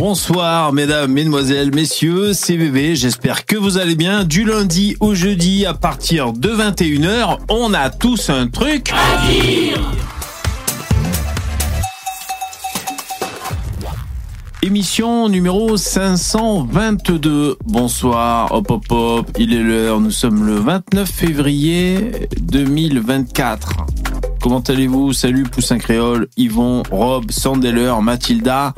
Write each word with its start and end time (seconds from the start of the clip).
Bonsoir 0.00 0.72
mesdames, 0.72 1.12
mesdemoiselles, 1.12 1.74
messieurs, 1.74 2.32
c'est 2.32 2.56
bébé, 2.56 2.96
j'espère 2.96 3.44
que 3.44 3.54
vous 3.54 3.76
allez 3.76 3.96
bien. 3.96 4.24
Du 4.24 4.44
lundi 4.44 4.96
au 4.98 5.14
jeudi 5.14 5.66
à 5.66 5.74
partir 5.74 6.32
de 6.32 6.48
21h, 6.48 7.40
on 7.50 7.74
a 7.74 7.90
tous 7.90 8.30
un 8.30 8.46
truc 8.46 8.90
à 8.94 9.30
dire 9.30 9.78
Émission 14.62 15.28
numéro 15.28 15.76
522. 15.76 17.58
Bonsoir, 17.66 18.52
hop 18.52 18.70
hop 18.70 18.84
hop, 18.88 19.30
il 19.38 19.52
est 19.52 19.62
l'heure, 19.62 20.00
nous 20.00 20.10
sommes 20.10 20.46
le 20.46 20.54
29 20.54 21.10
février 21.10 22.10
2024. 22.40 23.84
Comment 24.42 24.60
allez-vous? 24.60 25.12
Salut 25.12 25.42
Poussin 25.42 25.76
Créole, 25.76 26.26
Yvon, 26.38 26.82
Rob, 26.90 27.30
Sandeller, 27.30 27.92
Mathilda, 28.00 28.72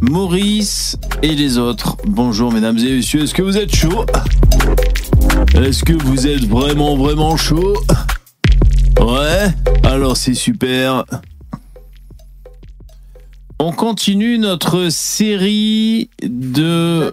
Maurice 0.00 0.96
et 1.22 1.34
les 1.34 1.58
autres. 1.58 1.96
Bonjour 2.06 2.52
mesdames 2.52 2.78
et 2.78 2.96
messieurs, 2.96 3.22
est-ce 3.22 3.34
que 3.34 3.42
vous 3.42 3.56
êtes 3.56 3.74
chaud? 3.74 4.04
Est-ce 5.54 5.82
que 5.82 5.92
vous 5.92 6.26
êtes 6.26 6.46
vraiment 6.46 6.96
vraiment 6.96 7.36
chaud? 7.36 7.74
Ouais? 9.00 9.48
Alors 9.82 10.16
c'est 10.16 10.34
super. 10.34 11.04
On 13.58 13.72
continue 13.72 14.38
notre 14.38 14.88
série 14.88 16.10
de 16.22 17.12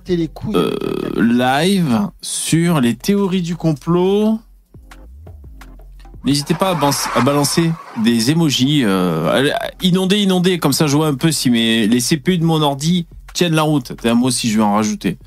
euh, 0.53 0.77
live 1.17 2.09
sur 2.21 2.81
les 2.81 2.95
théories 2.95 3.41
du 3.41 3.55
complot. 3.55 4.39
N'hésitez 6.25 6.55
pas 6.55 6.71
à, 6.71 7.21
balancer 7.21 7.71
des 8.03 8.31
emojis. 8.31 8.83
Euh, 8.83 9.51
inondez, 9.83 10.17
inondez, 10.17 10.57
comme 10.57 10.73
ça 10.73 10.87
je 10.87 10.95
vois 10.95 11.07
un 11.07 11.13
peu 11.13 11.31
si 11.31 11.51
mes, 11.51 11.87
les 11.87 11.99
CPU 11.99 12.39
de 12.39 12.43
mon 12.43 12.61
ordi 12.63 13.05
tiennent 13.33 13.53
la 13.53 13.61
route. 13.61 13.93
Moi 14.03 14.29
aussi 14.29 14.49
je 14.49 14.57
vais 14.57 14.63
en 14.63 14.73
rajouter. 14.73 15.19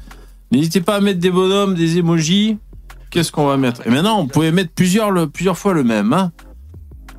N'hésitez 0.51 0.81
pas 0.81 0.97
à 0.97 1.01
mettre 1.01 1.21
des 1.21 1.31
bonhommes, 1.31 1.75
des 1.75 1.99
emojis. 1.99 2.59
Qu'est-ce 3.11 3.31
qu'on 3.31 3.47
va 3.47 3.57
mettre? 3.57 3.87
Et 3.87 3.91
maintenant, 3.91 4.19
on 4.19 4.27
pouvait 4.27 4.51
mettre 4.51 4.73
plusieurs, 4.73 5.31
plusieurs 5.31 5.57
fois 5.57 5.73
le 5.73 5.85
même. 5.85 6.13
Hein. 6.13 6.33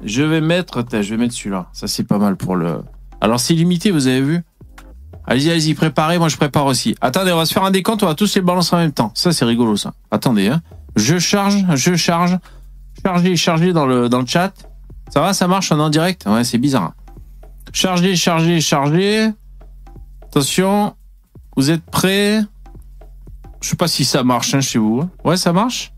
je 0.04 0.24
vais 0.24 0.42
mettre, 0.42 0.84
je 0.92 1.10
vais 1.10 1.18
mettre 1.18 1.34
celui-là. 1.34 1.68
Ça 1.72 1.88
c'est 1.88 2.04
pas 2.04 2.18
mal 2.18 2.36
pour 2.36 2.58
le. 2.58 2.82
Alors 3.22 3.40
c'est 3.40 3.54
limité, 3.54 3.92
vous 3.92 4.08
avez 4.08 4.22
vu? 4.22 4.42
Allez-y, 5.26 5.52
allez-y, 5.52 5.74
préparez. 5.74 6.18
Moi 6.18 6.28
je 6.28 6.36
prépare 6.36 6.66
aussi. 6.66 6.96
Attendez, 7.00 7.32
on 7.32 7.38
va 7.38 7.46
se 7.46 7.54
faire 7.54 7.64
un 7.64 7.72
décompte. 7.72 8.04
On 8.04 8.08
va 8.08 8.16
tous 8.16 8.36
les 8.36 8.42
balancer 8.42 8.76
en 8.76 8.80
même 8.80 8.92
temps. 8.92 9.12
Ça 9.16 9.32
c'est 9.32 9.46
rigolo 9.46 9.78
ça. 9.78 9.94
Attendez, 10.12 10.50
hein. 10.50 10.62
Je 10.98 11.18
charge, 11.18 11.66
je 11.76 11.96
charge. 11.96 12.38
Chargé, 13.04 13.36
chargé 13.36 13.74
dans 13.74 13.86
le, 13.86 14.10
dans 14.10 14.20
le 14.20 14.26
chat. 14.26 14.54
Ça 15.10 15.22
va, 15.22 15.34
ça 15.34 15.48
marche, 15.48 15.72
en 15.72 15.90
direct? 15.90 16.26
Ouais, 16.26 16.44
c'est 16.44 16.58
bizarre. 16.58 16.94
Chargé, 17.74 18.16
chargé, 18.16 18.62
chargé. 18.62 19.30
Attention, 20.24 20.96
vous 21.56 21.72
êtes 21.72 21.84
prêts? 21.84 22.42
Je 23.62 23.70
sais 23.70 23.76
pas 23.76 23.88
si 23.88 24.06
ça 24.06 24.24
marche 24.24 24.54
hein, 24.54 24.62
chez 24.62 24.80
vous. 24.80 25.10
Ouais, 25.24 25.38
ça 25.38 25.54
marche? 25.54 25.94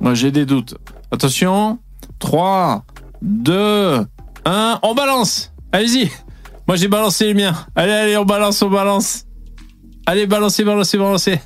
Moi, 0.00 0.14
j'ai 0.14 0.30
des 0.30 0.46
doutes. 0.46 0.76
Attention, 1.10 1.78
3, 2.18 2.84
2, 3.22 4.06
1, 4.44 4.78
on 4.82 4.94
balance 4.94 5.52
Allez-y 5.72 6.10
Moi, 6.66 6.76
j'ai 6.76 6.88
balancé 6.88 7.26
les 7.26 7.34
miens. 7.34 7.54
Allez, 7.74 7.92
allez, 7.92 8.16
on 8.16 8.24
balance, 8.24 8.60
on 8.62 8.70
balance. 8.70 9.24
Allez, 10.06 10.26
balancez, 10.26 10.64
balancez, 10.64 10.98
balancez. 10.98 11.40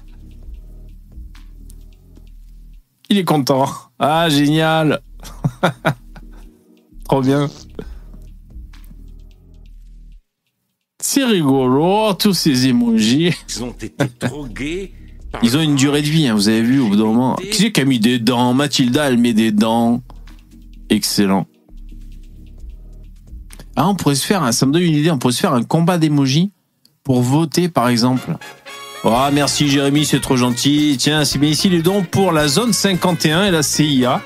Il 3.10 3.18
est 3.18 3.24
content. 3.24 3.66
Ah, 3.98 4.28
génial. 4.28 5.00
Trop 7.04 7.20
bien. 7.20 7.50
C'est 11.02 11.24
rigolo, 11.24 12.14
tous 12.14 12.34
ces 12.34 12.68
emojis. 12.68 13.34
Ils 13.48 13.64
ont 13.64 13.72
été 13.72 13.92
drogués. 14.20 14.92
Ils 15.42 15.56
ont 15.56 15.60
une 15.60 15.74
durée 15.74 16.02
de 16.02 16.06
vie, 16.06 16.28
hein, 16.28 16.34
vous 16.34 16.48
avez 16.48 16.62
vu 16.62 16.78
au 16.78 16.88
bout 16.88 16.96
d'un 16.96 17.04
moment. 17.04 17.34
Qui 17.34 17.52
c'est 17.52 17.72
qui 17.72 17.80
a 17.80 17.84
mis 17.84 17.98
des 17.98 18.20
dents? 18.20 18.54
Mathilda, 18.54 19.08
elle 19.08 19.18
met 19.18 19.32
des 19.32 19.50
dents. 19.50 20.02
Excellent. 20.88 21.46
Ah, 23.74 23.88
on 23.88 23.96
pourrait 23.96 24.14
se 24.14 24.26
faire, 24.26 24.52
ça 24.54 24.66
me 24.66 24.72
donne 24.72 24.82
une 24.82 24.94
idée, 24.94 25.10
on 25.10 25.18
pourrait 25.18 25.32
se 25.32 25.40
faire 25.40 25.54
un 25.54 25.64
combat 25.64 25.98
d'emojis 25.98 26.52
pour 27.02 27.22
voter, 27.22 27.68
par 27.68 27.88
exemple. 27.88 28.36
Oh, 29.02 29.16
merci 29.32 29.66
Jérémy, 29.66 30.04
c'est 30.04 30.20
trop 30.20 30.36
gentil. 30.36 30.96
Tiens, 30.98 31.24
c'est 31.24 31.38
bien 31.38 31.48
ici 31.48 31.70
les 31.70 31.80
dons 31.80 32.02
pour 32.02 32.32
la 32.32 32.48
zone 32.48 32.74
51 32.74 33.44
et 33.44 33.50
la 33.50 33.62
CIA. 33.62 34.20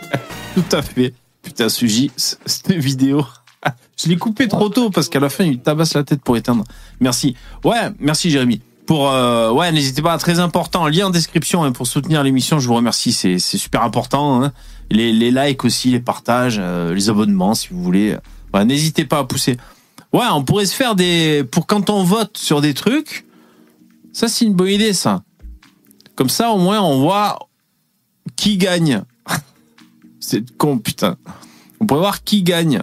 Tout 0.54 0.76
à 0.76 0.82
fait. 0.82 1.14
Putain, 1.42 1.70
Suji, 1.70 2.10
cette 2.16 2.70
vidéo. 2.70 3.24
Je 3.96 4.10
l'ai 4.10 4.18
coupé 4.18 4.46
trop 4.46 4.68
tôt 4.68 4.90
parce 4.90 5.08
qu'à 5.08 5.20
la 5.20 5.30
fin, 5.30 5.44
il 5.44 5.60
tabasse 5.60 5.94
la 5.94 6.04
tête 6.04 6.20
pour 6.22 6.36
éteindre. 6.36 6.64
Merci. 7.00 7.34
Ouais, 7.64 7.90
merci 7.98 8.30
Jérémy. 8.30 8.60
Pour 8.84 9.08
euh, 9.08 9.52
ouais, 9.52 9.72
n'hésitez 9.72 10.02
pas, 10.02 10.18
très 10.18 10.38
important. 10.38 10.86
Lien 10.86 11.06
en 11.06 11.10
description 11.10 11.64
hein, 11.64 11.72
pour 11.72 11.86
soutenir 11.86 12.22
l'émission. 12.22 12.58
Je 12.58 12.68
vous 12.68 12.74
remercie, 12.74 13.14
c'est 13.14 13.38
super 13.38 13.82
important. 13.82 14.44
Hein. 14.44 14.52
Les, 14.90 15.14
les, 15.14 15.30
likes 15.30 15.64
aussi, 15.64 15.92
les 15.92 16.00
partages, 16.00 16.58
euh, 16.60 16.92
les 16.92 17.08
abonnements 17.08 17.54
si 17.54 17.68
vous 17.70 17.82
voulez. 17.82 18.18
Ouais, 18.52 18.66
n'hésitez 18.66 19.06
pas 19.06 19.20
à 19.20 19.24
pousser. 19.24 19.56
Ouais, 20.12 20.26
on 20.30 20.44
pourrait 20.44 20.66
se 20.66 20.74
faire 20.74 20.94
des 20.94 21.42
pour 21.50 21.66
quand 21.66 21.88
on 21.88 22.04
vote 22.04 22.36
sur 22.36 22.60
des 22.60 22.74
trucs 22.74 23.24
ça, 24.12 24.28
c'est 24.28 24.44
une 24.44 24.54
bonne 24.54 24.68
idée, 24.68 24.92
ça. 24.92 25.22
Comme 26.16 26.28
ça, 26.28 26.50
au 26.50 26.58
moins, 26.58 26.80
on 26.80 27.00
voit 27.00 27.38
qui 28.36 28.56
gagne. 28.58 29.02
c'est 30.20 30.56
con, 30.56 30.78
putain. 30.78 31.16
On 31.80 31.86
pourrait 31.86 32.00
voir 32.00 32.24
qui 32.24 32.42
gagne. 32.42 32.82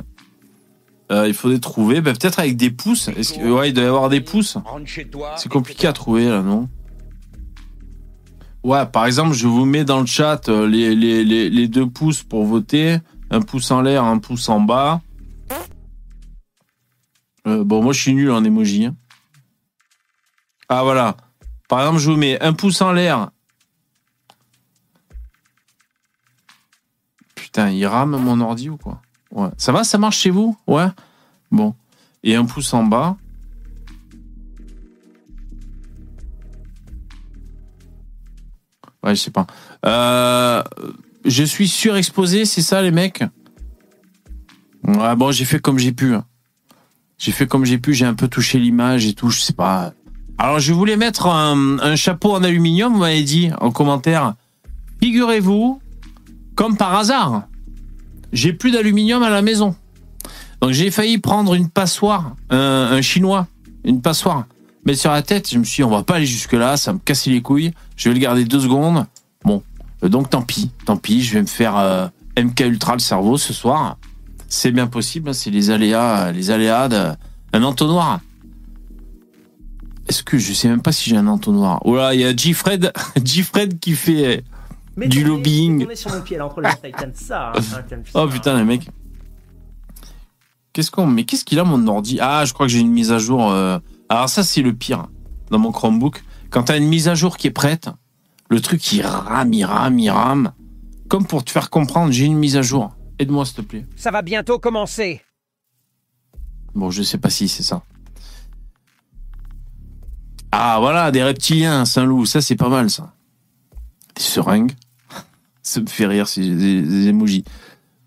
Euh, 1.11 1.27
il 1.27 1.33
faudrait 1.33 1.59
trouver, 1.59 2.01
bah, 2.01 2.13
peut-être 2.13 2.39
avec 2.39 2.57
des 2.57 2.69
pouces. 2.69 3.09
Il 3.37 3.47
doit 3.47 3.67
y 3.67 3.79
avoir 3.79 4.09
des 4.09 4.21
pouces. 4.21 4.57
C'est 5.37 5.49
compliqué 5.49 5.87
à 5.87 5.93
trouver, 5.93 6.25
là, 6.25 6.41
non? 6.41 6.67
Ouais, 8.63 8.85
par 8.85 9.05
exemple, 9.05 9.33
je 9.33 9.47
vous 9.47 9.65
mets 9.65 9.85
dans 9.85 10.01
le 10.01 10.05
chat 10.05 10.49
euh, 10.49 10.67
les, 10.67 11.67
deux 11.67 11.89
pouces 11.89 12.23
pour 12.23 12.45
voter. 12.45 12.97
Un 13.29 13.41
pouce 13.41 13.71
en 13.71 13.81
l'air, 13.81 14.03
un 14.03 14.19
pouce 14.19 14.49
en 14.49 14.59
bas. 14.59 15.01
Euh, 17.45 17.63
bon, 17.63 17.81
moi, 17.81 17.93
je 17.93 18.01
suis 18.01 18.13
nul 18.13 18.31
en 18.31 18.43
emoji. 18.43 18.85
Hein. 18.85 18.95
Ah 20.69 20.83
voilà. 20.83 21.15
Par 21.69 21.79
exemple, 21.79 21.99
je 21.99 22.11
vous 22.11 22.17
mets 22.17 22.41
un 22.41 22.53
pouce 22.53 22.81
en 22.81 22.91
l'air. 22.91 23.29
Putain, 27.35 27.69
il 27.69 27.85
rame 27.85 28.17
mon 28.17 28.41
ordi 28.41 28.69
ou 28.69 28.77
quoi? 28.77 29.01
Ouais. 29.31 29.49
Ça 29.57 29.71
va, 29.71 29.83
ça 29.83 29.97
marche 29.97 30.17
chez 30.19 30.29
vous? 30.29 30.57
Ouais. 30.67 30.87
Bon. 31.51 31.75
Et 32.23 32.35
un 32.35 32.45
pouce 32.45 32.73
en 32.73 32.83
bas. 32.83 33.17
Ouais, 39.03 39.15
je 39.15 39.21
sais 39.21 39.31
pas. 39.31 39.47
Euh, 39.85 40.63
je 41.23 41.43
suis 41.43 41.67
surexposé, 41.67 42.45
c'est 42.45 42.61
ça 42.61 42.81
les 42.81 42.91
mecs? 42.91 43.23
Ouais, 44.83 45.15
bon, 45.15 45.31
j'ai 45.31 45.45
fait 45.45 45.59
comme 45.59 45.77
j'ai 45.77 45.93
pu. 45.93 46.13
Hein. 46.13 46.25
J'ai 47.17 47.31
fait 47.31 47.47
comme 47.47 47.65
j'ai 47.65 47.77
pu, 47.77 47.93
j'ai 47.93 48.05
un 48.05 48.13
peu 48.13 48.27
touché 48.27 48.59
l'image 48.59 49.05
et 49.05 49.13
tout, 49.13 49.29
je 49.29 49.39
sais 49.39 49.53
pas. 49.53 49.93
Alors, 50.39 50.59
je 50.59 50.71
voulais 50.71 50.97
mettre 50.97 51.27
un, 51.27 51.95
chapeau 51.95 52.35
en 52.35 52.43
aluminium, 52.43 52.93
vous 52.93 52.99
m'avez 52.99 53.23
dit 53.23 53.49
en 53.59 53.71
commentaire. 53.71 54.35
Figurez-vous, 55.01 55.81
comme 56.55 56.77
par 56.77 56.95
hasard, 56.95 57.43
j'ai 58.33 58.53
plus 58.53 58.71
d'aluminium 58.71 59.23
à 59.23 59.31
la 59.31 59.41
maison. 59.41 59.75
Donc, 60.61 60.71
j'ai 60.71 60.91
failli 60.91 61.17
prendre 61.17 61.55
une 61.55 61.69
passoire, 61.69 62.35
un, 62.51 63.01
chinois, 63.01 63.47
une 63.83 64.01
passoire, 64.01 64.45
mettre 64.85 64.99
sur 64.99 65.11
la 65.11 65.23
tête. 65.23 65.49
Je 65.49 65.57
me 65.57 65.63
suis 65.63 65.77
dit, 65.77 65.83
on 65.83 65.89
va 65.89 66.03
pas 66.03 66.15
aller 66.15 66.27
jusque-là, 66.27 66.77
ça 66.77 66.93
me 66.93 66.99
casser 66.99 67.31
les 67.31 67.41
couilles. 67.41 67.71
Je 67.95 68.09
vais 68.09 68.13
le 68.13 68.21
garder 68.21 68.45
deux 68.45 68.59
secondes. 68.59 69.07
Bon, 69.43 69.63
donc 70.03 70.29
tant 70.29 70.43
pis, 70.43 70.69
tant 70.85 70.97
pis, 70.97 71.23
je 71.23 71.33
vais 71.33 71.41
me 71.41 71.47
faire 71.47 71.77
euh, 71.77 72.07
MK 72.37 72.59
Ultra 72.59 72.93
le 72.93 72.99
cerveau 72.99 73.37
ce 73.37 73.53
soir. 73.53 73.97
C'est 74.49 74.71
bien 74.71 74.85
possible, 74.85 75.29
hein, 75.29 75.33
c'est 75.33 75.49
les 75.49 75.71
aléas, 75.71 76.31
les 76.31 76.51
aléas 76.51 76.87
d'un 76.89 77.63
entonnoir. 77.63 78.19
Est-ce 80.07 80.23
que 80.23 80.37
je 80.37 80.53
sais 80.53 80.69
même 80.69 80.81
pas 80.81 80.91
si 80.91 81.09
j'ai 81.09 81.17
un 81.17 81.27
entonnoir 81.27 81.81
Oh 81.83 81.95
là, 81.95 82.13
il 82.13 82.21
y 82.21 82.25
a 82.25 82.33
Gfred, 82.33 82.93
Gfred 83.17 83.79
qui 83.79 83.93
fait 83.93 84.43
du 84.95 85.23
lobbying. 85.23 85.85
oh 88.13 88.27
putain, 88.27 88.57
les 88.57 88.63
mecs. 88.63 88.89
Qu'est-ce 90.73 90.91
qu'on 90.91 91.07
mais 91.07 91.23
qu'est-ce 91.23 91.43
qu'il 91.43 91.59
a 91.59 91.63
mon 91.63 91.87
ordi? 91.87 92.19
Ah, 92.21 92.45
je 92.45 92.53
crois 92.53 92.67
que 92.67 92.71
j'ai 92.71 92.79
une 92.79 92.91
mise 92.91 93.11
à 93.11 93.17
jour. 93.17 93.51
Euh, 93.51 93.79
alors 94.09 94.29
ça 94.29 94.43
c'est 94.43 94.61
le 94.61 94.73
pire 94.73 95.07
dans 95.49 95.59
mon 95.59 95.71
Chromebook. 95.71 96.23
Quand 96.49 96.63
tu 96.63 96.71
as 96.71 96.77
une 96.77 96.87
mise 96.87 97.07
à 97.07 97.15
jour 97.15 97.35
qui 97.35 97.47
est 97.47 97.51
prête, 97.51 97.89
le 98.49 98.61
truc 98.61 98.93
il 98.93 99.01
rame, 99.01 99.53
il 99.53 99.65
rame, 99.65 99.99
il 99.99 100.09
rame. 100.09 100.53
Comme 101.09 101.25
pour 101.25 101.43
te 101.43 101.51
faire 101.51 101.69
comprendre, 101.69 102.11
j'ai 102.11 102.25
une 102.25 102.37
mise 102.37 102.57
à 102.57 102.61
jour. 102.61 102.91
Aide-moi 103.19 103.45
s'il 103.45 103.55
te 103.55 103.61
plaît. 103.61 103.85
Ça 103.95 104.11
va 104.11 104.21
bientôt 104.21 104.59
commencer. 104.59 105.21
Bon, 106.75 106.91
je 106.91 107.01
sais 107.01 107.17
pas 107.17 107.29
si 107.29 107.47
c'est 107.47 107.63
ça. 107.63 107.81
Ah 110.59 110.77
voilà, 110.79 111.11
des 111.11 111.21
reptiliens, 111.21 111.85
Saint-Loup, 111.85 112.25
ça 112.25 112.41
c'est 112.41 112.55
pas 112.55 112.67
mal 112.67 112.89
ça. 112.89 113.13
Des 114.15 114.23
seringues. 114.23 114.71
ça 115.61 115.81
me 115.81 115.85
fait 115.85 116.07
rire 116.07 116.27
ces, 116.27 116.49
des 116.49 117.09
emojis. 117.09 117.43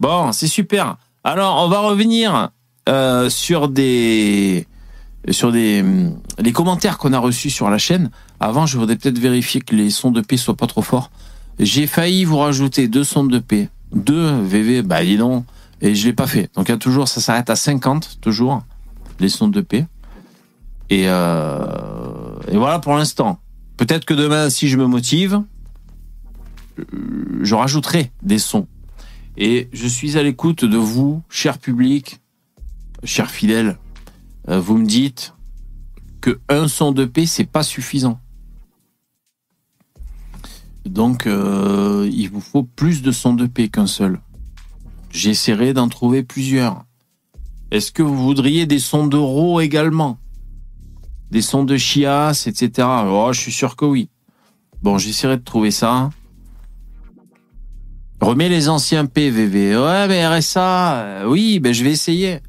Bon, 0.00 0.32
c'est 0.32 0.48
super. 0.48 0.96
Alors, 1.22 1.62
on 1.64 1.68
va 1.68 1.78
revenir 1.78 2.50
euh, 2.88 3.30
sur 3.30 3.68
des 3.68 4.66
sur 5.28 5.52
des 5.52 5.82
hum, 5.82 6.18
les 6.40 6.50
commentaires 6.50 6.98
qu'on 6.98 7.12
a 7.12 7.20
reçus 7.20 7.50
sur 7.50 7.70
la 7.70 7.78
chaîne. 7.78 8.10
Avant, 8.40 8.66
je 8.66 8.76
voudrais 8.78 8.96
peut-être 8.96 9.20
vérifier 9.20 9.60
que 9.60 9.76
les 9.76 9.90
sons 9.90 10.10
de 10.10 10.20
paix 10.20 10.36
soient 10.36 10.56
pas 10.56 10.66
trop 10.66 10.82
forts. 10.82 11.12
J'ai 11.60 11.86
failli 11.86 12.24
vous 12.24 12.38
rajouter 12.38 12.88
deux 12.88 13.04
sons 13.04 13.22
de 13.22 13.38
paix, 13.38 13.68
deux 13.92 14.28
VV, 14.42 14.82
bah 14.82 15.04
dis 15.04 15.18
donc, 15.18 15.44
et 15.80 15.94
je 15.94 16.04
l'ai 16.04 16.14
pas 16.14 16.26
fait. 16.26 16.50
Donc 16.56 16.68
il 16.68 16.72
y 16.72 16.74
a 16.74 16.78
toujours, 16.78 17.06
ça 17.06 17.20
s'arrête 17.20 17.48
à 17.48 17.54
50 17.54 18.18
toujours 18.20 18.64
les 19.20 19.28
sons 19.28 19.46
de 19.46 19.60
paix. 19.60 19.86
Et, 20.92 21.04
euh, 21.06 22.19
et 22.48 22.56
voilà 22.56 22.78
pour 22.78 22.94
l'instant. 22.94 23.40
Peut-être 23.76 24.04
que 24.04 24.14
demain, 24.14 24.50
si 24.50 24.68
je 24.68 24.76
me 24.76 24.86
motive, 24.86 25.42
euh, 26.78 26.84
je 27.42 27.54
rajouterai 27.54 28.12
des 28.22 28.38
sons. 28.38 28.66
Et 29.36 29.68
je 29.72 29.86
suis 29.86 30.18
à 30.18 30.22
l'écoute 30.22 30.64
de 30.64 30.76
vous, 30.76 31.22
cher 31.28 31.58
public, 31.58 32.20
cher 33.04 33.30
fidèle. 33.30 33.78
Euh, 34.48 34.60
Vous 34.60 34.76
me 34.76 34.86
dites 34.86 35.34
que 36.20 36.38
un 36.48 36.68
son 36.68 36.92
de 36.92 37.04
paix, 37.04 37.26
c'est 37.26 37.44
pas 37.44 37.62
suffisant. 37.62 38.20
Donc, 40.84 41.26
euh, 41.26 42.08
il 42.12 42.28
vous 42.30 42.40
faut 42.40 42.62
plus 42.62 43.02
de 43.02 43.12
sons 43.12 43.34
de 43.34 43.46
paix 43.46 43.68
qu'un 43.68 43.86
seul. 43.86 44.20
J'essaierai 45.10 45.72
d'en 45.72 45.88
trouver 45.88 46.22
plusieurs. 46.22 46.84
Est-ce 47.70 47.92
que 47.92 48.02
vous 48.02 48.16
voudriez 48.16 48.66
des 48.66 48.78
sons 48.78 49.06
d'euro 49.06 49.60
également? 49.60 50.18
Des 51.30 51.42
sons 51.42 51.64
de 51.64 51.76
chiasse, 51.76 52.46
etc. 52.46 52.88
Oh, 53.06 53.30
je 53.32 53.40
suis 53.40 53.52
sûr 53.52 53.76
que 53.76 53.84
oui. 53.84 54.08
Bon, 54.82 54.98
j'essaierai 54.98 55.36
de 55.36 55.44
trouver 55.44 55.70
ça. 55.70 56.10
Remets 58.20 58.48
les 58.48 58.68
anciens 58.68 59.06
PVV. 59.06 59.76
Ouais, 59.76 60.08
mais 60.08 60.26
RSA, 60.26 60.94
euh, 60.94 61.24
oui, 61.26 61.58
ben 61.60 61.72
je 61.72 61.84
vais 61.84 61.92
essayer. 61.92 62.40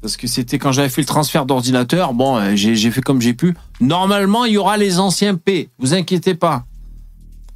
Parce 0.00 0.16
que 0.16 0.26
c'était 0.26 0.58
quand 0.58 0.72
j'avais 0.72 0.88
fait 0.88 1.02
le 1.02 1.06
transfert 1.06 1.46
d'ordinateur. 1.46 2.12
Bon, 2.12 2.36
euh, 2.36 2.56
j'ai 2.56 2.90
fait 2.90 3.02
comme 3.02 3.20
j'ai 3.20 3.34
pu. 3.34 3.54
Normalement, 3.80 4.44
il 4.44 4.54
y 4.54 4.56
aura 4.58 4.76
les 4.76 4.98
anciens 4.98 5.36
P. 5.36 5.70
Vous 5.78 5.94
inquiétez 5.94 6.34
pas. 6.34 6.64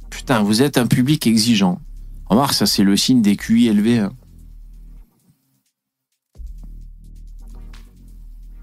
Putain, 0.09 0.43
vous 0.43 0.61
êtes 0.61 0.77
un 0.77 0.87
public 0.87 1.27
exigeant. 1.27 1.81
Remarque, 2.27 2.53
ça 2.53 2.65
c'est 2.65 2.83
le 2.83 2.95
signe 2.95 3.21
des 3.21 3.35
QI 3.35 3.67
élevés. 3.67 3.99
hein. 3.99 4.13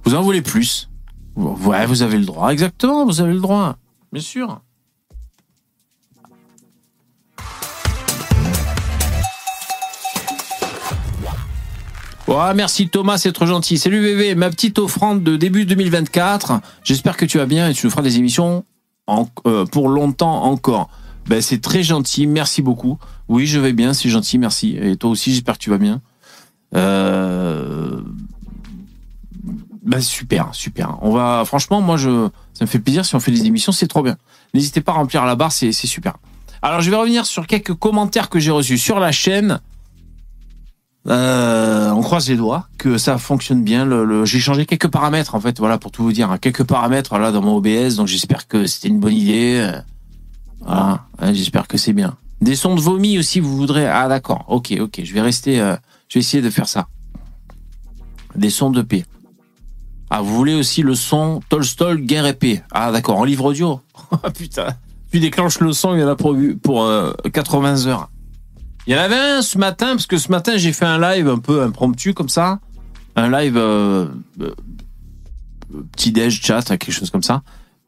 Vous 0.05 0.14
en 0.14 0.22
voulez 0.22 0.43
plus? 0.43 0.88
Ouais, 1.36 1.86
vous 1.86 2.02
avez 2.02 2.19
le 2.19 2.25
droit. 2.25 2.50
Exactement, 2.50 3.04
vous 3.04 3.20
avez 3.20 3.32
le 3.32 3.40
droit. 3.40 3.76
Bien 4.12 4.22
sûr. 4.22 4.60
Ouais, 12.26 12.54
merci 12.54 12.88
Thomas, 12.88 13.19
c'est 13.19 13.32
trop 13.32 13.44
gentil. 13.44 13.76
Salut 13.76 14.00
VV, 14.00 14.34
ma 14.34 14.48
petite 14.48 14.78
offrande 14.78 15.22
de 15.22 15.36
début 15.36 15.66
2024. 15.66 16.60
J'espère 16.82 17.16
que 17.19 17.26
tu 17.26 17.36
vas 17.38 17.46
bien 17.46 17.69
et 17.69 17.75
tu 17.75 17.86
nous 17.86 17.90
feras 17.90 18.02
des 18.02 18.16
émissions 18.16 18.64
euh, 19.46 19.66
pour 19.66 19.88
longtemps 19.88 20.44
encore. 20.44 20.88
Ben, 21.28 21.42
c'est 21.42 21.60
très 21.60 21.82
gentil, 21.82 22.26
merci 22.26 22.62
beaucoup. 22.62 22.98
Oui, 23.28 23.46
je 23.46 23.58
vais 23.58 23.72
bien, 23.72 23.92
c'est 23.92 24.08
gentil, 24.08 24.38
merci. 24.38 24.76
Et 24.81 24.96
toi 24.96 25.10
aussi, 25.10 25.32
j'espère 25.32 25.58
que 25.58 25.62
tu 25.62 25.70
vas 25.70 25.78
bien. 25.78 26.00
Euh... 26.75 28.00
Ben, 29.84 30.00
super, 30.00 30.48
super. 30.52 30.96
On 31.02 31.12
va, 31.12 31.42
franchement, 31.44 31.81
moi, 31.82 31.96
je, 31.96 32.28
ça 32.54 32.64
me 32.64 32.69
fait 32.69 32.78
plaisir 32.78 33.04
si 33.04 33.14
on 33.14 33.20
fait 33.20 33.31
des 33.32 33.44
émissions, 33.44 33.70
c'est 33.72 33.86
trop 33.86 34.02
bien. 34.02 34.16
N'hésitez 34.54 34.81
pas 34.81 34.92
à 34.92 34.94
remplir 34.94 35.25
la 35.26 35.36
barre, 35.36 35.52
c'est 35.52 35.72
super. 35.72 36.14
Alors, 36.62 36.81
je 36.81 36.90
vais 36.90 36.96
revenir 36.96 37.26
sur 37.26 37.46
quelques 37.46 37.75
commentaires 37.75 38.31
que 38.31 38.40
j'ai 38.40 38.50
reçus 38.50 38.78
sur 38.78 38.98
la 38.98 39.12
chaîne. 39.12 39.60
Euh, 41.06 41.90
on 41.90 42.00
croise 42.00 42.31
les 42.31 42.36
doigts 42.36 42.66
que 42.78 42.96
ça 42.96 43.19
fonctionne 43.19 43.62
bien. 43.62 43.84
Le, 43.84 44.06
le- 44.06 44.25
j'ai 44.25 44.40
changé 44.40 44.64
quelques 44.64 44.88
paramètres 44.88 45.34
en 45.34 45.40
fait, 45.40 45.58
voilà 45.58 45.76
pour 45.76 45.90
tout 45.90 46.02
vous 46.02 46.12
dire, 46.12 46.31
hein. 46.31 46.38
quelques 46.38 46.64
paramètres 46.64 47.19
là 47.19 47.31
dans 47.31 47.42
mon 47.42 47.56
OBS. 47.56 47.96
Donc 47.96 48.06
j'espère 48.06 48.48
que 48.48 48.66
c'était 48.66 48.88
une 48.88 49.00
bonne 49.00 49.12
idée. 49.12 49.70
Voilà, 50.60 51.04
Ouais, 51.20 51.34
j'espère 51.34 51.69
que 51.69 51.76
c'est 51.76 51.92
bien. 51.92 52.16
Des 52.40 52.56
sons 52.56 52.75
de 52.75 52.81
vomi 52.81 53.19
aussi, 53.19 53.38
vous 53.40 53.54
voudrez 53.54 53.86
Ah 53.86 54.08
d'accord, 54.08 54.46
ok, 54.48 54.72
ok. 54.81 55.02
Je 55.04 55.12
vais 55.12 55.20
rester, 55.20 55.60
euh, 55.60 55.76
je 56.08 56.14
vais 56.14 56.20
essayer 56.20 56.42
de 56.42 56.48
faire 56.48 56.69
ça. 56.69 56.88
Des 58.34 58.48
sons 58.50 58.70
de 58.70 58.81
paix. 58.81 59.04
Ah, 60.11 60.21
vous 60.21 60.35
voulez 60.35 60.55
aussi 60.55 60.83
le 60.83 60.95
son 60.95 61.41
Tolstol 61.49 62.01
Guerre 62.01 62.37
paix. 62.37 62.62
Ah 62.71 62.93
d'accord, 62.93 63.19
en 63.19 63.25
livre 63.25 63.47
audio. 63.47 63.81
Ah 64.23 64.31
putain, 64.31 64.69
tu 65.11 65.19
déclenches 65.19 65.61
le 65.61 65.73
son, 65.73 65.95
il 65.95 66.01
y 66.01 66.05
en 66.05 66.09
a 66.09 66.17
pour 66.17 66.37
pour 66.62 66.85
euh, 66.85 67.12
80 67.33 67.87
heures. 67.87 68.11
Il 68.87 68.93
y 68.93 68.97
en 68.97 69.01
avait 69.01 69.17
un 69.17 69.43
ce 69.43 69.56
matin, 69.56 69.89
parce 69.93 70.06
que 70.06 70.19
ce 70.19 70.31
matin, 70.31 70.56
j'ai 70.56 70.73
fait 70.73 70.85
un 70.85 71.01
live 71.01 71.27
un 71.29 71.39
peu 71.39 71.62
impromptu 71.62 72.12
comme 72.12 72.29
ça. 72.29 72.61
Un 73.17 73.31
live 73.31 73.56
euh, 73.56 74.09
euh, 74.41 74.55
petit-déj, 75.93 76.43
chat, 76.43 76.62
quelque 76.62 76.93
chose 76.93 77.11
comme 77.11 77.23
ça. 77.23 77.43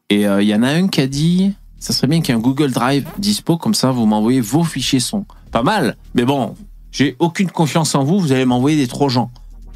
Et 0.09 0.27
euh, 0.27 0.41
il 0.41 0.47
y 0.47 0.55
en 0.55 0.63
a 0.63 0.69
un 0.69 0.87
qui 0.87 1.01
a 1.01 1.07
dit, 1.07 1.53
ça 1.77 1.93
serait 1.93 2.07
bien 2.07 2.21
qu'il 2.21 2.29
y 2.29 2.31
ait 2.31 2.39
un 2.39 2.41
Google 2.41 2.71
Drive 2.71 3.05
dispo, 3.19 3.57
comme 3.57 3.75
ça, 3.75 3.91
vous 3.91 4.07
m'envoyez 4.07 4.41
vos 4.41 4.63
fichiers 4.63 4.99
son. 4.99 5.25
Pas 5.51 5.61
mal, 5.61 5.97
mais 6.15 6.25
bon, 6.25 6.55
j'ai 6.91 7.15
aucune 7.19 7.51
confiance 7.51 7.93
en 7.93 8.03
vous, 8.03 8.19
vous 8.19 8.31
allez 8.31 8.45
m'envoyer 8.45 8.77
des 8.77 8.87
trop 8.87 9.07
gens. 9.07 9.29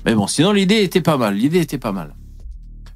Mais 0.05 0.15
bon, 0.15 0.25
sinon 0.25 0.51
l'idée 0.51 0.81
était 0.81 1.01
pas 1.01 1.17
mal, 1.17 1.35
l'idée 1.35 1.59
était 1.59 1.77
pas 1.77 1.91
mal. 1.91 2.15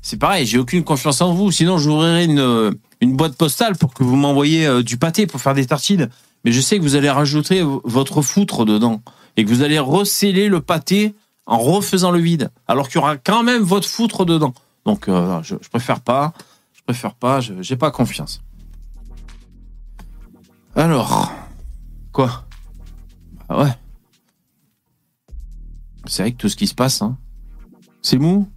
C'est 0.08 0.18
pareil, 0.18 0.46
j'ai 0.46 0.60
aucune 0.60 0.84
confiance 0.84 1.20
en 1.22 1.34
vous, 1.34 1.52
sinon 1.52 1.80
j'ouvrirai 1.80 2.26
une, 2.26 2.38
euh, 2.38 2.72
une 3.02 3.16
boîte 3.16 3.36
postale 3.36 3.76
pour 3.76 3.92
que 3.92 4.04
vous 4.04 4.16
m'envoyiez 4.16 4.68
euh, 4.68 4.84
du 4.84 4.98
pâté 4.98 5.26
pour 5.26 5.42
faire 5.42 5.56
des 5.56 5.66
tartines 5.66 6.10
mais 6.46 6.52
je 6.52 6.62
sais 6.62 6.78
que 6.78 6.84
vous 6.84 6.96
allez 6.96 7.10
rajouter 7.10 7.64
votre 7.84 8.22
foutre 8.22 8.66
dedans 8.66 9.02
et 9.36 9.44
que 9.44 9.50
vous 9.50 9.64
allez 9.64 9.80
recéler 9.80 10.48
le 10.48 10.62
pâté 10.62 11.16
en 11.48 11.58
refaisant 11.58 12.12
le 12.12 12.20
vide, 12.20 12.52
alors 12.68 12.88
qu'il 12.88 12.98
y 12.98 13.00
aura 13.00 13.18
quand 13.18 13.42
même 13.42 13.64
votre 13.64 13.88
foutre 13.88 14.26
dedans. 14.26 14.54
Donc, 14.86 15.10
euh, 15.10 15.42
je, 15.42 15.56
préfère 15.56 16.02
pas, 16.02 16.34
je 16.74 16.84
préfère 16.84 17.16
pas, 17.16 17.40
j'ai 17.42 17.76
pas 17.76 17.90
confiance. 17.90 18.44
Alors, 20.76 21.32
quoi? 22.12 22.46
Ah 23.50 23.64
ouais. 23.64 23.74
C'est 26.06 26.22
vrai 26.22 26.32
que 26.32 26.38
tout 26.38 26.50
ce 26.50 26.56
qui 26.56 26.68
se 26.68 26.76
passe, 26.76 27.02
hein, 27.02 27.18
c'est 28.04 28.20
mou? 28.20 28.48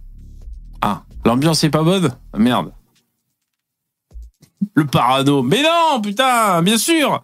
Ah, 0.81 1.03
l'ambiance 1.25 1.63
est 1.63 1.69
pas 1.69 1.83
bonne 1.83 2.11
Ah, 2.33 2.37
Merde. 2.39 2.71
Le 4.75 4.85
parano. 4.85 5.41
Mais 5.41 5.61
non, 5.63 6.01
putain, 6.01 6.61
bien 6.61 6.77
sûr. 6.77 7.23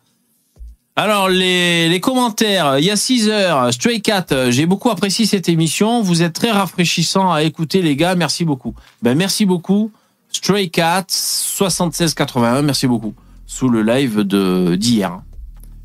Alors, 0.95 1.27
les, 1.27 1.99
commentaires. 2.01 2.79
Il 2.79 2.85
y 2.85 2.91
a 2.91 2.95
6 2.95 3.27
heures. 3.29 3.73
Stray 3.73 4.01
Cat, 4.01 4.27
euh, 4.31 4.49
j'ai 4.51 4.65
beaucoup 4.65 4.89
apprécié 4.89 5.25
cette 5.25 5.49
émission. 5.49 6.01
Vous 6.01 6.21
êtes 6.23 6.33
très 6.33 6.51
rafraîchissant 6.51 7.31
à 7.33 7.43
écouter, 7.43 7.81
les 7.81 7.97
gars. 7.97 8.15
Merci 8.15 8.45
beaucoup. 8.45 8.73
Ben, 9.01 9.17
merci 9.17 9.45
beaucoup. 9.45 9.91
Stray 10.31 10.69
Cat, 10.69 11.05
7681. 11.09 12.61
Merci 12.61 12.87
beaucoup. 12.87 13.13
Sous 13.45 13.67
le 13.67 13.81
live 13.83 14.21
d'hier. 14.23 15.21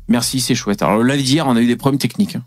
Merci, 0.07 0.39
c'est 0.39 0.55
chouette. 0.55 0.81
Alors, 0.81 0.97
le 0.97 1.13
live 1.13 1.23
d'hier, 1.25 1.45
on 1.47 1.55
a 1.57 1.61
eu 1.61 1.67
des 1.67 1.75
problèmes 1.75 1.99
techniques. 1.99 2.35
hein. 2.37 2.43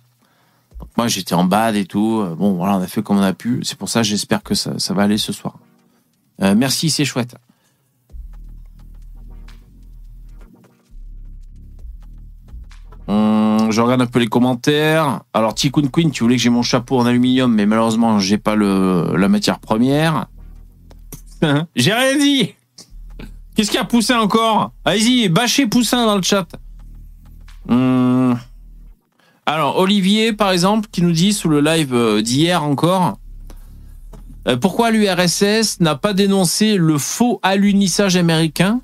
Moi, 0.97 1.09
j'étais 1.09 1.35
en 1.35 1.45
bad 1.45 1.77
et 1.77 1.85
tout. 1.85 2.21
Euh, 2.21 2.35
Bon, 2.35 2.53
voilà, 2.53 2.77
on 2.77 2.81
a 2.83 2.87
fait 2.87 3.03
comme 3.03 3.19
on 3.19 3.23
a 3.23 3.33
pu. 3.33 3.61
C'est 3.65 3.77
pour 3.79 3.89
ça, 3.89 4.03
j'espère 4.03 4.43
que 4.43 4.55
ça, 4.55 4.79
ça 4.79 4.95
va 4.95 5.03
aller 5.03 5.19
ce 5.19 5.33
soir. 5.33 5.59
Euh, 6.43 6.55
merci, 6.57 6.91
c'est 6.91 7.05
chouette. 7.05 7.37
Hum, 13.07 13.71
je 13.71 13.81
regarde 13.81 14.03
un 14.03 14.07
peu 14.07 14.19
les 14.19 14.27
commentaires. 14.27 15.21
Alors, 15.33 15.55
Tikkun 15.55 15.89
Queen, 15.89 16.11
tu 16.11 16.23
voulais 16.23 16.37
que 16.37 16.43
j'ai 16.43 16.51
mon 16.51 16.63
chapeau 16.63 16.99
en 16.99 17.07
aluminium, 17.07 17.53
mais 17.53 17.67
malheureusement, 17.67 18.19
j'ai 18.19 18.39
pas 18.39 18.55
le, 18.55 19.15
la 19.17 19.29
matière 19.29 19.59
première. 19.59 20.27
j'ai 21.77 21.93
rien 21.93 22.17
dit. 22.19 22.55
Qu'est-ce 23.55 23.71
qu'il 23.71 23.79
y 23.79 23.83
a 23.83 23.85
Poussin 23.85 24.19
encore? 24.19 24.73
Allez-y, 24.85 25.29
bâchez 25.29 25.67
Poussin 25.67 26.07
dans 26.07 26.17
le 26.17 26.23
chat. 26.23 26.47
Hum. 27.69 28.39
Alors, 29.47 29.77
Olivier, 29.79 30.33
par 30.33 30.53
exemple, 30.53 30.89
qui 30.91 31.03
nous 31.03 31.13
dit 31.13 31.33
sous 31.33 31.49
le 31.49 31.61
live 31.61 31.95
euh, 31.95 32.23
d'hier 32.23 32.65
encore, 32.65 33.19
euh, 34.49 34.57
pourquoi 34.57 34.91
l'URSS 34.91 35.81
n'a 35.81 35.97
pas 35.97 36.15
dénoncé 36.15 36.77
le 36.77 36.97
faux 36.97 37.41
alunissage 37.43 38.17
américain? 38.17 38.81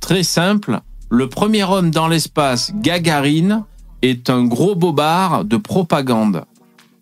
Très 0.00 0.22
simple. 0.22 0.80
Le 1.10 1.28
premier 1.28 1.64
homme 1.64 1.90
dans 1.90 2.08
l'espace, 2.08 2.72
Gagarine, 2.76 3.64
est 4.02 4.30
un 4.30 4.44
gros 4.44 4.74
bobard 4.74 5.44
de 5.44 5.56
propagande. 5.56 6.44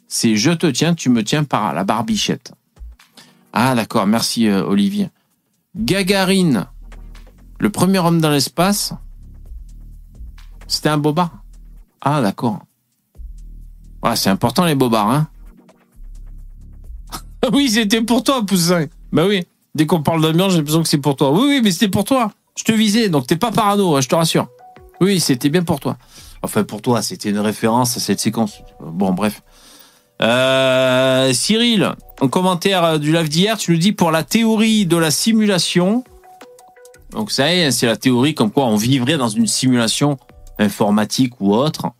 C'est 0.08 0.36
je 0.36 0.50
te 0.50 0.66
tiens, 0.66 0.94
tu 0.94 1.08
me 1.08 1.22
tiens 1.22 1.44
par 1.44 1.72
la 1.72 1.84
barbichette. 1.84 2.52
Ah 3.52 3.74
d'accord, 3.74 4.06
merci 4.06 4.48
euh, 4.48 4.64
Olivier. 4.64 5.08
Gagarine, 5.76 6.66
le 7.58 7.70
premier 7.70 7.98
homme 7.98 8.20
dans 8.20 8.30
l'espace, 8.30 8.94
c'était 10.66 10.88
un 10.88 10.98
bobard? 10.98 11.42
Ah 12.00 12.22
d'accord. 12.22 12.60
Voilà, 14.02 14.16
c'est 14.16 14.30
important 14.30 14.64
les 14.64 14.74
bobards, 14.74 15.10
hein. 15.10 15.28
oui, 17.52 17.70
c'était 17.70 18.02
pour 18.02 18.22
toi, 18.22 18.44
Poussin. 18.44 18.86
Bah 19.12 19.24
oui, 19.26 19.44
dès 19.74 19.86
qu'on 19.86 20.02
parle 20.02 20.22
d'ambiance, 20.22 20.52
j'ai 20.52 20.58
l'impression 20.58 20.82
que 20.82 20.88
c'est 20.88 20.98
pour 20.98 21.16
toi. 21.16 21.30
Oui, 21.32 21.42
oui, 21.46 21.60
mais 21.62 21.70
c'était 21.72 21.88
pour 21.88 22.04
toi. 22.04 22.32
Je 22.56 22.64
te 22.64 22.72
visais, 22.72 23.08
donc 23.08 23.26
t'es 23.26 23.36
pas 23.36 23.50
parano, 23.50 23.96
hein, 23.96 24.00
je 24.00 24.08
te 24.08 24.14
rassure. 24.14 24.48
Oui, 25.00 25.20
c'était 25.20 25.48
bien 25.48 25.62
pour 25.62 25.80
toi. 25.80 25.96
Enfin, 26.42 26.64
pour 26.64 26.82
toi, 26.82 27.02
c'était 27.02 27.30
une 27.30 27.38
référence 27.38 27.96
à 27.96 28.00
cette 28.00 28.20
séquence. 28.20 28.62
Bon, 28.80 29.12
bref. 29.12 29.42
Euh, 30.22 31.32
Cyril, 31.32 31.92
en 32.20 32.28
commentaire 32.28 32.98
du 32.98 33.12
live 33.12 33.28
d'hier, 33.28 33.56
tu 33.56 33.72
nous 33.72 33.78
dis 33.78 33.92
pour 33.92 34.10
la 34.10 34.22
théorie 34.22 34.84
de 34.86 34.96
la 34.96 35.10
simulation. 35.10 36.04
Donc 37.12 37.30
ça 37.30 37.52
y 37.52 37.60
est, 37.60 37.70
c'est 37.70 37.86
la 37.86 37.96
théorie 37.96 38.34
comme 38.34 38.50
quoi 38.50 38.66
on 38.66 38.76
vivrait 38.76 39.16
dans 39.16 39.28
une 39.28 39.46
simulation 39.46 40.18
informatique 40.58 41.40
ou 41.40 41.54
autre. 41.54 41.90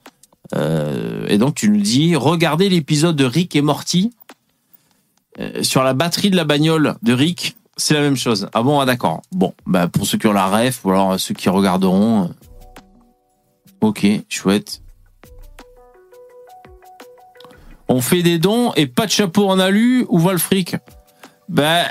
Euh, 0.55 1.27
et 1.29 1.39
donc 1.39 1.55
tu 1.55 1.71
nous 1.71 1.81
dis, 1.81 2.17
regardez 2.17 2.69
l'épisode 2.69 3.17
de 3.17 3.25
Rick 3.25 3.55
et 3.55 3.63
Morty 3.63 4.13
euh, 5.39 5.63
sur 5.63 5.83
la 5.85 5.95
batterie 5.95 6.31
de 6.31 6.37
la 6.37 6.45
bagnole 6.45 6.97
de 7.03 7.13
Rick. 7.13 7.57
C'est 7.77 7.95
la 7.95 8.01
même 8.01 8.17
chose. 8.17 8.49
Ah 8.53 8.63
bon, 8.63 8.81
ah 8.81 8.85
d'accord. 8.85 9.23
Bon, 9.33 9.55
bah 9.67 9.89
pour 9.89 10.07
ceux 10.07 10.19
qui 10.19 10.27
ont 10.27 10.33
la 10.33 10.47
ref 10.47 10.85
ou 10.85 10.91
alors 10.91 11.19
ceux 11.19 11.35
qui 11.35 11.49
regarderont. 11.49 12.25
euh, 12.25 12.27
Ok, 13.81 14.07
chouette. 14.29 14.83
On 17.89 18.03
fait 18.03 18.23
des 18.23 18.39
dons 18.39 18.73
et 18.75 18.87
pas 18.87 19.07
de 19.07 19.11
chapeau 19.11 19.49
en 19.49 19.59
alu, 19.59 20.05
où 20.11 20.19
va 20.19 20.33
le 20.33 20.39
fric? 20.39 20.77
Bah, 21.49 21.85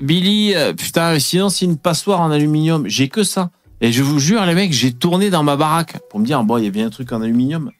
Billy, 0.00 0.54
euh, 0.54 0.72
putain, 0.72 1.18
sinon 1.18 1.50
c'est 1.50 1.66
une 1.66 1.76
passoire 1.76 2.20
en 2.22 2.30
aluminium. 2.30 2.88
J'ai 2.88 3.08
que 3.08 3.22
ça. 3.22 3.50
Et 3.80 3.92
je 3.92 4.02
vous 4.02 4.18
jure, 4.18 4.44
les 4.46 4.54
mecs, 4.54 4.72
j'ai 4.72 4.92
tourné 4.92 5.28
dans 5.28 5.42
ma 5.42 5.56
baraque 5.56 5.98
pour 6.08 6.18
me 6.18 6.24
dire, 6.24 6.42
bon, 6.44 6.56
il 6.56 6.64
y 6.64 6.66
a 6.66 6.70
bien 6.70 6.86
un 6.86 6.90
truc 6.90 7.12
en 7.12 7.20
aluminium. 7.20 7.70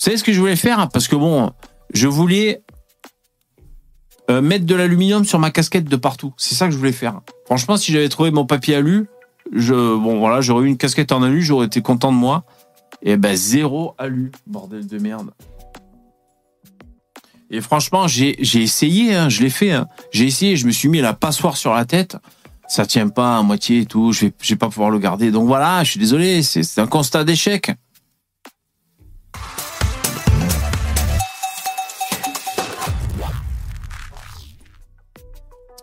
Savez 0.00 0.16
ce 0.16 0.24
que 0.24 0.32
je 0.32 0.40
voulais 0.40 0.56
faire 0.56 0.88
Parce 0.88 1.08
que 1.08 1.14
bon, 1.14 1.52
je 1.92 2.08
voulais 2.08 2.62
euh, 4.30 4.40
mettre 4.40 4.64
de 4.64 4.74
l'aluminium 4.74 5.26
sur 5.26 5.38
ma 5.38 5.50
casquette 5.50 5.84
de 5.84 5.96
partout. 5.96 6.32
C'est 6.38 6.54
ça 6.54 6.66
que 6.66 6.72
je 6.72 6.78
voulais 6.78 6.90
faire. 6.90 7.20
Franchement, 7.44 7.76
si 7.76 7.92
j'avais 7.92 8.08
trouvé 8.08 8.30
mon 8.30 8.46
papier 8.46 8.76
alu, 8.76 9.08
je, 9.54 9.74
bon, 9.74 10.18
voilà, 10.18 10.40
j'aurais 10.40 10.64
eu 10.64 10.68
une 10.68 10.78
casquette 10.78 11.12
en 11.12 11.22
alu, 11.22 11.42
j'aurais 11.42 11.66
été 11.66 11.82
content 11.82 12.12
de 12.12 12.16
moi. 12.16 12.44
Et 13.02 13.18
ben, 13.18 13.36
zéro 13.36 13.94
alu, 13.98 14.32
bordel 14.46 14.86
de 14.86 14.98
merde. 14.98 15.32
Et 17.50 17.60
franchement, 17.60 18.08
j'ai 18.08 18.40
essayé, 18.40 19.14
hein, 19.14 19.28
je 19.28 19.42
l'ai 19.42 19.50
fait. 19.50 19.72
hein. 19.72 19.86
J'ai 20.12 20.24
essayé, 20.24 20.56
je 20.56 20.66
me 20.66 20.72
suis 20.72 20.88
mis 20.88 21.02
la 21.02 21.12
passoire 21.12 21.58
sur 21.58 21.74
la 21.74 21.84
tête. 21.84 22.16
Ça 22.68 22.86
tient 22.86 23.08
pas 23.08 23.36
à 23.36 23.42
moitié 23.42 23.80
et 23.80 23.86
tout. 23.86 24.12
Je 24.12 24.26
vais, 24.26 24.32
je 24.40 24.54
vais 24.54 24.58
pas 24.58 24.68
pouvoir 24.70 24.88
le 24.88 24.98
garder. 24.98 25.30
Donc 25.30 25.46
voilà, 25.46 25.84
je 25.84 25.90
suis 25.90 26.00
désolé. 26.00 26.42
C'est 26.42 26.78
un 26.78 26.86
constat 26.86 27.24
d'échec. 27.24 27.70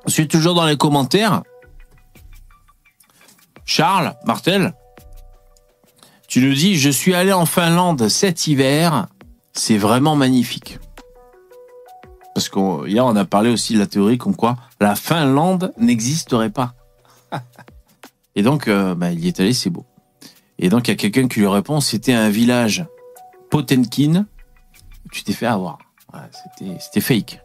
Je 0.08 0.14
suis 0.14 0.28
toujours 0.28 0.56
dans 0.56 0.66
les 0.66 0.78
commentaires. 0.78 1.44
Charles 3.66 4.16
Martel, 4.26 4.74
tu 6.28 6.42
nous 6.42 6.54
dis, 6.54 6.76
je 6.76 6.90
suis 6.90 7.14
allé 7.14 7.34
en 7.34 7.46
Finlande 7.46 8.08
cet 8.08 8.48
hiver. 8.48 9.08
C'est 9.54 9.78
vraiment 9.78 10.16
magnifique. 10.16 10.80
Parce 12.34 12.50
qu'hier, 12.50 13.06
on 13.06 13.16
a 13.16 13.26
parlé 13.26 13.50
aussi 13.50 13.74
de 13.74 13.80
la 13.80 13.88
théorie 13.88 14.18
comme 14.18 14.36
quoi 14.36 14.56
la 14.80 14.96
Finlande 14.96 15.74
n'existerait 15.78 16.52
pas. 16.52 16.74
Et 18.36 18.44
donc, 18.44 18.68
euh, 18.68 18.96
bah, 18.96 19.12
il 19.12 19.26
y 19.26 19.28
est 19.28 19.40
allé, 19.40 19.54
c'est 19.54 19.70
beau. 19.70 19.86
Et 20.60 20.70
donc, 20.70 20.88
il 20.88 20.92
y 20.92 20.94
a 20.94 20.98
quelqu'un 20.98 21.28
qui 21.28 21.40
lui 21.40 21.48
répond, 21.48 21.82
c'était 21.82 22.14
un 22.14 22.30
village 22.30 22.86
Potemkin. 23.50 24.26
Tu 25.12 25.24
t'es 25.24 25.34
fait 25.34 25.48
avoir. 25.48 25.80
C'était 26.80 27.02
fake. 27.02 27.42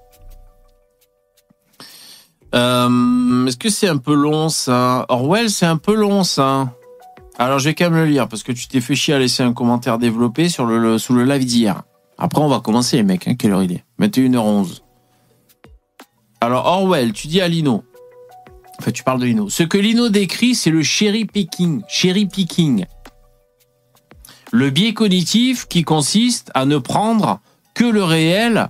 Euh, 2.55 3.47
est-ce 3.47 3.57
que 3.57 3.71
c'est 3.71 3.89
un 3.89 3.97
peu 3.97 4.15
long, 4.15 4.49
ça? 4.49 5.07
Orwell, 5.09 5.49
c'est 5.51 5.67
un 5.67 5.77
peu 5.79 5.95
long, 5.95 6.23
ça. 6.25 6.73
Alors, 7.39 7.59
je 7.59 7.65
vais 7.71 7.75
quand 7.75 7.85
même 7.91 7.95
le 7.95 8.07
lire, 8.07 8.29
parce 8.29 8.43
que 8.43 8.53
tu 8.53 8.69
t'es 8.69 8.81
fait 8.81 8.95
chier 8.95 9.15
à 9.15 9.19
laisser 9.19 9.43
un 9.43 9.53
commentaire 9.55 9.99
développé 9.99 10.49
sur 10.49 10.67
le, 10.67 10.79
le- 10.79 10.99
sous 10.99 11.15
le 11.15 11.25
live 11.25 11.45
d'hier. 11.45 11.83
Après, 12.19 12.41
on 12.43 12.49
va 12.49 12.61
commencer, 12.61 12.97
les 12.99 13.03
mecs. 13.03 13.27
Hein. 13.27 13.35
Quelle 13.37 13.53
heure 13.53 13.63
il 13.63 13.73
est? 13.73 13.85
21h11. 14.01 14.81
Alors, 16.41 16.67
Orwell, 16.67 17.13
tu 17.13 17.27
dis 17.29 17.41
à 17.41 17.49
Lino. 17.49 17.85
Enfin, 18.79 18.91
tu 18.91 19.03
parles 19.03 19.21
de 19.21 19.27
Lino. 19.27 19.49
Ce 19.49 19.63
que 19.63 19.79
Lino 19.79 20.09
décrit, 20.09 20.55
c'est 20.55 20.71
le 20.71 20.83
cherry 20.83 21.25
picking. 21.25 21.83
Cherry 21.89 22.27
picking. 22.27 22.85
Le 24.51 24.71
biais 24.71 24.93
cognitif 24.93 25.67
qui 25.67 25.85
consiste 25.85 26.51
à 26.55 26.67
ne 26.67 26.77
prendre 26.79 27.41
que 27.75 27.85
le 27.85 28.05
réel 28.05 28.69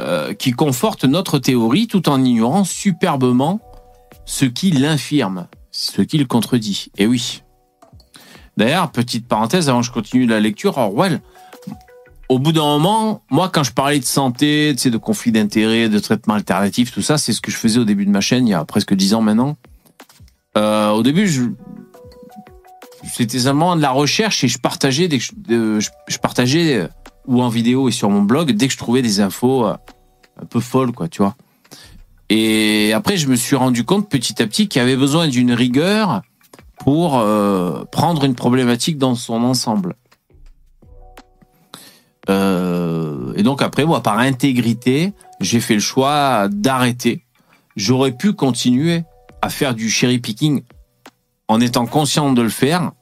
euh, 0.00 0.34
qui 0.34 0.50
conforte 0.52 1.04
notre 1.04 1.38
théorie 1.38 1.86
tout 1.86 2.08
en 2.08 2.22
ignorant 2.24 2.64
superbement 2.64 3.60
ce 4.24 4.44
qui 4.44 4.70
l'infirme, 4.70 5.46
ce 5.70 6.02
qui 6.02 6.18
le 6.18 6.24
contredit. 6.24 6.90
Et 6.98 7.06
oui. 7.06 7.42
D'ailleurs, 8.56 8.90
petite 8.90 9.26
parenthèse 9.28 9.68
avant 9.68 9.80
que 9.80 9.86
je 9.86 9.92
continue 9.92 10.26
la 10.26 10.40
lecture, 10.40 10.78
Orwell, 10.78 11.20
au 12.28 12.38
bout 12.38 12.52
d'un 12.52 12.62
moment, 12.62 13.22
moi, 13.30 13.50
quand 13.52 13.62
je 13.62 13.72
parlais 13.72 13.98
de 13.98 14.04
santé, 14.04 14.74
sais, 14.76 14.90
de 14.90 14.96
conflits 14.96 15.32
d'intérêts, 15.32 15.88
de 15.88 15.98
traitements 15.98 16.34
alternatifs, 16.34 16.92
tout 16.92 17.02
ça, 17.02 17.18
c'est 17.18 17.32
ce 17.32 17.40
que 17.40 17.50
je 17.50 17.56
faisais 17.56 17.78
au 17.78 17.84
début 17.84 18.06
de 18.06 18.10
ma 18.10 18.20
chaîne, 18.20 18.46
il 18.46 18.50
y 18.50 18.54
a 18.54 18.64
presque 18.64 18.94
dix 18.94 19.14
ans 19.14 19.20
maintenant. 19.20 19.56
Euh, 20.56 20.90
au 20.90 21.02
début, 21.02 21.28
c'était 23.12 23.38
seulement 23.38 23.76
de 23.76 23.82
la 23.82 23.90
recherche 23.90 24.42
et 24.44 24.48
je 24.48 24.58
partageais, 24.58 25.08
je, 25.10 26.18
partageais 26.20 26.88
ou 27.26 27.42
en 27.42 27.48
vidéo 27.48 27.88
et 27.88 27.92
sur 27.92 28.10
mon 28.10 28.22
blog 28.22 28.52
dès 28.52 28.66
que 28.66 28.72
je 28.72 28.78
trouvais 28.78 29.02
des 29.02 29.20
infos 29.20 29.66
euh, 29.66 29.74
un 30.40 30.46
peu 30.46 30.60
folles, 30.60 30.92
quoi, 30.92 31.08
tu 31.08 31.22
vois. 31.22 31.36
Et 32.30 32.92
après, 32.92 33.16
je 33.16 33.28
me 33.28 33.36
suis 33.36 33.56
rendu 33.56 33.84
compte 33.84 34.08
petit 34.08 34.42
à 34.42 34.46
petit 34.46 34.68
qu'il 34.68 34.80
y 34.80 34.82
avait 34.82 34.96
besoin 34.96 35.28
d'une 35.28 35.52
rigueur 35.52 36.22
pour 36.78 37.18
euh, 37.18 37.84
prendre 37.90 38.24
une 38.24 38.34
problématique 38.34 38.98
dans 38.98 39.14
son 39.14 39.42
ensemble. 39.44 39.94
Euh, 42.30 43.32
et 43.36 43.42
donc 43.42 43.62
après, 43.62 43.84
moi, 43.84 44.02
par 44.02 44.18
intégrité, 44.18 45.12
j'ai 45.40 45.60
fait 45.60 45.74
le 45.74 45.80
choix 45.80 46.48
d'arrêter. 46.50 47.24
J'aurais 47.76 48.12
pu 48.12 48.32
continuer 48.32 49.02
à 49.42 49.50
faire 49.50 49.74
du 49.74 49.90
cherry 49.90 50.18
picking 50.18 50.62
en 51.48 51.60
étant 51.60 51.86
conscient 51.86 52.32
de 52.32 52.42
le 52.42 52.48
faire. 52.48 52.92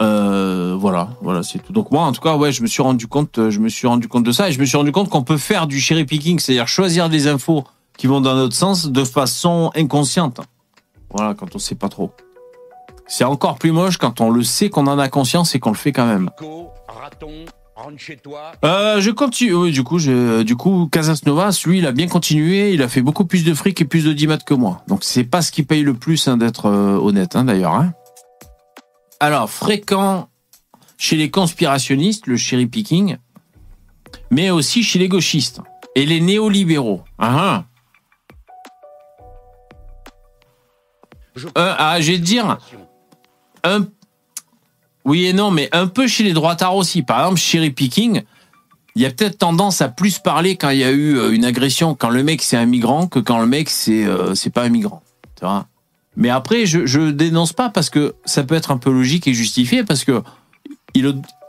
Euh, 0.00 0.76
voilà, 0.78 1.08
voilà, 1.22 1.42
c'est 1.42 1.58
tout. 1.58 1.72
Donc 1.72 1.90
moi, 1.90 2.02
en 2.02 2.12
tout 2.12 2.20
cas, 2.20 2.36
ouais, 2.36 2.52
je 2.52 2.62
me 2.62 2.66
suis 2.66 2.82
rendu 2.82 3.06
compte, 3.06 3.50
je 3.50 3.58
me 3.58 3.68
suis 3.68 3.86
rendu 3.86 4.08
compte 4.08 4.24
de 4.24 4.32
ça, 4.32 4.48
et 4.48 4.52
je 4.52 4.60
me 4.60 4.64
suis 4.64 4.76
rendu 4.76 4.92
compte 4.92 5.08
qu'on 5.08 5.22
peut 5.22 5.36
faire 5.36 5.66
du 5.66 5.80
cherry 5.80 6.04
picking, 6.04 6.38
c'est-à-dire 6.38 6.68
choisir 6.68 7.08
des 7.08 7.26
infos 7.26 7.64
qui 7.96 8.06
vont 8.06 8.20
dans 8.20 8.34
notre 8.34 8.54
sens 8.54 8.86
de 8.86 9.04
façon 9.04 9.70
inconsciente. 9.74 10.40
Voilà, 11.10 11.34
quand 11.34 11.54
on 11.54 11.58
sait 11.58 11.74
pas 11.74 11.88
trop. 11.88 12.12
C'est 13.06 13.24
encore 13.24 13.58
plus 13.58 13.72
moche 13.72 13.96
quand 13.96 14.20
on 14.20 14.30
le 14.30 14.42
sait 14.42 14.68
qu'on 14.68 14.86
en 14.86 14.98
a 14.98 15.08
conscience 15.08 15.54
et 15.54 15.58
qu'on 15.58 15.70
le 15.70 15.76
fait 15.76 15.92
quand 15.92 16.06
même. 16.06 16.30
Euh, 18.64 19.00
je 19.00 19.10
continue. 19.10 19.54
Oui, 19.54 19.72
du 19.72 19.82
coup, 19.82 19.98
je, 19.98 20.42
du 20.42 20.56
coup, 20.56 20.88
Casas 20.90 21.20
Novas, 21.24 21.62
lui, 21.64 21.78
il 21.78 21.86
a 21.86 21.92
bien 21.92 22.06
continué. 22.06 22.72
Il 22.72 22.82
a 22.82 22.88
fait 22.88 23.02
beaucoup 23.02 23.24
plus 23.24 23.44
de 23.44 23.54
fric 23.54 23.80
et 23.80 23.84
plus 23.84 24.04
d'audimat 24.04 24.36
que 24.38 24.54
moi. 24.54 24.82
Donc, 24.88 25.04
c'est 25.04 25.24
pas 25.24 25.42
ce 25.42 25.50
qui 25.50 25.62
paye 25.62 25.82
le 25.82 25.94
plus, 25.94 26.28
hein, 26.28 26.36
d'être 26.36 26.66
euh, 26.66 26.98
honnête, 26.98 27.34
hein, 27.34 27.44
d'ailleurs. 27.44 27.74
Hein. 27.74 27.92
Alors, 29.20 29.50
fréquent 29.50 30.28
chez 30.96 31.16
les 31.16 31.30
conspirationnistes, 31.30 32.26
le 32.26 32.36
cherry 32.36 32.66
picking, 32.66 33.16
mais 34.30 34.50
aussi 34.50 34.82
chez 34.82 34.98
les 34.98 35.08
gauchistes 35.08 35.60
et 35.94 36.06
les 36.06 36.20
néolibéraux. 36.20 37.02
Ah, 37.18 37.64
Je- 41.34 41.48
ah. 41.54 41.60
Euh, 41.60 41.74
ah, 41.78 42.00
je 42.00 42.12
vais 42.12 42.18
te 42.18 42.24
dire, 42.24 42.58
un... 43.64 43.86
Oui 45.04 45.26
et 45.26 45.32
non, 45.32 45.50
mais 45.50 45.68
un 45.72 45.86
peu 45.86 46.06
chez 46.06 46.22
les 46.22 46.32
droitards 46.34 46.76
aussi. 46.76 47.02
Par 47.02 47.20
exemple, 47.20 47.40
cherry 47.40 47.70
picking, 47.70 48.22
il 48.94 49.02
y 49.02 49.06
a 49.06 49.10
peut-être 49.10 49.38
tendance 49.38 49.80
à 49.80 49.88
plus 49.88 50.18
parler 50.18 50.56
quand 50.56 50.68
il 50.70 50.78
y 50.78 50.84
a 50.84 50.90
eu 50.90 51.16
euh, 51.16 51.32
une 51.32 51.44
agression, 51.46 51.94
quand 51.94 52.10
le 52.10 52.22
mec 52.22 52.42
c'est 52.42 52.56
un 52.58 52.66
migrant, 52.66 53.06
que 53.06 53.18
quand 53.18 53.38
le 53.40 53.46
mec 53.46 53.70
c'est 53.70 54.04
euh, 54.04 54.34
c'est 54.34 54.50
pas 54.50 54.64
un 54.64 54.68
migrant. 54.68 55.02
Tu 55.36 55.44
vois? 55.46 55.66
Mais 56.18 56.30
après, 56.30 56.66
je, 56.66 56.84
je 56.84 57.10
dénonce 57.10 57.52
pas 57.52 57.70
parce 57.70 57.90
que 57.90 58.16
ça 58.24 58.42
peut 58.42 58.56
être 58.56 58.72
un 58.72 58.76
peu 58.76 58.90
logique 58.90 59.28
et 59.28 59.34
justifié 59.34 59.84
parce 59.84 60.04
que 60.04 60.22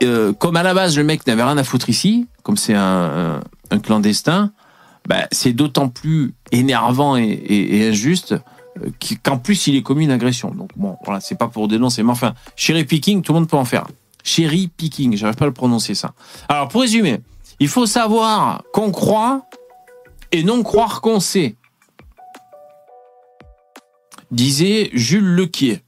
euh, 0.02 0.32
comme 0.32 0.56
à 0.56 0.62
la 0.62 0.74
base 0.74 0.96
le 0.96 1.02
mec 1.02 1.26
n'avait 1.26 1.42
rien 1.42 1.58
à 1.58 1.64
foutre 1.64 1.90
ici, 1.90 2.28
comme 2.44 2.56
c'est 2.56 2.74
un, 2.74 3.40
clandestin, 3.82 4.52
bah, 5.08 5.26
c'est 5.32 5.52
d'autant 5.52 5.88
plus 5.88 6.34
énervant 6.52 7.16
et, 7.16 7.24
et, 7.48 7.88
injuste 7.88 8.36
euh, 8.80 8.90
qu'en 9.24 9.38
plus 9.38 9.66
il 9.66 9.74
est 9.74 9.82
commis 9.82 10.04
une 10.04 10.12
agression. 10.12 10.52
Donc 10.52 10.70
bon, 10.76 10.96
voilà, 11.04 11.20
c'est 11.20 11.36
pas 11.36 11.48
pour 11.48 11.66
dénoncer, 11.66 12.04
mais 12.04 12.12
enfin, 12.12 12.34
cherry 12.54 12.84
picking, 12.84 13.22
tout 13.22 13.32
le 13.32 13.40
monde 13.40 13.48
peut 13.48 13.56
en 13.56 13.64
faire. 13.64 13.88
Cherry 14.22 14.68
picking, 14.68 15.16
j'arrive 15.16 15.36
pas 15.36 15.46
à 15.46 15.48
le 15.48 15.54
prononcer 15.54 15.96
ça. 15.96 16.12
Alors 16.48 16.68
pour 16.68 16.82
résumer, 16.82 17.20
il 17.58 17.68
faut 17.68 17.86
savoir 17.86 18.62
qu'on 18.72 18.92
croit 18.92 19.42
et 20.30 20.44
non 20.44 20.62
croire 20.62 21.00
qu'on 21.00 21.18
sait. 21.18 21.56
Disait 24.30 24.90
Jules 24.92 25.34
Lequier. 25.34 25.82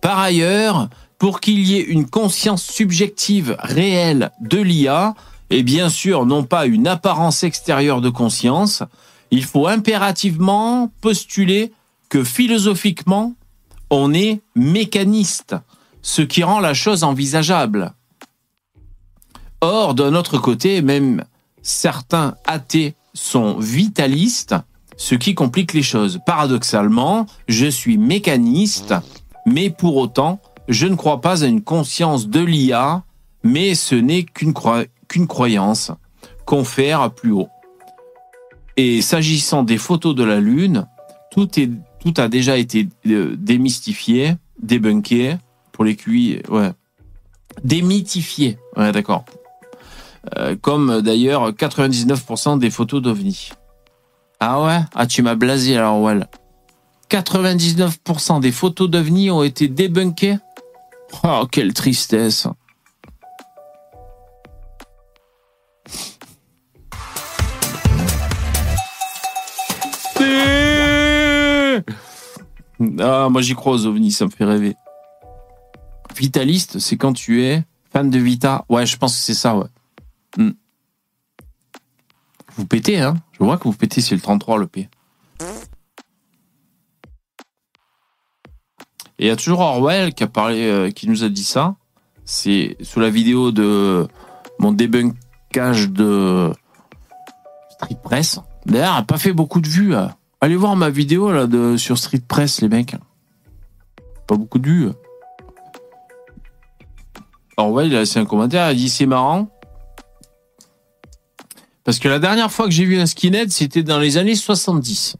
Par 0.00 0.18
ailleurs, 0.18 0.88
pour 1.18 1.40
qu'il 1.40 1.60
y 1.60 1.76
ait 1.76 1.82
une 1.82 2.08
conscience 2.08 2.64
subjective 2.64 3.56
réelle 3.58 4.30
de 4.40 4.58
l'IA, 4.58 5.14
et 5.50 5.62
bien 5.62 5.88
sûr 5.88 6.26
non 6.26 6.44
pas 6.44 6.66
une 6.66 6.86
apparence 6.86 7.42
extérieure 7.42 8.00
de 8.00 8.10
conscience, 8.10 8.82
il 9.30 9.44
faut 9.44 9.66
impérativement 9.66 10.90
postuler 11.00 11.72
que 12.08 12.24
philosophiquement, 12.24 13.34
on 13.90 14.14
est 14.14 14.40
mécaniste, 14.54 15.56
ce 16.02 16.22
qui 16.22 16.42
rend 16.42 16.60
la 16.60 16.74
chose 16.74 17.04
envisageable. 17.04 17.92
Or, 19.60 19.94
d'un 19.94 20.14
autre 20.14 20.38
côté, 20.38 20.82
même 20.82 21.24
certains 21.62 22.36
athées 22.46 22.94
sont 23.12 23.58
vitalistes, 23.58 24.54
ce 24.98 25.14
qui 25.14 25.34
complique 25.34 25.72
les 25.72 25.82
choses. 25.82 26.20
Paradoxalement, 26.26 27.24
je 27.46 27.66
suis 27.66 27.96
mécaniste, 27.96 28.94
mais 29.46 29.70
pour 29.70 29.96
autant, 29.96 30.40
je 30.68 30.86
ne 30.86 30.96
crois 30.96 31.22
pas 31.22 31.44
à 31.44 31.46
une 31.46 31.62
conscience 31.62 32.28
de 32.28 32.40
l'IA, 32.40 33.04
mais 33.42 33.74
ce 33.74 33.94
n'est 33.94 34.24
qu'une 34.24 34.52
croyance 35.26 35.92
confère 36.44 37.10
plus 37.12 37.30
haut. 37.32 37.48
Et 38.76 39.00
s'agissant 39.00 39.62
des 39.62 39.78
photos 39.78 40.14
de 40.14 40.24
la 40.24 40.40
Lune, 40.40 40.86
tout, 41.30 41.48
a 42.16 42.28
déjà 42.28 42.58
été 42.58 42.88
euh, 43.06 43.34
démystifié, 43.38 44.34
débunké, 44.60 45.36
pour 45.72 45.84
les 45.84 45.94
QI, 45.94 46.42
ouais. 46.48 46.72
Démythifié, 47.62 48.58
ouais, 48.76 48.92
d'accord. 48.92 49.24
Euh, 50.36 50.56
comme 50.60 51.00
d'ailleurs 51.02 51.52
99% 51.52 52.58
des 52.58 52.70
photos 52.70 53.00
d'OVNI. 53.00 53.50
Ah 54.40 54.62
ouais? 54.62 54.80
Ah, 54.94 55.06
tu 55.06 55.22
m'as 55.22 55.34
blasé 55.34 55.76
alors, 55.76 56.00
Well. 56.00 56.28
99% 57.10 58.40
des 58.40 58.52
photos 58.52 58.88
d'OVNI 58.88 59.30
ont 59.30 59.42
été 59.42 59.66
débunkées? 59.66 60.38
Oh, 61.24 61.46
quelle 61.50 61.72
tristesse. 61.72 62.46
Ah, 73.00 73.28
moi 73.28 73.42
j'y 73.42 73.54
crois 73.54 73.72
aux 73.72 73.86
ovnis, 73.86 74.12
ça 74.12 74.24
me 74.26 74.30
fait 74.30 74.44
rêver. 74.44 74.76
Vitaliste, 76.16 76.78
c'est 76.78 76.96
quand 76.96 77.12
tu 77.12 77.42
es 77.44 77.64
fan 77.92 78.10
de 78.10 78.18
Vita. 78.18 78.64
Ouais, 78.68 78.86
je 78.86 78.96
pense 78.96 79.14
que 79.14 79.20
c'est 79.20 79.34
ça, 79.34 79.56
ouais. 79.56 79.66
Hmm. 80.36 80.50
Vous 82.58 82.66
pétez, 82.66 82.98
hein 83.00 83.14
Je 83.32 83.44
vois 83.44 83.56
que 83.56 83.64
vous 83.64 83.72
pétez, 83.72 84.00
c'est 84.00 84.16
le 84.16 84.20
33 84.20 84.58
le 84.58 84.66
P. 84.66 84.88
Et 89.20 89.24
il 89.24 89.26
y 89.26 89.30
a 89.30 89.36
toujours 89.36 89.60
Orwell 89.60 90.12
qui 90.12 90.24
a 90.24 90.26
parlé, 90.26 90.66
euh, 90.68 90.90
qui 90.90 91.08
nous 91.08 91.22
a 91.24 91.28
dit 91.28 91.44
ça. 91.44 91.76
C'est 92.24 92.76
sous 92.82 93.00
la 93.00 93.10
vidéo 93.10 93.52
de 93.52 94.06
mon 94.58 94.72
débunkage 94.72 95.88
de 95.90 96.52
Street 97.70 97.98
Press. 98.02 98.40
D'ailleurs, 98.66 99.06
pas 99.06 99.18
fait 99.18 99.32
beaucoup 99.32 99.60
de 99.60 99.68
vues. 99.68 99.94
hein. 99.94 100.14
Allez 100.40 100.56
voir 100.56 100.76
ma 100.76 100.90
vidéo 100.90 101.32
là 101.32 101.46
de 101.46 101.76
sur 101.76 101.96
Street 101.96 102.22
Press, 102.26 102.60
les 102.60 102.68
mecs. 102.68 102.96
Pas 104.26 104.36
beaucoup 104.36 104.58
de 104.58 104.68
vues. 104.68 104.88
Orwell, 107.56 107.86
il 107.88 107.96
a 107.96 108.00
laissé 108.00 108.18
un 108.20 108.24
commentaire, 108.26 108.66
il 108.66 108.70
a 108.70 108.74
dit 108.74 108.88
c'est 108.88 109.06
marrant. 109.06 109.48
Parce 111.88 112.00
que 112.00 112.08
la 112.08 112.18
dernière 112.18 112.52
fois 112.52 112.66
que 112.66 112.70
j'ai 112.70 112.84
vu 112.84 113.00
un 113.00 113.06
skinhead, 113.06 113.50
c'était 113.50 113.82
dans 113.82 113.98
les 113.98 114.18
années 114.18 114.34
70. 114.34 115.16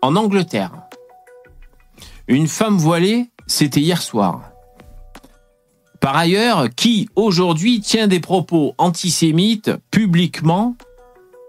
En 0.00 0.16
Angleterre. 0.16 0.72
Une 2.28 2.48
femme 2.48 2.78
voilée, 2.78 3.28
c'était 3.46 3.80
hier 3.80 4.00
soir. 4.00 4.40
Par 6.00 6.16
ailleurs, 6.16 6.70
qui 6.74 7.10
aujourd'hui 7.14 7.82
tient 7.82 8.06
des 8.06 8.20
propos 8.20 8.74
antisémites 8.78 9.70
publiquement 9.90 10.76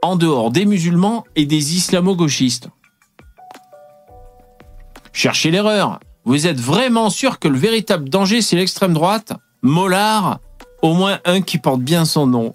en 0.01 0.17
dehors 0.17 0.51
des 0.51 0.65
musulmans 0.65 1.23
et 1.37 1.45
des 1.45 1.77
islamo-gauchistes? 1.77 2.67
Cherchez 5.13 5.51
l'erreur. 5.51 6.01
Vous 6.25 6.47
êtes 6.47 6.59
vraiment 6.59 7.09
sûr 7.09 7.39
que 7.39 7.47
le 7.47 7.57
véritable 7.57 8.09
danger, 8.09 8.41
c'est 8.41 8.57
l'extrême 8.57 8.91
droite? 8.91 9.31
Mollard, 9.61 10.41
au 10.81 10.95
moins 10.95 11.19
un 11.23 11.39
qui 11.39 11.59
porte 11.59 11.79
bien 11.79 12.03
son 12.03 12.27
nom. 12.27 12.53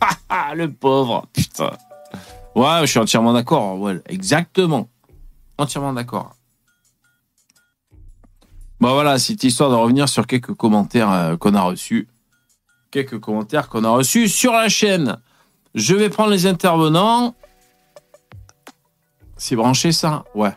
le 0.54 0.72
pauvre, 0.72 1.26
putain. 1.32 1.72
Ouais, 2.54 2.80
je 2.82 2.86
suis 2.86 2.98
entièrement 2.98 3.32
d'accord. 3.32 3.78
Ouais, 3.78 4.00
exactement. 4.06 4.88
Entièrement 5.58 5.92
d'accord. 5.92 6.34
Bon 8.78 8.92
voilà, 8.92 9.18
c'est 9.18 9.42
histoire 9.44 9.70
de 9.70 9.74
revenir 9.74 10.08
sur 10.08 10.26
quelques 10.26 10.54
commentaires 10.54 11.10
euh, 11.10 11.36
qu'on 11.36 11.54
a 11.54 11.62
reçus. 11.62 12.08
Quelques 12.90 13.18
commentaires 13.20 13.68
qu'on 13.68 13.84
a 13.84 13.90
reçus 13.90 14.28
sur 14.28 14.52
la 14.52 14.68
chaîne. 14.68 15.18
Je 15.74 15.94
vais 15.94 16.10
prendre 16.10 16.30
les 16.30 16.46
intervenants. 16.46 17.34
C'est 19.36 19.56
branché 19.56 19.92
ça? 19.92 20.24
Ouais. 20.34 20.52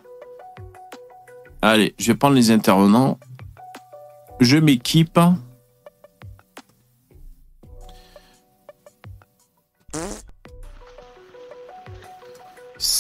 Allez, 1.62 1.94
je 1.98 2.12
vais 2.12 2.18
prendre 2.18 2.36
les 2.36 2.52
intervenants. 2.52 3.20
Je 4.40 4.58
m'équipe. 4.58 5.20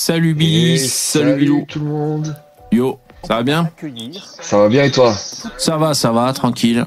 Salut 0.10 0.34
Billy, 0.34 0.72
Et 0.72 0.78
salut, 0.80 1.36
Bilou. 1.36 1.66
tout 1.68 1.78
le 1.78 1.86
monde. 1.86 2.36
Yo, 2.72 2.98
ça 3.28 3.36
va 3.36 3.44
bien 3.44 3.70
Ça 4.42 4.58
va 4.58 4.68
bien 4.68 4.86
et 4.86 4.90
toi 4.90 5.14
Ça 5.14 5.78
va, 5.78 5.94
ça 5.94 6.12
va, 6.12 6.34
tranquille. 6.34 6.84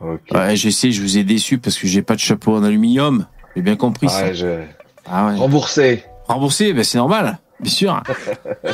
Ok. 0.00 0.22
Ouais, 0.32 0.56
je 0.56 0.68
sais, 0.70 0.90
je 0.90 1.00
vous 1.02 1.18
ai 1.18 1.22
déçu 1.22 1.58
parce 1.58 1.78
que 1.78 1.86
j'ai 1.86 2.02
pas 2.02 2.16
de 2.16 2.18
chapeau 2.18 2.56
en 2.56 2.64
aluminium. 2.64 3.26
J'ai 3.54 3.62
bien 3.62 3.76
compris 3.76 4.08
ça. 4.08 4.32
Je... 4.32 4.64
Ah 5.08 5.28
ouais. 5.28 5.36
Remboursé. 5.36 6.04
Remboursé, 6.26 6.72
ben 6.72 6.82
c'est 6.82 6.98
normal, 6.98 7.38
bien 7.60 7.70
sûr. 7.70 8.02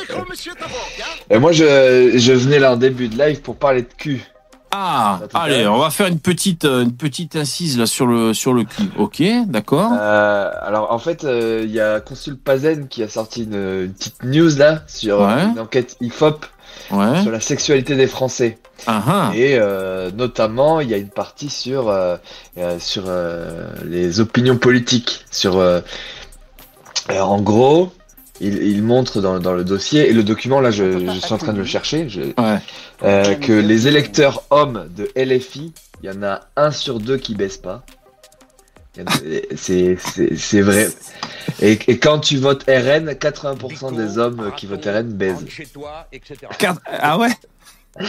Et 1.31 1.39
moi, 1.39 1.53
je, 1.53 2.13
je 2.17 2.33
venais 2.33 2.59
là 2.59 2.73
en 2.73 2.77
début 2.79 3.09
de 3.09 3.19
live 3.23 3.43
pour 3.43 3.57
parler 3.57 3.83
de 3.83 3.93
cul. 3.99 4.25
Ah, 4.75 5.21
allez, 5.35 5.67
on 5.67 5.79
va 5.79 5.91
faire 5.91 6.07
une 6.07 6.19
petite, 6.19 6.65
euh, 6.65 6.83
une 6.83 6.93
petite 6.97 7.37
incise 7.37 7.79
là 7.79 7.85
sur 7.87 8.07
le, 8.07 8.33
sur 8.33 8.55
le 8.55 8.65
cul. 8.65 8.85
Ok, 8.99 9.23
d'accord. 9.47 9.93
Euh, 9.93 10.51
alors, 10.63 10.91
en 10.93 10.99
fait, 10.99 11.25
euh, 11.25 11.61
il 11.65 11.71
y 11.71 11.81
a 11.81 12.01
Consul 12.01 12.39
Pazen 12.39 12.89
qui 12.89 13.03
a 13.03 13.09
sorti 13.09 13.45
une, 13.45 13.55
une 13.85 13.93
petite 13.93 14.25
news 14.25 14.57
là 14.57 14.83
sur 14.87 15.21
euh, 15.23 15.27
Ouais. 15.37 15.45
une 15.45 15.61
enquête 15.61 15.97
IFOP 16.01 16.47
Ouais. 16.91 17.21
sur 17.23 17.31
la 17.31 17.41
sexualité 17.41 17.97
des 17.97 18.07
Français. 18.07 18.59
Ah 18.87 19.03
ah. 19.07 19.31
Et 19.35 19.57
euh, 19.59 20.11
notamment, 20.11 20.81
il 20.81 20.89
y 20.89 20.95
a 20.95 20.97
une 20.97 21.11
partie 21.11 21.51
sur, 21.51 21.95
sur 22.79 23.03
euh, 23.07 23.69
les 23.85 24.21
opinions 24.21 24.57
politiques. 24.57 25.25
Sur, 25.31 25.59
euh, 25.59 25.81
alors, 27.09 27.31
en 27.33 27.41
gros, 27.43 27.93
il, 28.43 28.63
il 28.63 28.83
montre 28.83 29.21
dans, 29.21 29.39
dans 29.39 29.55
le 29.55 29.65
dossier, 29.65 30.09
et 30.11 30.13
le 30.13 30.23
document, 30.23 30.61
là, 30.61 30.71
je, 30.71 30.99
je 31.07 31.19
suis 31.21 31.33
en 31.33 31.39
train 31.39 31.53
de 31.53 31.59
le 31.59 31.65
chercher, 31.65 32.09
je- 32.09 32.21
Ouais. 32.41 32.59
euh, 33.05 33.35
que 33.37 33.53
les 33.53 33.89
électeurs 33.89 34.43
hommes 34.51 34.89
de 34.97 35.11
LFI, 35.17 35.73
il 36.03 36.11
y 36.11 36.13
en 36.13 36.23
a 36.23 36.41
un 36.57 36.71
sur 36.71 36.99
deux 37.01 37.17
qui 37.17 37.35
baissent 37.35 37.57
pas. 37.59 37.85
C'est 39.57 39.97
c'est- 39.99 40.37
c'est 40.37 40.61
vrai. 40.61 40.89
Et, 41.63 41.79
et 41.87 41.99
quand 41.99 42.19
tu 42.19 42.37
votes 42.37 42.65
RN, 42.69 43.15
80% 43.15 43.93
des 43.97 44.19
hommes 44.19 44.53
qui 44.57 44.67
votent 44.67 44.85
RN 44.85 45.11
baisent. 45.15 45.37
Rentre 45.37 45.51
chez 45.51 45.67
toi, 45.67 46.07
etc. 46.13 46.37
Quatre- 46.59 46.83
Ah 46.87 47.17
ouais? 47.19 47.31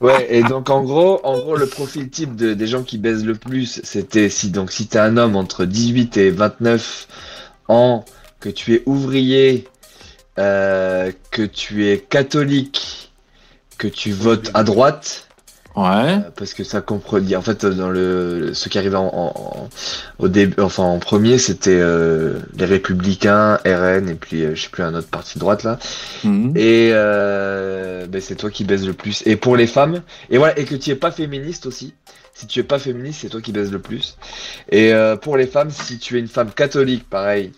Ouais, 0.00 0.26
et 0.30 0.42
donc 0.42 0.68
en 0.70 0.82
gros, 0.82 1.20
en 1.24 1.38
gros, 1.38 1.56
le 1.56 1.66
profil 1.66 2.08
type 2.10 2.36
de, 2.36 2.52
des 2.54 2.66
gens 2.66 2.82
qui 2.82 2.96
baisent 2.98 3.24
le 3.24 3.34
plus, 3.34 3.80
c'était 3.84 4.28
si 4.30 4.50
donc 4.50 4.70
si 4.70 4.86
t'es 4.86 4.98
un 4.98 5.16
homme 5.16 5.36
entre 5.36 5.64
18 5.64 6.16
et 6.18 6.30
29 6.30 7.06
ans, 7.68 8.04
que 8.38 8.48
tu 8.50 8.74
es 8.74 8.82
ouvrier, 8.86 9.66
euh, 10.40 11.12
que 11.30 11.42
tu 11.42 11.86
es 11.88 11.98
catholique, 11.98 13.12
que 13.78 13.88
tu 13.88 14.10
votes 14.12 14.50
à 14.54 14.64
droite, 14.64 15.26
Ouais. 15.76 15.84
euh, 15.86 16.18
parce 16.34 16.52
que 16.54 16.64
ça 16.64 16.80
comprenait. 16.80 17.36
En 17.36 17.42
fait, 17.42 17.64
dans 17.64 17.90
le 17.90 18.50
ce 18.54 18.68
qui 18.68 18.76
arrivait 18.78 18.96
en, 18.96 19.06
en- 19.14 19.68
au 20.18 20.26
début, 20.28 20.60
enfin 20.60 20.82
en 20.82 20.98
premier, 20.98 21.38
c'était 21.38 21.78
euh, 21.80 22.40
les 22.56 22.64
Républicains, 22.64 23.60
RN 23.64 24.08
et 24.08 24.14
puis 24.16 24.42
euh, 24.44 24.54
je 24.56 24.62
sais 24.62 24.68
plus 24.68 24.82
un 24.82 24.94
autre 24.94 25.06
parti 25.08 25.34
de 25.34 25.40
droite 25.40 25.62
là. 25.62 25.78
Mhm. 26.24 26.54
Et 26.56 26.90
ben, 26.90 28.20
c'est 28.20 28.34
toi 28.34 28.50
qui 28.50 28.64
baises 28.64 28.86
le 28.86 28.94
plus. 28.94 29.22
Et 29.26 29.36
pour 29.36 29.56
les 29.56 29.66
femmes, 29.68 30.02
et 30.30 30.38
voilà, 30.38 30.58
et 30.58 30.64
que 30.64 30.74
tu 30.74 30.90
es 30.90 30.96
pas 30.96 31.12
féministe 31.12 31.66
aussi. 31.66 31.94
Si 32.34 32.46
tu 32.46 32.58
es 32.60 32.62
pas 32.64 32.78
féministe, 32.78 33.20
c'est 33.22 33.28
toi 33.28 33.40
qui 33.42 33.52
baises 33.52 33.70
le 33.70 33.78
plus. 33.80 34.16
Et 34.72 34.92
pour 35.22 35.36
les 35.36 35.46
femmes, 35.46 35.70
si 35.70 35.98
tu 35.98 36.16
es 36.16 36.20
une 36.20 36.28
femme 36.28 36.50
catholique, 36.52 37.08
pareil, 37.08 37.52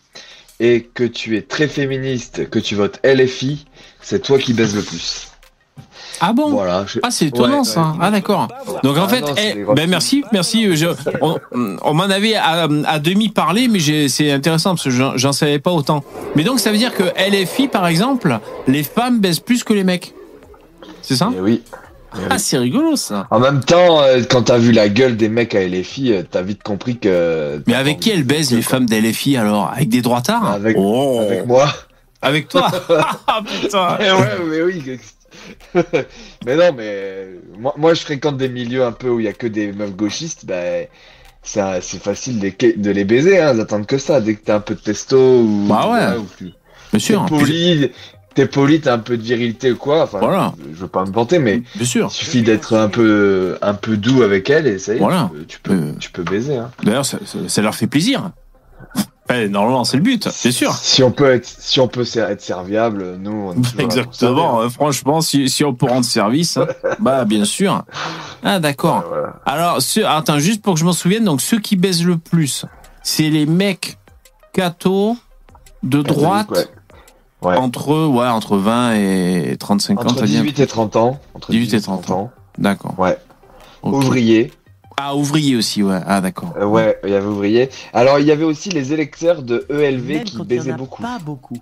et 0.63 0.83
que 0.95 1.03
tu 1.05 1.37
es 1.37 1.43
très 1.43 1.67
féministe, 1.69 2.49
que 2.49 2.59
tu 2.61 2.77
votes 2.77 3.01
LFI, 3.05 3.67
c'est 4.01 4.23
toi 4.23 4.39
qui 4.39 4.55
baises 4.55 4.75
le 4.77 4.83
plus. 4.83 5.29
Ah 6.21 6.33
bon? 6.33 6.51
Voilà. 6.51 6.85
je- 6.87 7.01
Ah 7.03 7.11
c'est 7.11 7.27
étonnant 7.27 7.59
Ouais, 7.59 7.65
ça. 7.65 7.81
ouais. 7.81 7.99
Ah 8.01 8.11
d'accord. 8.13 8.47
Donc 8.85 8.97
en 8.97 9.05
Ah 9.05 9.09
fait, 9.09 9.21
non, 9.23 9.35
eh, 9.37 9.65
ben 9.75 9.91
merci, 9.91 10.23
merci. 10.33 10.67
euh, 10.67 10.77
je- 10.77 10.87
on 11.21 11.37
on 11.83 11.95
m'en 11.95 12.05
avait 12.05 12.37
à, 12.37 12.69
à 12.87 12.99
demi 13.01 13.29
parlé, 13.31 13.67
mais 13.67 13.81
c'est 14.09 14.31
intéressant 14.31 14.71
parce 14.71 14.85
que 14.85 14.91
j'en 14.91 15.17
j'en 15.17 15.33
savais 15.33 15.59
pas 15.59 15.73
autant. 15.73 16.05
Mais 16.37 16.45
donc 16.45 16.61
ça 16.61 16.71
veut 16.71 16.79
dire 16.79 16.95
que 16.95 17.03
LFI 17.17 17.67
par 17.67 17.87
exemple, 17.89 18.39
les 18.69 18.85
femmes 18.85 19.19
baissent 19.21 19.41
plus 19.41 19.65
que 19.65 19.73
les 19.73 19.83
mecs. 19.85 20.15
C'est 21.01 21.17
ça? 21.17 21.31
Eh 21.37 21.41
oui. 21.41 21.63
Ah 22.31 22.39
c'est 22.39 22.59
rigolo 22.59 22.97
ça. 22.97 23.27
En 23.31 23.41
même 23.41 23.61
temps, 23.65 24.03
euh, 24.03 24.23
quand 24.29 24.43
t'as 24.43 24.59
vu 24.59 24.73
la 24.73 24.89
gueule 24.89 25.17
des 25.17 25.29
mecs 25.29 25.55
à 25.55 25.61
LFI, 25.67 26.13
euh, 26.13 26.23
t'as 26.31 26.43
vite 26.43 26.63
compris 26.63 26.99
que. 26.99 27.63
Mais 27.67 27.75
avec 27.75 28.01
qui 28.01 28.11
elles 28.11 28.25
baisent 28.25 28.53
les 28.53 28.63
femmes 28.63 28.87
d'LFI 28.87 29.37
alors? 29.37 29.71
Avec 29.75 29.89
des 29.89 30.03
droitards 30.03 30.47
Avec- 30.51 30.77
Oh. 30.79 31.21
Avec 31.23 31.47
moi. 31.47 31.73
Avec 32.21 32.49
toi? 32.49 32.71
Ah 33.27 33.41
putain 33.45 33.99
Eh 34.01 34.11
ouais, 34.13 34.29
mais 34.49 34.63
oui. 34.63 34.83
mais 36.47 36.57
non, 36.57 36.73
mais 36.77 37.29
moi, 37.59 37.75
moi 37.77 37.95
je 37.95 38.03
fréquente 38.03 38.37
des 38.37 38.49
milieux 38.49 38.85
un 38.85 38.93
peu 38.93 39.09
où 39.09 39.19
il 39.21 39.25
y 39.25 39.29
a 39.29 39.33
que 39.33 39.47
des 39.47 39.73
meufs 39.73 39.95
gauchistes. 39.97 40.45
Ben, 40.47 40.87
c'est 41.43 41.81
c'est 41.81 42.01
facile 42.03 42.39
de 42.39 42.53
les, 42.61 42.73
de 42.75 42.91
les 42.91 43.05
baiser, 43.05 43.41
hein, 43.41 43.53
ils 43.55 43.61
attendent 43.61 43.87
que 43.87 43.99
ça. 43.99 44.21
Dès 44.21 44.35
que 44.35 44.45
t'as 44.45 44.57
un 44.57 44.61
peu 44.61 44.75
de 44.75 44.81
testo 44.81 45.17
ou. 45.41 45.67
Bah 45.69 45.89
ouais. 45.91 46.19
ou 46.19 46.27
Bien 46.93 46.99
sûr. 47.01 47.25
poli, 47.27 47.91
t'es 48.35 48.47
poli, 48.47 48.81
t'as 48.81 48.95
un 48.95 48.99
peu 48.99 49.17
de 49.17 49.23
virilité 49.23 49.73
ou 49.73 49.77
quoi. 49.77 50.03
Enfin, 50.05 50.19
Voilà. 50.21 50.53
je 50.73 50.79
veux 50.81 50.89
pas 50.89 51.05
me 51.05 51.11
vanter, 51.13 51.39
mais 51.39 51.63
Bien 51.77 51.87
sûr. 51.87 52.09
il 52.11 52.15
suffit 52.15 52.43
d'être 52.43 52.75
un 52.77 52.89
peu, 52.89 53.59
un 53.63 53.75
peu 53.75 53.97
doux 53.97 54.23
avec 54.23 54.49
elle 54.51 54.67
et 54.67 54.79
ça 54.79 54.93
y 54.95 54.97
est, 54.97 55.01
Voilà. 55.01 55.31
tu, 55.49 55.59
peux, 55.61 55.71
tu, 55.71 55.77
Euh. 55.77 55.93
peux, 55.93 55.99
tu 55.99 56.11
peux 56.11 56.23
baiser. 56.23 56.57
Hein. 56.57 56.71
D'ailleurs, 56.83 57.07
ça, 57.07 57.19
ça- 57.25 57.39
ça 57.49 57.63
leur 57.63 57.75
fait 57.75 57.87
plaisir. 57.87 58.31
Ouais, 59.31 59.49
normalement, 59.49 59.85
c'est 59.85 59.97
le 59.97 60.03
but, 60.03 60.29
c'est 60.31 60.51
sûr. 60.53 60.73
Si 60.75 61.03
on 61.03 61.11
peut 61.13 61.31
être, 61.31 61.47
si 61.47 61.79
on 61.81 61.89
peut 61.89 62.05
être 62.17 62.41
serviable, 62.41 63.17
nous, 63.21 63.53
on 63.55 63.63
est 63.63 63.79
Exactement. 63.83 64.61
euh, 64.63 64.69
franchement, 64.69 65.21
si, 65.21 65.49
si 65.49 65.65
on 65.65 65.75
peut 65.75 65.87
rendre 65.87 66.05
service, 66.05 66.57
hein, 66.57 66.67
bah 66.99 67.25
bien 67.25 67.45
sûr. 67.45 67.85
Ah 68.43 68.59
d'accord. 68.59 69.05
Voilà. 69.09 69.37
Alors, 69.47 69.79
attends, 70.09 70.39
juste 70.39 70.63
pour 70.63 70.75
que 70.75 70.81
je 70.81 70.85
m'en 70.85 70.93
souvienne, 70.93 71.25
donc 71.25 71.41
ceux 71.41 71.61
qui 71.61 71.77
baisent 71.77 72.05
le 72.05 72.19
plus, 72.19 72.67
c'est 73.03 73.31
les 73.31 73.47
mecs 73.47 73.99
cathos 74.53 75.17
de 75.83 76.03
droite 76.03 76.51
Ouais. 76.51 76.67
Ouais. 77.43 77.57
entre 77.57 78.07
ouais 78.07 78.29
entre 78.29 78.57
20 78.57 78.95
et 78.95 79.57
35 79.59 79.99
ans. 79.99 80.03
Entre 80.03 80.15
t'as 80.21 80.27
dit 80.27 80.33
18 80.33 80.61
et 80.61 80.67
30 80.67 80.97
ans. 80.97 81.21
Entre 81.35 81.51
18 81.51 81.75
et 81.75 81.81
30 81.81 82.11
ans. 82.11 82.31
D'accord. 82.59 82.95
Ouais. 82.99 83.19
Ouvrier. 83.83 84.53
Ah 84.97 85.17
ouvrier 85.17 85.57
aussi, 85.57 85.83
ouais. 85.83 85.99
Ah 86.07 86.21
d'accord. 86.21 86.55
Euh, 86.59 86.67
ouais, 86.67 86.99
il 87.05 87.11
y 87.11 87.15
avait 87.15 87.27
ouvrier. 87.27 87.71
Alors, 87.93 88.21
il 88.21 88.27
y 88.27 88.31
avait 88.31 88.45
aussi 88.45 88.69
les 88.69 88.93
électeurs 88.93 89.43
de 89.43 89.67
ELV 89.71 90.09
Même 90.09 90.25
qui 90.25 90.37
quand 90.37 90.45
il 90.45 90.55
y 90.55 90.59
en 90.59 90.59
baisaient 90.59 90.73
a 90.73 90.77
beaucoup. 90.77 91.03
Pas 91.03 91.19
beaucoup. 91.19 91.59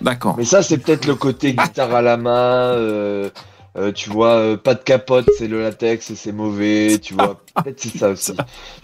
D'accord. 0.00 0.36
Mais 0.38 0.44
ça, 0.44 0.62
c'est 0.62 0.78
peut-être 0.78 1.06
le 1.06 1.16
côté 1.16 1.52
guitare 1.52 1.92
à 1.94 2.02
la 2.02 2.16
main. 2.16 2.72
euh, 2.76 3.30
euh, 3.76 3.92
tu 3.92 4.10
vois, 4.10 4.34
euh, 4.36 4.56
pas 4.56 4.74
de 4.74 4.80
capote, 4.82 5.28
c'est 5.36 5.48
le 5.48 5.60
latex, 5.60 6.10
et 6.10 6.14
c'est 6.14 6.32
mauvais. 6.32 6.98
Tu 7.00 7.14
vois, 7.14 7.40
peut-être 7.64 7.80
c'est 7.80 7.96
ça 7.98 8.08
aussi. 8.10 8.32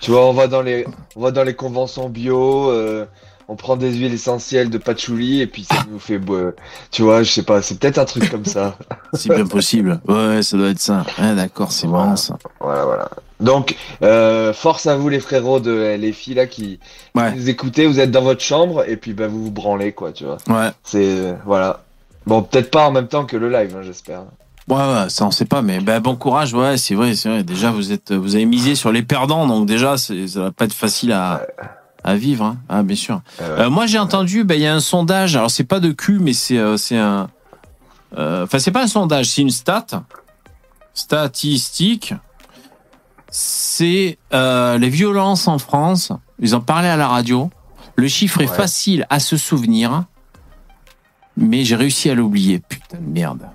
Tu 0.01 0.11
vois, 0.11 0.27
on 0.27 0.33
va 0.33 0.47
dans 0.47 0.63
les, 0.63 0.87
on 1.17 1.21
va 1.21 1.31
dans 1.31 1.45
les 1.45 1.55
conventions 1.55 2.09
bio. 2.09 2.71
Euh, 3.49 3.53
on 3.53 3.57
prend 3.57 3.77
des 3.77 3.93
huiles 3.95 4.15
essentielles 4.15 4.71
de 4.71 4.79
patchouli 4.79 5.41
et 5.41 5.47
puis 5.47 5.65
ça 5.65 5.77
nous 5.91 5.99
fait. 5.99 6.21
Tu 6.91 7.03
vois, 7.03 7.23
je 7.23 7.31
sais 7.31 7.43
pas, 7.43 7.63
c'est 7.63 7.79
peut-être 7.79 7.99
un 7.99 8.05
truc 8.05 8.31
comme 8.31 8.45
ça. 8.45 8.77
C'est 9.15 9.33
bien 9.35 9.47
possible. 9.47 10.01
Ouais, 10.09 10.43
ça 10.43 10.57
doit 10.57 10.69
être 10.69 10.81
ça. 10.81 11.05
Ah 11.19 11.35
d'accord, 11.35 11.71
c'est 11.73 11.87
Voilà. 11.87 12.05
marrant 12.05 12.17
ça. 12.17 12.39
Voilà, 12.61 12.85
voilà. 12.85 13.09
Donc, 13.41 13.77
euh, 14.03 14.53
force 14.53 14.87
à 14.87 14.97
vous 14.97 15.09
les 15.09 15.21
frérots 15.21 15.61
de 15.61 15.97
les 15.99 16.13
filles 16.13 16.35
là 16.35 16.47
qui, 16.47 16.79
qui 16.79 17.21
Ouais. 17.21 17.33
nous 17.35 17.49
écoutez. 17.49 17.87
Vous 17.87 18.01
êtes 18.01 18.11
dans 18.11 18.23
votre 18.23 18.41
chambre 18.43 18.85
et 18.89 18.97
puis 18.97 19.13
bah, 19.13 19.29
vous 19.29 19.45
vous 19.45 19.51
branlez 19.51 19.93
quoi, 19.93 20.13
tu 20.13 20.25
vois. 20.25 20.39
Ouais. 20.49 20.71
C'est 20.83 21.05
euh, 21.05 21.35
voilà. 21.45 21.85
Bon, 22.27 22.43
peut-être 22.43 22.71
pas 22.71 22.87
en 22.89 22.91
même 22.93 23.09
temps 23.09 23.25
que 23.27 23.37
le 23.37 23.51
live, 23.51 23.75
hein, 23.77 23.83
j'espère. 23.83 24.23
Ouais, 24.67 24.77
ouais, 24.77 25.11
ça 25.11 25.27
on 25.27 25.31
sait 25.31 25.45
pas, 25.45 25.61
mais 25.61 25.81
ben, 25.81 26.01
bon 26.01 26.17
courage, 26.17 26.55
ouais, 26.55 26.79
c'est 26.79 26.95
vrai, 26.95 27.15
c'est 27.15 27.29
vrai. 27.29 27.43
Déjà, 27.43 27.71
vous 27.71 27.93
êtes, 27.93 28.13
vous 28.13 28.35
avez 28.35 28.47
misé 28.47 28.75
sur 28.75 28.93
les 28.93 29.03
perdants, 29.03 29.47
donc 29.47 29.67
déjà, 29.67 29.99
c'est- 29.99 30.27
ça 30.27 30.41
va 30.41 30.51
pas 30.53 30.65
être 30.65 30.73
facile 30.73 31.13
à, 31.13 31.43
à 32.05 32.15
vivre, 32.17 32.45
hein. 32.45 32.59
Ah, 32.69 32.83
bien 32.83 32.97
sûr. 32.97 33.21
Euh, 33.41 33.65
Euh, 33.67 33.71
moi, 33.71 33.87
j'ai 33.87 33.99
entendu, 33.99 34.45
ben, 34.45 34.55
il 34.55 34.61
y 34.61 34.67
a 34.67 34.75
un 34.75 34.81
sondage. 34.81 35.37
Alors, 35.37 35.51
c'est 35.51 35.65
pas 35.65 35.81
de 35.81 35.91
cul, 35.91 36.19
mais 36.21 36.33
c'est, 36.35 36.59
euh, 36.59 36.77
c'est 36.77 36.99
un, 36.99 37.29
euh, 38.19 38.45
enfin, 38.45 38.59
c'est 38.59 38.71
pas 38.71 38.83
un 38.83 38.87
sondage, 38.87 39.27
c'est 39.31 39.41
une 39.43 39.51
stat, 39.51 39.87
statistique. 40.93 42.15
C'est 43.31 44.19
euh, 44.33 44.79
les 44.79 44.91
violences 44.91 45.49
en 45.49 45.59
France. 45.59 46.13
Ils 46.41 46.55
en 46.55 46.61
parlaient 46.61 46.89
à 46.89 46.97
la 46.97 47.09
radio. 47.09 47.51
Le 47.97 48.07
chiffre 48.09 48.41
est 48.43 48.51
Ouais. 48.51 48.57
facile 48.57 49.07
à 49.11 49.19
se 49.19 49.37
souvenir, 49.37 50.05
mais 51.37 51.65
j'ai 51.65 51.75
réussi 51.77 52.11
à 52.11 52.15
l'oublier. 52.15 52.61
Putain 52.61 52.99
de 52.99 53.09
merde. 53.09 53.49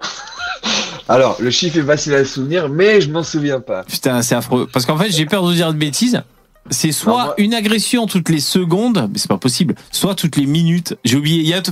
Alors, 1.08 1.36
le 1.40 1.50
chiffre 1.50 1.78
est 1.78 1.82
facile 1.84 2.14
à 2.14 2.24
se 2.24 2.34
souvenir, 2.34 2.68
mais 2.68 3.00
je 3.00 3.10
m'en 3.10 3.22
souviens 3.22 3.60
pas. 3.60 3.84
Putain, 3.84 4.22
c'est 4.22 4.34
affreux. 4.34 4.68
Parce 4.72 4.86
qu'en 4.86 4.96
fait, 4.96 5.10
j'ai 5.10 5.26
peur 5.26 5.46
de 5.46 5.52
dire 5.52 5.72
de 5.72 5.78
bêtises. 5.78 6.22
C'est 6.70 6.92
soit 6.92 7.12
Non, 7.12 7.24
moi- 7.26 7.34
une 7.38 7.52
agression 7.54 8.06
toutes 8.06 8.28
les 8.30 8.40
secondes, 8.40 9.08
mais 9.12 9.18
c'est 9.18 9.28
pas 9.28 9.36
possible, 9.38 9.74
soit 9.92 10.14
toutes 10.14 10.36
les 10.36 10.46
minutes. 10.46 10.96
J'ai 11.04 11.16
oublié. 11.18 11.40
Il 11.40 11.46
y 11.48 11.52
a, 11.54 11.62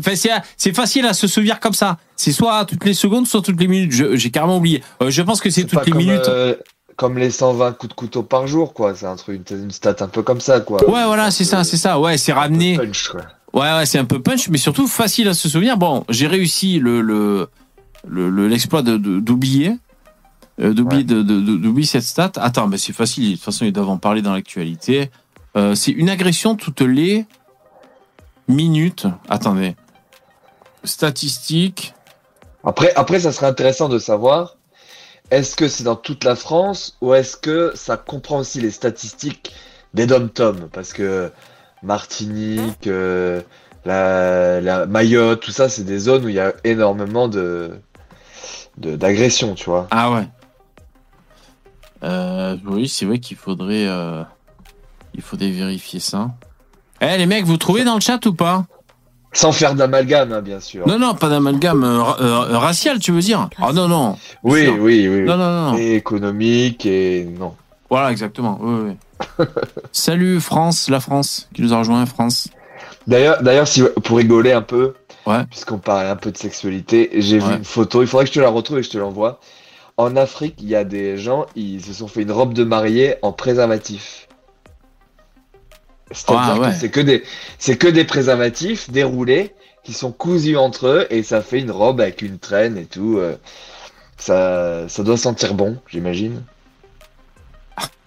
c'est, 0.57 0.75
facile 0.75 1.07
à 1.07 1.15
se 1.15 1.27
souvenir 1.27 1.61
comme 1.61 1.73
ça. 1.73 1.97
C'est 2.17 2.33
soit 2.33 2.65
toutes 2.67 2.85
les 2.85 2.93
secondes, 2.95 3.27
soit 3.27 3.41
toutes 3.43 3.59
les 3.61 3.69
minutes. 3.69 3.93
J'ai 4.17 4.31
carrément 4.31 4.59
oublié. 4.59 4.83
Euh, 5.03 5.11
je 5.11 5.23
pense 5.23 5.41
que 5.41 5.49
c'est 5.51 5.65
toutes 5.65 5.85
les 5.87 5.93
comme, 5.93 6.03
minutes. 6.03 6.29
euh, 6.29 6.55
comme 6.97 7.17
les 7.17 7.31
120 7.31 7.73
coups 7.73 7.89
de 7.91 7.95
couteau 7.95 8.23
par 8.23 8.47
jour, 8.47 8.75
quoi. 8.75 8.95
C'est 8.95 9.07
un 9.07 9.17
truc, 9.17 9.41
une 9.51 9.71
stat 9.71 9.97
un 10.01 10.09
peu 10.09 10.23
comme 10.23 10.41
ça, 10.41 10.61
quoi. 10.61 10.79
Ouais, 10.89 11.05
voilà, 11.07 11.31
c'est 11.31 11.45
ça, 11.45 11.65
c'est 11.65 11.79
ça. 11.79 11.99
Ouais, 11.99 12.19
c'est 12.19 12.33
Un 12.33 12.35
peu 12.35 12.41
ramené. 12.43 12.77
punch, 12.77 13.09
quoi. 13.09 13.23
Ouais, 13.55 13.73
ouais, 13.79 13.87
c'est 13.87 13.99
un 13.99 14.05
peu 14.05 14.21
punch, 14.21 14.49
mais 14.51 14.59
surtout 14.59 14.87
facile 14.87 15.29
à 15.29 15.35
se 15.35 15.49
souvenir. 15.49 15.77
Bon, 15.79 16.05
j'ai 16.11 16.27
réussi 16.27 16.79
le, 16.79 17.01
le, 17.01 17.49
le- 18.07 18.29
le- 18.31 18.49
l'exploit 18.49 18.83
d'oublier. 18.83 19.73
Euh, 20.61 20.75
d'oublier, 20.75 21.03
Ouais. 21.03 21.05
de, 21.05 21.23
de- 21.23 21.41
de- 21.41 21.57
d'oublier 21.57 21.87
cette 21.87 22.03
stat. 22.03 22.33
Attends, 22.37 22.67
mais 22.69 22.77
c'est 22.79 22.93
facile. 22.93 23.31
De 23.31 23.35
toute 23.37 23.45
façon, 23.45 23.65
ils 23.65 23.73
doivent 23.73 23.89
en 23.89 23.97
parler 23.99 24.21
dans 24.23 24.33
l'actualité. 24.35 25.11
Euh, 25.57 25.75
c'est 25.75 25.91
une 25.93 26.11
agression 26.11 26.57
toutes 26.57 26.83
les 26.83 27.27
minutes. 28.49 29.07
Attendez. 29.29 29.77
Statistique. 30.85 31.95
Après, 32.65 32.93
après, 32.97 33.21
ça 33.21 33.33
serait 33.33 33.47
intéressant 33.47 33.89
de 33.89 33.99
savoir, 33.99 34.57
est-ce 35.31 35.57
que 35.57 35.69
c'est 35.69 35.85
dans 35.85 35.97
toute 35.97 36.25
la 36.25 36.37
France 36.37 36.97
ou 37.01 37.15
est-ce 37.15 37.37
que 37.37 37.73
ça 37.75 37.97
comprend 37.97 38.39
aussi 38.39 38.61
les 38.61 38.71
statistiques 38.71 39.53
des 39.95 40.07
dom-tom? 40.07 40.69
Parce 40.73 40.93
que 40.93 41.31
Martinique, 41.83 42.87
euh, 42.87 43.41
la, 43.85 44.61
la 44.61 44.87
Mayotte, 44.87 45.41
tout 45.41 45.51
ça, 45.51 45.69
c'est 45.69 45.85
des 45.85 45.99
zones 45.99 46.25
où 46.25 46.29
il 46.29 46.35
y 46.37 46.41
a 46.41 46.53
énormément 46.65 47.27
de, 47.29 47.73
de, 48.79 48.97
d'agressions, 48.97 49.55
tu 49.55 49.65
vois. 49.71 49.89
Ah 49.91 50.11
ouais. 50.13 50.29
Euh, 52.03 52.57
oui, 52.67 52.89
c'est 52.89 53.07
vrai 53.07 53.19
qu'il 53.19 53.37
faudrait, 53.37 53.87
euh, 53.87 54.23
il 55.15 55.23
faudrait 55.23 55.51
vérifier 55.51 56.01
ça. 56.01 56.31
Eh 57.01 57.17
les 57.17 57.27
mecs, 57.27 57.45
vous 57.45 57.57
trouvez 57.57 57.85
dans 57.85 57.95
le 57.95 58.01
chat 58.01 58.25
ou 58.27 58.35
pas? 58.35 58.65
Sans 59.35 59.53
faire 59.53 59.75
d'amalgame, 59.75 60.33
hein, 60.33 60.43
bien 60.43 60.61
sûr. 60.61 60.87
Non, 60.87 60.99
non, 60.99 61.15
pas 61.15 61.29
d'amalgame 61.29 61.85
euh, 61.85 62.03
ra- 62.03 62.17
euh, 62.21 62.59
racial, 62.59 62.99
tu 62.99 63.13
veux 63.13 63.21
dire? 63.21 63.49
Ah 63.59 63.73
non, 63.73 63.89
non. 63.89 64.17
oui, 64.43 64.67
oui, 64.69 64.79
oui, 64.79 65.09
oui. 65.09 65.23
Non, 65.25 65.37
non, 65.37 65.71
non. 65.73 65.79
Et 65.79 65.95
économique 65.95 66.85
et 66.85 67.25
non. 67.25 67.55
Voilà, 67.89 68.11
exactement. 68.11 68.59
Oui, 68.61 68.91
oui. 69.39 69.47
Salut 69.93 70.41
France, 70.41 70.89
la 70.91 71.01
France, 71.01 71.49
qui 71.55 71.63
nous 71.63 71.73
a 71.73 71.79
rejoint, 71.79 72.05
France. 72.07 72.49
D'ailleurs, 73.07 73.43
d'ailleurs, 73.43 73.67
si, 73.69 73.83
pour 74.05 74.19
rigoler 74.19 74.53
un 74.53 74.63
peu, 74.63 74.95
Ouais. 75.25 75.45
puisqu'on 75.49 75.79
parlait 75.79 76.09
un 76.11 76.17
peu 76.17 76.33
de 76.33 76.37
sexualité, 76.37 77.09
j'ai 77.15 77.41
Ouais. 77.41 77.49
vu 77.49 77.55
une 77.59 77.65
photo, 77.65 78.03
il 78.03 78.09
faudrait 78.09 78.25
que 78.25 78.31
je 78.31 78.35
te 78.35 78.41
la 78.41 78.49
retrouve 78.51 78.79
et 78.79 78.83
je 78.83 78.91
te 78.91 78.99
l'envoie. 78.99 79.39
En 80.03 80.17
Afrique, 80.17 80.57
il 80.61 80.69
y 80.69 80.75
a 80.75 80.83
des 80.85 81.17
gens, 81.17 81.47
ils 81.55 81.85
se 81.85 81.93
sont 81.93 82.09
fait 82.09 82.23
une 82.23 82.33
robe 82.33 82.55
de 82.55 82.65
mariée 82.65 83.17
en 83.23 83.33
préservatif. 83.33 84.27
C'est-à-dire 86.11 86.43
Ah, 86.57 86.59
ouais. 86.61 86.69
que 86.71 86.75
c'est 86.75 86.91
que 86.91 87.01
des, 87.01 87.23
c'est 87.59 87.77
que 87.79 87.87
des 87.89 88.05
préservatifs 88.05 88.91
déroulés 88.91 89.55
qui 89.85 89.93
sont 89.93 90.11
cousus 90.13 90.57
entre 90.57 90.87
eux 90.89 91.07
et 91.11 91.23
ça 91.23 91.41
fait 91.41 91.61
une 91.61 91.71
robe 91.71 92.01
avec 92.01 92.21
une 92.23 92.39
traîne 92.39 92.77
et 92.77 92.85
tout. 92.85 93.19
euh, 93.19 93.37
Ça, 94.19 94.89
ça 94.89 95.03
doit 95.03 95.17
sentir 95.17 95.55
bon, 95.55 95.79
j'imagine. 95.89 96.43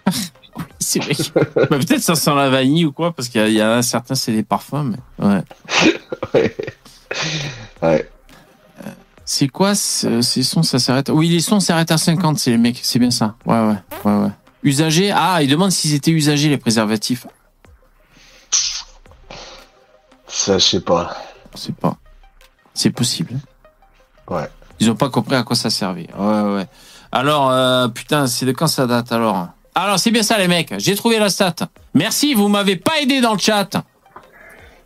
C'est 0.80 1.00
vrai. 1.04 1.14
Bah, 1.56 1.66
Peut-être 1.80 2.00
ça 2.02 2.16
sent 2.16 2.36
la 2.36 2.50
vanille 2.50 2.86
ou 2.86 2.92
quoi, 2.92 3.12
parce 3.12 3.28
qu'il 3.28 3.48
y, 3.50 3.62
en 3.64 3.70
a 3.72 3.82
certains, 3.82 4.16
c'est 4.16 4.32
des 4.32 4.44
parfums, 4.44 4.94
mais 5.20 5.26
ouais. 5.26 5.42
Ouais. 6.34 6.56
Ouais. 7.82 8.10
C'est 9.26 9.48
quoi 9.48 9.74
ce- 9.76 10.22
ces 10.22 10.44
sons 10.44 10.62
Ça 10.64 10.78
s'arrête? 10.80 11.10
Oui, 11.10 11.28
les 11.30 11.40
sons 11.40 11.60
s'arrêtent 11.60 11.92
à 11.92 11.98
50, 11.98 12.38
c'est 12.38 12.52
les 12.52 12.58
mecs, 12.58 12.80
c'est 12.84 13.00
bien 13.00 13.12
ça. 13.12 13.36
Ouais, 13.46 13.60
ouais, 13.60 13.76
ouais, 14.06 14.14
ouais. 14.24 14.30
Usagés 14.64 15.12
Ah, 15.12 15.42
ils 15.42 15.50
demandent 15.50 15.72
s'ils 15.72 15.94
étaient 15.94 16.12
usagés, 16.12 16.50
les 16.50 16.58
préservatifs. 16.58 17.26
Ça, 20.28 20.58
je 20.58 20.64
sais 20.66 20.80
pas. 20.82 21.16
C'est 21.56 21.76
pas. 21.76 21.98
C'est 22.74 22.90
possible. 22.92 23.34
Ouais. 24.30 24.48
Ils 24.80 24.90
ont 24.92 24.96
pas 24.96 25.10
compris 25.10 25.36
à 25.36 25.44
quoi 25.44 25.56
ça 25.56 25.70
servait. 25.70 26.08
Ouais, 26.18 26.42
ouais. 26.42 26.68
Alors, 27.12 27.50
euh, 27.52 27.88
putain, 27.88 28.28
c'est 28.28 28.46
de 28.46 28.52
quand 28.52 28.68
ça 28.68 28.86
date 28.88 29.12
alors? 29.12 29.48
Alors, 29.74 30.00
c'est 30.00 30.12
bien 30.12 30.24
ça, 30.24 30.38
les 30.38 30.48
mecs. 30.48 30.74
J'ai 30.78 30.96
trouvé 30.96 31.20
la 31.20 31.30
stat. 31.30 31.56
Merci, 31.94 32.34
vous 32.34 32.48
m'avez 32.50 32.76
pas 32.76 33.00
aidé 33.02 33.22
dans 33.22 33.34
le 33.34 33.40
chat. 33.40 33.70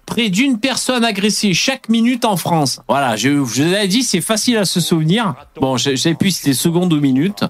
Près 0.10 0.30
d'une 0.30 0.60
personne 0.60 1.06
agressée 1.06 1.54
chaque 1.54 1.88
minute 1.88 2.26
en 2.26 2.36
France. 2.36 2.82
Voilà, 2.88 3.16
je, 3.16 3.30
vous 3.30 3.62
l'ai 3.62 3.88
dit, 3.88 4.02
c'est 4.02 4.22
facile 4.22 4.58
à 4.58 4.66
se 4.66 4.80
souvenir. 4.80 5.36
Bon, 5.62 5.78
je, 5.78 5.92
je 5.92 5.96
sais 5.96 6.16
plus 6.16 6.32
si 6.32 6.42
c'était 6.42 6.54
secondes 6.54 6.92
ou 6.92 7.00
minutes. 7.00 7.44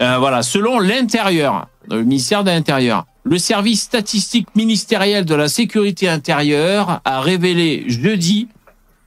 Euh, 0.00 0.18
voilà, 0.18 0.42
selon 0.42 0.80
l'intérieur, 0.80 1.68
le 1.88 2.02
ministère 2.02 2.42
de 2.42 2.50
l'Intérieur, 2.50 3.06
le 3.22 3.38
service 3.38 3.82
statistique 3.82 4.48
ministériel 4.56 5.24
de 5.24 5.36
la 5.36 5.48
sécurité 5.48 6.08
intérieure 6.08 7.00
a 7.04 7.20
révélé 7.20 7.84
jeudi 7.86 8.48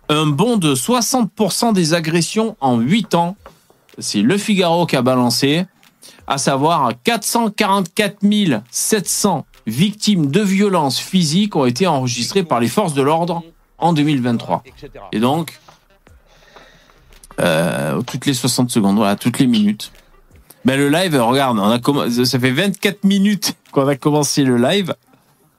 un 0.07 0.27
bond 0.27 0.55
de 0.55 0.73
60% 0.73 1.73
des 1.73 1.93
agressions 1.93 2.55
en 2.61 2.77
8 2.77 3.15
ans. 3.15 3.35
C'est 3.97 4.21
Le 4.21 4.37
Figaro 4.37 4.85
qui 4.85 4.95
a 4.95 5.01
balancé, 5.01 5.65
à 6.27 6.37
savoir 6.37 6.91
444 7.03 8.19
700 8.71 9.45
victimes 9.67 10.27
de 10.31 10.41
violences 10.41 10.99
physiques 10.99 11.55
ont 11.55 11.65
été 11.65 11.87
enregistrées 11.87 12.43
par 12.43 12.59
les 12.59 12.67
forces 12.67 12.93
de 12.93 13.01
l'ordre 13.01 13.43
en 13.77 13.93
2023. 13.93 14.63
Et 15.11 15.19
donc, 15.19 15.59
euh, 17.41 18.01
toutes 18.03 18.25
les 18.25 18.33
60 18.33 18.69
secondes, 18.71 18.95
voilà, 18.95 19.15
toutes 19.15 19.39
les 19.39 19.47
minutes. 19.47 19.91
Ben 20.63 20.77
le 20.79 20.89
live, 20.89 21.15
regarde, 21.21 21.59
on 21.59 21.69
a 21.69 21.77
comm- 21.77 22.25
ça 22.25 22.39
fait 22.39 22.51
24 22.51 23.03
minutes 23.03 23.53
qu'on 23.71 23.87
a 23.87 23.95
commencé 23.95 24.43
le 24.43 24.57
live. 24.57 24.95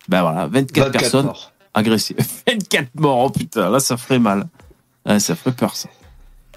Ben 0.08 0.22
voilà, 0.22 0.46
24, 0.46 0.86
24 0.86 0.92
personnes 0.92 1.26
morts. 1.26 1.52
agressées. 1.74 2.16
24 2.48 2.88
morts, 2.96 3.18
oh 3.26 3.30
putain, 3.30 3.70
là 3.70 3.78
ça 3.80 3.96
ferait 3.96 4.18
mal. 4.18 4.46
Ouais, 5.04 5.20
ça 5.20 5.34
ferait 5.36 5.52
peur 5.54 5.76
ça. 5.76 5.88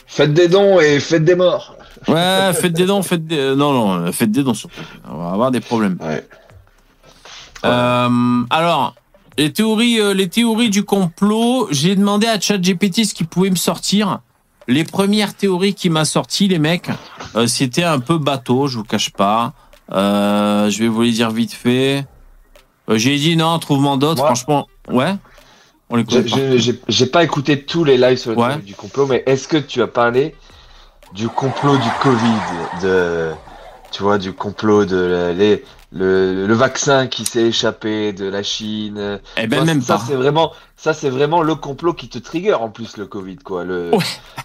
Faites 0.08 0.34
des 0.34 0.48
dons 0.48 0.80
et 0.80 1.00
faites 1.00 1.24
des 1.24 1.36
morts. 1.36 1.76
Ouais, 2.08 2.52
faites 2.54 2.74
des 2.74 2.86
dons, 2.86 3.04
faites 3.04 3.28
des... 3.28 3.38
euh, 3.38 3.56
Non, 3.56 3.74
non, 4.00 4.12
faites 4.12 4.32
des 4.32 4.42
dons 4.42 4.54
surtout. 4.56 4.80
On 5.08 5.18
va 5.18 5.32
avoir 5.32 5.52
des 5.52 5.60
problèmes. 5.60 5.98
Ouais. 6.02 6.26
Euh, 7.66 8.44
alors, 8.50 8.96
les 9.38 9.52
théories, 9.54 10.00
euh, 10.00 10.14
les 10.14 10.30
théories 10.30 10.70
du 10.70 10.84
complot, 10.84 11.68
j'ai 11.72 11.96
demandé 11.96 12.28
à 12.28 12.40
ChatGPT 12.40 13.06
ce 13.06 13.14
qu'il 13.14 13.28
pouvait 13.28 13.50
me 13.50 13.56
sortir. 13.56 14.20
Les 14.68 14.84
premières 14.84 15.34
théories 15.34 15.74
qu'il 15.74 15.92
m'a 15.92 16.06
sorti, 16.06 16.48
les 16.48 16.60
mecs, 16.60 16.90
euh, 17.36 17.48
c'était 17.48 17.84
un 17.84 18.00
peu 18.00 18.18
bateau, 18.18 18.68
je 18.68 18.78
vous 18.78 18.84
cache 18.84 19.12
pas. 19.12 19.54
Euh, 19.92 20.70
je 20.70 20.80
vais 20.84 20.88
vous 20.88 21.02
les 21.02 21.12
dire 21.12 21.32
vite 21.32 21.54
fait. 21.54 22.06
Euh, 22.90 22.98
j'ai 22.98 23.18
dit 23.18 23.36
non, 23.36 23.58
trouve-moi 23.60 23.98
d'autres, 23.98 24.24
franchement. 24.24 24.68
Ouais. 24.88 25.16
On 25.90 25.96
les 25.96 26.06
J'ai 26.58 26.80
j'ai 26.88 27.06
pas 27.08 27.24
écouté 27.24 27.64
tous 27.64 27.84
les 27.84 27.98
lives 27.98 28.18
sur 28.18 28.32
le 28.32 28.38
Ouais. 28.38 28.58
du 28.58 28.76
complot, 28.76 29.08
mais 29.08 29.24
est-ce 29.26 29.48
que 29.48 29.58
tu 29.58 29.82
as 29.82 29.88
parlé 29.88 30.36
du 31.16 31.28
complot 31.30 31.78
du 31.78 31.90
Covid, 32.02 32.84
de, 32.84 33.32
tu 33.92 34.04
vois, 34.04 34.20
du 34.20 34.34
complot 34.34 34.86
de 34.86 35.34
les, 35.36 35.64
le, 35.92 36.46
le 36.46 36.54
vaccin 36.54 37.08
qui 37.08 37.26
s'est 37.26 37.44
échappé 37.48 38.14
de 38.14 38.26
la 38.26 38.44
Chine. 38.44 39.20
Eh 39.38 39.48
ben 39.48 39.66
même 39.66 39.82
ça 39.82 40.00
c'est 40.06 40.16
vraiment, 40.16 40.52
ça 40.78 40.94
c'est 40.94 41.10
vraiment 41.10 41.42
le 41.42 41.56
complot 41.56 41.94
qui 41.94 42.10
te 42.10 42.20
trigger 42.20 42.54
en 42.54 42.70
plus 42.70 42.98
le 42.98 43.06
Covid 43.08 43.38
quoi. 43.38 43.64
Le, 43.64 43.90
Ouais. 43.92 43.98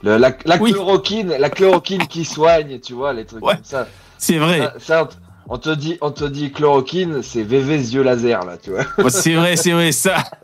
le- 0.02 0.16
la, 0.16 0.32
la 0.44 0.56
Oui. 0.56 0.72
chloroquine, 0.72 1.34
la 1.38 1.50
chloroquine 1.50 2.06
qui 2.06 2.24
soigne, 2.24 2.80
tu 2.80 2.94
vois, 2.94 3.12
les 3.12 3.24
trucs 3.26 3.44
Ouais. 3.44 3.54
comme 3.56 3.64
ça. 3.64 3.86
C'est 4.18 4.38
vrai. 4.38 4.58
Ça, 4.60 4.72
ça, 4.78 5.08
on 5.48 5.58
te 5.58 5.68
dit, 5.68 5.98
on 6.00 6.10
te 6.10 6.24
dit 6.24 6.50
chloroquine, 6.52 7.22
c'est 7.22 7.42
VV 7.42 7.76
yeux 7.76 8.02
laser 8.02 8.44
là, 8.46 8.56
tu 8.56 8.70
vois. 8.70 8.84
Ouais, 8.96 9.10
c'est 9.10 9.34
vrai, 9.34 9.56
c'est 9.56 9.72
vrai, 9.72 9.92
ça. 9.92 10.16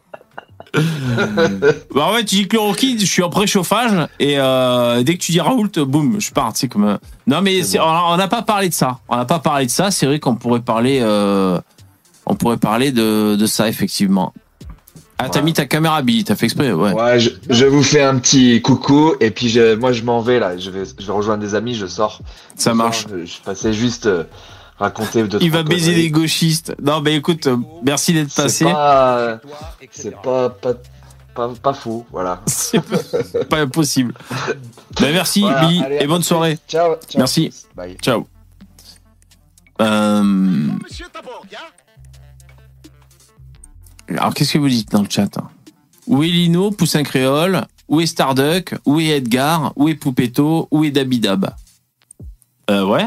bah 0.72 2.06
en 2.06 2.12
fait, 2.14 2.24
tu 2.24 2.34
dis 2.36 2.48
chloroquine, 2.48 2.98
je 3.00 3.04
suis 3.06 3.22
en 3.22 3.30
préchauffage 3.30 3.92
et 4.18 4.34
euh, 4.38 5.02
dès 5.02 5.14
que 5.14 5.18
tu 5.18 5.32
dis 5.32 5.40
Raoult, 5.40 5.70
boum, 5.86 6.20
je 6.20 6.30
pars. 6.32 6.52
Tu 6.52 6.60
sais 6.60 6.68
comme. 6.68 6.84
euh, 6.84 6.96
Non 7.26 7.40
mais 7.42 7.60
bon. 7.62 7.80
on 7.82 8.16
n'a 8.16 8.28
pas 8.28 8.42
parlé 8.42 8.68
de 8.68 8.74
ça. 8.74 8.98
On 9.08 9.16
n'a 9.16 9.24
pas 9.24 9.38
parlé 9.40 9.66
de 9.66 9.70
ça. 9.70 9.90
C'est 9.90 10.06
vrai 10.06 10.18
qu'on 10.20 10.36
pourrait 10.36 10.60
parler. 10.60 11.00
euh, 11.02 11.60
on 12.26 12.34
pourrait 12.34 12.58
parler 12.58 12.92
de, 12.92 13.34
de 13.36 13.46
ça 13.46 13.68
effectivement. 13.68 14.32
Ah 15.18 15.28
t'as 15.28 15.40
Ouais. 15.40 15.44
mis 15.46 15.52
ta 15.52 15.66
caméra 15.66 16.00
Billy, 16.00 16.24
t'as 16.24 16.34
fait 16.34 16.46
exprès, 16.46 16.72
ouais. 16.72 16.92
Ouais, 16.94 17.20
je, 17.20 17.30
je 17.50 17.66
vous 17.66 17.82
fais 17.82 18.02
un 18.02 18.18
petit 18.18 18.62
coucou 18.62 19.12
et 19.20 19.30
puis 19.30 19.50
je, 19.50 19.74
moi 19.74 19.92
je 19.92 20.02
m'en 20.02 20.20
vais 20.22 20.38
là. 20.38 20.56
Je 20.56 20.70
vais, 20.70 20.84
je 20.98 21.06
vais 21.06 21.12
rejoindre 21.12 21.42
des 21.42 21.54
amis, 21.54 21.74
je 21.74 21.86
sors. 21.86 22.20
ça 22.56 22.72
marche. 22.72 23.06
Je, 23.10 23.26
je 23.26 23.40
passais 23.44 23.72
juste 23.74 24.08
raconter. 24.80 25.24
Il 25.40 25.50
va 25.50 25.62
baiser 25.62 25.86
conneries. 25.92 26.02
les 26.02 26.10
gauchistes. 26.10 26.74
Non 26.82 27.00
mais 27.00 27.14
écoute, 27.16 27.46
euh, 27.46 27.56
merci 27.84 28.12
d'être 28.12 28.30
C'est 28.30 28.42
passé. 28.42 28.64
pas, 28.64 29.40
c'est 29.92 30.16
pas, 30.22 30.50
pas, 30.50 30.74
pas, 31.34 31.48
pas 31.62 31.72
fou, 31.74 32.04
voilà. 32.10 32.40
C'est 32.46 32.80
pas- 33.48 33.60
impossible. 33.60 34.14
Ben 35.00 35.12
merci 35.12 35.40
Voilà, 35.42 35.66
Billy 35.66 35.82
allez, 35.84 35.98
et 36.00 36.06
bonne 36.06 36.18
plus. 36.18 36.26
soirée. 36.26 36.58
Ciao. 36.68 36.94
ciao. 37.08 37.18
Merci. 37.18 37.52
Bye. 37.76 37.96
Ciao. 38.02 38.26
Euh, 39.80 40.68
Alors, 44.08 44.34
qu'est-ce 44.34 44.54
que 44.54 44.58
vous 44.58 44.68
dites 44.68 44.90
dans 44.90 45.02
le 45.02 45.08
chat 45.08 45.36
hein? 45.38 45.48
Où 46.06 46.22
est 46.22 46.28
Lino, 46.28 46.70
Poussin 46.72 47.02
Créole? 47.04 47.64
Où 47.88 48.00
est 48.00 48.06
Starduck? 48.06 48.74
Où 48.84 48.98
est 49.00 49.06
Edgar? 49.06 49.72
Où 49.76 49.88
est 49.88 49.94
Poupetto 49.94 50.66
Où 50.70 50.84
est 50.84 50.90
Dabidab? 50.90 51.54
Euh, 52.70 52.84
ouais. 52.84 53.06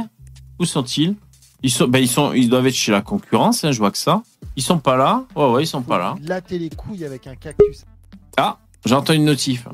Où 0.59 0.65
sont-ils? 0.65 1.15
Ils 1.63 1.71
sont, 1.71 1.87
ben, 1.87 1.99
ils 1.99 2.07
sont, 2.07 2.33
ils 2.33 2.49
doivent 2.49 2.67
être 2.67 2.75
chez 2.75 2.91
la 2.91 3.01
concurrence, 3.01 3.63
hein, 3.63 3.71
je 3.71 3.79
vois 3.79 3.91
que 3.91 3.97
ça. 3.97 4.21
Ils 4.55 4.61
sont 4.63 4.77
pas 4.79 4.95
là. 4.97 5.23
Ouais, 5.35 5.49
ouais, 5.49 5.63
ils 5.63 5.67
sont 5.67 5.81
pas 5.81 5.97
là. 5.97 6.15
Latter 6.21 6.59
les 6.59 6.69
couilles 6.69 7.05
avec 7.05 7.25
un 7.25 7.35
cactus. 7.35 7.85
Ah, 8.37 8.57
j'entends 8.85 9.13
une 9.13 9.25
notif. 9.25 9.67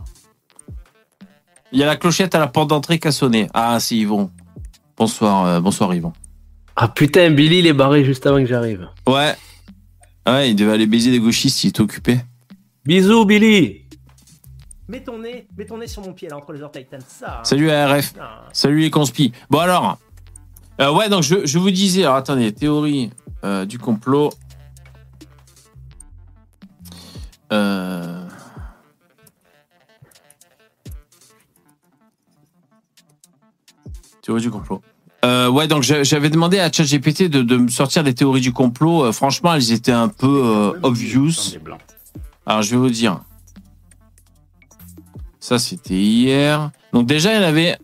Il 1.72 1.80
y 1.80 1.84
a 1.84 1.86
la 1.86 1.96
clochette 1.98 2.34
à 2.36 2.40
la 2.40 2.48
porte 2.48 2.70
d'entrée 2.70 3.00
qui 3.00 3.08
a 3.08 3.12
sonné. 3.12 3.48
Ah, 3.54 3.80
c'est 3.80 3.96
Yvon. 3.96 4.32
Bonsoir, 4.98 5.46
euh, 5.46 5.60
bonsoir 5.60 5.94
Yvon. 5.94 6.14
Ah 6.76 6.88
putain, 6.88 7.30
Billy 7.32 7.60
il 7.60 7.68
est 7.68 7.74
barré 7.74 8.06
juste 8.06 8.26
avant 8.26 8.38
que 8.38 8.46
j'arrive. 8.46 8.88
Ouais. 9.08 9.36
Ouais, 10.28 10.50
il 10.52 10.56
devait 10.56 10.72
aller 10.74 10.88
baiser 10.88 11.12
des 11.12 11.20
gauchistes, 11.20 11.64
il 11.64 11.68
était 11.70 11.82
occupé. 11.82 12.20
Bisous 12.86 13.26
Billy 13.26 13.82
Mets 14.88 15.04
ton 15.04 15.20
nez, 15.20 15.48
mets 15.58 15.66
ton 15.66 15.78
nez 15.78 15.88
sur 15.88 16.02
mon 16.02 16.14
pied 16.14 16.30
là 16.30 16.38
entre 16.38 16.52
les 16.54 16.62
orteils, 16.64 16.88
ça. 17.08 17.40
hein. 17.40 17.44
Salut 17.44 17.70
ARF. 17.70 18.14
Ah. 18.20 18.46
Salut 18.54 18.80
les 18.80 18.90
conspis. 18.90 19.32
Bon 19.50 19.60
alors, 19.60 20.00
euh, 20.80 20.92
ouais, 20.94 21.10
donc 21.10 21.24
je, 21.24 21.46
je 21.46 21.60
vous 21.60 21.72
disais, 21.72 22.04
alors 22.04 22.16
attendez, 22.16 22.52
théorie 22.52 23.12
euh, 23.44 23.66
du 23.66 23.80
complot. 23.80 24.32
Euh... 27.52 28.26
Théorie 34.22 34.42
du 34.42 34.52
complot. 34.52 34.82
Euh, 35.26 35.50
ouais, 35.50 35.68
donc 35.68 35.84
j'a- 35.84 36.04
j'avais 36.04 36.30
demandé 36.30 36.60
à 36.60 36.72
ChatGPT 36.72 37.24
de, 37.24 37.42
de 37.42 37.58
me 37.58 37.68
sortir 37.68 38.04
des 38.04 38.14
théories 38.14 38.42
du 38.42 38.54
complot. 38.54 39.12
Franchement, 39.12 39.54
elles 39.54 39.72
étaient 39.72 39.92
un 39.92 40.08
peu 40.08 40.74
obvious. 40.84 41.58
Alors, 42.46 42.62
je 42.62 42.72
vais 42.72 42.78
vous 42.78 42.90
dire. 42.90 43.22
Ça, 45.40 45.60
c'était 45.60 45.96
hier. 45.96 46.72
Donc, 46.94 47.06
déjà, 47.08 47.34
il 47.34 47.42
y 47.42 47.44
en 47.44 47.48
avait. 47.48 47.78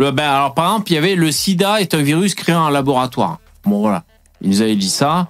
Le- 0.00 0.10
ben, 0.10 0.28
alors, 0.28 0.54
par 0.54 0.66
exemple, 0.72 0.90
il 0.90 0.94
y 0.94 0.98
avait 0.98 1.14
le 1.14 1.30
sida 1.30 1.80
est 1.80 1.94
un 1.94 2.02
virus 2.02 2.34
créé 2.34 2.54
en 2.54 2.70
laboratoire. 2.70 3.38
Bon, 3.64 3.80
voilà. 3.80 4.04
Il 4.40 4.48
nous 4.50 4.62
avait 4.62 4.76
dit 4.76 4.88
ça. 4.88 5.28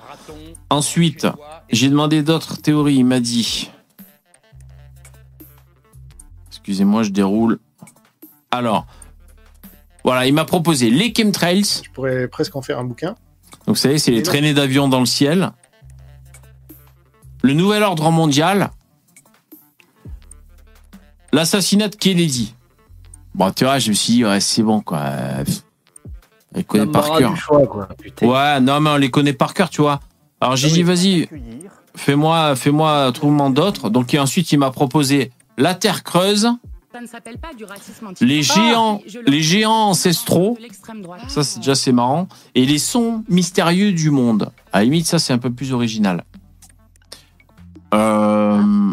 Ensuite, 0.71 1.27
j'ai 1.71 1.89
demandé 1.89 2.23
d'autres 2.23 2.57
théories. 2.57 2.97
Il 2.97 3.05
m'a 3.05 3.21
dit. 3.21 3.71
Excusez-moi, 6.49 7.03
je 7.03 7.11
déroule. 7.11 7.59
Alors. 8.51 8.87
Voilà, 10.03 10.27
il 10.27 10.33
m'a 10.33 10.47
proposé 10.47 10.89
les 10.89 11.13
chemtrails. 11.15 11.83
Je 11.85 11.91
pourrais 11.91 12.27
presque 12.29 12.57
en 12.57 12.63
faire 12.63 12.79
un 12.79 12.85
bouquin. 12.85 13.09
Donc, 13.67 13.75
vous 13.75 13.75
savez, 13.75 13.99
c'est 13.99 14.13
les 14.13 14.23
traînées 14.23 14.55
d'avions 14.55 14.89
dans 14.89 15.01
le 15.01 15.07
ciel. 15.07 15.53
Le 17.43 17.53
nouvel 17.53 17.83
ordre 17.83 18.11
mondial. 18.11 18.71
L'assassinat 21.33 21.89
de 21.89 21.97
Kennedy. 21.97 22.55
Bon, 23.35 23.51
tu 23.53 23.65
vois, 23.65 23.79
je 23.79 23.91
me 23.91 23.95
suis 23.95 24.13
dit, 24.15 24.25
ouais, 24.25 24.41
c'est 24.41 24.63
bon, 24.63 24.81
quoi. 24.81 25.01
Pff, 25.45 25.63
Elle 26.55 26.65
connaît 26.65 26.87
par 26.87 27.17
cœur. 27.17 27.37
choix 27.37 27.67
quoi. 27.67 27.89
Ouais, 28.23 28.61
non, 28.61 28.81
mais 28.81 28.91
on 28.91 28.97
les 28.97 29.11
connaît 29.11 29.33
par 29.33 29.55
cœur, 29.55 29.71
tu 29.71 29.83
vois. 29.83 30.01
Alors, 30.41 30.57
j'ai 30.57 30.69
Ah 30.69 30.73
dit, 30.75 30.83
vas-y, 30.83 31.29
fais-moi, 31.95 32.57
fais-moi, 32.57 33.11
trouve-moi 33.13 33.51
d'autres. 33.51 33.89
Donc, 33.91 34.13
et 34.15 34.19
ensuite, 34.19 34.51
il 34.53 34.59
m'a 34.59 34.71
proposé 34.71 35.31
la 35.59 35.75
Terre 35.75 36.03
creuse, 36.03 36.51
Ça 36.93 37.01
ne 37.01 37.07
s'appelle 37.07 37.39
pas 37.39 37.55
du 37.57 37.65
racisme 37.65 38.09
anti- 38.09 38.25
les 38.27 38.43
géants, 38.43 39.01
Ah, 39.07 39.19
les 39.29 39.43
géants 39.43 39.91
ancestraux. 39.91 40.59
Ça, 41.29 41.45
c'est 41.45 41.61
déjà 41.61 41.77
c'est 41.77 41.93
marrant. 41.93 42.27
Et 42.57 42.67
les 42.67 42.79
sons 42.79 43.23
mystérieux 43.29 43.93
du 43.93 44.11
monde. 44.11 44.51
À 44.73 44.79
la 44.81 44.85
limite, 44.87 45.07
ça, 45.07 45.21
c'est 45.21 45.33
un 45.33 45.39
peu 45.39 45.51
plus 45.53 45.73
original. 45.73 46.25
Euh, 47.95 48.93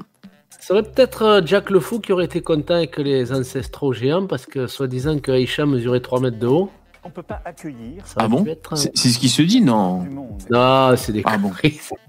Ça 0.67 0.73
serait 0.73 0.84
peut-être 0.84 1.21
euh, 1.21 1.41
Jack 1.45 1.69
le 1.69 1.80
Fou 1.80 2.01
qui 2.01 2.12
aurait 2.12 2.25
été 2.25 2.41
content 2.41 2.73
avec 2.73 2.97
les 2.97 3.32
ancestraux 3.32 3.93
géants 3.93 4.27
parce 4.27 4.45
que 4.45 4.67
soi-disant 4.67 5.17
que 5.19 5.32
Aisha 5.32 5.65
mesurait 5.65 6.01
3 6.01 6.19
mètres 6.19 6.39
de 6.39 6.47
haut. 6.47 6.69
On 7.06 7.10
peut 7.10 7.23
pas 7.23 7.41
accueillir 7.45 8.06
Ça 8.06 8.15
Ah 8.17 8.25
aurait 8.25 8.27
bon 8.27 8.43
pu 8.43 8.49
être, 8.49 8.75
c'est 8.75 8.91
c'est 8.93 9.08
ce 9.08 9.17
qui 9.17 9.30
se 9.30 9.41
dit, 9.43 9.62
non. 9.62 10.06
Non, 10.51 10.93
c'est 10.97 11.13
des 11.13 11.21
Ah 11.23 11.38
bon. 11.38 11.53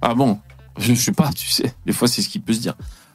Ah 0.02 0.12
bon 0.12 0.40
je, 0.76 0.92
je 0.92 1.00
sais 1.00 1.12
pas, 1.12 1.30
tu 1.30 1.48
sais. 1.48 1.72
Des 1.86 1.92
fois, 1.92 2.08
c'est 2.08 2.20
ce 2.20 2.28
qui 2.28 2.40
peut 2.40 2.52
se 2.52 2.58
dire. 2.58 2.74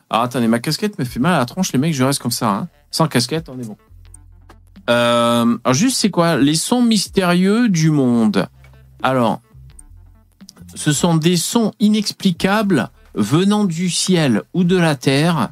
Alors, 0.10 0.23
attendez, 0.23 0.47
ma 0.47 0.60
casquette 0.60 0.97
me 0.97 1.03
fait 1.03 1.19
mal 1.19 1.34
à 1.34 1.39
la 1.39 1.45
tronche, 1.45 1.73
les 1.73 1.79
mecs, 1.79 1.93
je 1.93 2.06
reste 2.06 2.21
comme 2.21 2.32
ça. 2.32 2.49
Hein. 2.49 2.69
Sans 2.89 3.10
casquette, 3.10 3.49
on 3.49 3.60
est 3.60 3.67
bon. 3.67 3.75
Euh, 4.89 5.58
alors, 5.62 5.73
juste, 5.73 5.97
c'est 5.97 6.10
quoi 6.10 6.38
Les 6.38 6.56
sons 6.56 6.82
mystérieux 6.82 7.67
du 7.67 7.91
monde. 7.91 8.47
Alors, 9.01 9.41
ce 10.73 10.93
sont 10.93 11.17
des 11.17 11.36
sons 11.36 11.73
inexplicables 11.82 12.89
venant 13.15 13.65
du 13.65 13.89
ciel 13.89 14.41
ou 14.54 14.63
de 14.63 14.78
la 14.78 14.95
terre, 14.95 15.49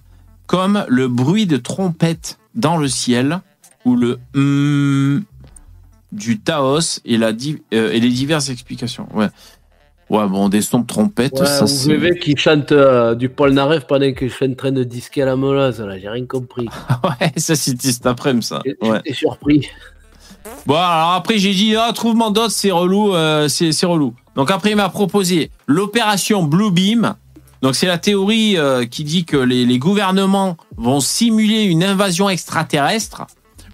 comme 0.48 0.86
le 0.88 1.08
bruit 1.08 1.46
de 1.46 1.58
trompette 1.58 2.38
dans 2.56 2.78
le 2.78 2.88
ciel, 2.88 3.40
ou 3.86 3.96
le 3.96 4.20
hum 4.36 5.24
du 6.12 6.40
Taos 6.40 7.00
et, 7.06 7.18
la, 7.18 7.32
di- 7.32 7.62
euh, 7.74 7.92
et 7.92 8.00
les 8.00 8.10
diverses 8.10 8.50
explications. 8.50 9.08
Ouais. 9.14 9.28
Ouais, 10.10 10.28
bon, 10.28 10.50
des 10.50 10.62
sons 10.62 10.80
de 10.80 10.86
trompette, 10.86 11.40
Ouais, 11.40 11.46
ça 11.46 11.66
c'est. 11.68 11.96
VV 11.96 12.20
qui 12.20 12.36
chante 12.36 12.74
euh, 12.74 13.16
du 13.16 13.30
Paul 13.30 13.54
Naref 13.54 13.88
pendant 13.88 14.12
que 14.12 14.28
je 14.28 14.34
suis 14.34 14.46
en 14.46 14.54
train 14.54 14.74
de 14.74 14.84
disquer 14.84 15.22
à 15.22 15.26
la 15.28 15.38
molasse, 15.38 15.80
là, 15.80 15.98
j'ai 15.98 16.10
rien 16.10 16.26
compris. 16.26 16.68
Ouais, 17.06 17.32
ça 17.38 17.56
c'était 17.56 17.94
cet 17.94 18.06
après-midi, 18.06 18.46
ça. 18.46 18.62
J'étais 18.66 18.90
Ouais. 18.90 19.00
surpris. 19.14 19.70
Bon, 20.66 20.76
alors 20.76 21.14
après, 21.14 21.38
j'ai 21.38 21.54
dit, 21.54 21.76
ah, 21.78 21.92
trouve-moi 21.96 22.30
d'autres, 22.32 22.52
c'est 22.52 22.72
relou, 22.72 23.16
euh, 23.16 23.48
c'est 23.48 23.86
relou. 23.86 24.14
Donc 24.36 24.52
après, 24.52 24.72
il 24.72 24.76
m'a 24.76 24.90
proposé 24.90 25.50
l'opération 25.66 26.44
Bluebeam. 26.44 27.16
Donc 27.62 27.76
c'est 27.76 27.88
la 27.88 27.98
théorie 27.98 28.58
euh, 28.58 28.86
qui 28.86 29.04
dit 29.04 29.24
que 29.26 29.38
les, 29.38 29.66
les 29.66 29.78
gouvernements 29.80 30.58
vont 30.78 31.00
simuler 31.00 31.64
une 31.64 31.84
invasion 31.84 32.30
extraterrestre, 32.30 33.24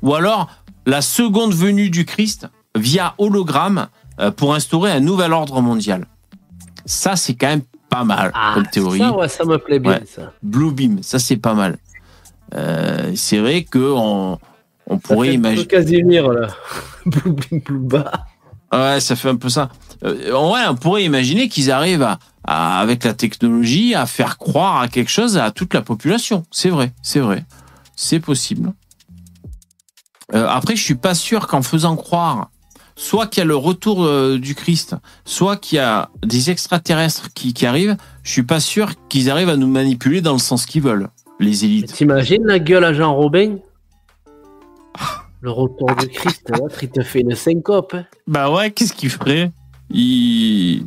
ou 0.02 0.14
alors 0.14 0.50
la 0.86 1.02
seconde 1.02 1.54
venue 1.54 1.90
du 1.90 2.06
Christ 2.06 2.48
via 2.76 3.16
hologramme 3.18 3.88
euh, 4.20 4.32
pour 4.32 4.54
instaurer 4.54 4.92
un 4.92 5.00
nouvel 5.00 5.32
ordre 5.34 5.62
mondial. 5.62 6.06
Ça, 6.86 7.16
c'est 7.16 7.36
quand 7.36 7.48
même 7.48 7.62
pas 7.90 8.04
mal 8.04 8.32
Ah, 8.34 8.52
comme 8.56 8.68
théorie. 8.68 9.00
Ça, 9.00 9.16
ouais, 9.16 9.28
ça 9.30 9.46
me 9.46 9.58
plaît 9.58 9.80
bien, 9.80 9.92
Ouais. 9.94 10.04
ça. 10.06 10.34
Blue 10.44 10.72
Beam, 10.72 11.02
ça 11.04 11.20
c'est 11.20 11.38
pas 11.38 11.54
mal. 11.54 11.78
Euh, 12.56 13.12
c'est 13.16 13.40
vrai 13.40 13.64
que 13.64 13.92
on, 13.96 14.38
on 14.88 14.98
pourrait 14.98 15.34
imaginer. 15.34 15.66
Casimir, 15.66 16.30
là. 16.30 16.48
Blue 17.06 17.32
bing, 17.32 17.62
blue. 17.64 17.88
Ouais, 18.74 19.00
ça 19.00 19.16
fait 19.16 19.30
un 19.30 19.36
peu 19.36 19.50
ça. 19.50 19.70
Euh, 20.04 20.32
ouais, 20.52 20.62
on 20.70 20.76
pourrait 20.76 21.04
imaginer 21.04 21.48
qu'ils 21.50 21.72
arrivent 21.72 22.04
à, 22.04 22.20
à- 22.46 22.80
avec 22.80 23.04
la 23.04 23.14
technologie, 23.14 23.96
à 23.96 24.06
faire 24.06 24.38
croire 24.38 24.82
à 24.82 24.88
quelque 24.88 25.10
chose 25.12 25.38
à 25.38 25.52
toute 25.52 25.74
la 25.74 25.82
population. 25.82 26.44
C'est 26.52 26.70
vrai, 26.70 26.94
c'est 27.02 27.20
vrai, 27.22 27.46
c'est 27.96 28.20
possible. 28.20 28.74
Euh, 30.34 30.46
après, 30.50 30.76
je 30.76 30.84
suis 30.84 30.96
pas 30.96 31.16
sûr 31.16 31.48
qu'en 31.48 31.62
faisant 31.62 31.96
croire, 31.96 32.50
soit 32.98 33.28
qu'il 33.28 33.40
y 33.40 33.44
a 33.44 33.46
le 33.46 33.56
retour 33.56 34.04
euh, 34.04 34.38
du 34.38 34.56
Christ, 34.56 34.96
soit 35.24 35.56
qu'il 35.56 35.78
y 35.78 35.80
a 35.80 36.10
des 36.26 36.50
extraterrestres 36.50 37.30
qui, 37.34 37.54
qui 37.54 37.66
arrivent, 37.66 37.96
je 38.24 38.32
suis 38.32 38.44
pas 38.44 38.60
sûr 38.60 38.92
qu'ils 39.08 39.30
arrivent 39.32 39.50
à 39.50 39.56
nous 39.56 39.68
manipuler 39.68 40.20
dans 40.20 40.34
le 40.34 40.40
sens 40.40 40.66
qu'ils 40.66 40.82
veulent, 40.82 41.08
les 41.40 41.64
élites. 41.64 41.94
T'imagines 41.94 42.44
la 42.46 42.60
gueule 42.60 42.84
à 42.84 42.94
Jean 42.94 43.16
Robin? 43.16 43.58
Le 45.42 45.52
retour 45.52 45.96
du 45.96 46.08
Christ, 46.10 46.50
l'autre, 46.50 46.76
il 46.82 46.90
te 46.90 47.02
fait 47.04 47.22
une 47.22 47.36
syncope. 47.36 47.94
hein. 47.94 48.06
Bah 48.28 48.52
ouais, 48.52 48.72
qu'est-ce 48.72 48.94
qu'il 48.94 49.10
ferait? 49.10 49.52
Il. 49.92 50.86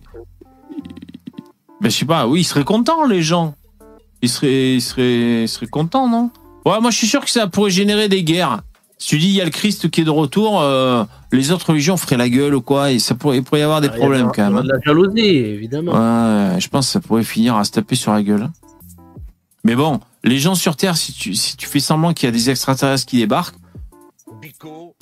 Ben, 1.80 1.88
je 1.90 1.96
sais 1.96 2.04
pas, 2.04 2.26
oui, 2.26 2.40
ils 2.40 2.44
seraient 2.44 2.64
contents, 2.64 3.06
les 3.06 3.22
gens. 3.22 3.54
Ils 4.22 4.28
seraient, 4.28 4.74
ils 4.74 4.82
seraient, 4.82 5.42
ils 5.44 5.48
seraient 5.48 5.66
contents, 5.68 6.08
non? 6.08 6.30
Ouais, 6.66 6.78
moi, 6.80 6.90
je 6.90 6.96
suis 6.98 7.06
sûr 7.06 7.24
que 7.24 7.30
ça 7.30 7.46
pourrait 7.46 7.70
générer 7.70 8.08
des 8.08 8.22
guerres. 8.22 8.60
Si 8.98 9.08
tu 9.08 9.18
dis, 9.18 9.28
il 9.28 9.34
y 9.34 9.40
a 9.40 9.44
le 9.46 9.50
Christ 9.50 9.88
qui 9.90 10.02
est 10.02 10.04
de 10.04 10.10
retour, 10.10 10.60
euh, 10.60 11.04
les 11.32 11.52
autres 11.52 11.70
religions 11.70 11.96
feraient 11.96 12.18
la 12.18 12.28
gueule 12.28 12.54
ou 12.54 12.60
quoi, 12.60 12.90
et 12.92 12.98
ça 12.98 13.14
pourrait, 13.14 13.38
il 13.38 13.42
pourrait 13.44 13.60
y 13.60 13.62
avoir 13.62 13.80
des 13.80 13.88
Ah, 13.88 13.94
a 13.94 13.96
problèmes 13.96 14.30
quand 14.34 14.42
même. 14.50 14.56
hein. 14.58 14.62
De 14.62 14.68
la 14.68 14.80
jalousie, 14.84 15.20
évidemment. 15.26 15.92
Ouais, 15.92 16.60
je 16.60 16.68
pense 16.68 16.86
que 16.86 16.92
ça 16.92 17.00
pourrait 17.00 17.24
finir 17.24 17.56
à 17.56 17.64
se 17.64 17.70
taper 17.70 17.94
sur 17.94 18.12
la 18.12 18.22
gueule. 18.22 18.42
hein. 18.42 18.52
Mais 19.64 19.74
bon, 19.74 20.00
les 20.22 20.38
gens 20.38 20.54
sur 20.54 20.76
Terre, 20.76 20.98
si 20.98 21.14
tu, 21.14 21.34
si 21.34 21.56
tu 21.56 21.66
fais 21.66 21.80
semblant 21.80 22.12
qu'il 22.12 22.26
y 22.26 22.28
a 22.28 22.32
des 22.32 22.50
extraterrestres 22.50 23.06
qui 23.06 23.16
débarquent, 23.18 23.56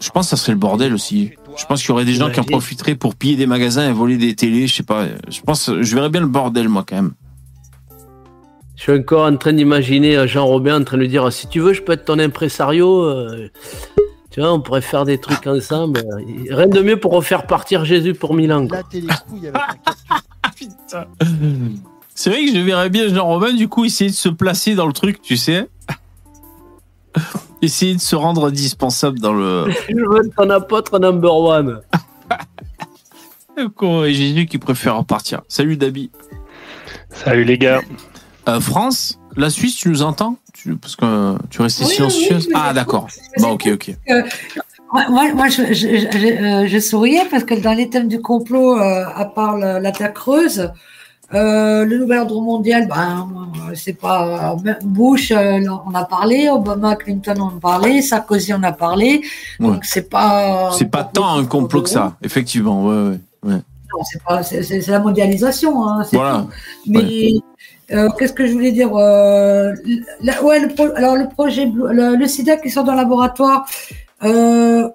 je 0.00 0.10
pense 0.10 0.26
que 0.26 0.30
ça 0.30 0.36
serait 0.36 0.52
le 0.52 0.58
bordel 0.58 0.94
aussi. 0.94 1.32
Je 1.56 1.64
pense 1.66 1.80
qu'il 1.80 1.90
y 1.90 1.92
aurait 1.92 2.04
des 2.04 2.14
gens 2.14 2.30
qui 2.30 2.40
en 2.40 2.44
profiteraient 2.44 2.94
pour 2.94 3.14
piller 3.14 3.36
des 3.36 3.46
magasins 3.46 3.88
et 3.88 3.92
voler 3.92 4.16
des 4.16 4.34
télés, 4.34 4.66
je 4.66 4.74
sais 4.74 4.82
pas. 4.82 5.06
Je 5.28 5.40
pense, 5.40 5.70
je 5.80 5.94
verrais 5.94 6.10
bien 6.10 6.20
le 6.20 6.26
bordel, 6.26 6.68
moi, 6.68 6.84
quand 6.86 6.96
même. 6.96 7.12
Je 8.76 8.82
suis 8.84 8.92
encore 8.92 9.26
en 9.26 9.36
train 9.36 9.52
d'imaginer 9.52 10.16
euh, 10.16 10.28
Jean 10.28 10.46
Robin 10.46 10.80
en 10.80 10.84
train 10.84 10.96
de 10.96 11.02
lui 11.02 11.08
dire 11.08 11.32
si 11.32 11.48
tu 11.48 11.58
veux, 11.58 11.72
je 11.72 11.82
peux 11.82 11.92
être 11.92 12.04
ton 12.04 12.20
impresario. 12.20 13.02
euh, 13.02 13.50
tu 14.30 14.40
vois, 14.40 14.52
on 14.52 14.60
pourrait 14.60 14.82
faire 14.82 15.04
des 15.04 15.18
trucs 15.18 15.48
ensemble. 15.48 16.04
Rien 16.48 16.68
de 16.68 16.80
mieux 16.80 16.98
pour 16.98 17.12
refaire 17.12 17.46
partir 17.46 17.84
Jésus 17.84 18.14
pour 18.14 18.34
Milan. 18.34 18.68
quoi. 18.68 18.82
C'est 22.14 22.30
vrai 22.30 22.46
que 22.46 22.52
je 22.54 22.60
verrais 22.60 22.90
bien 22.90 23.08
Jean 23.08 23.26
Robin, 23.26 23.52
du 23.52 23.68
coup, 23.68 23.84
essayer 23.84 24.10
de 24.10 24.14
se 24.14 24.28
placer 24.28 24.74
dans 24.76 24.86
le 24.86 24.92
truc, 24.92 25.22
tu 25.22 25.36
sais. 25.36 25.68
essayer 27.62 27.94
de 27.94 28.00
se 28.00 28.16
rendre 28.16 28.48
indispensable 28.48 29.18
dans 29.18 29.32
le. 29.32 29.66
Je 29.88 29.94
veux 29.94 30.26
être 30.26 30.34
ton 30.34 30.50
apôtre 30.50 30.98
number 30.98 31.34
one. 31.34 31.80
Et 34.04 34.14
Jésus 34.14 34.46
qui 34.46 34.58
préfère 34.58 34.96
repartir. 34.96 35.42
Salut 35.48 35.76
Dabi. 35.76 36.12
Salut 37.10 37.42
les 37.42 37.58
gars. 37.58 37.80
Euh, 38.48 38.60
France, 38.60 39.18
la 39.36 39.50
Suisse, 39.50 39.76
tu 39.76 39.88
nous 39.88 40.02
entends? 40.02 40.36
Tu, 40.52 40.76
Parce 40.76 40.94
que 40.94 41.04
euh, 41.04 41.38
tu 41.50 41.62
restais 41.62 41.84
Oui, 41.84 41.92
silencieuse. 41.92 42.46
oui, 42.46 42.52
ah, 42.54 42.72
d'accord. 42.72 43.08
Bon, 43.38 43.52
ok, 43.52 43.68
ok. 43.72 43.96
Moi, 44.92 45.04
moi, 45.10 45.34
moi, 45.34 45.48
je, 45.48 45.74
je, 45.74 45.74
je, 45.74 46.64
euh, 46.64 46.66
je 46.66 46.78
souriais 46.78 47.24
parce 47.30 47.44
que 47.44 47.54
dans 47.54 47.74
les 47.74 47.90
thèmes 47.90 48.08
du 48.08 48.20
complot, 48.20 48.78
euh, 48.78 49.04
à 49.14 49.24
part 49.26 49.58
la, 49.58 49.80
la 49.80 49.92
Terre 49.92 50.14
creuse, 50.14 50.70
euh, 51.34 51.84
le 51.84 51.98
nouvel 51.98 52.18
ordre 52.20 52.40
mondial, 52.40 52.88
ben, 52.88 53.28
euh, 53.70 53.74
c'est 53.74 53.92
pas 53.92 54.54
euh, 54.54 54.72
Bush, 54.82 55.30
euh, 55.30 55.60
on 55.86 55.94
a 55.94 56.04
parlé, 56.04 56.48
Obama, 56.48 56.96
Clinton, 56.96 57.34
on 57.40 57.56
a 57.56 57.60
parlé, 57.60 58.00
Sarkozy, 58.02 58.54
on 58.54 58.62
a 58.62 58.72
parlé. 58.72 59.22
Ouais. 59.60 59.68
Donc 59.68 59.84
c'est 59.84 60.08
pas. 60.08 60.70
C'est 60.72 60.90
pas 60.90 61.04
tant 61.04 61.36
un 61.36 61.44
complot 61.44 61.82
que 61.82 61.90
ça, 61.90 62.16
effectivement. 62.22 62.82
Ouais, 62.84 62.94
ouais. 63.10 63.18
ouais. 63.52 63.60
Non, 63.90 64.42
c'est 64.42 64.86
la 64.88 65.00
mondialisation. 65.00 65.86
Hein, 65.86 66.04
Voilà. 66.12 66.46
tout. 66.46 66.90
Mais 66.90 67.32
euh, 67.92 68.08
qu'est-ce 68.18 68.32
que 68.34 68.46
je 68.46 68.52
voulais 68.52 68.72
dire 68.72 68.94
euh, 68.94 69.72
la- 70.22 70.42
Ouais, 70.44 70.60
le 70.60 70.68
pro- 70.68 70.94
alors 70.94 71.16
le 71.16 71.26
projet, 71.28 71.64
le, 71.74 72.16
le 72.16 72.26
SIDA 72.26 72.56
qui 72.56 72.68
sort 72.70 72.84
dans 72.84 72.92
le 72.92 72.98
laboratoire. 72.98 73.66
Euh, 74.24 74.88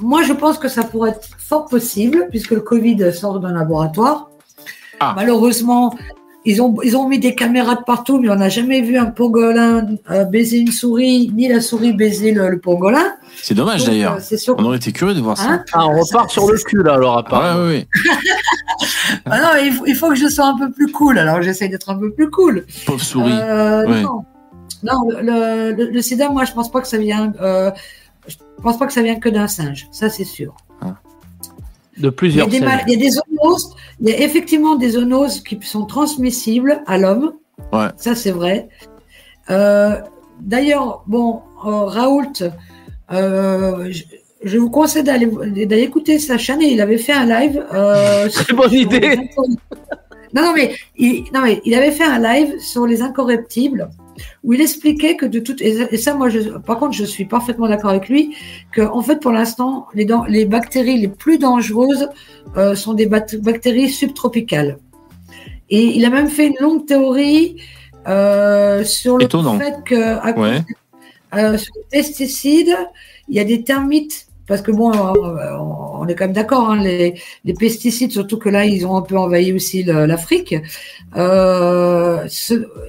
moi, 0.00 0.22
je 0.22 0.32
pense 0.32 0.58
que 0.58 0.68
ça 0.68 0.84
pourrait 0.84 1.10
être 1.10 1.28
fort 1.38 1.66
possible 1.66 2.28
puisque 2.30 2.52
le 2.52 2.60
Covid 2.60 3.12
sort 3.12 3.40
d'un 3.40 3.52
laboratoire. 3.52 4.27
Ah. 5.00 5.12
Malheureusement, 5.16 5.96
ils 6.44 6.62
ont, 6.62 6.74
ils 6.82 6.96
ont 6.96 7.08
mis 7.08 7.18
des 7.18 7.34
caméras 7.34 7.74
de 7.74 7.82
partout, 7.84 8.18
mais 8.20 8.30
on 8.30 8.36
n'a 8.36 8.48
jamais 8.48 8.80
vu 8.80 8.96
un 8.96 9.06
pangolin 9.06 9.86
euh, 10.10 10.24
baiser 10.24 10.58
une 10.58 10.72
souris, 10.72 11.30
ni 11.34 11.48
la 11.48 11.60
souris 11.60 11.92
baiser 11.92 12.32
le, 12.32 12.48
le 12.48 12.58
pangolin. 12.58 13.14
C'est 13.42 13.54
dommage 13.54 13.84
d'ailleurs. 13.84 14.16
euh. 14.16 14.54
On 14.58 14.64
aurait 14.64 14.76
été 14.78 14.92
curieux 14.92 15.14
de 15.14 15.20
voir 15.20 15.36
ça. 15.36 15.50
Hein 15.50 15.64
Ah, 15.72 15.86
on 15.86 16.00
repart 16.00 16.30
sur 16.30 16.50
le 16.50 16.56
cul 16.58 16.82
là, 16.82 16.94
alors 16.94 17.24
ouais, 17.30 17.66
ouais. 17.68 17.88
Ah 19.26 19.40
non, 19.40 19.48
il 19.62 19.72
faut, 19.72 19.86
il 19.86 19.94
faut 19.94 20.08
que 20.08 20.14
je 20.16 20.28
sois 20.28 20.46
un 20.46 20.56
peu 20.58 20.70
plus 20.70 20.90
cool. 20.92 21.18
Alors 21.18 21.42
j'essaie 21.42 21.68
d'être 21.68 21.90
un 21.90 21.98
peu 21.98 22.10
plus 22.12 22.30
cool. 22.30 22.64
Pauvre 22.86 23.02
souris. 23.02 23.32
Euh, 23.32 23.86
Ouais. 23.86 24.02
Non, 24.02 24.22
non 24.82 25.08
le, 25.10 25.72
le, 25.72 25.90
le 25.90 26.02
sida, 26.02 26.28
moi, 26.30 26.44
je 26.44 26.52
pense 26.52 26.70
pas 26.70 26.80
que 26.80 26.88
ça 26.88 26.98
vient. 26.98 27.32
Euh, 27.40 27.70
je 28.26 28.36
pense 28.62 28.78
pas 28.78 28.86
que 28.86 28.92
ça 28.92 29.02
vient 29.02 29.18
que 29.18 29.28
d'un 29.28 29.48
singe. 29.48 29.88
Ça, 29.92 30.08
c'est 30.08 30.24
sûr. 30.24 30.54
De 31.98 32.02
Il 32.02 32.04
y, 32.04 32.08
a 32.08 32.12
plusieurs 32.12 32.48
des, 32.48 32.60
mal- 32.60 32.84
il 32.86 32.92
y 32.92 32.96
a 32.96 32.98
des 32.98 33.10
zoonoses. 33.10 33.74
Il 34.00 34.08
y 34.08 34.12
a 34.12 34.20
effectivement 34.22 34.76
des 34.76 34.90
zoonoses 34.90 35.40
qui 35.40 35.58
sont 35.62 35.84
transmissibles 35.84 36.82
à 36.86 36.96
l'homme. 36.98 37.32
Ouais. 37.72 37.88
Ça, 37.96 38.14
c'est 38.14 38.30
vrai. 38.30 38.68
Euh, 39.50 39.94
D'ailleurs, 40.40 41.02
bon, 41.08 41.40
euh, 41.66 41.84
Raoult, 41.86 42.32
euh, 43.12 43.88
je, 43.90 44.04
je 44.44 44.58
vous 44.58 44.70
conseille 44.70 45.02
d'aller 45.02 45.26
d'aller 45.26 45.82
écouter 45.82 46.18
sa 46.20 46.38
chaîne. 46.38 46.62
Et 46.62 46.70
il 46.72 46.80
avait 46.80 46.98
fait 46.98 47.12
un 47.12 47.26
live. 47.26 47.64
Euh, 47.74 48.28
Très 48.32 48.44
sur- 48.44 48.56
bonne 48.56 48.72
idée. 48.72 49.00
les 49.00 49.16
Non, 50.34 50.42
non, 50.42 50.52
mais 50.54 50.74
il, 50.96 51.24
non, 51.34 51.40
mais 51.42 51.60
il 51.64 51.74
avait 51.74 51.90
fait 51.90 52.04
un 52.04 52.20
live 52.20 52.60
sur 52.60 52.86
les 52.86 53.02
incorruptibles 53.02 53.88
où 54.44 54.52
il 54.52 54.60
expliquait 54.60 55.16
que 55.16 55.26
de 55.26 55.40
toute 55.40 55.60
et 55.60 55.96
ça- 55.98 56.14
moi, 56.14 56.28
je, 56.28 56.40
par 56.58 56.78
contre, 56.78 56.92
je 56.92 57.04
suis 57.04 57.24
parfaitement 57.24 57.68
d'accord 57.68 57.90
avec 57.90 58.08
lui 58.08 58.34
que 58.72 58.82
en 58.82 59.02
fait, 59.02 59.20
pour 59.20 59.32
l'instant, 59.32 59.86
les, 59.94 60.06
les 60.28 60.44
bactéries 60.44 60.98
les 60.98 61.08
plus 61.08 61.38
dangereuses 61.38 62.08
euh, 62.56 62.74
sont 62.74 62.94
des 62.94 63.06
bactéries 63.06 63.90
subtropicales. 63.90 64.78
Et 65.70 65.82
il 65.96 66.04
a 66.04 66.10
même 66.10 66.28
fait 66.28 66.46
une 66.46 66.56
longue 66.60 66.86
théorie 66.86 67.56
euh, 68.06 68.84
sur 68.84 69.18
le 69.18 69.24
Étonnant. 69.24 69.58
fait 69.58 69.74
que 69.84 70.16
à 70.18 70.32
cause 70.32 70.42
Ouais. 70.44 70.62
euh, 71.34 71.58
sur 71.58 71.72
les 71.76 71.82
pesticides, 71.90 72.74
il 73.28 73.36
y 73.36 73.40
a 73.40 73.44
des 73.44 73.62
termites. 73.62 74.27
Parce 74.48 74.62
que 74.62 74.72
bon, 74.72 74.90
euh, 74.92 75.56
on 76.00 76.06
est 76.08 76.14
quand 76.14 76.24
même 76.24 76.32
d'accord, 76.32 76.70
hein, 76.70 76.82
les, 76.82 77.14
les 77.44 77.54
pesticides, 77.54 78.12
surtout 78.12 78.38
que 78.38 78.48
là, 78.48 78.64
ils 78.64 78.86
ont 78.86 78.96
un 78.96 79.02
peu 79.02 79.16
envahi 79.18 79.52
aussi 79.52 79.82
l'Afrique. 79.84 80.54
Euh, 81.16 82.26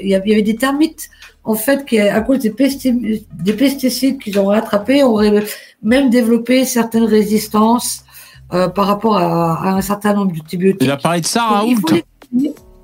il 0.02 0.08
y 0.08 0.16
avait 0.16 0.42
des 0.42 0.56
termites, 0.56 1.10
en 1.44 1.56
fait, 1.56 1.86
qui, 1.86 2.00
à 2.00 2.22
cause 2.22 2.40
des, 2.40 2.52
pesti- 2.52 3.26
des 3.34 3.54
pesticides 3.54 4.20
qu'ils 4.20 4.40
ont 4.40 4.48
rattrapés, 4.48 5.04
auraient 5.04 5.44
même 5.84 6.10
développé 6.10 6.64
certaines 6.66 7.06
résistances 7.06 8.04
euh, 8.54 8.68
par 8.70 8.88
rapport 8.88 9.18
à, 9.18 9.62
à 9.68 9.70
un 9.72 9.82
certain 9.82 10.14
nombre 10.14 10.32
d'antibiotiques. 10.34 10.82
Il 10.82 10.92
a 10.92 10.98
parlé 10.98 11.22
de 11.22 11.26
ça, 11.26 11.42
Raoult 11.44 11.82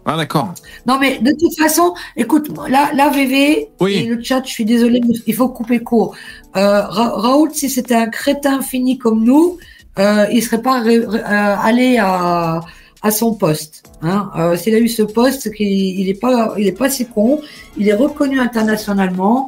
Ah, 0.06 0.16
d'accord. 0.18 0.54
non, 0.86 1.00
mais 1.00 1.18
de 1.20 1.32
toute 1.32 1.58
façon, 1.58 1.94
écoute, 2.16 2.50
là, 2.70 2.92
là 2.94 3.10
VV, 3.10 3.70
Oui. 3.82 3.94
et 3.96 4.04
le 4.06 4.22
chat, 4.22 4.44
je 4.46 4.52
suis 4.52 4.66
désolé, 4.66 5.02
il 5.26 5.34
faut 5.34 5.50
couper 5.50 5.80
court. 5.80 6.16
Euh, 6.56 6.82
Ra- 6.82 7.14
Raoult, 7.16 7.50
si 7.54 7.70
c'était 7.70 7.96
un 7.96 8.08
crétin 8.10 8.62
fini 8.62 8.98
comme 9.00 9.24
nous, 9.24 9.58
euh, 9.98 10.26
il 10.32 10.44
serait 10.44 10.62
pas 10.62 10.84
euh, 10.86 11.08
allé 11.24 11.98
à, 11.98 12.60
à 13.02 13.12
son 13.12 13.34
poste. 13.34 13.84
Hein. 14.04 14.30
Euh, 14.38 14.56
S'il 14.58 14.76
a 14.76 14.80
eu 14.80 14.88
ce 14.90 15.02
poste, 15.02 15.50
il 15.60 16.08
est 16.08 16.20
pas, 16.20 16.54
il 16.58 16.68
est 16.68 16.78
pas 16.78 16.90
si 16.90 17.06
con. 17.08 17.40
Il 17.78 17.88
est 17.90 17.94
reconnu 17.94 18.40
internationalement. 18.40 19.48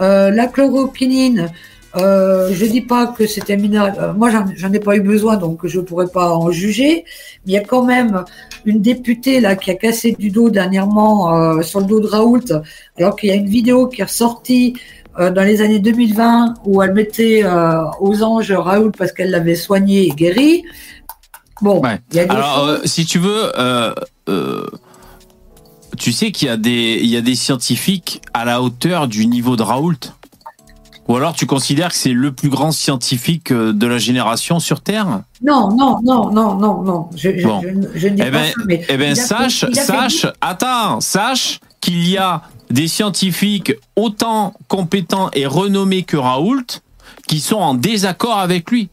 Euh, 0.00 0.30
la 0.30 0.46
chloroquinine, 0.46 1.48
euh, 1.96 2.50
je 2.52 2.64
dis 2.66 2.82
pas 2.82 3.06
que 3.06 3.26
c'était 3.26 3.56
mineur. 3.56 3.92
euh, 3.98 4.12
moi, 4.12 4.30
j'en- 4.30 4.72
ai 4.72 4.78
pas 4.80 4.96
eu 4.96 5.00
besoin, 5.00 5.36
donc 5.36 5.66
je 5.66 5.80
pourrais 5.80 6.08
pas 6.08 6.32
en 6.34 6.50
juger. 6.50 7.04
Mais 7.46 7.52
il 7.52 7.54
y 7.54 7.56
a 7.58 7.62
quand 7.64 7.84
même 7.84 8.24
une 8.66 8.80
députée 8.82 9.40
là 9.40 9.56
qui 9.56 9.70
a 9.70 9.74
cassé 9.74 10.14
du 10.18 10.30
dos 10.30 10.50
dernièrement 10.50 11.34
euh, 11.34 11.62
sur 11.62 11.80
le 11.80 11.86
dos 11.86 12.00
de 12.00 12.06
Raoult, 12.06 12.44
alors 12.98 13.16
qu'il 13.16 13.30
y 13.30 13.32
a 13.32 13.36
une 13.36 13.48
vidéo 13.48 13.86
qui 13.88 14.00
est 14.02 14.04
ressortie 14.04 14.74
euh, 15.18 15.30
dans 15.30 15.42
les 15.42 15.62
années 15.62 15.78
2020 15.80 16.54
où 16.64 16.82
elle 16.82 16.92
mettait 16.92 17.42
aux 18.00 18.22
anges 18.22 18.52
Raoult 18.52 18.92
parce 18.96 19.12
qu'elle 19.12 19.30
l'avait 19.30 19.56
soigné 19.56 20.06
et 20.06 20.10
guéri. 20.10 20.64
Bon, 21.62 21.80
Ouais. 21.80 21.98
il 22.12 22.16
y 22.18 22.20
a 22.20 22.24
des 22.26 22.30
Alors, 22.30 22.66
choses- 22.68 22.84
si 22.84 23.04
tu 23.06 23.18
veux, 23.18 23.50
tu 25.96 26.12
sais 26.12 26.30
qu'il 26.30 26.46
y 26.48 26.50
a 26.50 26.56
des, 26.56 26.98
il 27.02 27.08
y 27.08 27.16
a 27.16 27.20
des 27.20 27.34
scientifiques 27.34 28.20
à 28.32 28.44
la 28.44 28.62
hauteur 28.62 29.08
du 29.08 29.26
niveau 29.26 29.56
de 29.56 29.62
Raoult. 29.62 29.96
Ou 31.08 31.16
alors 31.16 31.32
tu 31.34 31.46
considères 31.46 31.88
que 31.88 31.96
c'est 31.96 32.12
le 32.12 32.32
plus 32.32 32.50
grand 32.50 32.70
scientifique 32.70 33.50
euh, 33.50 33.72
de 33.72 33.86
la 33.86 33.96
génération 33.98 34.60
sur 34.60 34.80
Terre? 34.82 35.22
Non, 35.42 35.74
non, 35.74 35.98
non, 36.04 36.30
non, 36.30 36.54
non, 36.54 36.82
non. 36.82 37.08
Je, 37.16 37.42
Bon. 37.42 37.60
je 37.62 37.68
ne- 37.68 37.88
je 37.94 38.08
ne 38.08 38.14
dis 38.16 38.22
Eh 38.22 38.30
pas 38.30 38.30
ben, 38.30 38.44
ça, 38.46 38.52
mais 38.66 38.84
eh 38.88 38.96
ben 38.98 39.12
a 39.12 39.14
sache, 39.14 39.60
fait- 39.64 39.74
sache, 39.74 40.26
attends, 40.42 41.00
sache 41.00 41.60
qu'il 41.80 42.06
y 42.08 42.18
a 42.18 42.42
des 42.70 42.88
scientifiques 42.88 43.72
autant 43.96 44.52
compétents 44.68 45.30
et 45.32 45.46
renommés 45.46 46.02
que 46.02 46.18
Raoult 46.18 46.66
qui 47.26 47.40
sont 47.40 47.56
en 47.56 47.74
désaccord 47.74 48.38
avec 48.38 48.70
lui. 48.70 48.90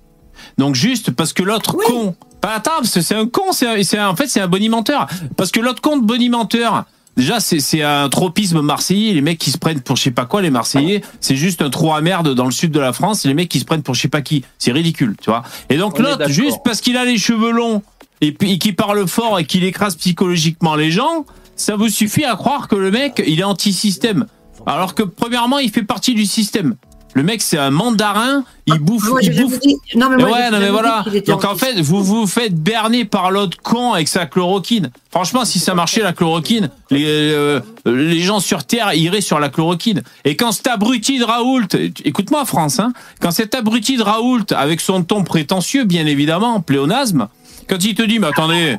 Donc 0.57 0.75
juste 0.75 1.11
parce 1.11 1.33
que 1.33 1.43
l'autre 1.43 1.75
Oui. 1.77 1.83
con, 1.87 2.15
pas 2.39 2.53
attends, 2.55 2.83
c'est 2.83 3.15
un 3.15 3.27
con, 3.27 3.51
c'est 3.51 3.99
en 3.99 4.15
fait 4.15 4.27
c'est 4.27 4.39
un 4.39 4.47
bonimenteur. 4.47 5.07
Parce 5.35 5.51
que 5.51 5.59
l'autre 5.59 5.81
con 5.81 5.97
de 5.97 6.05
bonimenteur, 6.05 6.85
déjà 7.15 7.39
c'est 7.39 7.81
un 7.81 8.09
tropisme 8.09 8.61
marseillais. 8.61 9.13
Les 9.13 9.21
mecs 9.21 9.37
qui 9.37 9.51
se 9.51 9.57
prennent 9.57 9.81
pour 9.81 9.95
je 9.95 10.03
sais 10.03 10.11
pas 10.11 10.25
quoi, 10.25 10.41
les 10.41 10.49
Marseillais, 10.49 11.01
c'est 11.21 11.35
juste 11.35 11.61
un 11.61 11.69
trou 11.69 11.93
à 11.93 12.01
merde 12.01 12.33
dans 12.33 12.45
le 12.45 12.51
sud 12.51 12.71
de 12.71 12.79
la 12.79 12.93
France. 12.93 13.25
Les 13.25 13.33
mecs 13.33 13.49
qui 13.49 13.59
se 13.59 13.65
prennent 13.65 13.83
pour 13.83 13.95
je 13.95 14.01
sais 14.01 14.07
pas 14.07 14.21
qui, 14.21 14.43
c'est 14.57 14.71
ridicule, 14.71 15.15
tu 15.21 15.29
vois. 15.29 15.43
Et 15.69 15.77
donc 15.77 15.99
l'autre, 15.99 16.29
juste 16.29 16.59
parce 16.63 16.81
qu'il 16.81 16.97
a 16.97 17.05
les 17.05 17.17
cheveux 17.17 17.51
longs 17.51 17.81
et 18.21 18.35
et 18.41 18.57
qui 18.57 18.73
parle 18.73 19.07
fort 19.07 19.39
et 19.39 19.45
qu'il 19.45 19.63
écrase 19.63 19.95
psychologiquement 19.95 20.75
les 20.75 20.91
gens, 20.91 21.25
ça 21.55 21.75
vous 21.75 21.89
suffit 21.89 22.25
à 22.25 22.35
croire 22.35 22.67
que 22.67 22.75
le 22.75 22.91
mec 22.91 23.23
il 23.25 23.39
est 23.39 23.43
anti-système. 23.43 24.25
Alors 24.65 24.95
que 24.95 25.03
premièrement, 25.03 25.59
il 25.59 25.69
fait 25.69 25.83
partie 25.83 26.15
du 26.15 26.25
système. 26.25 26.75
Le 27.17 27.23
mec, 27.23 27.41
c'est 27.41 27.57
un 27.57 27.71
mandarin, 27.71 28.43
il 28.67 28.77
bouffe, 28.77 29.07
Moi, 29.07 29.21
j'ai 29.21 29.27
il 29.31 29.33
jamais 29.37 29.47
bouffe. 29.47 29.59
dit- 29.61 29.77
Non, 29.95 30.09
mais 30.09 30.17
moi, 30.17 30.31
ouais, 30.33 30.51
non 30.51 30.59
mais 30.59 30.69
voilà. 30.69 31.05
Donc 31.27 31.45
en 31.45 31.55
fait, 31.55 31.79
vous 31.79 32.03
vous 32.03 32.27
faites 32.27 32.53
berner 32.53 33.05
par 33.05 33.31
l'autre 33.31 33.57
con 33.63 33.93
avec 33.93 34.09
sa 34.09 34.25
chloroquine. 34.25 34.91
Franchement, 35.11 35.45
si 35.45 35.59
ça 35.59 35.73
marchait 35.75 36.01
la 36.01 36.11
chloroquine, 36.11 36.69
les, 36.91 37.05
euh, 37.05 37.61
les 37.85 38.19
gens 38.19 38.41
sur 38.41 38.65
Terre 38.65 38.93
iraient 38.95 39.21
sur 39.21 39.39
la 39.39 39.47
chloroquine. 39.47 40.03
Et 40.25 40.35
quand 40.35 40.51
cet 40.51 40.67
abruti 40.67 41.17
de 41.17 41.23
Raoult, 41.23 41.67
écoute-moi 42.03 42.43
France, 42.43 42.79
hein, 42.79 42.91
quand 43.21 43.31
cet 43.31 43.55
abruti 43.55 43.95
de 43.95 44.03
Raoult, 44.03 44.43
avec 44.53 44.81
son 44.81 45.01
ton 45.03 45.23
prétentieux, 45.23 45.85
bien 45.85 46.05
évidemment, 46.07 46.59
pléonasme, 46.59 47.29
quand 47.69 47.81
il 47.85 47.95
te 47.95 48.01
dit, 48.03 48.19
mais 48.19 48.27
attendez, 48.27 48.75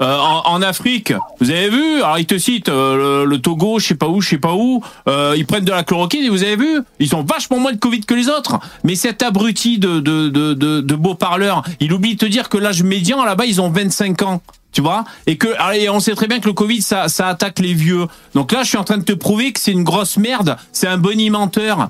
euh, 0.00 0.16
en, 0.16 0.42
en 0.46 0.62
Afrique, 0.62 1.12
vous 1.40 1.50
avez 1.50 1.68
vu 1.70 1.96
Alors 2.02 2.18
il 2.18 2.26
te 2.26 2.38
cite 2.38 2.68
euh, 2.68 3.24
le, 3.24 3.24
le 3.24 3.40
Togo, 3.40 3.78
je 3.80 3.86
sais 3.88 3.94
pas 3.96 4.06
où, 4.08 4.20
je 4.20 4.28
sais 4.28 4.38
pas 4.38 4.54
où. 4.54 4.82
euh, 5.08 5.34
ils 5.36 5.44
prennent 5.46 5.64
de 5.64 5.72
la 5.72 5.82
chloroquine 5.82 6.22
et 6.24 6.28
vous 6.28 6.44
avez 6.44 6.56
vu 6.56 6.80
Ils 7.00 7.16
ont 7.16 7.24
vachement 7.24 7.58
moins 7.58 7.72
de 7.72 7.78
Covid 7.78 8.00
que 8.02 8.14
les 8.14 8.28
autres. 8.28 8.58
Mais 8.84 8.94
cet 8.94 9.22
abruti 9.22 9.78
de 9.78 9.98
de 10.00 10.28
de 10.28 10.54
de, 10.54 10.80
de 10.80 10.94
beau 10.94 11.14
parleur, 11.14 11.62
il 11.80 11.92
oublie 11.92 12.14
de 12.14 12.18
te 12.20 12.26
dire 12.26 12.48
que 12.48 12.58
l'âge 12.58 12.82
médian 12.82 13.24
là-bas 13.24 13.46
ils 13.46 13.60
ont 13.60 13.70
25 13.70 14.22
ans. 14.22 14.40
Tu 14.70 14.82
vois 14.82 15.04
Et 15.26 15.36
que 15.38 15.48
allez, 15.58 15.88
on 15.88 15.98
sait 15.98 16.14
très 16.14 16.26
bien 16.28 16.38
que 16.40 16.46
le 16.46 16.52
Covid 16.52 16.80
ça 16.82 17.08
ça 17.08 17.26
attaque 17.28 17.58
les 17.58 17.74
vieux. 17.74 18.06
Donc 18.34 18.52
là 18.52 18.62
je 18.62 18.68
suis 18.68 18.78
en 18.78 18.84
train 18.84 18.98
de 18.98 19.04
te 19.04 19.12
prouver 19.14 19.52
que 19.52 19.58
c'est 19.58 19.72
une 19.72 19.82
grosse 19.84 20.16
merde. 20.16 20.56
C'est 20.72 20.86
un 20.86 20.98
bonimenteur. 20.98 21.88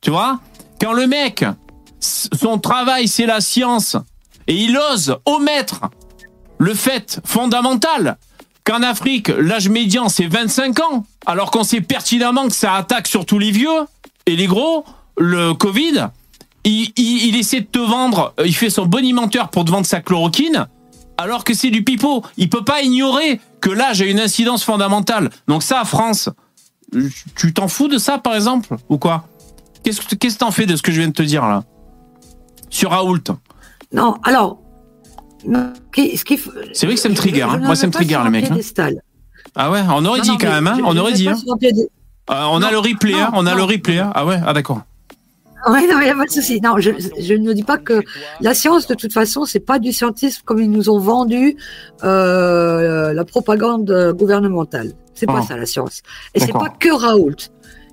Tu 0.00 0.10
vois 0.10 0.40
Quand 0.80 0.92
le 0.92 1.06
mec 1.06 1.44
son 2.00 2.58
travail 2.58 3.08
c'est 3.08 3.26
la 3.26 3.40
science 3.40 3.96
et 4.48 4.54
il 4.56 4.76
ose 4.92 5.16
omettre 5.24 5.82
le 6.62 6.74
fait 6.74 7.20
fondamental 7.24 8.16
qu'en 8.64 8.82
Afrique, 8.82 9.28
l'âge 9.28 9.68
médian, 9.68 10.08
c'est 10.08 10.28
25 10.28 10.78
ans, 10.80 11.04
alors 11.26 11.50
qu'on 11.50 11.64
sait 11.64 11.80
pertinemment 11.80 12.46
que 12.46 12.54
ça 12.54 12.74
attaque 12.74 13.08
surtout 13.08 13.40
les 13.40 13.50
vieux 13.50 13.86
et 14.26 14.36
les 14.36 14.46
gros, 14.46 14.84
le 15.18 15.54
Covid, 15.54 16.06
il, 16.62 17.36
essaie 17.36 17.62
de 17.62 17.66
te 17.66 17.80
vendre, 17.80 18.32
euh, 18.38 18.46
il 18.46 18.54
fait 18.54 18.70
son 18.70 18.86
bonimenteur 18.86 19.48
pour 19.48 19.64
te 19.64 19.72
vendre 19.72 19.86
sa 19.86 20.00
chloroquine, 20.00 20.68
alors 21.18 21.42
que 21.42 21.52
c'est 21.52 21.70
du 21.70 21.82
pipeau. 21.82 22.22
Il 22.36 22.48
peut 22.48 22.62
pas 22.62 22.82
ignorer 22.82 23.40
que 23.60 23.70
l'âge 23.70 24.00
a 24.00 24.04
une 24.04 24.20
incidence 24.20 24.62
fondamentale. 24.62 25.30
Donc 25.48 25.64
ça, 25.64 25.84
France, 25.84 26.28
tu 27.34 27.52
t'en 27.52 27.66
fous 27.66 27.88
de 27.88 27.98
ça, 27.98 28.18
par 28.18 28.36
exemple, 28.36 28.76
ou 28.88 28.98
quoi? 28.98 29.26
Qu'est-ce 29.82 30.00
que 30.00 30.14
qu'est-ce 30.14 30.34
que 30.34 30.40
t'en 30.40 30.52
fais 30.52 30.66
de 30.66 30.76
ce 30.76 30.82
que 30.82 30.92
je 30.92 31.00
viens 31.00 31.08
de 31.08 31.12
te 31.12 31.22
dire, 31.22 31.44
là? 31.44 31.64
Sur 32.70 32.92
Raoult. 32.92 33.24
Non, 33.92 34.20
alors. 34.22 34.61
Non, 35.46 35.72
qui- 35.94 36.16
ce 36.16 36.24
qu'il 36.24 36.38
faut- 36.38 36.50
C'est 36.72 36.86
vrai 36.86 36.94
que 36.96 37.00
ça 37.00 37.08
me 37.08 37.14
trigger, 37.14 37.42
hein. 37.42 37.60
Moi, 37.62 37.74
ça 37.76 37.86
me 37.86 37.92
trigger, 37.92 38.20
le 38.24 38.30
mec, 38.30 38.50
hein. 38.50 38.88
Ah 39.54 39.70
ouais, 39.70 39.80
on 39.88 40.04
aurait 40.06 40.18
Non, 40.18 40.24
dit 40.24 40.30
non, 40.30 40.38
quand 40.40 40.50
même, 40.50 40.66
hein 40.66 40.78
On 40.84 40.96
aurait 40.96 41.12
dit, 41.12 41.28
hein. 41.28 41.36
Euh, 42.30 42.44
on 42.50 42.62
a 42.62 42.70
le 42.70 42.78
replay, 42.78 43.14
on 43.34 43.46
a 43.46 43.54
le 43.54 43.62
replay. 43.64 43.98
Ah 44.14 44.24
ouais, 44.24 44.38
ah 44.46 44.52
d'accord. 44.52 44.82
Ouais, 45.68 45.86
non, 45.86 46.00
il 46.00 46.04
n'y 46.04 46.10
a 46.10 46.16
pas 46.16 46.24
de 46.24 46.30
souci. 46.30 46.60
Non, 46.60 46.78
je, 46.78 46.90
je 47.20 47.34
ne 47.34 47.52
dis 47.52 47.62
pas 47.62 47.78
que 47.78 48.02
la 48.40 48.52
science, 48.54 48.86
de 48.88 48.94
toute 48.94 49.12
façon, 49.12 49.44
c'est 49.44 49.60
pas 49.60 49.78
du 49.78 49.92
scientisme 49.92 50.42
comme 50.44 50.60
ils 50.60 50.70
nous 50.70 50.88
ont 50.90 50.98
vendu 50.98 51.56
euh, 52.02 53.12
la 53.12 53.24
propagande 53.24 54.14
gouvernementale. 54.18 54.92
C'est 55.14 55.26
pas 55.26 55.40
Oh. 55.42 55.46
ça 55.46 55.56
la 55.56 55.66
science. 55.66 56.02
Et 56.34 56.40
c'est 56.40 56.52
pas 56.52 56.68
que 56.78 56.92
Raoult. 56.92 57.36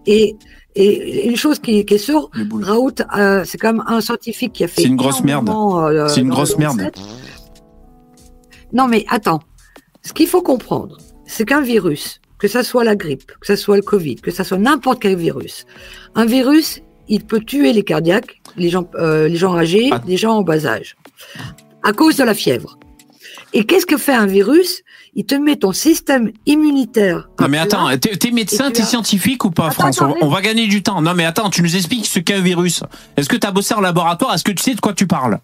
Et, 0.07 0.35
et 0.75 1.27
une 1.27 1.35
chose 1.35 1.59
qui, 1.59 1.85
qui 1.85 1.95
est 1.95 1.97
sûre. 1.99 2.29
Raoult, 2.61 2.95
euh, 3.17 3.43
c'est 3.45 3.57
quand 3.57 3.73
même 3.73 3.83
un 3.87 4.01
scientifique 4.01 4.53
qui 4.53 4.63
a 4.63 4.67
fait. 4.67 4.81
C'est 4.81 4.87
une 4.87 4.95
grosse 4.95 5.23
merde. 5.23 5.49
euh, 5.49 6.07
C'est 6.07 6.21
une 6.21 6.29
grosse 6.29 6.57
merde. 6.57 6.91
Non, 8.73 8.87
mais 8.87 9.05
attends. 9.09 9.39
Ce 10.03 10.13
qu'il 10.13 10.27
faut 10.27 10.41
comprendre, 10.41 10.97
c'est 11.25 11.45
qu'un 11.45 11.61
virus, 11.61 12.21
que 12.37 12.47
ça 12.47 12.63
soit 12.63 12.83
la 12.83 12.95
grippe, 12.95 13.31
que 13.39 13.47
ça 13.47 13.55
soit 13.57 13.75
le 13.75 13.81
Covid, 13.81 14.15
que 14.17 14.31
ça 14.31 14.43
soit 14.43 14.57
n'importe 14.57 15.01
quel 15.01 15.15
virus, 15.17 15.65
un 16.15 16.25
virus, 16.25 16.81
il 17.07 17.23
peut 17.25 17.39
tuer 17.41 17.73
les 17.73 17.83
cardiaques, 17.83 18.41
les 18.55 18.69
gens, 18.69 18.85
euh, 18.95 19.27
les 19.27 19.35
gens 19.35 19.55
âgés, 19.57 19.89
Ah. 19.91 20.01
les 20.07 20.15
gens 20.17 20.37
en 20.37 20.41
bas 20.43 20.65
âge, 20.65 20.95
à 21.83 21.91
cause 21.93 22.15
de 22.17 22.23
la 22.23 22.33
fièvre. 22.33 22.77
Et 23.53 23.65
qu'est-ce 23.65 23.85
que 23.85 23.97
fait 23.97 24.13
un 24.13 24.27
virus? 24.27 24.83
Il 25.15 25.25
te 25.25 25.33
met 25.35 25.55
ton 25.55 25.71
système 25.71 26.31
immunitaire. 26.45 27.29
Non 27.39 27.47
mais 27.47 27.57
attends, 27.57 27.89
t'es 27.97 28.31
médecin, 28.31 28.69
t'es 28.71 28.83
scientifique 28.83 29.43
ou 29.43 29.49
pas, 29.51 29.65
Attends, 29.67 29.73
France 29.91 30.01
on, 30.01 30.05
attends, 30.11 30.17
on 30.21 30.29
va 30.29 30.41
gagner 30.41 30.67
du 30.67 30.83
temps. 30.83 31.01
Non 31.01 31.13
mais 31.15 31.25
attends, 31.25 31.49
tu 31.49 31.63
nous 31.63 31.75
expliques 31.75 32.05
ce 32.05 32.19
qu'est 32.19 32.35
un 32.35 32.41
virus. 32.41 32.83
Est-ce 33.17 33.27
que 33.27 33.35
t'as 33.35 33.51
bossé 33.51 33.73
en 33.73 33.81
laboratoire? 33.81 34.33
Est-ce 34.35 34.43
que 34.43 34.51
tu 34.51 34.61
sais 34.63 34.75
de 34.75 34.79
quoi 34.79 34.93
tu 34.93 35.07
parles? 35.07 35.39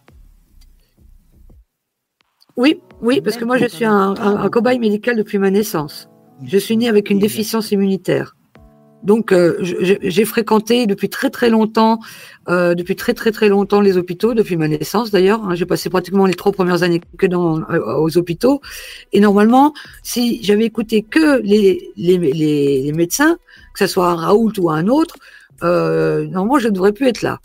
Oui, 2.58 2.80
oui, 3.02 3.22
parce 3.22 3.36
que 3.38 3.46
moi 3.46 3.58
je 3.58 3.66
suis 3.68 3.86
un, 3.86 4.14
un- 4.18 4.38
un 4.44 4.50
cobaye 4.50 4.80
médical 4.80 5.16
depuis 5.18 5.38
ma 5.38 5.52
naissance. 5.52 6.10
Je 6.44 6.58
suis 6.58 6.78
né 6.78 6.88
avec 6.90 7.10
une 7.10 7.18
déficience 7.20 7.72
immunitaire. 7.72 8.36
Donc 9.04 9.32
euh, 9.32 9.58
j'ai 9.62 10.26
fréquenté 10.26 10.88
depuis 10.88 11.10
très 11.10 11.30
très 11.30 11.50
longtemps, 11.52 12.00
euh, 12.50 12.74
depuis 12.74 12.96
très 12.96 13.14
très 13.14 13.32
très 13.32 13.50
longtemps 13.50 13.80
les 13.82 13.98
hôpitaux, 13.98 14.34
depuis 14.34 14.58
ma 14.58 14.68
naissance 14.68 15.12
d'ailleurs. 15.12 15.44
hein. 15.46 15.54
j'ai 15.54 15.68
passé 15.68 15.90
pratiquement 15.92 16.26
les 16.26 16.34
trois 16.34 16.52
premières 16.52 16.82
années 16.82 17.02
que 17.18 17.28
dans 17.28 17.60
euh, 17.70 17.98
aux 18.00 18.18
hôpitaux. 18.18 18.62
Et 19.14 19.20
normalement, 19.20 19.74
si 20.02 20.42
j'avais 20.44 20.66
écouté 20.66 21.04
que 21.04 21.40
les, 21.42 21.92
les, 21.98 22.18
les, 22.18 22.82
les 22.82 22.92
médecins, 22.94 23.38
que 23.74 23.80
ce 23.80 23.88
soit 23.88 24.08
un 24.10 24.16
Raoult 24.16 24.54
ou 24.60 24.72
un 24.72 24.88
autre, 24.88 25.18
euh, 25.62 26.26
normalement 26.26 26.58
je 26.58 26.70
ne 26.70 26.74
devrais 26.74 26.94
plus 26.94 27.08
être 27.08 27.22
là. 27.22 27.40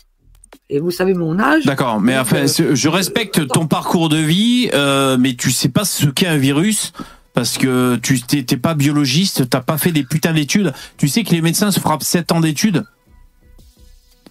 Et 0.69 0.79
vous 0.79 0.91
savez 0.91 1.13
mon 1.13 1.39
âge. 1.39 1.65
D'accord, 1.65 1.99
mais 1.99 2.17
enfin, 2.17 2.45
euh, 2.59 2.75
je 2.75 2.89
respecte 2.89 3.47
ton 3.47 3.67
parcours 3.67 4.09
de 4.09 4.17
vie, 4.17 4.69
euh, 4.73 5.17
mais 5.19 5.33
tu 5.35 5.51
sais 5.51 5.69
pas 5.69 5.85
ce 5.85 6.05
qu'est 6.07 6.27
un 6.27 6.37
virus. 6.37 6.93
Parce 7.33 7.57
que 7.57 7.95
tu 8.03 8.21
t'es 8.21 8.57
pas 8.57 8.73
biologiste, 8.73 9.49
t'as 9.49 9.61
pas 9.61 9.77
fait 9.77 9.93
des 9.93 10.03
putains 10.03 10.33
d'études. 10.33 10.73
Tu 10.97 11.07
sais 11.07 11.23
que 11.23 11.31
les 11.31 11.41
médecins 11.41 11.71
se 11.71 11.79
frappent 11.79 12.03
7 12.03 12.33
ans 12.33 12.41
d'études. 12.41 12.83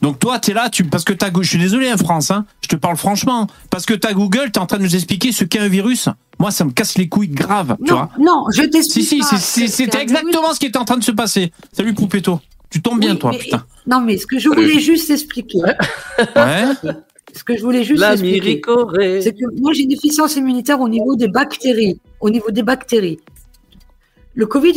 Donc 0.02 0.18
toi, 0.18 0.38
t'es 0.38 0.52
là, 0.54 0.68
tu 0.70 0.84
parce 0.84 1.04
que 1.04 1.12
t'as, 1.12 1.30
je 1.40 1.48
suis 1.48 1.58
désolé, 1.58 1.88
hein, 1.90 1.96
France, 1.96 2.30
hein, 2.30 2.46
je 2.62 2.68
te 2.68 2.76
parle 2.76 2.96
franchement, 2.96 3.46
parce 3.70 3.84
que 3.86 3.92
t'as 3.94 4.12
Google, 4.14 4.50
t'es 4.50 4.58
en 4.58 4.66
train 4.66 4.78
de 4.78 4.82
nous 4.82 4.94
expliquer 4.94 5.30
ce 5.32 5.44
qu'est 5.44 5.58
un 5.58 5.68
virus. 5.68 6.08
Moi, 6.38 6.50
ça 6.50 6.64
me 6.64 6.70
casse 6.70 6.96
les 6.96 7.08
couilles 7.08 7.28
grave, 7.28 7.76
tu 7.84 7.90
non, 7.90 7.96
vois. 7.96 8.10
non, 8.18 8.44
je 8.50 8.62
Si 8.62 8.70
t'explique. 8.70 9.04
si, 9.06 9.22
C'est 9.38 9.66
c'était 9.68 10.00
exactement 10.00 10.54
ce 10.54 10.60
qui 10.60 10.66
était 10.66 10.78
en 10.78 10.86
train 10.86 10.96
de 10.96 11.04
se 11.04 11.12
passer. 11.12 11.52
Salut 11.72 11.92
Poupetto, 11.92 12.40
tu 12.70 12.80
tombes 12.82 13.00
bien 13.00 13.12
Oui, 13.12 13.18
toi, 13.18 13.30
mais- 13.32 13.38
putain. 13.38 13.64
Non, 13.86 14.00
mais 14.00 14.16
ce 14.18 14.26
que 14.26 14.38
je 14.38 14.48
voulais 14.48 14.78
juste 14.78 15.10
expliquer, 15.10 15.58
Ouais. 15.58 15.74
ce 17.34 17.44
que 17.44 17.56
je 17.56 17.62
voulais 17.62 17.82
juste 17.84 18.00
La 18.00 18.12
expliquer, 18.12 18.60
c'est 19.22 19.32
que 19.32 19.60
moi 19.60 19.72
j'ai 19.72 19.82
une 19.82 19.88
déficience 19.88 20.36
immunitaire 20.36 20.80
au 20.80 20.88
niveau 20.88 21.16
des 21.16 21.28
bactéries, 21.28 22.00
au 22.20 22.30
niveau 22.30 22.50
des 22.50 22.62
bactéries. 22.62 23.18
Le 24.34 24.46
Covid, 24.46 24.72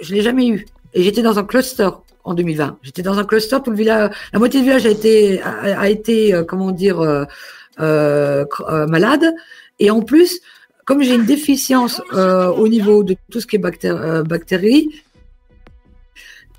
je 0.00 0.14
l'ai 0.14 0.22
jamais 0.22 0.48
eu, 0.48 0.66
et 0.92 1.02
j'étais 1.02 1.22
dans 1.22 1.38
un 1.38 1.44
cluster 1.44 1.88
en 2.24 2.34
2020. 2.34 2.78
J'étais 2.82 3.02
dans 3.02 3.18
un 3.18 3.24
cluster, 3.24 3.58
tout 3.64 3.70
le 3.70 3.76
village, 3.76 4.10
la 4.32 4.38
moitié 4.38 4.60
du 4.60 4.66
village 4.66 4.86
a 4.86 4.90
été, 4.90 5.40
a, 5.42 5.80
a 5.80 5.88
été, 5.88 6.34
euh, 6.34 6.42
comment 6.42 6.70
dire, 6.72 7.00
euh, 7.00 7.24
euh, 7.80 8.44
malade, 8.88 9.24
et 9.78 9.90
en 9.90 10.00
plus, 10.02 10.40
comme 10.84 11.02
j'ai 11.02 11.14
une 11.14 11.24
déficience 11.26 12.00
euh, 12.12 12.48
au 12.48 12.68
niveau 12.68 13.04
de 13.04 13.16
tout 13.30 13.40
ce 13.40 13.46
qui 13.46 13.56
est 13.56 13.58
bacté- 13.60 13.88
euh, 13.90 14.22
bactéries, 14.22 14.88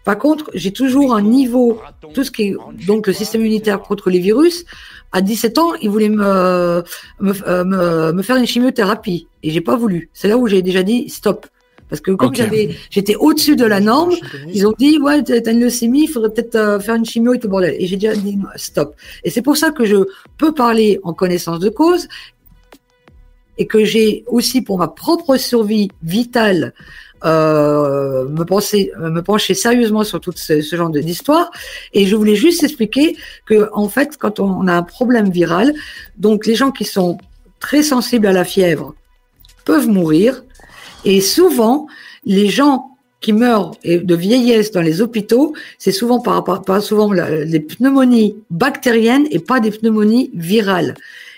par 0.06 0.20
contre, 0.20 0.52
j'ai 0.54 0.72
toujours 0.72 1.16
un 1.16 1.24
niveau 1.24 1.82
tout 2.14 2.24
ce 2.24 2.30
qui 2.30 2.44
est 2.44 2.56
donc 2.86 3.08
le 3.08 3.14
système 3.14 3.42
immunitaire 3.42 3.82
contre 3.82 4.12
les 4.12 4.20
virus. 4.20 4.64
À 5.12 5.22
17 5.22 5.58
ans, 5.58 5.74
ils 5.82 5.90
voulaient 5.90 6.10
me, 6.10 6.84
me, 7.20 7.34
euh, 7.48 7.64
me, 7.66 8.12
me 8.14 8.22
faire 8.22 8.36
une 8.38 8.46
chimiothérapie 8.46 9.28
et 9.42 9.50
j'ai 9.50 9.62
pas 9.62 9.76
voulu. 9.76 10.10
C'est 10.14 10.28
là 10.28 10.38
où 10.38 10.48
j'ai 10.48 10.62
déjà 10.62 10.84
dit 10.84 11.10
stop. 11.10 11.48
Parce 11.90 12.02
que 12.02 12.12
comme 12.12 12.30
Ok. 12.30 12.36
j'avais, 12.36 12.76
j'étais 12.92 13.16
au-dessus 13.16 13.56
de 13.56 13.66
la 13.66 13.80
norme, 13.80 14.14
ils 14.54 14.68
ont 14.68 14.74
dit 14.78 15.00
ouais 15.00 15.24
t'as 15.24 15.52
une 15.52 15.62
leucémie, 15.62 16.04
il 16.04 16.08
faudrait 16.08 16.32
peut-être 16.32 16.56
euh, 16.56 16.80
faire 16.80 16.96
une 16.96 17.06
chimio 17.06 17.34
et 17.34 17.40
tout 17.40 17.48
le 17.48 17.52
bordel. 17.52 17.76
Et 17.80 17.88
j'ai 17.88 17.98
déjà 17.98 18.16
dit 18.16 18.38
stop. 18.58 18.96
Et 19.24 19.32
c'est 19.32 19.42
pour 19.42 19.58
ça 19.58 19.72
que 19.72 19.86
je 19.86 19.98
peux 20.38 20.54
parler 20.54 21.00
en 21.04 21.14
connaissance 21.14 21.60
de 21.60 21.70
cause 21.70 22.08
et 23.58 23.66
que 23.66 23.84
j'ai 23.86 24.24
aussi 24.28 24.62
pour 24.62 24.78
ma 24.78 24.88
propre 24.88 25.38
survie 25.38 25.90
vitale 26.04 26.74
euh, 27.24 28.28
me, 28.28 28.44
pencher 29.22 29.54
sérieusement 29.54 30.04
sur 30.04 30.20
tout 30.20 30.34
ce, 30.36 30.62
genre 30.62 30.90
d'histoire. 30.90 31.52
Et 31.94 32.06
je 32.06 32.16
voulais 32.16 32.36
juste 32.36 32.64
expliquer 32.64 33.16
que, 33.46 33.70
en 33.74 33.90
fait, 33.90 34.18
quand 34.18 34.40
on 34.40 34.68
a 34.68 34.74
un 34.74 34.84
problème 34.84 35.30
viral, 35.30 35.74
donc 36.18 36.46
les 36.46 36.56
gens 36.56 36.72
qui 36.72 36.86
sont 36.86 37.18
très 37.60 37.84
sensibles 37.84 38.28
à 38.28 38.34
la 38.34 38.44
fièvre 38.44 38.94
peuvent 39.64 39.88
mourir. 39.88 40.44
Et 41.04 41.22
souvent, 41.22 41.88
les 42.26 42.48
gens 42.48 42.92
qui 43.22 43.34
meurent 43.34 43.72
de 43.84 44.16
vieillesse 44.16 44.72
dans 44.72 44.82
les 44.82 45.02
hôpitaux, 45.02 45.56
c'est 45.80 45.92
souvent 45.92 46.20
par 46.20 46.36
rapport, 46.36 46.82
souvent 46.84 47.12
les 47.12 47.60
pneumonies 47.60 48.36
bactériennes 48.52 49.26
et 49.32 49.40
pas 49.40 49.60
des 49.60 49.72
pneumonies 49.72 50.30
virales. 50.36 50.94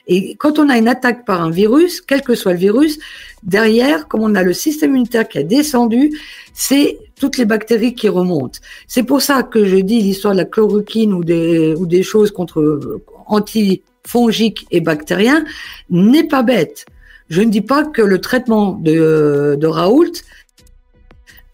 Et 0.08 0.36
quand 0.36 0.58
on 0.58 0.70
a 0.70 0.78
une 0.78 0.88
attaque 0.88 1.26
par 1.26 1.42
un 1.42 1.50
virus, 1.50 2.02
quel 2.02 2.22
que 2.22 2.34
soit 2.34 2.54
le 2.54 2.60
virus, 2.60 2.98
derrière, 3.44 4.08
comme 4.08 4.22
on 4.22 4.36
a 4.36 4.44
le 4.44 4.54
système 4.54 4.92
immunitaire 4.92 5.28
qui 5.28 5.38
a 5.38 5.44
descendu, 5.44 6.12
c'est 6.54 6.98
toutes 7.20 7.38
les 7.38 7.46
bactéries 7.46 7.94
qui 7.94 8.08
remontent. 8.08 8.60
C'est 8.88 9.04
pour 9.04 9.22
ça 9.22 9.44
que 9.44 9.66
je 9.66 9.76
dis 9.78 10.02
l'histoire 10.02 10.34
de 10.34 10.40
la 10.40 10.46
chloroquine 10.46 11.14
ou 11.14 11.24
des, 11.24 11.74
ou 11.76 11.86
des 11.86 12.04
choses 12.04 12.32
contre 12.32 13.02
antifongiques 13.26 14.66
et 14.72 14.80
bactériens 14.80 15.44
n'est 15.90 16.24
pas 16.28 16.44
bête. 16.44 16.86
Je 17.30 17.42
ne 17.42 17.50
dis 17.50 17.62
pas 17.62 17.84
que 17.84 18.02
le 18.02 18.22
traitement 18.22 18.72
de, 18.72 19.58
de 19.60 19.68
Raoult 19.68 20.14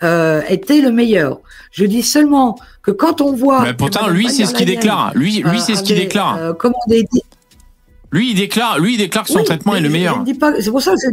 euh, 0.03 0.41
était 0.47 0.81
le 0.81 0.91
meilleur. 0.91 1.39
Je 1.71 1.85
dis 1.85 2.03
seulement 2.03 2.59
que 2.83 2.91
quand 2.91 3.21
on 3.21 3.33
voit... 3.33 3.63
Mais 3.63 3.73
pourtant, 3.73 4.09
lui, 4.09 4.29
c'est 4.29 4.45
ce 4.45 4.53
qu'il 4.53 4.67
déclare. 4.67 5.11
Lui, 5.15 5.41
lui, 5.41 5.57
euh, 5.57 5.59
c'est 5.65 5.75
ce 5.75 5.81
qu'il 5.81 5.95
déclare. 5.95 6.37
euh, 6.37 6.53
Lui, 8.13 8.29
il 8.31 8.35
déclare, 8.35 8.79
lui, 8.79 8.93
il 8.93 8.97
déclare 8.97 9.23
que 9.25 9.31
son 9.31 9.39
Oui, 9.39 9.43
traitement 9.45 9.75
est 9.75 9.81
le 9.81 9.89
meilleur. 9.89 10.15
je 10.15 10.19
ne 10.21 10.25
dis 10.25 10.33
pas- 10.35 10.53
C'est 10.61 10.69
pour 10.71 10.81
ça 10.81 10.91
que 10.93 10.97
je 11.03 11.09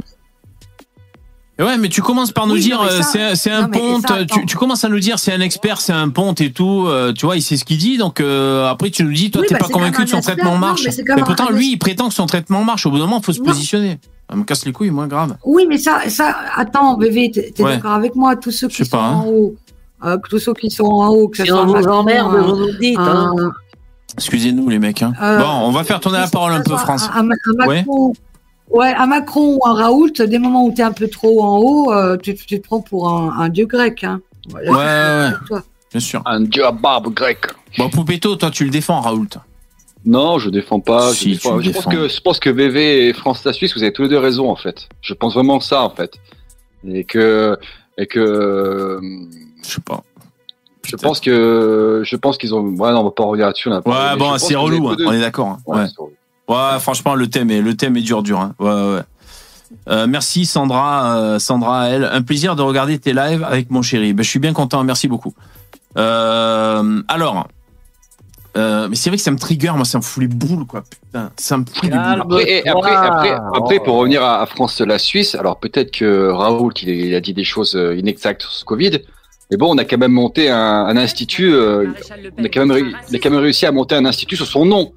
Et 1.58 1.62
Ouais, 1.62 1.76
mais 1.76 1.88
tu 1.88 2.00
commences 2.00 2.30
par 2.32 2.46
nous 2.46 2.54
Oui, 2.54 2.60
dire, 2.60 2.80
euh, 2.80 3.00
c'est 3.34 3.50
un 3.50 3.62
non, 3.62 3.68
ponte. 3.68 4.06
ça, 4.08 4.24
tu, 4.46 4.56
commences 4.56 4.82
à 4.84 4.88
nous 4.88 4.98
dire, 5.00 5.18
c'est 5.18 5.32
un 5.32 5.40
expert, 5.40 5.78
c'est 5.80 5.92
un 5.92 6.08
ponte 6.08 6.40
et 6.40 6.52
tout. 6.52 6.84
euh, 6.86 7.12
tu 7.12 7.26
vois, 7.26 7.36
il 7.36 7.42
sait 7.42 7.56
ce 7.58 7.64
qu'il 7.66 7.76
dit. 7.78 7.98
Donc 7.98 8.20
euh, 8.20 8.66
après, 8.68 8.88
tu 8.90 9.02
nous 9.04 9.12
dis, 9.12 9.30
toi, 9.30 9.42
Oui, 9.42 9.46
t'es 9.48 9.54
bah, 9.54 9.60
pas 9.60 9.68
convaincu 9.68 10.04
que 10.04 10.08
son 10.10 10.18
expert. 10.18 10.36
traitement 10.36 10.52
Non, 10.54 10.58
marche. 10.58 10.86
mais 10.86 11.22
pourtant, 11.22 11.48
un- 11.48 11.52
lui, 11.52 11.72
il 11.72 11.76
prétend 11.78 12.08
que 12.08 12.14
son 12.14 12.26
traitement 12.26 12.64
marche. 12.64 12.86
Au 12.86 12.90
bout 12.90 12.98
d'un 12.98 13.04
moment, 13.04 13.20
faut 13.20 13.32
se 13.32 13.40
Non. 13.40 13.46
positionner. 13.46 13.98
Ça 14.30 14.36
me 14.36 14.44
casse 14.44 14.64
les 14.64 14.72
couilles, 14.72 14.90
moi, 14.90 15.06
grave. 15.06 15.36
Oui, 15.44 15.66
mais 15.68 15.76
ça, 15.76 16.00
ça, 16.08 16.34
attends, 16.56 16.96
bébé, 16.96 17.30
t'es 17.30 17.52
Ouais. 17.62 17.76
d'accord 17.76 17.92
avec 17.92 18.14
moi, 18.14 18.36
tous 18.36 18.52
ceux 18.52 18.68
qui 18.68 18.84
sont 18.84 18.90
pas, 18.96 19.02
en 19.02 19.20
hein. 19.20 19.24
haut, 19.26 19.54
euh, 20.04 20.16
tous 20.30 20.38
ceux 20.38 20.54
qui 20.54 20.70
sont 20.70 20.84
en 20.84 21.08
haut, 21.08 21.28
que 21.28 21.36
ce 21.38 21.42
Si 21.44 21.48
soit 21.50 21.62
on 21.62 21.66
vous 21.66 21.86
emmerde, 21.88 22.36
vous 22.36 22.56
nous 22.56 22.72
dites. 22.78 22.98
Excusez-nous, 24.14 24.68
les 24.68 24.78
mecs. 24.78 25.02
hein. 25.02 25.12
Euh, 25.22 25.38
bon, 25.38 25.48
on 25.48 25.70
va 25.70 25.84
faire 25.84 26.00
tourner 26.00 26.18
la 26.18 26.26
parole 26.28 26.52
un 26.52 26.62
peu, 26.62 26.76
France. 26.76 27.08
Un 27.14 27.22
Macron, 27.22 28.12
ouais. 28.70 28.94
un 28.94 29.06
Macron 29.06 29.56
ou 29.56 29.66
un 29.66 29.74
Raoult, 29.74 30.10
des 30.26 30.38
moments 30.38 30.64
où 30.64 30.72
t'es 30.72 30.82
un 30.82 30.92
peu 30.92 31.08
trop 31.08 31.42
en 31.42 31.56
haut, 31.58 31.92
euh, 31.92 32.16
tu, 32.16 32.34
tu 32.34 32.60
te 32.60 32.66
prends 32.66 32.80
pour 32.80 33.08
un, 33.08 33.38
un 33.38 33.48
dieu 33.48 33.66
grec, 33.66 34.04
hein. 34.04 34.20
Voilà, 34.48 34.70
Ouais, 34.70 34.76
ouais, 35.50 35.56
ouais. 35.56 35.60
Bien 35.92 36.00
sûr. 36.00 36.22
Un 36.24 36.40
dieu 36.42 36.64
à 36.64 36.70
barbe 36.72 37.12
grecque. 37.12 37.46
Bon, 37.78 37.88
Poupetto, 37.90 38.36
toi, 38.36 38.50
tu 38.50 38.64
le 38.64 38.70
défends, 38.70 39.00
Raoult. 39.00 39.26
Non, 40.04 40.38
je 40.38 40.48
défends 40.50 40.80
pas. 40.80 41.12
Si, 41.12 41.34
je 41.34 41.34
défends- 41.34 41.50
tu 41.50 41.56
le 41.58 41.62
je 41.64 41.70
pense 41.72 41.76
défends. 41.86 41.90
que 41.90 42.08
je 42.08 42.20
pense 42.20 42.38
que 42.40 42.48
VV 42.50 43.08
et 43.08 43.12
France 43.12 43.44
la 43.44 43.52
Suisse, 43.52 43.74
vous 43.76 43.82
avez 43.82 43.92
tous 43.92 44.02
les 44.02 44.08
deux 44.08 44.18
raison 44.18 44.48
en 44.50 44.56
fait. 44.56 44.88
Je 45.02 45.12
pense 45.14 45.34
vraiment 45.34 45.60
ça 45.60 45.82
en 45.82 45.90
fait, 45.90 46.14
et 46.86 47.04
que 47.04 47.58
et 47.98 48.06
que 48.06 48.98
Je 49.62 49.68
sais 49.68 49.80
pas. 49.82 50.02
Je 50.90 50.96
pense 50.96 51.20
que 51.20 52.02
je 52.04 52.16
pense 52.16 52.36
qu'ils 52.38 52.54
ont. 52.54 52.60
Ouais, 52.62 52.92
non, 52.92 53.00
on 53.00 53.04
va 53.04 53.10
pas 53.10 53.24
revenir 53.24 53.46
là-dessus. 53.46 53.68
pas 53.68 54.12
Ouais, 54.12 54.18
bon, 54.18 54.36
c'est 54.38 54.56
relou. 54.56 54.88
hein, 54.88 54.96
On 55.06 55.12
est 55.12 55.20
d'accord. 55.20 55.48
hein. 55.48 55.58
Ouais, 55.66 55.84
Ouais. 56.48 56.78
franchement, 56.80 57.14
le 57.14 57.28
thème 57.28 57.50
est, 57.50 57.60
le 57.60 57.76
thème 57.76 57.96
est 57.96 58.02
dur, 58.02 58.22
dur. 58.22 58.40
Hein. 58.40 58.54
Ouais, 58.58 58.70
ouais, 58.72 58.94
ouais. 58.96 59.00
Euh, 59.88 60.06
merci 60.08 60.46
Sandra, 60.46 61.16
euh, 61.16 61.38
Sandra, 61.38 61.88
elle. 61.88 62.04
Un 62.04 62.22
plaisir 62.22 62.56
de 62.56 62.62
regarder 62.62 62.98
tes 62.98 63.12
lives 63.12 63.44
avec 63.48 63.70
mon 63.70 63.82
chéri. 63.82 64.12
Ben, 64.12 64.22
je 64.24 64.28
suis 64.28 64.40
bien 64.40 64.52
content, 64.52 64.82
merci 64.82 65.06
beaucoup. 65.06 65.32
Euh, 65.96 67.02
alors, 67.08 67.46
euh, 68.56 68.88
mais 68.88 68.96
c'est 68.96 69.10
vrai 69.10 69.16
que 69.16 69.22
ça 69.22 69.30
me 69.30 69.38
trigger, 69.38 69.70
moi, 69.76 69.84
ça 69.84 69.98
me 69.98 70.02
fout 70.02 70.22
les 70.22 70.28
boules, 70.28 70.66
quoi. 70.66 70.82
Putain, 70.90 71.30
ça 71.36 71.56
me 71.56 71.64
fout 71.64 71.84
les 71.84 71.90
boules. 71.90 71.98
Après, 72.20 72.50
et 72.50 72.68
après, 72.68 72.96
après, 72.96 73.30
après, 73.54 73.80
pour 73.80 73.96
revenir 73.98 74.24
à, 74.24 74.40
à 74.42 74.46
France 74.46 74.80
la 74.80 74.98
Suisse, 74.98 75.34
alors 75.36 75.58
peut-être 75.60 75.92
que 75.92 76.30
Raoult 76.30 76.72
il, 76.82 77.14
a 77.14 77.20
dit 77.20 77.32
des 77.34 77.44
choses 77.44 77.78
inexactes 77.96 78.42
sur 78.42 78.52
ce 78.52 78.64
Covid, 78.64 78.98
mais 79.50 79.56
bon, 79.56 79.74
on 79.74 79.78
a 79.78 79.84
quand 79.84 79.98
même 79.98 80.12
monté 80.12 80.48
un, 80.50 80.56
un 80.86 80.96
institut. 80.96 81.52
euh, 81.52 81.86
on 82.38 82.44
a 82.44 82.48
quand 82.48 82.64
même, 82.66 82.76
réu- 82.76 82.92
il 83.10 83.16
a 83.16 83.18
quand 83.18 83.30
même 83.30 83.40
réussi 83.40 83.66
à 83.66 83.72
monter 83.72 83.94
un 83.96 84.04
institut 84.04 84.36
sur 84.36 84.46
son 84.46 84.64
nom. 84.64 84.92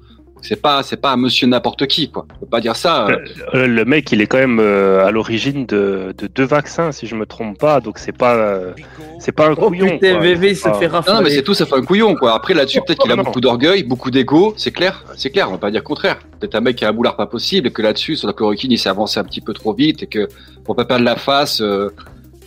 C'est 0.46 0.60
pas, 0.60 0.82
c'est 0.82 0.98
pas 0.98 1.12
un 1.12 1.16
monsieur 1.16 1.46
n'importe 1.46 1.86
qui, 1.86 2.10
quoi. 2.10 2.26
On 2.36 2.40
peut 2.40 2.50
pas 2.50 2.60
dire 2.60 2.76
ça. 2.76 3.06
euh. 3.08 3.16
Euh, 3.54 3.66
Le 3.66 3.84
mec, 3.86 4.12
il 4.12 4.20
est 4.20 4.26
quand 4.26 4.36
même 4.36 4.58
euh, 4.60 5.02
à 5.06 5.10
l'origine 5.10 5.64
de, 5.64 6.14
de 6.18 6.26
deux 6.26 6.44
vaccins, 6.44 6.92
si 6.92 7.06
je 7.06 7.14
me 7.14 7.24
trompe 7.24 7.58
pas. 7.58 7.80
Donc 7.80 7.96
c'est 7.98 8.12
pas, 8.12 8.34
euh, 8.34 8.72
c'est 9.20 9.32
pas 9.32 9.48
un 9.48 9.52
Oh 9.56 9.68
couillon. 9.68 9.88
putain. 9.98 10.18
VV 10.20 10.54
se 10.54 10.68
fait 10.74 10.88
Non, 10.88 11.00
non, 11.14 11.22
mais 11.22 11.30
c'est 11.30 11.42
tout, 11.42 11.54
ça 11.54 11.64
fait 11.64 11.76
un 11.76 11.82
couillon, 11.82 12.14
quoi. 12.14 12.34
Après, 12.34 12.52
là-dessus, 12.52 12.80
peut-être 12.86 12.98
qu'il 13.00 13.10
a 13.10 13.16
beaucoup 13.16 13.40
d'orgueil, 13.40 13.84
beaucoup 13.84 14.10
d'ego, 14.10 14.52
c'est 14.58 14.70
clair, 14.70 15.02
c'est 15.16 15.30
clair, 15.30 15.48
on 15.48 15.52
va 15.52 15.58
pas 15.58 15.70
dire 15.70 15.80
le 15.80 15.84
contraire. 15.86 16.18
Peut-être 16.38 16.56
un 16.56 16.60
mec 16.60 16.76
qui 16.76 16.84
a 16.84 16.90
un 16.90 16.92
boulard 16.92 17.16
pas 17.16 17.26
possible, 17.26 17.68
et 17.68 17.70
que 17.72 17.80
là-dessus, 17.80 18.14
sur 18.16 18.26
la 18.26 18.34
chloroquine, 18.34 18.70
il 18.70 18.78
s'est 18.78 18.90
avancé 18.90 19.18
un 19.18 19.24
petit 19.24 19.40
peu 19.40 19.54
trop 19.54 19.72
vite, 19.72 20.02
et 20.02 20.06
que 20.08 20.28
pour 20.62 20.76
pas 20.76 20.84
perdre 20.84 21.04
la 21.04 21.16
face, 21.16 21.62
euh, 21.62 21.88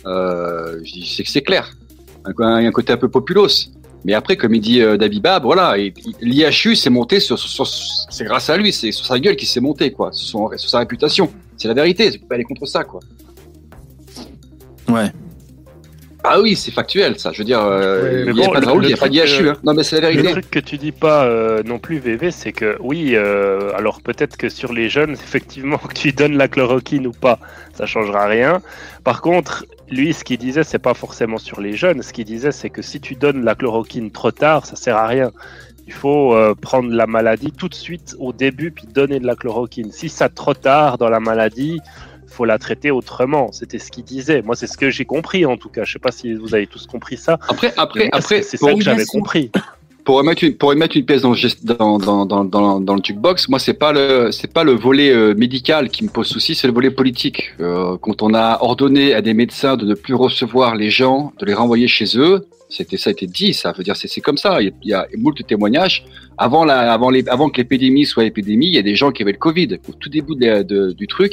euh, 0.06 0.78
je 0.84 0.92
dis, 0.92 1.06
c'est 1.16 1.24
que 1.24 1.30
c'est 1.30 1.42
clair. 1.42 1.68
Un, 2.24 2.66
un 2.66 2.70
côté 2.72 2.92
un 2.92 2.96
peu 2.96 3.08
populos. 3.08 3.70
Mais 4.04 4.14
après, 4.14 4.36
comme 4.36 4.54
il 4.54 4.60
dit 4.60 4.80
euh, 4.80 4.96
Dabibab, 4.96 5.42
voilà, 5.42 5.76
l'IHU 6.20 6.76
s'est 6.76 6.90
monté 6.90 7.18
sur, 7.20 7.36
sur- 7.38 7.66
c'est 7.66 8.24
grâce 8.24 8.48
à 8.48 8.56
lui, 8.56 8.72
c'est 8.72 8.92
sur 8.92 9.04
sa 9.04 9.18
gueule 9.18 9.34
qu'il 9.36 9.48
s'est 9.48 9.60
monté, 9.60 9.90
quoi, 9.90 10.10
sur, 10.12 10.50
sur 10.56 10.70
sa 10.70 10.78
réputation. 10.78 11.30
C'est 11.56 11.66
la 11.68 11.74
vérité, 11.74 12.10
tu 12.12 12.18
peux 12.20 12.26
pas 12.26 12.36
aller 12.36 12.44
contre 12.44 12.66
ça, 12.66 12.84
quoi. 12.84 13.00
Ouais. 14.88 15.10
Ah 16.30 16.40
oui, 16.40 16.56
c'est 16.56 16.70
factuel, 16.70 17.18
ça. 17.18 17.32
Je 17.32 17.38
veux 17.38 17.44
dire, 17.44 17.60
euh, 17.62 18.24
il 18.26 18.34
n'y 18.34 18.42
a 18.42 18.46
bon, 18.46 18.52
pas 18.52 18.60
de 18.60 18.64
le- 18.66 18.70
Raoult, 18.70 18.80
il 18.80 18.82
le 18.82 18.88
n'y 18.88 18.94
a 18.94 18.96
pas 18.98 19.08
d'IHU. 19.08 19.48
Hein. 19.48 19.56
Non, 19.64 19.72
mais 19.74 19.82
c'est 19.82 20.00
la 20.00 20.10
Le 20.10 20.16
vérité. 20.16 20.32
truc 20.32 20.50
que 20.50 20.58
tu 20.58 20.76
dis 20.76 20.92
pas 20.92 21.24
euh, 21.24 21.62
non 21.64 21.78
plus, 21.78 21.98
VV, 21.98 22.30
c'est 22.30 22.52
que 22.52 22.76
oui, 22.80 23.12
euh, 23.14 23.70
alors 23.76 24.00
peut-être 24.02 24.36
que 24.36 24.48
sur 24.48 24.72
les 24.72 24.88
jeunes, 24.88 25.12
effectivement, 25.24 25.78
que 25.78 25.94
tu 25.94 26.12
donnes 26.12 26.36
la 26.36 26.48
chloroquine 26.48 27.06
ou 27.06 27.12
pas, 27.12 27.38
ça 27.74 27.86
changera 27.86 28.26
rien. 28.26 28.60
Par 29.04 29.20
contre, 29.22 29.64
lui, 29.90 30.12
ce 30.12 30.22
qu'il 30.24 30.38
disait, 30.38 30.64
c'est 30.64 30.78
pas 30.78 30.94
forcément 30.94 31.38
sur 31.38 31.60
les 31.60 31.72
jeunes. 31.74 32.02
Ce 32.02 32.12
qu'il 32.12 32.24
disait, 32.26 32.52
c'est 32.52 32.68
que 32.70 32.82
si 32.82 33.00
tu 33.00 33.14
donnes 33.14 33.44
la 33.44 33.54
chloroquine 33.54 34.10
trop 34.10 34.30
tard, 34.30 34.66
ça 34.66 34.76
sert 34.76 34.96
à 34.96 35.06
rien. 35.06 35.30
Il 35.86 35.94
faut 35.94 36.34
euh, 36.34 36.54
prendre 36.54 36.90
la 36.92 37.06
maladie 37.06 37.50
tout 37.50 37.70
de 37.70 37.74
suite 37.74 38.14
au 38.18 38.34
début, 38.34 38.70
puis 38.70 38.86
donner 38.86 39.20
de 39.20 39.26
la 39.26 39.34
chloroquine. 39.36 39.90
Si 39.90 40.10
ça 40.10 40.28
trop 40.28 40.52
tard 40.52 40.98
dans 40.98 41.08
la 41.08 41.20
maladie, 41.20 41.80
faut 42.38 42.44
la 42.54 42.58
traiter 42.66 42.90
autrement. 43.00 43.44
C'était 43.58 43.80
ce 43.84 43.88
qu'il 43.94 44.04
disait. 44.16 44.40
Moi, 44.46 44.54
c'est 44.58 44.68
ce 44.74 44.78
que 44.82 44.88
j'ai 44.96 45.04
compris 45.14 45.42
en 45.52 45.56
tout 45.62 45.68
cas. 45.74 45.82
Je 45.86 45.92
sais 45.94 46.04
pas 46.06 46.12
si 46.18 46.24
vous 46.42 46.54
avez 46.56 46.66
tous 46.74 46.84
compris 46.94 47.16
ça. 47.26 47.34
Après, 47.52 47.70
après, 47.76 48.04
moi, 48.04 48.18
après, 48.20 48.42
c'est 48.48 48.56
ça 48.56 48.72
que 48.74 48.80
j'avais 48.88 49.04
compris. 49.16 49.50
pour 50.04 50.16
remettre 50.20 50.42
une, 50.44 50.54
pour 50.60 50.72
une 50.72 50.86
pièce 51.08 51.22
dans, 51.26 51.32
le 51.32 51.38
dans, 51.74 51.98
dans, 52.08 52.24
dans, 52.32 52.44
dans, 52.56 52.80
dans 52.88 52.94
le 52.98 53.02
jukebox, 53.06 53.48
moi, 53.52 53.58
c'est 53.66 53.78
pas 53.84 53.92
le, 53.98 54.30
c'est 54.36 54.52
pas 54.58 54.64
le 54.70 54.74
volet 54.86 55.10
euh, 55.10 55.34
médical 55.44 55.82
qui 55.94 56.00
me 56.06 56.10
pose 56.16 56.28
souci, 56.36 56.54
c'est 56.54 56.66
le 56.66 56.72
volet 56.72 56.92
politique. 57.02 57.40
Euh, 57.60 57.96
quand 58.04 58.18
on 58.22 58.32
a 58.34 58.48
ordonné 58.68 59.04
à 59.18 59.20
des 59.28 59.34
médecins 59.42 59.76
de 59.76 59.84
ne 59.84 59.94
plus 60.04 60.14
recevoir 60.14 60.76
les 60.82 60.90
gens, 61.00 61.18
de 61.40 61.44
les 61.44 61.54
renvoyer 61.62 61.88
chez 61.98 62.08
eux, 62.16 62.34
c'était 62.70 62.98
ça 63.02 63.08
a 63.10 63.12
été 63.16 63.26
dit, 63.26 63.52
ça 63.62 63.72
veut 63.76 63.84
dire 63.88 63.96
c'est 64.00 64.08
c'est 64.14 64.20
comme 64.26 64.36
ça. 64.44 64.50
Il 64.62 64.66
y 64.66 64.70
a, 64.70 64.72
il 64.82 64.88
y 64.90 64.94
a 64.94 65.18
moult 65.22 65.38
témoignages. 65.52 65.98
Avant 66.46 66.64
la, 66.70 66.78
avant 66.96 67.10
les, 67.14 67.22
avant 67.28 67.48
que 67.50 67.56
l'épidémie 67.60 68.06
soit 68.12 68.24
épidémie, 68.32 68.68
il 68.72 68.74
y 68.80 68.82
a 68.84 68.86
des 68.90 68.94
gens 69.00 69.10
qui 69.14 69.20
avaient 69.22 69.32
le 69.40 69.44
Covid. 69.48 69.70
Au 69.90 69.92
tout 69.92 70.08
début 70.16 70.36
de- 70.36 70.62
de- 70.62 70.92
du 70.92 71.06
truc, 71.06 71.32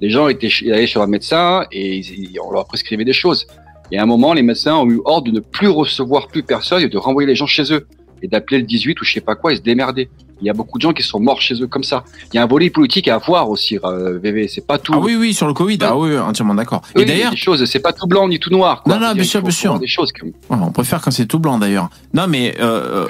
les 0.00 0.10
gens 0.10 0.28
étaient 0.28 0.50
allaient 0.72 0.86
chez 0.86 1.00
un 1.00 1.06
médecin 1.06 1.64
et 1.72 1.98
ils- 1.98 2.38
on 2.44 2.52
leur 2.52 2.66
prescrivait 2.66 3.04
des 3.04 3.12
choses. 3.12 3.46
Et 3.90 3.98
à 3.98 4.02
un 4.02 4.06
moment, 4.06 4.32
les 4.34 4.42
médecins 4.42 4.76
ont 4.76 4.88
eu 4.90 5.00
ordre 5.04 5.28
de 5.28 5.32
ne 5.32 5.40
plus 5.40 5.68
recevoir 5.68 6.28
plus 6.28 6.42
personne 6.42 6.82
et 6.82 6.88
de 6.88 6.98
renvoyer 6.98 7.26
les 7.26 7.34
gens 7.34 7.46
chez 7.46 7.72
eux 7.72 7.86
et 8.22 8.28
d'appeler 8.28 8.58
le 8.58 8.64
18 8.66 9.00
ou 9.00 9.04
je 9.04 9.12
sais 9.14 9.20
pas 9.20 9.34
quoi 9.36 9.52
et 9.52 9.56
se 9.56 9.62
démerder. 9.62 10.08
Il 10.40 10.46
y 10.46 10.50
a 10.50 10.52
beaucoup 10.52 10.78
de 10.78 10.82
gens 10.82 10.92
qui 10.92 11.02
sont 11.02 11.18
morts 11.18 11.40
chez 11.40 11.60
eux 11.60 11.66
comme 11.66 11.82
ça. 11.82 12.04
Il 12.32 12.36
y 12.36 12.38
a 12.38 12.42
un 12.44 12.46
volet 12.46 12.70
politique 12.70 13.08
à 13.08 13.16
avoir 13.16 13.50
aussi, 13.50 13.76
euh, 13.82 14.18
VV. 14.22 14.46
C'est 14.46 14.64
pas 14.64 14.78
tout. 14.78 14.92
Ah 14.94 14.98
oui, 15.00 15.16
oui, 15.16 15.34
sur 15.34 15.48
le 15.48 15.52
Covid. 15.54 15.78
Ah 15.80 15.96
oui, 15.96 16.16
entièrement 16.16 16.54
d'accord. 16.54 16.82
Oui, 16.94 17.02
Et 17.02 17.04
d'ailleurs, 17.06 17.30
des 17.32 17.36
choses, 17.36 17.64
c'est 17.64 17.80
pas 17.80 17.92
tout 17.92 18.06
blanc 18.06 18.28
ni 18.28 18.38
tout 18.38 18.50
noir. 18.50 18.82
Quoi. 18.84 18.94
Non, 18.94 19.00
non, 19.08 19.14
bien 19.14 19.24
sûr, 19.24 19.42
bien 19.42 19.50
sûr. 19.50 19.70
voir 19.70 19.80
Des 19.80 19.88
choses 19.88 20.12
comme. 20.12 20.30
On 20.50 20.70
préfère 20.70 21.00
quand 21.00 21.10
c'est 21.10 21.26
tout 21.26 21.40
blanc 21.40 21.58
d'ailleurs. 21.58 21.90
Non, 22.14 22.26
mais 22.28 22.54
euh, 22.60 23.08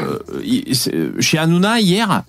euh, 0.55 1.13
chez 1.21 1.37
Hanouna, 1.37 1.81
hier, 1.81 2.23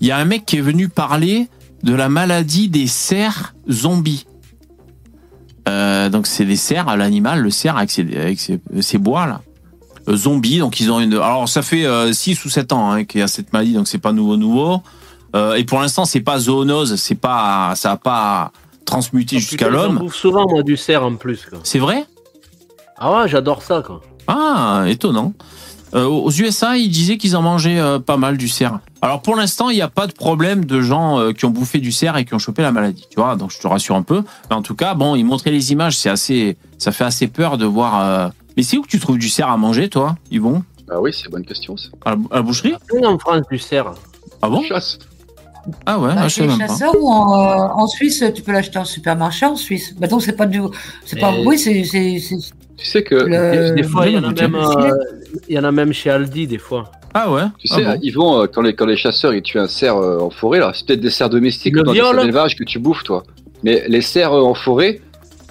il 0.00 0.08
y 0.08 0.10
a 0.10 0.16
un 0.16 0.24
mec 0.24 0.46
qui 0.46 0.56
est 0.56 0.62
venu 0.62 0.88
parler 0.88 1.46
de 1.82 1.94
la 1.94 2.08
maladie 2.08 2.68
des 2.68 2.86
cerfs 2.86 3.54
zombies. 3.68 4.26
Euh, 5.68 6.08
donc, 6.08 6.26
c'est 6.26 6.44
des 6.44 6.56
cerfs, 6.56 6.96
l'animal, 6.96 7.40
le 7.40 7.50
cerf 7.50 7.76
avec 7.76 7.90
ses, 7.90 8.02
avec 8.16 8.40
ses, 8.40 8.60
ses 8.80 8.98
bois, 8.98 9.26
là. 9.26 9.40
Euh, 10.08 10.16
zombies, 10.16 10.58
donc 10.58 10.80
ils 10.80 10.90
ont 10.90 11.00
une. 11.00 11.14
Alors, 11.14 11.48
ça 11.48 11.62
fait 11.62 11.86
6 12.12 12.44
ou 12.44 12.48
7 12.50 12.72
ans 12.72 12.90
hein, 12.90 13.04
qu'il 13.04 13.20
y 13.20 13.22
a 13.22 13.28
cette 13.28 13.52
maladie, 13.52 13.74
donc 13.74 13.86
c'est 13.86 13.98
pas 13.98 14.12
nouveau, 14.12 14.36
nouveau. 14.36 14.82
Euh, 15.36 15.54
et 15.54 15.64
pour 15.64 15.80
l'instant, 15.80 16.04
c'est 16.04 16.20
pas 16.20 16.38
zoonose, 16.38 16.96
c'est 16.96 17.14
pas, 17.14 17.74
ça 17.76 17.92
a 17.92 17.96
pas 17.96 18.50
transmuté 18.84 19.38
jusqu'à 19.38 19.66
Putain, 19.66 19.70
J'en 19.70 19.86
l'homme. 19.86 19.98
bouffe 19.98 20.16
souvent, 20.16 20.48
moi, 20.48 20.62
du 20.62 20.76
cerf 20.76 21.04
en 21.04 21.14
plus. 21.14 21.46
C'est 21.62 21.78
vrai? 21.78 22.04
Ah 22.98 23.12
ouais, 23.22 23.28
j'adore 23.28 23.62
ça, 23.62 23.82
quoi. 23.86 24.00
Ah, 24.26 24.84
étonnant. 24.88 25.32
Euh, 25.94 26.04
aux 26.06 26.30
USA, 26.30 26.76
ils 26.76 26.88
disaient 26.88 27.16
qu'ils 27.16 27.36
en 27.36 27.42
mangeaient 27.42 27.80
euh, 27.80 27.98
pas 27.98 28.16
mal 28.16 28.36
du 28.36 28.48
cerf. 28.48 28.78
Alors 29.02 29.22
pour 29.22 29.34
l'instant, 29.34 29.70
il 29.70 29.74
n'y 29.76 29.82
a 29.82 29.88
pas 29.88 30.06
de 30.06 30.12
problème 30.12 30.64
de 30.64 30.80
gens 30.80 31.18
euh, 31.18 31.32
qui 31.32 31.44
ont 31.46 31.50
bouffé 31.50 31.78
du 31.78 31.90
cerf 31.90 32.16
et 32.16 32.24
qui 32.24 32.32
ont 32.34 32.38
chopé 32.38 32.62
la 32.62 32.70
maladie. 32.70 33.06
Tu 33.10 33.16
vois, 33.20 33.34
donc 33.36 33.50
je 33.50 33.58
te 33.58 33.66
rassure 33.66 33.96
un 33.96 34.02
peu. 34.02 34.22
Mais 34.50 34.56
en 34.56 34.62
tout 34.62 34.76
cas, 34.76 34.94
bon, 34.94 35.16
ils 35.16 35.24
montraient 35.24 35.50
les 35.50 35.72
images, 35.72 35.96
c'est 35.98 36.10
assez, 36.10 36.56
ça 36.78 36.92
fait 36.92 37.04
assez 37.04 37.26
peur 37.26 37.58
de 37.58 37.64
voir. 37.64 38.00
euh, 38.00 38.28
Mais 38.56 38.62
c'est 38.62 38.76
où 38.76 38.82
que 38.82 38.88
tu 38.88 39.00
trouves 39.00 39.18
du 39.18 39.28
cerf 39.28 39.50
à 39.50 39.56
manger, 39.56 39.88
toi, 39.88 40.16
Yvon? 40.30 40.62
Ah 40.92 41.00
oui, 41.00 41.12
c'est 41.12 41.26
une 41.26 41.32
bonne 41.32 41.44
question. 41.44 41.76
ça. 41.76 41.88
à, 42.04 42.10
la, 42.10 42.16
à 42.30 42.36
la 42.36 42.42
boucherie? 42.42 42.74
Plein 42.88 43.08
en 43.08 43.18
France 43.18 43.42
du 43.50 43.58
cerf. 43.58 43.92
Ah 44.42 44.48
bon? 44.48 44.62
Chasse. 44.62 44.98
Ah 45.86 45.98
ouais, 45.98 46.08
Bah, 46.14 46.22
ah, 46.22 46.28
je 46.28 46.34
chez 46.34 46.40
sais 46.48 46.56
même 46.56 46.66
pas. 46.66 46.92
ou 46.98 47.08
en, 47.08 47.34
euh, 47.34 47.66
en 47.74 47.86
Suisse, 47.86 48.24
tu 48.34 48.42
peux 48.42 48.52
l'acheter 48.52 48.78
en 48.78 48.84
supermarché 48.84 49.44
en 49.46 49.56
Suisse. 49.56 49.94
Bah 49.98 50.06
donc 50.06 50.22
c'est 50.22 50.32
pas 50.36 50.46
du, 50.46 50.60
c'est 51.04 51.20
pas, 51.20 51.32
oui, 51.44 51.58
c'est, 51.58 51.82
Tu 51.82 52.84
sais 52.86 53.02
que, 53.04 53.14
le- 53.14 53.74
Des 53.74 53.82
fois, 53.82 54.08
il 54.08 54.14
y 54.14 54.18
en 54.18 54.24
a 54.24 54.32
même, 54.32 54.54
euh, 54.54 54.90
y 55.48 55.58
en 55.58 55.64
a 55.64 55.72
même 55.72 55.92
chez 55.92 56.10
Aldi, 56.10 56.46
des 56.46 56.58
fois. 56.58 56.90
Ah 57.14 57.30
ouais. 57.32 57.42
tu 57.58 57.66
Ah 57.70 57.74
sais, 57.74 57.84
bon. 57.84 57.98
ils 58.02 58.10
vont 58.12 58.42
euh, 58.42 58.46
quand 58.46 58.62
les 58.62 58.74
quand 58.74 58.86
les 58.86 58.96
chasseurs 58.96 59.34
ils 59.34 59.42
tuent 59.42 59.58
un 59.58 59.66
cerf 59.66 59.96
euh, 59.96 60.20
en 60.20 60.30
forêt 60.30 60.60
là, 60.60 60.70
c'est 60.74 60.86
peut-être 60.86 61.00
des 61.00 61.10
cerfs 61.10 61.30
domestiques 61.30 61.74
Le 61.74 61.80
ou 61.80 61.84
dans 61.84 61.92
des 61.92 61.98
viol. 61.98 62.14
cerfs 62.14 62.22
d'élevage 62.24 62.54
que 62.56 62.64
tu 62.64 62.78
bouffes 62.78 63.02
toi. 63.02 63.24
Mais 63.64 63.84
les 63.88 64.00
cerfs 64.00 64.32
euh, 64.32 64.42
en 64.42 64.54
forêt, 64.54 65.00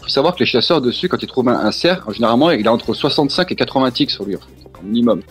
faut 0.02 0.08
savoir 0.08 0.36
que 0.36 0.40
les 0.40 0.46
chasseurs 0.46 0.80
dessus, 0.82 1.10
quand 1.10 1.22
ils 1.22 1.28
trouvent 1.28 1.50
un, 1.50 1.60
un 1.60 1.72
cerf, 1.72 2.10
généralement 2.14 2.50
il 2.52 2.66
a 2.68 2.72
entre 2.74 2.94
65 2.94 3.52
et 3.52 3.56
80 3.56 3.92
tiques 3.92 4.12
sur 4.12 4.24
lui, 4.26 4.36
en 4.38 4.40
fait, 4.40 4.80
au 4.82 4.86
minimum. 4.86 5.22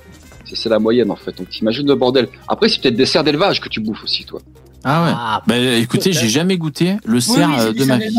C'est 0.45 0.57
c'est 0.57 0.69
la 0.69 0.79
moyenne 0.79 1.11
en 1.11 1.17
fait. 1.17 1.37
Donc 1.39 1.49
t'imagines 1.49 1.87
le 1.87 1.95
bordel. 1.95 2.29
Après 2.47 2.69
c'est 2.69 2.81
peut-être 2.83 2.97
des 2.97 3.07
cerfs 3.07 3.25
d'élevage 3.25 3.61
que 3.61 3.69
tu 3.71 3.81
bouffes 3.81 4.05
aussi 4.05 4.25
toi. 4.25 4.41
Ah 4.85 5.05
ouais. 5.05 5.11
Ah, 5.15 5.43
Bah 5.47 5.57
écoutez, 5.59 6.13
j'ai 6.13 6.29
jamais 6.29 6.57
goûté 6.59 6.97
le 7.05 7.21
cerf 7.21 7.51
oui, 7.71 7.75
de 7.79 7.85
ma 7.85 7.97
vie. 7.99 8.15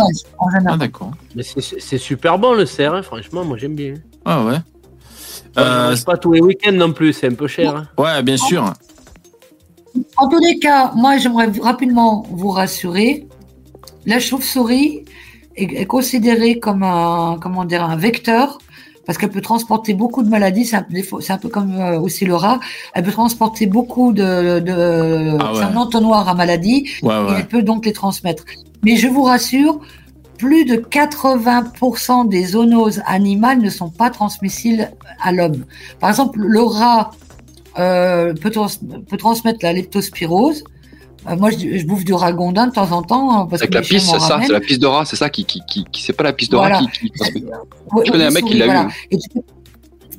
Ah 0.68 0.78
d'accord. 0.78 1.12
mais 1.36 1.44
c'est- 1.44 1.62
c'est 1.62 1.80
c'est 1.80 1.98
super 2.00 2.38
bon 2.40 2.54
le 2.54 2.66
cerf, 2.66 2.94
hein, 2.96 3.02
franchement, 3.04 3.46
moi 3.46 3.56
j'aime 3.58 3.76
bien. 3.76 3.94
Ah 4.26 4.44
ouais. 4.44 4.58
Je 5.56 5.62
Euh, 5.62 5.90
mange 5.90 6.06
pas 6.06 6.18
tous 6.18 6.34
les 6.34 6.42
week-ends 6.42 6.72
non 6.74 6.94
plus, 6.94 7.14
c'est 7.14 7.28
un 7.28 7.34
peu 7.34 7.48
cher. 7.48 7.76
hein. 7.76 7.88
ouais, 7.98 8.22
bien 8.24 8.38
sûr. 8.38 8.74
En 10.18 10.28
tous 10.30 10.40
les 10.40 10.60
cas, 10.60 10.92
moi, 10.96 11.18
j'aimerais 11.18 11.50
rapidement 11.62 12.26
vous 12.32 12.50
rassurer. 12.50 13.28
La 14.06 14.20
chauve-souris 14.20 15.06
est, 15.56 15.82
est 15.82 15.86
considérée 15.86 16.60
comme 16.60 16.84
un, 16.84 17.38
comment 17.42 17.66
dire, 17.66 17.84
un 17.84 17.96
vecteur 17.96 18.60
parce 19.06 19.18
qu'elle 19.18 19.32
peut 19.32 19.42
transporter 19.42 19.96
beaucoup 19.96 20.22
de 20.22 20.30
maladies. 20.30 20.66
C'est 20.66 20.76
un, 20.76 20.84
peu- 20.84 21.20
c'est 21.22 21.34
un 21.34 21.38
comme 21.40 21.74
euh, 21.76 22.00
aussi 22.00 22.26
le 22.26 22.36
rat. 22.36 22.60
Elle 22.94 23.04
peut 23.04 23.12
transporter 23.12 23.66
beaucoup 23.66 24.14
de, 24.14 24.60
de 24.60 25.36
Ah 25.40 25.52
ouais. 25.52 25.58
c'est 25.60 25.64
un 25.66 25.76
entonnoir 25.76 26.30
à 26.30 26.36
maladies 26.36 26.88
Ouais, 27.02 27.16
et 27.16 27.18
ouais. 27.26 27.34
elle 27.40 27.48
peut 27.48 27.64
donc 27.64 27.86
les 27.88 27.94
transmettre. 27.94 28.44
Mais 28.84 28.96
je 28.96 29.08
vous 29.08 29.24
rassure, 29.24 29.80
plus 30.40 30.66
de 30.66 30.76
80% 30.78 32.28
des 32.30 32.44
zoonoses 32.46 33.02
animales 33.06 33.60
ne 33.60 33.70
sont 33.70 33.90
pas 33.90 34.10
transmissibles 34.10 34.90
à 35.22 35.32
l'homme. 35.32 35.66
Par 36.00 36.10
exemple, 36.10 36.40
le 36.40 36.62
rat 36.62 37.12
euh, 37.78 38.34
peut, 38.34 38.50
trans- 38.50 38.68
peut 39.08 39.18
transmettre 39.18 39.60
la 39.62 39.74
leptospirose. 39.74 40.64
Euh, 41.28 41.36
moi, 41.36 41.50
je, 41.52 41.78
je 41.78 41.86
bouffe 41.86 42.06
du 42.06 42.14
ragondin 42.14 42.68
de 42.68 42.72
temps 42.72 42.92
en 42.92 43.02
temps 43.04 43.32
hein, 43.36 43.48
parce 43.50 43.62
Avec 43.62 43.72
que 43.72 43.76
la 43.76 43.82
m'en 43.82 43.88
c'est 44.14 44.20
ça, 44.20 44.40
c'est 44.42 44.54
la 44.54 44.62
piste 44.62 44.82
de 44.82 44.88
rat, 44.88 45.04
c'est 45.06 45.18
ça 45.18 45.30
qui 45.30 45.44
qui 45.44 45.62
qui, 45.68 45.84
qui- 45.92 46.02
c'est 46.02 46.14
pas 46.14 46.24
la 46.24 46.32
piste 46.34 46.52
de 46.54 46.58
Voilà. 46.58 46.78
rat 46.80 46.86
qui, 46.86 47.10
qui 47.12 47.12
Je 48.06 48.12
connais 48.12 48.24
ouais, 48.24 48.26
un 48.26 48.32
mec 48.32 48.46
qui 48.46 48.58
l'a 48.58 48.84
eu, 48.84 48.88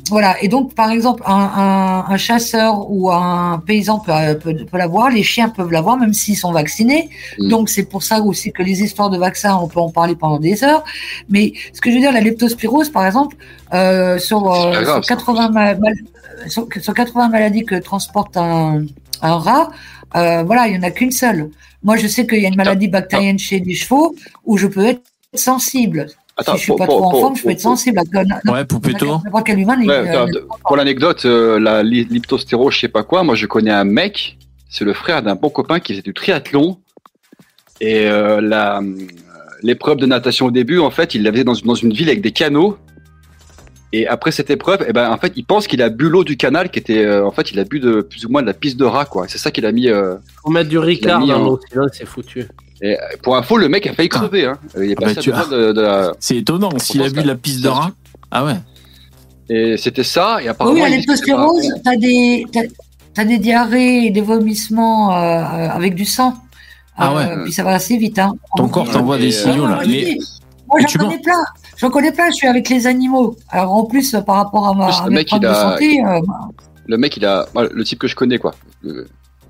voilà. 0.09 0.43
Et 0.43 0.49
donc, 0.49 0.75
par 0.75 0.91
exemple, 0.91 1.23
un, 1.27 1.33
un, 1.35 2.13
un 2.13 2.17
chasseur 2.17 2.91
ou 2.91 3.11
un 3.11 3.63
paysan 3.65 3.99
peut, 3.99 4.13
peut, 4.39 4.55
peut 4.65 4.79
l'avoir, 4.79 5.11
les 5.11 5.23
chiens 5.23 5.49
peuvent 5.49 5.71
l'avoir, 5.71 5.97
même 5.97 6.13
s'ils 6.13 6.37
sont 6.37 6.53
vaccinés. 6.53 7.11
Mm. 7.39 7.49
Donc, 7.49 7.69
c'est 7.69 7.85
pour 7.85 8.03
ça 8.03 8.21
aussi 8.21 8.53
que 8.53 8.63
les 8.63 8.83
histoires 8.83 9.11
de 9.11 9.19
vaccins, 9.19 9.57
on 9.57 9.69
peut 9.69 9.81
en 9.81 9.91
parler 9.91 10.17
pendant 10.17 10.39
des 10.39 10.65
heures. 10.65 10.85
Mais 11.29 11.53
ce 11.73 11.81
que 11.81 11.91
je 11.91 11.97
veux 11.97 12.01
dire, 12.01 12.13
la 12.13 12.21
leptospirose, 12.21 12.91
par 12.91 13.07
exemple, 13.07 13.37
euh, 13.75 14.19
sur, 14.19 14.53
euh, 14.53 14.83
grave, 14.83 15.03
sur, 15.05 15.17
80 15.17 15.51
ma- 15.51 15.75
mal- 15.75 15.95
sur, 16.49 16.67
sur 16.81 16.95
80 16.95 17.29
maladies 17.29 17.65
que 17.65 17.77
transporte 17.77 18.37
un, 18.37 18.85
un 19.23 19.37
rat, 19.37 19.71
euh, 20.17 20.43
voilà, 20.43 20.67
il 20.69 20.75
y 20.75 20.79
en 20.79 20.83
a 20.83 20.91
qu'une 20.91 21.13
seule. 21.13 21.51
Moi, 21.83 21.97
je 21.97 22.07
sais 22.07 22.27
qu'il 22.27 22.41
y 22.41 22.45
a 22.45 22.49
une 22.49 22.57
maladie 22.57 22.89
bactérienne 22.89 23.39
chez 23.39 23.61
les 23.61 23.75
chevaux 23.75 24.15
où 24.45 24.57
je 24.57 24.67
peux 24.67 24.85
être 24.85 25.03
sensible. 25.35 26.07
Attends, 26.41 26.53
si 26.53 26.59
je 26.59 26.63
suis 26.63 26.69
pour- 26.69 26.79
pas 26.79 26.87
pour- 26.87 26.97
trop 26.99 27.07
en 27.07 27.11
pour- 27.11 27.21
forme, 27.21 27.37
je 27.37 27.43
peux 27.45 27.51
être 27.51 27.61
sensible 27.61 27.99
à 27.99 28.03
Ouais, 28.53 28.65
Poupetto. 28.65 29.21
n'importe 29.25 29.47
quel 29.47 29.59
humain. 29.61 29.77
il- 29.81 29.89
Ouais, 29.89 30.17
euh, 30.17 30.27
pour 30.67 30.77
l'anecdote, 30.77 31.25
euh, 31.25 31.59
la 31.61 31.83
liptostéro, 31.83 32.71
je 32.71 32.79
sais 32.81 32.89
pas 32.89 33.03
quoi, 33.03 33.23
moi 33.23 33.35
je 33.35 33.47
connais 33.47 33.71
un 33.71 33.85
mec, 33.85 34.39
c'est 34.69 34.85
le 34.85 34.93
frère 34.93 35.23
d'un 35.23 35.35
bon 35.35 35.51
copain 35.51 35.81
qui 35.81 35.93
faisait 35.93 36.03
du 36.03 36.15
triathlon. 36.15 36.79
Et 37.81 38.07
euh, 38.09 38.41
la, 38.41 38.81
euh, 38.81 38.83
l'épreuve 39.63 39.97
de 39.99 40.07
natation 40.07 40.47
au 40.47 40.51
début, 40.51 40.79
en 40.79 40.91
fait, 40.91 41.15
il 41.15 41.23
la 41.23 41.33
faisait 41.33 41.45
dans, 41.45 41.55
une- 41.55 41.67
dans 41.67 41.75
une 41.75 41.93
ville 41.93 42.09
avec 42.09 42.21
des 42.21 42.33
canaux. 42.33 42.77
Et 43.93 44.07
après 44.07 44.31
cette 44.31 44.51
épreuve, 44.51 44.85
eh 44.89 44.93
ben, 44.93 45.11
en 45.11 45.17
fait, 45.19 45.33
il 45.35 45.45
pense 45.45 45.67
qu'il 45.67 45.83
a 45.83 45.89
bu 45.89 46.09
l'eau 46.09 46.23
du 46.23 46.37
canal, 46.37 46.71
qui 46.71 46.79
était, 46.79 47.05
euh, 47.05 47.27
en 47.27 47.33
fait, 47.33 47.51
il 47.51 47.59
a 47.59 47.65
bu 47.65 47.81
de 47.81 48.03
plus 48.03 48.25
ou 48.25 48.29
moins 48.29 48.41
de 48.43 48.47
la 48.47 48.55
piste 48.55 48.77
de 48.77 48.85
rat, 48.85 49.05
quoi. 49.05 49.27
C'est 49.27 49.39
ça 49.39 49.51
qu'il 49.51 49.67
a 49.67 49.73
mis. 49.73 49.89
euh, 49.89 50.15
Faut 50.45 50.51
mettre 50.51 50.69
du 50.71 50.79
Ricard 50.79 51.21
mis 51.21 51.29
dans 51.29 51.41
en- 51.41 51.45
l'eau, 51.45 51.61
sinon 51.71 51.87
c'est 51.93 52.07
foutu. 52.07 52.47
Et, 52.83 52.93
euh, 52.95 52.97
pour 53.23 53.37
info, 53.37 53.57
le 53.59 53.69
mec 53.69 53.87
a 53.87 53.93
failli 53.93 54.09
crever. 54.09 54.47
Hein. 54.47 54.59
Euh, 54.77 54.85
Il 54.87 54.93
est 54.93 54.97
Ah 55.03 55.07
bah, 55.07 55.11
à 55.41 55.45
de, 55.47 55.73
de 55.73 55.81
la- 55.81 56.13
C'est 56.21 56.37
étonnant. 56.37 56.71
S'il 56.79 57.03
a 57.03 57.09
bu 57.11 57.23
de 57.23 57.27
la 57.29 57.35
piste 57.35 57.63
de 57.63 57.69
rat. 57.69 57.91
Ah 58.31 58.45
ouais. 58.45 58.57
Et 59.49 59.77
c'était 59.77 60.05
ça. 60.05 60.39
Et 60.43 60.49
apparemment, 60.49 60.75
Oui, 60.77 60.83
pas- 60.83 60.89
leptospirose, 60.89 61.69
t'as 61.85 61.97
des, 61.97 62.47
t'as, 62.53 62.61
t'as 63.15 63.25
des 63.25 63.39
diarrhées 63.39 64.07
et 64.07 64.11
des 64.11 64.21
vomissements 64.21 65.13
euh, 65.13 65.17
euh, 65.17 65.69
avec 65.71 65.95
du 65.95 66.05
sang. 66.05 66.35
Ah 66.97 67.11
Euh, 67.13 67.17
ouais. 67.37 67.43
Puis 67.45 67.53
ça 67.53 67.65
va 67.65 67.71
assez 67.75 67.97
vite. 67.97 68.19
Hein. 68.19 68.33
Ton 68.57 68.69
corps 68.69 68.89
t'envoie 68.91 69.19
des 69.19 69.29
euh, 69.37 69.43
signaux 69.53 69.67
là. 69.67 69.77
moi, 69.77 69.85
je 69.85 69.91
Mais 69.91 70.19
moi, 70.69 70.81
j'en 70.89 70.99
connais 70.99 71.19
plein. 71.21 71.45
J'en 71.79 71.91
connais 71.91 72.13
plein. 72.13 72.27
Je 72.31 72.35
suis 72.35 72.47
avec 72.47 72.69
les 72.69 72.87
animaux. 72.87 73.37
Alors 73.49 73.73
en 73.73 73.85
plus, 73.85 74.15
euh, 74.15 74.21
par 74.21 74.37
rapport 74.37 74.69
à 74.69 74.75
ma 74.75 74.87
plus, 74.87 74.95
à 75.01 75.05
le 75.05 75.11
mes 75.11 75.17
mec, 75.17 75.33
il 75.33 75.47
a- 75.47 75.55
santé, 75.55 76.03
euh, 76.07 76.21
le 76.87 76.97
mec, 76.99 77.17
il 77.17 77.25
a, 77.27 77.47
le 77.73 77.85
type 77.85 77.99
que 77.99 78.07
je 78.09 78.15
connais, 78.15 78.39
quoi. 78.39 78.55
Le, 78.83 79.07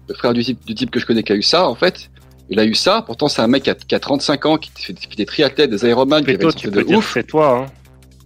le 0.09 0.15
frère 0.15 0.33
du 0.33 0.43
type, 0.45 0.65
du 0.65 0.75
type 0.75 0.91
que 0.91 0.99
je 1.01 1.07
connais 1.07 1.23
qui 1.23 1.33
a 1.33 1.37
eu 1.37 1.43
ça, 1.43 1.69
en 1.69 1.75
fait. 1.75 2.11
Il 2.51 2.59
a 2.59 2.65
eu 2.65 2.75
ça. 2.75 3.03
Pourtant, 3.07 3.29
c'est 3.29 3.41
un 3.43 3.47
mec 3.47 3.63
qui 3.63 3.71
a, 3.71 3.75
qui 3.75 3.95
a 3.95 4.01
35 4.01 4.47
ans, 4.47 4.57
qui 4.59 4.71
fait, 4.75 4.93
qui 4.93 5.07
fait 5.09 5.17
des 5.17 5.27
triathlètes, 5.27 5.71
des 5.71 5.85
aéromans, 5.85 6.21
qui 6.23 6.31
avait 6.31 6.43
une 6.45 6.53
tu 6.53 6.69
peux 6.71 6.83
de 6.83 6.87
dire 6.87 6.99
ouf. 6.99 7.13
c'est 7.15 7.25
toi. 7.27 7.61
Hein. 7.61 7.67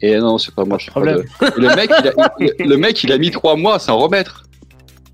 Et 0.01 0.17
non, 0.19 0.39
c'est 0.39 0.55
pas 0.55 0.65
moi, 0.65 0.79
je 0.79 0.91
pas 0.91 1.01
de- 1.01 1.25
Et 1.57 1.61
le 1.61 1.75
mec, 1.77 1.91
il 1.99 2.09
a, 2.09 2.13
il- 2.41 2.67
le 2.69 2.77
mec, 2.77 3.03
il 3.05 3.13
a 3.13 3.19
mis 3.19 3.31
trois 3.31 3.57
mois 3.57 3.77
à 3.77 3.79
s'en 3.79 3.97
remettre. 3.99 4.45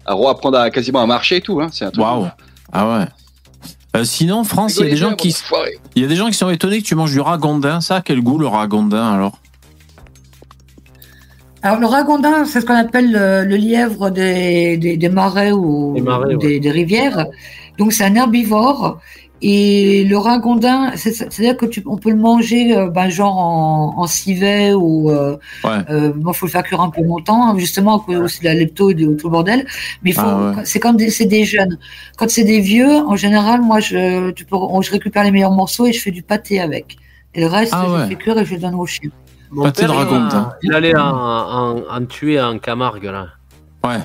À 0.07 0.15
reapprendre 0.15 0.59
à 0.59 0.71
quasiment 0.71 1.03
à 1.03 1.07
marcher 1.07 1.37
et 1.37 1.41
tout, 1.41 1.61
hein. 1.61 1.69
C'est 1.73 1.85
un 1.85 1.91
truc. 1.91 2.05
waouh. 2.05 2.27
Ah 2.73 2.89
ouais. 2.99 3.05
Euh, 3.97 4.05
sinon, 4.05 4.45
France, 4.45 4.77
il 4.77 4.85
y 4.85 4.87
a 4.87 4.91
des 4.91 4.97
gens 4.97 5.15
qui, 5.15 5.33
Foiré. 5.33 5.79
il 5.97 6.03
y 6.03 6.05
a 6.05 6.09
des 6.09 6.15
gens 6.17 6.29
qui 6.29 6.35
sont 6.35 6.49
étonnés 6.49 6.81
que 6.81 6.87
tu 6.87 6.95
manges 6.95 7.11
du 7.11 7.21
ragondin. 7.21 7.81
Ça, 7.81 7.97
a 7.97 8.01
quel 8.03 8.21
goût 8.23 8.39
le 8.39 8.47
ragondin 8.47 9.13
alors? 9.13 9.39
Alors 11.63 11.79
le 11.79 11.87
ragondin, 11.87 12.45
c'est 12.47 12.61
ce 12.63 12.67
qu'on 12.67 12.75
appelle 12.77 13.13
le, 13.13 13.45
le 13.45 13.57
lièvre 13.57 14.11
des, 14.11 14.79
des, 14.79 14.97
des 14.97 15.09
marais 15.11 15.53
ou, 15.53 15.93
Des 15.95 16.01
marais, 16.01 16.35
ou 16.35 16.39
des, 16.39 16.59
des 16.59 16.71
rivières. 16.71 17.27
Donc 17.81 17.93
c'est 17.93 18.05
un 18.05 18.15
herbivore. 18.15 19.01
Et 19.43 20.05
le 20.05 20.19
ragondin, 20.19 20.93
c'est- 20.97 21.15
c'est-à-dire 21.15 21.57
que 21.57 21.65
tu, 21.65 21.83
on 21.87 21.97
peut 21.97 22.11
le 22.11 22.17
manger, 22.17 22.77
euh, 22.77 22.91
ben, 22.91 23.09
genre 23.09 23.39
en, 23.39 23.95
en 23.97 24.07
civet 24.07 24.75
ou 24.75 25.11
euh, 25.11 25.39
Ouais. 25.65 25.79
euh, 25.89 26.13
bon, 26.15 26.35
faut 26.35 26.45
le 26.45 26.51
faire 26.53 26.63
cuire 26.63 26.83
un 26.83 26.91
peu 26.91 27.03
longtemps, 27.03 27.49
hein, 27.49 27.55
justement 27.57 27.97
à 27.97 28.05
cause 28.05 28.19
aussi 28.19 28.41
de 28.41 28.45
la 28.45 28.53
lepto 28.55 28.91
et 28.91 28.95
de 28.95 29.15
tout 29.15 29.29
le 29.29 29.33
bordel. 29.33 29.67
Mais 30.03 30.13
Ah 30.19 30.53
ouais. 30.57 30.63
c'est 30.67 30.79
quand 30.79 30.93
des- 30.93 31.09
c'est 31.09 31.25
des 31.25 31.47
jeunes. 31.47 31.79
Quand 32.19 32.29
c'est 32.29 32.45
des 32.45 32.61
vieux, 32.61 32.97
en 33.13 33.17
général, 33.17 33.63
moi 33.63 33.81
je, 33.81 34.31
tu 34.33 34.45
peux, 34.45 34.57
je 34.83 34.91
récupère 34.91 35.25
les 35.25 35.31
meilleurs 35.31 35.53
morceaux 35.53 35.87
et 35.87 35.93
je 35.95 36.03
fais 36.03 36.11
du 36.11 36.23
pâté 36.23 36.61
avec. 36.61 36.99
Et 37.35 37.41
le 37.41 37.47
reste, 37.47 37.73
Ah 37.75 37.85
je 37.87 37.93
ouais. 37.93 38.01
le 38.03 38.07
fais 38.09 38.17
cuire 38.17 38.39
et 38.39 38.45
je 38.45 38.53
le 38.57 38.61
donne 38.61 38.75
aux 38.75 38.85
chiens. 38.85 39.09
Mon 39.51 39.63
Pâté 39.63 39.83
de 39.85 39.87
père, 39.89 39.97
ragondin. 39.97 40.29
a- 40.37 40.57
Il 40.63 40.75
allait 40.75 40.95
en, 40.95 41.01
en, 41.09 41.81
en 41.97 42.05
tuer 42.05 42.39
en 42.43 42.59
Camargue, 42.59 43.05
là. 43.05 43.29
Ouais. 43.83 44.01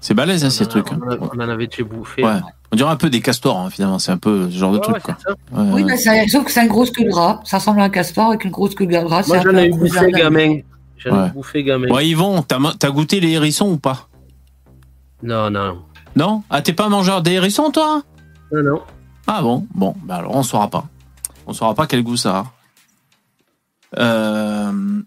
C'est 0.00 0.14
balèze 0.14 0.44
hein, 0.44 0.50
ces 0.50 0.66
trucs. 0.66 0.90
hein. 0.92 0.98
On, 1.06 1.12
en- 1.24 1.30
on 1.34 1.44
en 1.44 1.48
avait 1.48 1.68
tué 1.68 1.82
bouffé. 1.84 2.24
Ouais. 2.24 2.40
On 2.76 2.80
dirait 2.80 2.90
un 2.90 2.96
peu 2.96 3.08
des 3.08 3.22
castors 3.22 3.56
hein, 3.58 3.70
finalement. 3.70 3.98
C'est 3.98 4.12
un 4.12 4.18
peu 4.18 4.50
ce 4.50 4.56
genre 4.58 4.70
de 4.70 4.76
Ouais, 4.76 4.82
truc 4.82 4.96
ouais, 4.96 5.00
quoi. 5.00 5.16
c'est 5.18 5.28
ça. 5.30 5.30
Ouais, 5.58 5.70
Oui, 5.72 5.82
ouais. 5.82 5.84
mais 5.84 5.96
ça- 5.96 6.28
sauf 6.28 6.44
que 6.44 6.50
c'est 6.52 6.60
une 6.60 6.68
grosse 6.68 6.90
queue 6.90 7.04
de 7.04 7.10
rat. 7.14 7.40
Ça 7.44 7.56
ressemble 7.56 7.80
à 7.80 7.84
un 7.84 7.88
castor 7.88 8.26
avec 8.28 8.44
une 8.44 8.50
grosse 8.50 8.74
queue 8.74 8.84
de 8.84 8.94
rat. 8.96 9.22
Moi, 9.26 9.38
un 9.38 9.40
j'en 9.42 9.54
ai 9.56 9.72
un 9.72 9.76
bouffé 9.76 10.10
gamin. 10.12 10.58
J'en 10.98 11.18
Ouais. 11.22 11.26
ai 11.28 11.30
bouffé 11.30 11.64
gamin. 11.64 11.88
Ouais, 11.88 12.06
Yvon, 12.06 12.42
t'as 12.42 12.90
goûté 12.90 13.18
les 13.20 13.30
hérissons 13.30 13.70
ou 13.70 13.78
pas? 13.78 14.08
Non, 15.22 15.48
non. 15.48 15.78
Non? 16.16 16.42
Ah, 16.50 16.60
t'es 16.60 16.74
pas 16.74 16.90
mangeur 16.90 17.22
des 17.22 17.32
hérissons 17.32 17.70
toi? 17.70 18.02
Non, 18.52 18.62
non. 18.62 18.82
Ah 19.26 19.40
bon? 19.40 19.66
Bon, 19.74 19.94
bah 20.04 20.16
alors 20.16 20.36
on 20.36 20.42
saura 20.42 20.68
pas. 20.68 20.84
On 21.46 21.54
saura 21.54 21.74
pas 21.74 21.86
quel 21.86 22.02
goût 22.02 22.18
ça 22.18 22.44
a. 23.96 24.02
Euh... 24.02 25.00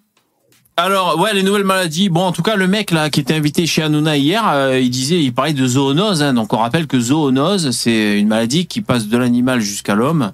Alors, 0.81 1.19
ouais, 1.19 1.33
les 1.33 1.43
nouvelles 1.43 1.65
maladies. 1.65 2.07
Bon, 2.09 2.21
en 2.21 2.31
tout 2.31 2.41
cas, 2.41 2.55
le 2.55 2.65
mec 2.67 2.91
là 2.91 3.09
qui 3.09 3.19
était 3.19 3.33
invité 3.33 3.65
chez 3.65 3.83
Hanouna 3.83 4.15
hier, 4.15 4.47
euh, 4.47 4.79
il 4.79 4.89
disait, 4.89 5.21
il 5.21 5.33
parlait 5.33 5.51
de 5.53 5.67
zoonose. 5.67 6.23
hein. 6.23 6.33
donc, 6.33 6.53
on 6.53 6.57
rappelle 6.57 6.87
que 6.87 6.99
zoonose, 6.99 7.71
c'est 7.71 8.17
une 8.17 8.29
maladie 8.29 8.65
qui 8.65 8.79
passe 8.81 9.07
de 9.07 9.17
l'animal 9.17 9.59
jusqu'à 9.59 9.93
l'homme. 9.95 10.31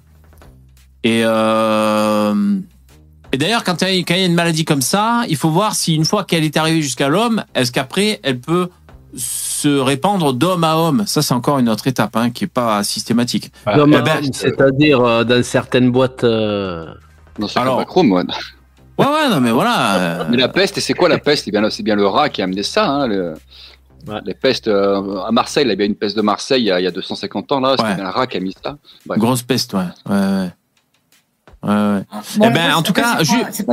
Et, 1.03 1.21
euh... 1.25 2.57
et 3.31 3.37
d'ailleurs, 3.37 3.63
quand 3.63 3.81
il 3.81 4.05
y 4.07 4.13
a- 4.13 4.25
une 4.25 4.35
maladie 4.35 4.65
comme 4.65 4.81
ça, 4.83 5.23
il 5.29 5.35
faut 5.35 5.49
voir 5.49 5.73
si 5.75 5.95
une 5.95 6.05
fois 6.05 6.23
qu'elle 6.23 6.43
est 6.43 6.57
arrivée 6.57 6.81
jusqu'à 6.81 7.09
l'homme, 7.09 7.43
est-ce 7.55 7.71
qu'après 7.71 8.19
elle 8.23 8.39
peut 8.39 8.69
se 9.17 9.67
répandre 9.79 10.31
d'homme 10.33 10.63
à 10.63 10.75
homme? 10.77 11.05
Ça, 11.07 11.21
c'est 11.23 11.33
encore 11.33 11.57
une 11.57 11.69
autre 11.69 11.87
étape 11.87 12.15
hein, 12.17 12.29
qui 12.29 12.43
est 12.43 12.47
pas 12.47 12.83
systématique. 12.83 13.51
Eh 13.65 14.03
ben, 14.03 14.21
C'est-à-dire 14.35 14.99
euh, 15.01 15.23
dans 15.23 15.41
certaines 15.43 15.91
boîtes. 15.91 16.23
euh, 16.23 16.85
Non, 17.39 17.47
c'est 17.47 17.59
Alors- 17.59 17.77
moi. 18.03 18.23
Ouais, 18.97 19.05
ouais, 19.05 19.29
non, 19.29 19.41
mais 19.41 19.51
voilà. 19.51 19.95
euh, 19.95 20.23
Mais 20.29 20.37
la 20.37 20.47
peste, 20.47 20.77
et 20.77 20.81
c'est 20.81 20.93
quoi 20.93 21.09
la 21.09 21.17
peste? 21.17 21.45
C'est 21.45 21.51
bien, 21.51 21.69
c'est 21.69 21.83
bien 21.83 21.95
le 21.95 22.07
rat 22.07 22.29
qui 22.29 22.41
a 22.41 22.45
amené 22.45 22.63
ça. 22.63 22.87
Hein, 22.87 23.07
le- 23.07 23.33
Les 24.25 24.35
pestes 24.35 24.67
euh, 24.67 25.19
à 25.21 25.31
Marseille, 25.31 25.65
il 25.65 25.69
y 25.69 25.71
a 25.71 25.75
bien 25.75 25.87
une 25.87 25.95
peste 25.95 26.15
de 26.15 26.21
Marseille 26.21 26.61
il 26.61 26.67
y 26.67 26.71
a, 26.71 26.79
il 26.79 26.83
y 26.83 26.87
a 26.87 26.91
250 26.91 27.51
ans 27.51 27.59
là. 27.59 27.71
C'était 27.71 27.89
Ouais. 27.89 27.95
bien 27.95 28.03
le 28.03 28.09
rat 28.11 28.27
qui 28.27 28.37
a 28.37 28.39
mis 28.39 28.53
ça. 28.63 28.77
Bref. 29.05 29.19
Grosse 29.19 29.41
peste, 29.41 29.73
ouais. 29.73 29.79
Ouais, 30.07 30.15
ouais. 30.15 30.49
Ouais, 31.63 31.71
ouais. 31.73 32.01
Bon, 32.37 32.45
Eh 32.47 32.53
ben, 32.53 32.75
en 32.75 32.83
tout 32.83 32.93
cas, 32.93 33.17
c'est 33.23 33.31
pas- 33.33 33.49
c'est 33.51 33.65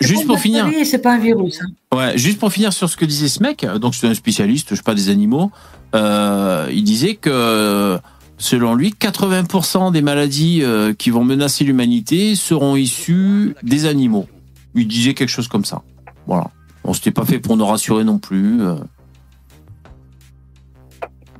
c'est 0.00 0.08
juste 0.08 0.26
pour 0.26 0.38
finir. 0.38 0.66
C'est 0.84 0.98
pas 1.02 1.12
un 1.12 1.18
virus. 1.18 1.60
hein. 1.62 1.96
Ouais, 1.96 2.16
juste 2.16 2.38
pour 2.40 2.50
finir 2.50 2.72
sur 2.72 2.88
ce 2.88 2.96
que 2.96 3.04
disait 3.04 3.28
ce 3.28 3.42
mec, 3.42 3.64
donc 3.78 3.94
c'est 3.94 4.08
un 4.08 4.14
spécialiste, 4.14 4.68
je 4.70 4.76
sais 4.76 4.82
pas, 4.82 4.94
des 4.94 5.10
animaux, 5.10 5.50
euh, 5.94 6.66
il 6.72 6.82
disait 6.82 7.14
que 7.16 7.98
selon 8.38 8.74
lui, 8.74 8.94
80% 8.98 9.92
des 9.92 10.00
maladies 10.02 10.60
euh, 10.62 10.94
qui 10.94 11.10
vont 11.10 11.22
menacer 11.24 11.64
l'humanité 11.64 12.34
seront 12.34 12.74
issues 12.76 13.54
des 13.62 13.84
animaux. 13.84 14.26
Il 14.74 14.88
disait 14.88 15.14
quelque 15.14 15.28
chose 15.28 15.48
comme 15.48 15.64
ça. 15.64 15.82
Voilà. 16.26 16.50
On 16.84 16.92
s'était 16.92 17.10
pas 17.12 17.24
fait 17.24 17.38
pour 17.38 17.56
nous 17.56 17.66
rassurer 17.66 18.04
non 18.04 18.18
plus. 18.18 18.60
euh. 18.62 18.76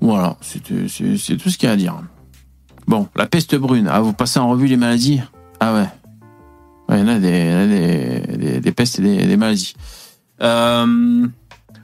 Voilà, 0.01 0.37
c'était- 0.41 0.87
c'est 0.89 1.17
c'est 1.17 1.37
tout 1.37 1.49
ce 1.51 1.57
qu'il 1.59 1.67
y 1.69 1.71
a 1.71 1.73
à 1.73 1.77
dire. 1.77 1.97
Bon, 2.87 3.09
la 3.17 3.27
peste 3.27 3.55
brune. 3.57 3.89
Ah, 3.91 4.01
vous 4.01 4.13
passez 4.13 4.39
en 4.39 4.49
revue 4.51 4.67
les 4.67 4.77
maladies? 4.77 5.23
Ah 5.61 5.73
ouais. 5.75 5.87
Ouais, 6.89 7.01
il 7.01 7.01
y 7.01 7.03
en 7.03 7.09
a 7.09 7.19
des, 7.19 8.73
pestes 8.73 8.99
et 8.99 9.03
des, 9.03 9.27
des 9.27 9.37
maladies. 9.39 9.75
Euh, 10.43 11.27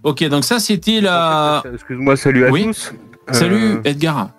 ok, 0.02 0.24
donc 0.28 0.44
ça 0.44 0.58
c'était 0.60 1.00
la. 1.00 1.62
Excuse-moi, 1.72 2.16
salut 2.16 2.44
à 2.46 2.50
Oui. 2.50 2.64
tous. 2.66 2.92
Salut 3.32 3.76
Euh, 3.76 3.80
Edgar. 3.84 4.30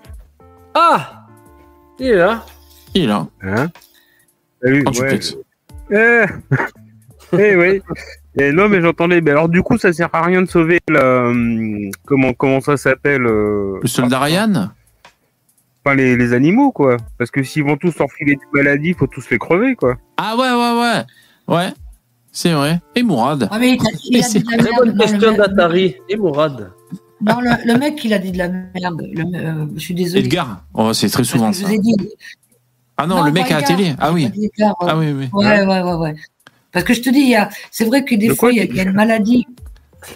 Ah 0.76 1.26
Il 2.00 2.08
est 2.08 2.16
là. 2.18 2.46
Il 2.94 3.04
est 3.04 3.08
là. 3.08 3.28
Hein? 3.42 3.68
Salut. 4.62 4.84
Ouais. 4.86 4.92
duplex. 4.92 5.36
Eh, 5.92 6.24
eh 7.38 7.56
oui. 7.56 7.82
Eh, 8.38 8.52
non, 8.52 8.70
mais 8.70 8.82
j'entendais. 8.82 9.22
Mais 9.22 9.32
alors, 9.32 9.50
du 9.50 9.62
coup, 9.62 9.78
ça 9.78 9.92
sert 9.94 10.10
à 10.14 10.22
rien 10.24 10.42
de 10.42 10.48
sauver 10.48 10.80
la. 10.90 11.24
hum, 11.28 11.90
Comment, 12.06 12.34
comment 12.34 12.62
ça 12.62 12.78
s'appelle 12.78 13.26
euh, 13.26 13.80
Le 13.82 13.88
soldat 13.88 14.20
Ryan 14.20 14.70
Enfin, 15.84 15.96
les, 15.96 16.16
les 16.16 16.34
animaux, 16.34 16.72
quoi. 16.72 16.98
Parce 17.18 17.32
que 17.32 17.42
s'ils 17.44 17.64
vont 17.64 17.76
tous 17.78 17.98
leur 17.98 18.08
filer 18.12 18.36
des 18.36 18.42
maladies, 18.54 18.90
il 18.90 18.96
faut 18.96 19.08
tous 19.08 19.28
les 19.32 19.40
crever, 19.40 19.76
quoi. 19.76 19.98
Ah 20.18 20.36
ouais, 20.38 20.52
ouais, 20.52 20.80
ouais. 20.82 21.56
Ouais, 21.58 21.74
c'est 22.32 22.54
vrai. 22.54 22.80
Et 22.96 23.02
Mourad. 23.04 23.48
Ah, 23.52 23.58
mais 23.60 23.74
il 23.76 23.82
a, 23.82 23.90
il 24.06 24.24
a 24.24 24.28
dit 24.28 24.40
de 24.40 24.52
la 24.52 24.58
Très 24.58 24.64
merde. 24.70 24.78
bonne 24.78 24.88
Non, 24.90 24.94
le 24.96 25.00
question 25.02 25.32
d'Atari. 25.36 25.96
Et 26.08 26.16
Mourad 26.18 26.72
Non, 27.20 27.42
le, 27.42 27.50
le 27.74 27.80
mec, 27.80 28.06
il 28.06 28.14
a 28.14 28.20
dit 28.20 28.32
de 28.32 28.38
la 28.38 28.48
merde. 28.50 29.02
Le- 29.12 29.38
euh, 29.40 29.66
je 29.76 29.80
suis 29.80 29.96
désolé. 29.96 30.24
Edgar. 30.24 30.64
Oh, 30.76 30.94
c'est 30.94 31.10
très 31.10 31.24
souvent 31.24 31.52
je 31.52 31.58
ça. 31.62 31.68
vous 31.68 31.74
ai 31.74 31.80
dit. 31.80 31.96
Ah 32.98 33.08
non, 33.08 33.16
Non, 33.18 33.24
le 33.26 33.32
mec 33.32 33.50
à 33.52 33.62
la 33.62 33.66
télé. 33.66 33.94
Ah 34.00 34.12
oui. 34.14 34.30
euh, 34.62 34.66
Ah 34.82 34.96
oui, 34.96 35.12
oui. 35.12 35.30
Ouais, 35.34 35.66
ouais, 35.66 35.82
ouais, 35.82 35.94
ouais. 35.96 36.16
Parce 36.72 36.86
que 36.86 36.94
je 36.94 37.02
te 37.02 37.10
dis, 37.10 37.20
il 37.20 37.30
y 37.30 37.36
a- 37.36 37.50
c'est 37.72 37.86
vrai 37.86 38.04
que 38.06 38.16
des 38.16 38.30
De 38.30 38.34
fois, 38.34 38.52
il 38.52 38.58
y, 38.58 38.62
a- 38.62 38.66
tu- 38.66 38.72
il 38.72 38.78
y 38.78 38.80
a 38.80 38.84
une 38.84 38.94
maladie. 38.94 39.46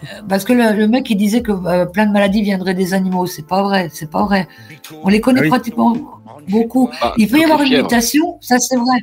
Euh, 0.03 0.21
Parce 0.27 0.43
que 0.45 0.53
le, 0.53 0.73
le 0.75 0.87
mec, 0.87 1.09
il 1.11 1.15
disait 1.15 1.41
que 1.41 1.51
euh, 1.51 1.85
plein 1.85 2.07
de 2.07 2.11
maladies 2.11 2.41
viendraient 2.41 2.73
des 2.73 2.93
animaux. 2.95 3.27
C'est 3.27 3.45
pas 3.45 3.61
vrai, 3.61 3.89
c'est 3.93 4.09
pas 4.09 4.23
vrai. 4.25 4.47
On 5.03 5.09
les 5.09 5.21
connaît 5.21 5.41
Ah 5.41 5.43
oui. 5.43 5.49
pratiquement 5.49 5.95
beaucoup. 6.47 6.89
Ah, 7.01 7.13
Il 7.17 7.27
peut 7.27 7.39
y 7.39 7.43
avoir 7.43 7.61
une 7.61 7.77
mutation, 7.83 8.37
ça 8.41 8.57
c'est 8.59 8.77
vrai. 8.77 8.97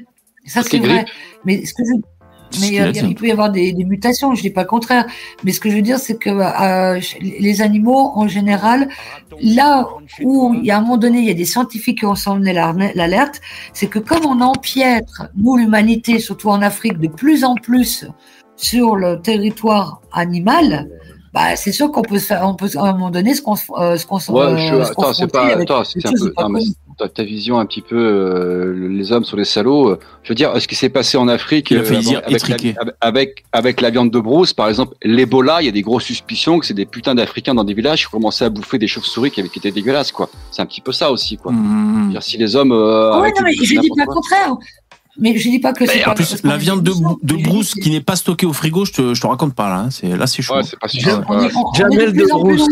Ça 0.47 0.63
c'est 0.65 0.79
vrai. 0.79 1.05
Mais 1.45 1.65
ce 1.65 1.73
que 1.75 1.85
je 1.85 1.93
mais 2.61 2.79
a 2.79 2.87
euh, 2.87 2.93
il 3.09 3.15
peut 3.15 3.27
y 3.27 3.31
avoir 3.33 3.51
des, 3.51 3.73
des 3.73 3.85
mutations, 3.85 4.35
je 4.35 4.43
dis 4.43 4.51
pas 4.51 4.63
le 4.63 4.69
contraire. 4.69 5.07
Mais 5.45 5.53
ce 5.53 5.61
que 5.61 5.71
je 5.71 5.77
veux 5.77 5.83
dire, 5.83 5.99
c'est 5.99 6.17
que 6.17 6.31
euh, 6.31 7.01
les 7.21 7.63
animaux, 7.63 8.13
en 8.15 8.29
général, 8.29 8.89
là 9.41 9.89
où 10.23 10.55
il 10.55 10.65
y 10.65 10.71
a 10.71 10.79
un 10.79 10.81
moment 10.81 10.97
donné, 10.97 11.19
il 11.19 11.25
y 11.25 11.31
a 11.31 11.35
des 11.35 11.45
scientifiques 11.45 12.01
qui 12.01 12.07
ont 12.07 12.15
l'ar- 12.39 12.77
l'alerte, 12.95 13.41
c'est 13.73 13.87
que 13.87 13.99
comme 13.99 14.25
on 14.27 14.41
empiètre, 14.41 15.29
nous 15.37 15.57
l'humanité, 15.57 16.19
surtout 16.19 16.49
en 16.51 16.63
Afrique, 16.63 16.99
de 16.99 17.09
plus 17.09 17.45
en 17.45 17.55
plus 17.55 18.07
sur 18.57 18.97
le 18.97 19.21
territoire 19.21 20.01
animal, 20.13 20.89
bah, 21.33 21.57
c'est 21.57 21.73
sûr 21.73 21.91
qu'on 21.91 22.03
peut, 22.03 22.19
se 22.19 22.27
faire, 22.27 22.47
on 22.47 22.55
peut 22.55 22.69
à 22.77 22.83
un 22.83 22.93
moment 22.93 23.11
donné 23.11 23.35
se, 23.35 23.41
cons- 23.41 23.55
euh, 23.79 23.97
se, 23.97 24.07
Ouais, 24.31 24.43
euh, 24.43 24.57
je, 24.59 24.85
se 24.85 24.91
attends, 24.93 25.13
c'est 25.15 25.27
pas, 25.33 25.47
avec 25.47 25.71
attends, 25.71 25.83
des 25.83 25.89
c'est 25.89 26.07
un 26.07 26.13
peu, 26.13 26.33
non, 26.39 26.49
mais. 26.51 26.61
Ta, 26.99 27.09
ta 27.09 27.23
vision 27.25 27.59
un 27.59 27.67
petit 27.67 27.81
peu, 27.83 27.97
euh, 27.97 28.89
les 28.91 29.13
hommes 29.13 29.25
sont 29.25 29.37
des 29.37 29.45
salauds. 29.45 29.91
euh, 29.91 29.99
Je 30.23 30.29
veux 30.31 30.35
dire, 30.35 30.53
ce 30.61 30.67
qui 30.69 30.75
s'est 30.75 30.89
passé 30.89 31.17
en 31.17 31.29
Afrique 31.29 31.73
euh, 31.73 31.83
dire 32.01 32.21
avec, 32.27 32.49
la, 32.49 32.57
avec, 33.01 33.45
avec 33.53 33.81
la 33.81 33.91
viande 33.91 34.11
de 34.11 34.19
brousse, 34.21 34.53
par 34.53 34.69
exemple, 34.69 34.95
l'Ebola, 35.03 35.63
il 35.63 35.67
y 35.67 35.69
a 35.69 35.73
des 35.73 35.83
grosses 35.83 36.05
suspicions 36.05 36.59
que 36.59 36.67
c'est 36.67 36.75
des 36.75 36.87
putains 36.87 37.15
d'Africains 37.15 37.55
dans 37.55 37.65
des 37.65 37.75
villages 37.75 38.05
qui 38.07 38.11
commençaient 38.11 38.45
à 38.45 38.51
bouffer 38.51 38.79
des 38.79 38.87
chauves-souris 38.89 39.31
qui, 39.31 39.41
avaient- 39.41 39.49
qui 39.49 39.59
étaient 39.59 39.71
dégueulasses, 39.71 40.13
quoi. 40.13 40.29
C'est 40.51 40.63
un 40.63 40.67
petit 40.67 40.81
peu 40.81 40.93
ça 40.93 41.11
aussi, 41.11 41.37
quoi. 41.37 41.53
Mmh. 41.53 41.99
Je 42.01 42.05
veux 42.07 42.11
dire, 42.13 42.23
si 42.23 42.37
les 42.39 42.57
hommes, 42.57 42.73
euh, 42.73 43.21
ouais, 43.21 43.33
non, 43.37 43.43
mais 43.45 43.53
je 43.55 43.81
dis 43.81 43.89
pas 43.89 44.05
le 44.07 44.13
contraire. 44.15 44.53
Mais 45.19 45.37
je 45.37 45.47
dis 45.51 45.59
pas 45.59 45.75
que 45.75 45.85
c'est 45.85 46.07
En 46.07 46.15
plus, 46.15 46.43
la 46.43 46.57
viande 46.57 46.83
de, 46.83 47.37
brousse 47.43 47.75
qui 47.75 47.91
n'est 47.91 48.01
pas 48.01 48.17
stockée 48.17 48.47
au 48.47 48.55
frigo, 48.55 48.87
je 48.87 48.93
te, 48.93 49.15
je 49.15 49.21
te 49.21 49.27
raconte 49.27 49.55
pas 49.55 49.69
là. 49.69 49.81
hein. 49.81 49.91
C'est 49.91 50.17
là, 50.17 50.27
c'est 50.27 50.41
chaud. 50.41 50.55
Ouais, 50.55 50.63
c'est 50.63 50.79
pas 50.79 50.87
est 50.87 51.77
Jamel 51.77 52.13
de 52.15 52.25
plus 52.45 52.63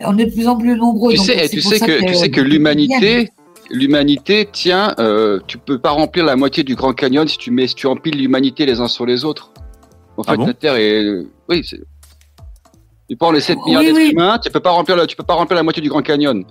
euh, 0.00 0.04
on 0.06 0.18
est 0.18 0.26
de 0.26 0.32
plus 0.32 0.46
en 0.48 0.56
plus 0.56 0.76
nombreux. 0.76 1.12
Tu 1.12 1.18
sais, 1.18 1.48
tu 1.48 1.56
que, 1.56 2.06
tu 2.06 2.14
sais 2.14 2.30
que 2.30 2.40
euh, 2.40 2.44
l'humanité, 2.44 3.30
l'humanité, 3.70 4.48
tiens, 4.52 4.94
euh, 4.98 5.40
tu 5.46 5.58
peux 5.58 5.78
pas 5.78 5.90
remplir 5.90 6.24
la 6.24 6.36
moitié 6.36 6.64
du 6.64 6.74
Grand 6.74 6.92
Canyon 6.92 7.26
si 7.28 7.38
tu 7.38 7.50
mets, 7.50 7.66
si 7.66 7.74
tu 7.74 7.86
empiles 7.86 8.16
l'humanité 8.16 8.66
les 8.66 8.80
uns 8.80 8.88
sur 8.88 9.06
les 9.06 9.24
autres. 9.24 9.52
En 10.16 10.22
Ah 10.26 10.32
fait, 10.32 10.36
bon 10.38 10.46
la 10.46 10.54
Terre 10.54 10.76
est, 10.76 11.04
oui, 11.48 11.62
c'est. 11.68 11.80
Tu 13.08 13.16
prends 13.16 13.30
les 13.32 13.40
7 13.40 13.56
Oui, 13.58 13.62
milliards 13.66 13.82
d'êtres 13.82 13.96
oui. 13.96 14.10
humains, 14.12 14.38
tu 14.42 14.50
peux 14.50 14.60
pas 14.60 14.70
remplir, 14.70 14.96
la- 14.96 15.06
tu 15.06 15.16
peux 15.16 15.22
pas 15.22 15.34
remplir 15.34 15.56
la 15.56 15.62
moitié 15.62 15.82
du 15.82 15.88
Grand 15.88 16.02
Canyon. 16.02 16.44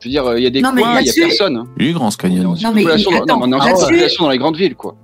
Je 0.00 0.08
veux 0.08 0.10
dire, 0.10 0.36
il 0.38 0.42
y 0.42 0.46
a 0.46 0.50
des 0.50 0.62
Non, 0.62 0.70
coins, 0.74 0.98
il 1.00 1.06
y 1.06 1.10
a 1.10 1.12
personne. 1.12 1.56
hein. 1.58 1.66
Il 1.78 1.88
est 1.88 1.92
grand 1.92 2.10
ce 2.10 2.16
canyon. 2.16 2.42
Non, 2.62 2.72
mais 2.72 2.86
attends, 2.86 3.26
non, 3.26 3.46
mais 3.48 3.56
on 3.56 3.60
a 3.60 3.76
surpopulation 3.76 4.24
dans 4.24 4.30
les 4.30 4.38
grandes 4.38 4.56
villes, 4.56 4.74
quoi. 4.74 4.96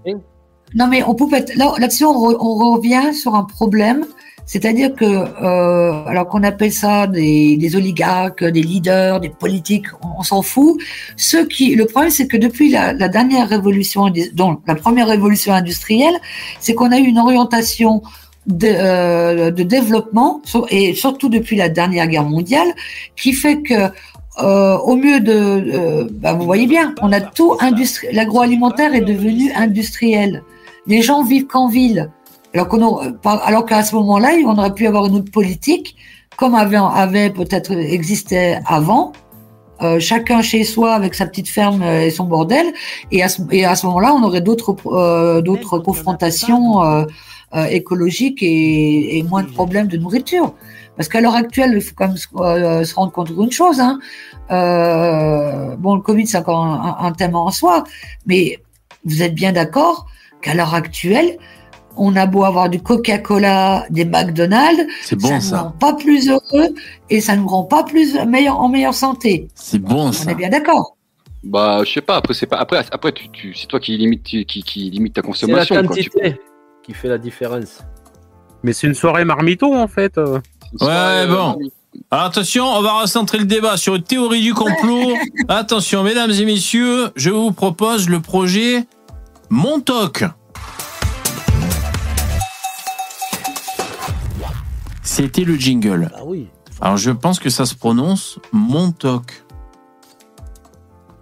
Non, 0.75 0.87
mais 0.87 1.03
on 1.03 1.15
peut 1.15 1.29
pas 1.29 1.39
être- 1.41 1.55
là, 1.57 1.73
là-dessus, 1.79 2.05
on, 2.07 2.13
re- 2.13 2.37
on 2.41 2.75
revient 2.77 3.13
sur 3.15 3.35
un 3.35 3.45
problème. 3.45 4.07
C'est-à-dire 4.47 4.95
que, 4.95 5.05
euh, 5.05 6.05
alors 6.07 6.29
qu'on 6.29 6.45
appelle 6.45 6.73
ça 6.73 7.09
des, 7.09 7.57
des 7.57 7.75
oligarques, 7.75 8.45
des 8.45 8.63
leaders, 8.63 9.19
des 9.21 9.29
politiques, 9.29 9.87
on, 10.19 10.23
s'en 10.23 10.41
fout. 10.41 10.81
Ceux 11.17 11.47
qui, 11.47 11.75
le 11.75 11.85
problème, 11.87 12.13
c'est 12.13 12.29
que 12.29 12.37
depuis 12.37 12.71
la, 12.71 12.93
la 12.93 13.09
dernière 13.09 13.49
révolution, 13.49 14.09
donc 14.35 14.61
la 14.67 14.77
première 14.77 15.09
révolution 15.09 15.53
industrielle, 15.53 16.15
c'est 16.61 16.75
qu'on 16.75 16.93
a 16.93 16.99
eu 16.99 17.07
une 17.07 17.19
orientation 17.19 18.03
de, 18.47 18.69
euh, 18.71 19.51
de 19.51 19.65
développement, 19.65 20.41
et 20.71 20.95
surtout 20.95 21.29
depuis 21.29 21.57
la 21.57 21.69
dernière 21.69 22.07
guerre 22.07 22.25
mondiale, 22.25 22.69
qui 23.17 23.33
fait 23.33 23.61
que 23.63 23.91
euh, 24.43 24.77
au 24.79 24.97
mieux 24.97 25.19
de, 25.19 25.33
euh, 25.35 26.09
bah, 26.13 26.35
vous 26.35 26.45
voyez 26.45 26.67
bien, 26.67 26.95
on 27.03 27.11
a 27.11 27.21
tout 27.21 27.57
industri- 27.61 28.09
l'agroalimentaire 28.13 28.95
est 28.95 29.01
devenu 29.01 29.51
industriel. 29.55 30.45
Les 30.87 31.03
gens 31.03 31.25
vivent 31.25 31.47
qu'en 31.47 31.69
ville. 31.69 32.11
Alors 32.57 32.69
alors 33.49 33.67
qu'à 33.67 33.83
ce 33.83 33.95
moment-là, 33.97 34.31
on 34.47 34.57
aurait 34.59 34.73
pu 34.75 34.87
avoir 34.87 35.07
une 35.07 35.17
autre 35.17 35.31
politique, 35.31 35.97
comme 36.37 36.55
avait, 36.55 36.77
avait 36.77 37.31
peut-être 37.31 37.73
existé 37.73 38.59
avant. 38.67 39.13
euh, 39.83 40.01
chacun 40.01 40.41
chez 40.41 40.65
soi 40.65 40.95
avec 40.95 41.13
sa 41.15 41.27
petite 41.27 41.49
ferme 41.49 41.83
euh, 41.83 42.07
et 42.07 42.11
son 42.11 42.25
bordel, 42.25 42.67
et 43.13 43.23
à 43.23 43.29
ce, 43.29 43.87
moment-là, 43.87 44.15
on 44.15 44.23
aurait 44.23 44.41
d'autres 44.41 44.75
euh, 44.87 45.43
d'autres 45.43 45.79
confrontations 45.79 46.83
euh, 46.83 47.05
euh, 47.55 47.67
écologiques 47.67 48.43
et, 48.43 49.19
et 49.19 49.23
moins 49.23 49.43
de 49.43 49.51
problèmes 49.51 49.89
de 49.89 49.99
nourriture. 49.99 50.55
Parce 50.97 51.09
qu'à 51.11 51.21
l'heure 51.21 51.35
actuelle, 51.45 51.73
il 51.77 51.83
faut 51.83 51.95
quand 51.95 52.09
même 52.09 52.17
se, 52.17 52.95
rendre 52.95 53.13
compte 53.13 53.31
d'une 53.39 53.53
chose. 53.53 53.81
Hein. 53.81 53.99
Bon, 55.79 55.95
le 55.97 56.01
Covid, 56.01 56.27
c'est 56.27 56.39
encore 56.39 56.63
un, 56.65 56.75
un- 56.89 57.07
un 57.09 57.13
thème 57.13 57.37
en 57.37 57.51
soi, 57.51 57.85
mais 58.27 58.45
vous 59.05 59.23
êtes 59.23 59.35
bien 59.35 59.53
d'accord 59.53 60.07
qu'à 60.43 60.55
l'heure 60.55 60.75
actuelle, 60.75 61.37
on 61.97 62.15
a 62.17 62.27
beau 62.27 62.45
avoir 62.45 62.69
du 62.69 62.81
Coca-Cola, 62.81 63.87
des 63.91 64.05
McDonald's, 64.05 64.85
C'est 65.03 65.17
bon 65.17 65.29
ça 65.29 65.35
ne 65.37 65.41
ça. 65.41 65.57
nous 65.57 65.63
rend 65.65 65.71
pas 65.73 65.95
plus 65.95 66.29
heureux 66.31 66.69
et 67.11 67.21
ça 67.21 67.37
nous 67.37 67.47
rend 67.49 67.65
pas 67.65 67.85
plus 67.85 68.15
meilleur, 68.27 68.59
en 68.61 68.69
meilleure 68.69 68.95
santé. 68.95 69.49
C'est 69.55 69.79
bon 69.79 70.09
On 70.09 70.13
ça. 70.13 70.31
est 70.31 70.35
bien 70.35 70.49
d'accord. 70.51 70.97
Bah, 71.45 71.83
je 71.85 71.93
sais 71.93 72.01
pas. 72.01 72.17
Après, 72.17 72.35
c'est 72.35 72.47
pas. 72.47 72.57
Après, 72.57 72.85
après, 72.91 73.13
tu, 73.13 73.29
tu, 73.31 73.55
c'est 73.55 73.67
toi 73.69 73.79
qui 73.79 73.97
limite, 73.97 74.25
qui, 74.25 74.45
qui, 74.47 74.91
limite 74.91 75.15
ta 75.15 75.21
C'est 75.21 75.47
la 75.47 75.65
consommation. 75.65 75.75
quoi. 75.87 75.97
Tu- 75.97 76.11
quantité 76.11 76.41
qui 76.83 76.93
fait 76.93 77.09
la 77.09 77.19
différence. 77.19 77.79
Mais 78.63 78.73
c'est 78.73 78.87
une 78.89 78.95
soirée 78.95 79.25
marmiton, 79.25 79.81
en 79.81 79.87
fait. 79.89 80.17
Ouais, 80.17 80.41
euh, 80.83 81.27
bon. 81.27 81.59
Alors 82.11 82.27
attention, 82.27 82.65
on 82.67 82.83
va 82.83 83.01
recentrer 83.01 83.39
le 83.39 83.45
débat 83.47 83.77
sur 83.77 83.95
une 83.95 84.03
théorie 84.03 84.43
du 84.43 84.53
complot. 84.55 85.15
Attention, 85.49 86.03
mesdames 86.03 86.31
et 86.31 86.45
messieurs, 86.45 87.11
je 87.17 87.31
vous 87.31 87.53
propose 87.53 88.09
le 88.09 88.21
projet 88.21 88.85
Montauk. 89.49 90.25
C'était 95.17 95.45
le 95.45 95.55
jingle. 95.55 96.11
Ah 96.15 96.27
oui. 96.27 96.51
Alors 96.79 96.99
je 96.99 97.11
pense 97.11 97.41
que 97.41 97.49
ça 97.49 97.65
se 97.65 97.75
prononce 97.75 98.39
Montauk. 98.53 99.45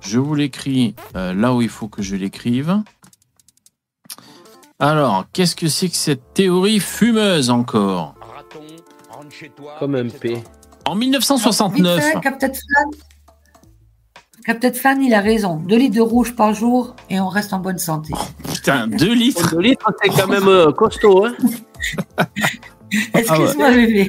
Je 0.01 0.19
vous 0.19 0.35
l'écris 0.35 0.97
euh, 1.15 1.33
là 1.33 1.55
où 1.55 1.63
il 1.63 1.69
faut 1.69 1.87
que 1.87 2.03
je 2.03 2.17
l'écrive. 2.17 2.83
Alors, 4.81 5.27
qu'est-ce 5.33 5.55
que 5.55 5.69
c'est 5.69 5.89
que 5.89 5.95
cette 5.95 6.35
théorie 6.35 6.81
fumeuse 6.81 7.51
encore? 7.51 8.17
Comme 9.79 9.95
un 9.95 10.09
P. 10.09 10.43
En 10.87 10.97
1969. 10.97 11.95
Vite 11.95 12.15
fait, 12.15 12.21
Captain 12.21 12.49
Flan. 12.49 12.91
Captain 14.45 14.73
Flan, 14.73 15.01
il 15.03 15.15
a 15.15 15.21
raison. 15.21 15.55
Deux 15.55 15.79
litres 15.79 15.95
de 15.95 16.01
rouge 16.01 16.35
par 16.35 16.53
jour 16.53 16.97
et 17.11 17.21
on 17.21 17.29
reste 17.29 17.53
en 17.53 17.61
bonne 17.61 17.79
santé. 17.79 18.13
Putain, 18.53 18.89
2 18.89 19.15
litres 19.15 19.55
2 19.55 19.61
litres, 19.61 19.93
c'est 20.03 20.09
quand 20.09 20.27
même 20.27 20.49
euh, 20.49 20.73
costaud. 20.73 21.27
Hein 21.27 21.37
Excuse-moi, 23.15 23.71
bébé. 23.71 24.09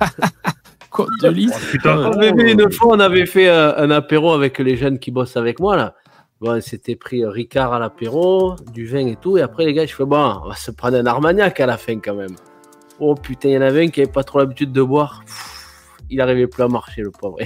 Quoi, 0.90 1.06
2 1.22 1.30
litres 1.30 1.58
Ah, 1.84 2.10
bébé, 2.18 2.52
une 2.52 2.72
fois, 2.72 2.96
on 2.96 3.00
avait 3.00 3.26
fait 3.26 3.48
euh, 3.48 3.76
un 3.76 3.90
apéro 3.90 4.32
avec 4.32 4.58
les 4.58 4.76
jeunes 4.76 4.98
qui 4.98 5.10
bossent 5.10 5.36
avec 5.36 5.60
moi, 5.60 5.76
là. 5.76 5.94
Bon, 6.40 6.56
on 6.56 6.60
s'était 6.60 6.96
pris 6.96 7.24
Ricard 7.24 7.72
à 7.74 7.78
l'apéro, 7.78 8.56
du 8.72 8.86
vin 8.86 9.06
et 9.06 9.16
tout. 9.16 9.36
Et 9.36 9.42
après, 9.42 9.66
les 9.66 9.74
gars, 9.74 9.84
je 9.84 9.94
fais, 9.94 10.06
bon, 10.06 10.40
on 10.42 10.48
va 10.48 10.56
se 10.56 10.70
prendre 10.70 10.96
un 10.96 11.06
Armagnac 11.06 11.60
à 11.60 11.66
la 11.66 11.76
fin, 11.76 11.98
quand 11.98 12.14
même. 12.14 12.34
Oh 12.98 13.14
putain, 13.14 13.50
il 13.50 13.52
y 13.52 13.58
en 13.58 13.62
avait 13.62 13.84
un 13.84 13.88
qui 13.88 14.00
avait 14.00 14.10
pas 14.10 14.24
trop 14.24 14.38
l'habitude 14.38 14.72
de 14.72 14.82
boire. 14.82 15.22
Pff, 15.24 15.60
il 16.10 16.20
arrivait 16.20 16.46
plus 16.46 16.62
à 16.62 16.68
marcher, 16.68 17.02
le 17.02 17.10
pauvre. 17.10 17.38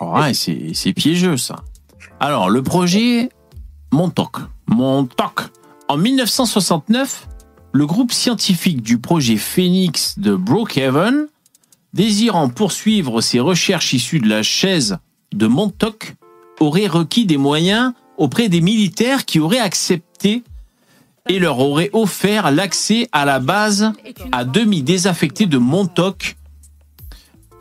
Ouais, 0.00 0.34
c'est 0.34 0.72
c'est 0.74 0.92
piégeux 0.92 1.36
ça. 1.36 1.56
Alors, 2.20 2.50
le 2.50 2.62
projet 2.62 3.28
Montauk. 3.92 4.36
Montauk. 4.66 5.40
En 5.88 5.96
1969, 5.96 7.28
le 7.78 7.86
groupe 7.86 8.10
scientifique 8.10 8.82
du 8.82 8.98
projet 8.98 9.36
Phoenix 9.36 10.18
de 10.18 10.34
Brookhaven, 10.34 11.28
désirant 11.92 12.48
poursuivre 12.48 13.20
ses 13.20 13.38
recherches 13.38 13.92
issues 13.92 14.18
de 14.18 14.28
la 14.28 14.42
chaise 14.42 14.98
de 15.32 15.46
Montauk, 15.46 16.16
aurait 16.58 16.88
requis 16.88 17.24
des 17.24 17.36
moyens 17.36 17.92
auprès 18.16 18.48
des 18.48 18.60
militaires 18.60 19.24
qui 19.24 19.38
auraient 19.38 19.60
accepté 19.60 20.42
et 21.28 21.38
leur 21.38 21.60
auraient 21.60 21.90
offert 21.92 22.50
l'accès 22.50 23.08
à 23.12 23.24
la 23.24 23.38
base 23.38 23.92
à 24.32 24.44
demi 24.44 24.82
désaffectée 24.82 25.46
de 25.46 25.58
Montauk 25.58 26.34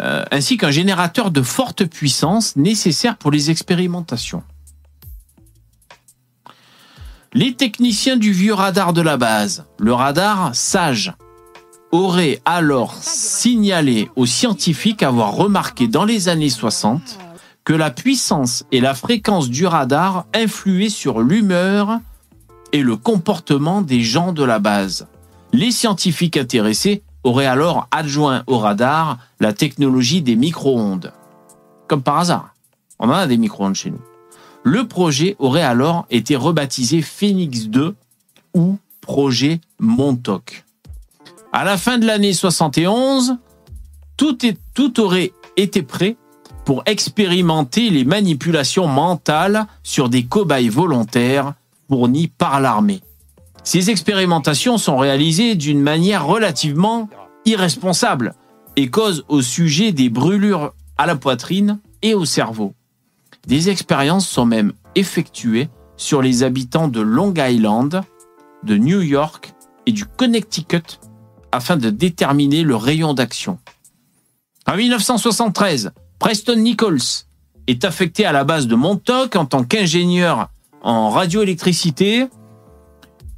euh, 0.01 0.25
ainsi 0.31 0.57
qu'un 0.57 0.71
générateur 0.71 1.29
de 1.29 1.43
forte 1.43 1.85
puissance 1.85 2.55
nécessaire 2.55 3.17
pour 3.17 3.29
les 3.29 3.51
expérimentations. 3.51 4.41
Les 7.37 7.53
techniciens 7.53 8.17
du 8.17 8.31
vieux 8.31 8.55
radar 8.55 8.93
de 8.93 9.01
la 9.01 9.15
base, 9.15 9.67
le 9.77 9.93
radar 9.93 10.55
SAGE, 10.55 11.13
auraient 11.91 12.41
alors 12.45 12.95
signalé 12.95 14.09
aux 14.15 14.25
scientifiques 14.25 15.03
avoir 15.03 15.35
remarqué 15.35 15.87
dans 15.87 16.03
les 16.03 16.29
années 16.29 16.49
60 16.49 17.19
que 17.63 17.73
la 17.73 17.91
puissance 17.91 18.65
et 18.71 18.81
la 18.81 18.95
fréquence 18.95 19.51
du 19.51 19.67
radar 19.67 20.25
influaient 20.33 20.89
sur 20.89 21.21
l'humeur 21.21 21.99
et 22.71 22.81
le 22.81 22.97
comportement 22.97 23.83
des 23.83 24.01
gens 24.01 24.33
de 24.33 24.43
la 24.43 24.57
base. 24.57 25.05
Les 25.53 25.69
scientifiques 25.69 26.37
intéressés 26.37 27.03
auraient 27.23 27.45
alors 27.45 27.87
adjoint 27.91 28.41
au 28.47 28.57
radar 28.57 29.19
la 29.39 29.53
technologie 29.53 30.23
des 30.23 30.35
micro-ondes. 30.35 31.13
Comme 31.87 32.01
par 32.01 32.17
hasard, 32.17 32.55
on 32.97 33.09
en 33.09 33.13
a 33.13 33.27
des 33.27 33.37
micro-ondes 33.37 33.75
chez 33.75 33.91
nous. 33.91 34.01
Le 34.63 34.87
projet 34.87 35.35
aurait 35.39 35.61
alors 35.61 36.05
été 36.09 36.35
rebaptisé 36.35 37.01
Phoenix 37.01 37.67
2 37.67 37.95
ou 38.53 38.77
projet 39.01 39.61
Montauk. 39.79 40.65
À 41.53 41.63
la 41.63 41.77
fin 41.77 41.97
de 41.97 42.05
l'année 42.05 42.33
71, 42.33 43.37
tout, 44.17 44.37
tout 44.73 44.99
aurait 44.99 45.31
été 45.55 45.81
prêt 45.81 46.17
pour 46.65 46.83
expérimenter 46.85 47.89
les 47.89 48.03
manipulations 48.03 48.87
mentales 48.87 49.67
sur 49.83 50.09
des 50.09 50.25
cobayes 50.25 50.69
volontaires 50.69 51.53
fournis 51.87 52.27
par 52.27 52.59
l'armée. 52.59 53.01
Ces 53.63 53.89
expérimentations 53.89 54.77
sont 54.77 54.97
réalisées 54.97 55.55
d'une 55.55 55.81
manière 55.81 56.25
relativement 56.25 57.09
irresponsable 57.45 58.35
et 58.75 58.89
causent 58.89 59.23
au 59.29 59.41
sujet 59.41 59.91
des 59.91 60.09
brûlures 60.09 60.73
à 60.97 61.05
la 61.05 61.15
poitrine 61.15 61.79
et 62.01 62.13
au 62.13 62.25
cerveau. 62.25 62.73
Des 63.47 63.69
expériences 63.69 64.27
sont 64.27 64.45
même 64.45 64.73
effectuées 64.95 65.69
sur 65.95 66.21
les 66.21 66.43
habitants 66.43 66.89
de 66.89 66.99
Long 66.99 67.33
Island, 67.37 68.03
de 68.63 68.77
New 68.77 69.01
York 69.01 69.53
et 69.85 69.93
du 69.93 70.05
Connecticut 70.05 70.99
afin 71.53 71.77
de 71.77 71.89
déterminer 71.89 72.63
le 72.63 72.75
rayon 72.75 73.13
d'action. 73.13 73.57
En 74.67 74.75
1973, 74.75 75.91
Preston 76.19 76.57
Nichols 76.57 77.25
est 77.67 77.85
affecté 77.85 78.25
à 78.25 78.33
la 78.33 78.43
base 78.43 78.67
de 78.67 78.75
Montauk 78.75 79.37
en 79.37 79.45
tant 79.45 79.63
qu'ingénieur 79.63 80.49
en 80.83 81.09
radioélectricité. 81.09 82.27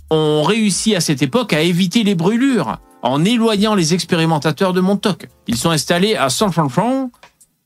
On 0.09 0.41
réussit 0.41 0.95
à 0.95 1.01
cette 1.01 1.21
époque 1.21 1.53
à 1.53 1.61
éviter 1.61 2.03
les 2.03 2.15
brûlures 2.15 2.79
en 3.03 3.23
éloignant 3.23 3.75
les 3.75 3.93
expérimentateurs 3.93 4.73
de 4.73 4.81
Montauk. 4.81 5.29
Ils 5.47 5.55
sont 5.55 5.69
installés 5.69 6.15
à 6.15 6.29
San 6.29 6.51
Francisco 6.51 7.11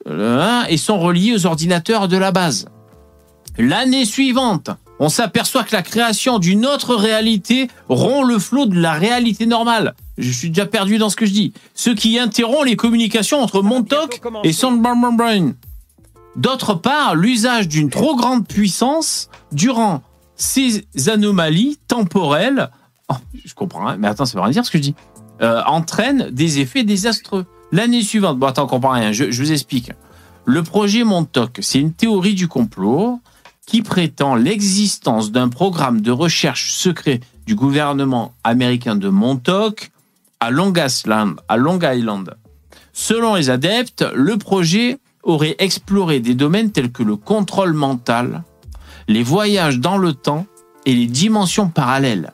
euh, 0.07 0.63
et 0.69 0.77
sont 0.77 0.99
reliés 0.99 1.33
aux 1.33 1.45
ordinateurs 1.45 2.07
de 2.07 2.17
la 2.17 2.31
base. 2.31 2.65
L'année 3.57 4.05
suivante, 4.05 4.69
on 4.99 5.09
s'aperçoit 5.09 5.63
que 5.63 5.75
la 5.75 5.81
création 5.81 6.39
d'une 6.39 6.65
autre 6.65 6.95
réalité 6.95 7.67
rompt 7.89 8.27
le 8.27 8.39
flot 8.39 8.65
de 8.65 8.79
la 8.79 8.93
réalité 8.93 9.45
normale. 9.45 9.95
Je 10.17 10.31
suis 10.31 10.49
déjà 10.49 10.65
perdu 10.65 10.97
dans 10.97 11.09
ce 11.09 11.15
que 11.15 11.25
je 11.25 11.33
dis. 11.33 11.53
Ce 11.73 11.89
qui 11.89 12.19
interrompt 12.19 12.65
les 12.65 12.75
communications 12.75 13.41
entre 13.41 13.61
Montauk 13.61 14.21
et 14.43 14.53
San 14.53 14.81
Brain. 14.81 15.53
D'autre 16.35 16.73
part, 16.73 17.15
l'usage 17.15 17.67
d'une 17.67 17.89
trop 17.89 18.15
grande 18.15 18.47
puissance 18.47 19.29
durant 19.51 20.01
ces 20.35 20.85
anomalies 21.07 21.77
temporelles, 21.87 22.69
oh, 23.09 23.15
je 23.45 23.53
comprends, 23.53 23.87
hein, 23.87 23.97
mais 23.99 24.07
attends, 24.07 24.25
ça 24.25 24.37
veut 24.37 24.43
rien 24.43 24.51
dire 24.51 24.65
ce 24.65 24.71
que 24.71 24.77
je 24.79 24.83
dis, 24.83 24.95
euh, 25.41 25.61
entraîne 25.65 26.29
des 26.31 26.59
effets 26.59 26.83
désastreux. 26.83 27.45
L'année 27.73 28.03
suivante, 28.03 28.37
bon 28.37 28.45
attends, 28.45 28.65
on 28.65 28.67
comprend 28.67 28.91
rien, 28.91 29.11
je, 29.13 29.31
je 29.31 29.41
vous 29.41 29.51
explique. 29.51 29.93
Le 30.45 30.61
projet 30.61 31.03
Montauk, 31.03 31.57
c'est 31.59 31.79
une 31.79 31.91
théorie 31.91 32.35
du 32.35 32.47
complot 32.47 33.19
qui 33.65 33.81
prétend 33.81 34.35
l'existence 34.35 35.31
d'un 35.31 35.49
programme 35.49 36.01
de 36.01 36.11
recherche 36.11 36.71
secret 36.71 37.19
du 37.47 37.55
gouvernement 37.55 38.35
américain 38.43 38.95
de 38.95 39.09
Montauk. 39.09 39.89
À 40.39 40.51
Long 40.51 40.71
Island. 40.71 42.35
Selon 42.91 43.33
les 43.33 43.49
adeptes, 43.49 44.05
le 44.13 44.37
projet 44.37 44.99
aurait 45.23 45.55
exploré 45.57 46.19
des 46.19 46.35
domaines 46.35 46.71
tels 46.71 46.91
que 46.91 47.01
le 47.01 47.15
contrôle 47.15 47.73
mental, 47.73 48.43
les 49.07 49.23
voyages 49.23 49.79
dans 49.79 49.97
le 49.97 50.13
temps 50.13 50.45
et 50.85 50.93
les 50.93 51.07
dimensions 51.07 51.69
parallèles. 51.69 52.31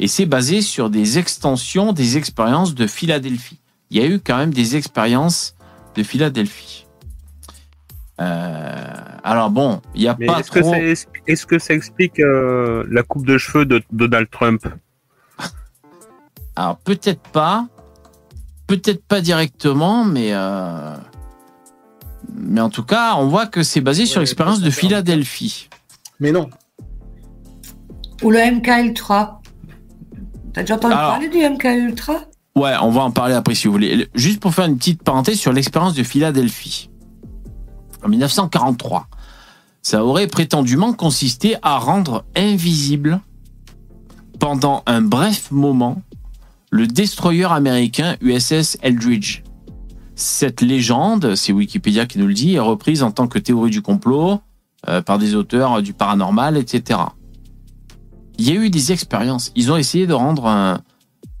Et 0.00 0.08
c'est 0.08 0.26
basé 0.26 0.60
sur 0.60 0.90
des 0.90 1.18
extensions 1.18 1.92
des 1.92 2.16
expériences 2.16 2.74
de 2.74 2.88
Philadelphie. 2.88 3.61
Il 3.92 4.00
y 4.00 4.04
a 4.04 4.06
eu 4.08 4.20
quand 4.20 4.38
même 4.38 4.54
des 4.54 4.74
expériences 4.76 5.54
de 5.96 6.02
Philadelphie. 6.02 6.86
Euh, 8.22 8.86
alors 9.22 9.50
bon, 9.50 9.82
il 9.94 10.00
n'y 10.00 10.08
a 10.08 10.16
Mais 10.18 10.24
pas 10.24 10.40
est-ce 10.40 10.50
que, 10.50 10.60
trop... 10.60 10.72
ça, 10.72 10.78
est-ce 11.26 11.44
que 11.44 11.58
ça 11.58 11.74
explique 11.74 12.18
euh, 12.18 12.84
la 12.90 13.02
coupe 13.02 13.26
de 13.26 13.36
cheveux 13.36 13.66
de 13.66 13.82
Donald 13.92 14.30
Trump 14.30 14.66
Alors 16.56 16.78
peut-être 16.78 17.20
pas, 17.20 17.66
peut-être 18.66 19.04
pas 19.04 19.20
directement, 19.20 20.06
mais 20.06 20.28
euh, 20.32 20.96
mais 22.32 22.62
en 22.62 22.70
tout 22.70 22.84
cas, 22.84 23.16
on 23.16 23.26
voit 23.28 23.46
que 23.46 23.62
c'est 23.62 23.82
basé 23.82 24.06
sur 24.06 24.20
l'expérience 24.20 24.62
de 24.62 24.70
Philadelphie. 24.70 25.68
Mais 26.18 26.32
non. 26.32 26.48
Ou 28.22 28.30
le 28.30 28.38
MK 28.56 28.68
Ultra. 28.86 29.42
T'as 30.54 30.62
déjà 30.62 30.76
entendu 30.76 30.94
Alors- 30.94 31.10
parler 31.10 31.28
du 31.28 31.36
MK 31.46 31.64
Ultra? 31.64 32.22
Ouais, 32.54 32.74
on 32.82 32.90
va 32.90 33.02
en 33.02 33.10
parler 33.10 33.34
après 33.34 33.54
si 33.54 33.66
vous 33.66 33.72
voulez. 33.72 34.08
Juste 34.14 34.40
pour 34.40 34.54
faire 34.54 34.66
une 34.66 34.76
petite 34.76 35.02
parenthèse 35.02 35.38
sur 35.38 35.52
l'expérience 35.52 35.94
de 35.94 36.02
Philadelphie. 36.02 36.90
En 38.04 38.08
1943, 38.08 39.06
ça 39.80 40.04
aurait 40.04 40.26
prétendument 40.26 40.92
consisté 40.92 41.56
à 41.62 41.78
rendre 41.78 42.24
invisible 42.36 43.20
pendant 44.38 44.82
un 44.86 45.00
bref 45.00 45.50
moment 45.50 46.02
le 46.70 46.86
destroyer 46.86 47.44
américain 47.44 48.16
USS 48.20 48.76
Eldridge. 48.82 49.42
Cette 50.14 50.60
légende, 50.60 51.34
c'est 51.36 51.52
Wikipédia 51.52 52.06
qui 52.06 52.18
nous 52.18 52.26
le 52.26 52.34
dit, 52.34 52.54
est 52.54 52.58
reprise 52.58 53.02
en 53.02 53.12
tant 53.12 53.28
que 53.28 53.38
théorie 53.38 53.70
du 53.70 53.82
complot 53.82 54.40
euh, 54.88 55.00
par 55.00 55.18
des 55.18 55.34
auteurs 55.34 55.80
du 55.82 55.94
paranormal, 55.94 56.56
etc. 56.56 57.00
Il 58.38 58.48
y 58.48 58.52
a 58.52 58.60
eu 58.60 58.68
des 58.68 58.92
expériences. 58.92 59.52
Ils 59.54 59.70
ont 59.70 59.76
essayé 59.76 60.06
de 60.06 60.14
rendre 60.14 60.46
un, 60.46 60.80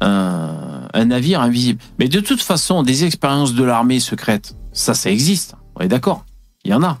un, 0.02 0.88
un 0.92 1.04
navire 1.04 1.40
invisible. 1.40 1.80
Mais 1.98 2.08
de 2.08 2.20
toute 2.20 2.42
façon, 2.42 2.82
des 2.82 3.04
expériences 3.04 3.54
de 3.54 3.64
l'armée 3.64 4.00
secrète, 4.00 4.54
ça, 4.72 4.94
ça 4.94 5.10
existe. 5.10 5.54
On 5.76 5.80
est 5.80 5.88
d'accord. 5.88 6.24
Il 6.64 6.70
y 6.70 6.74
en 6.74 6.82
a. 6.82 7.00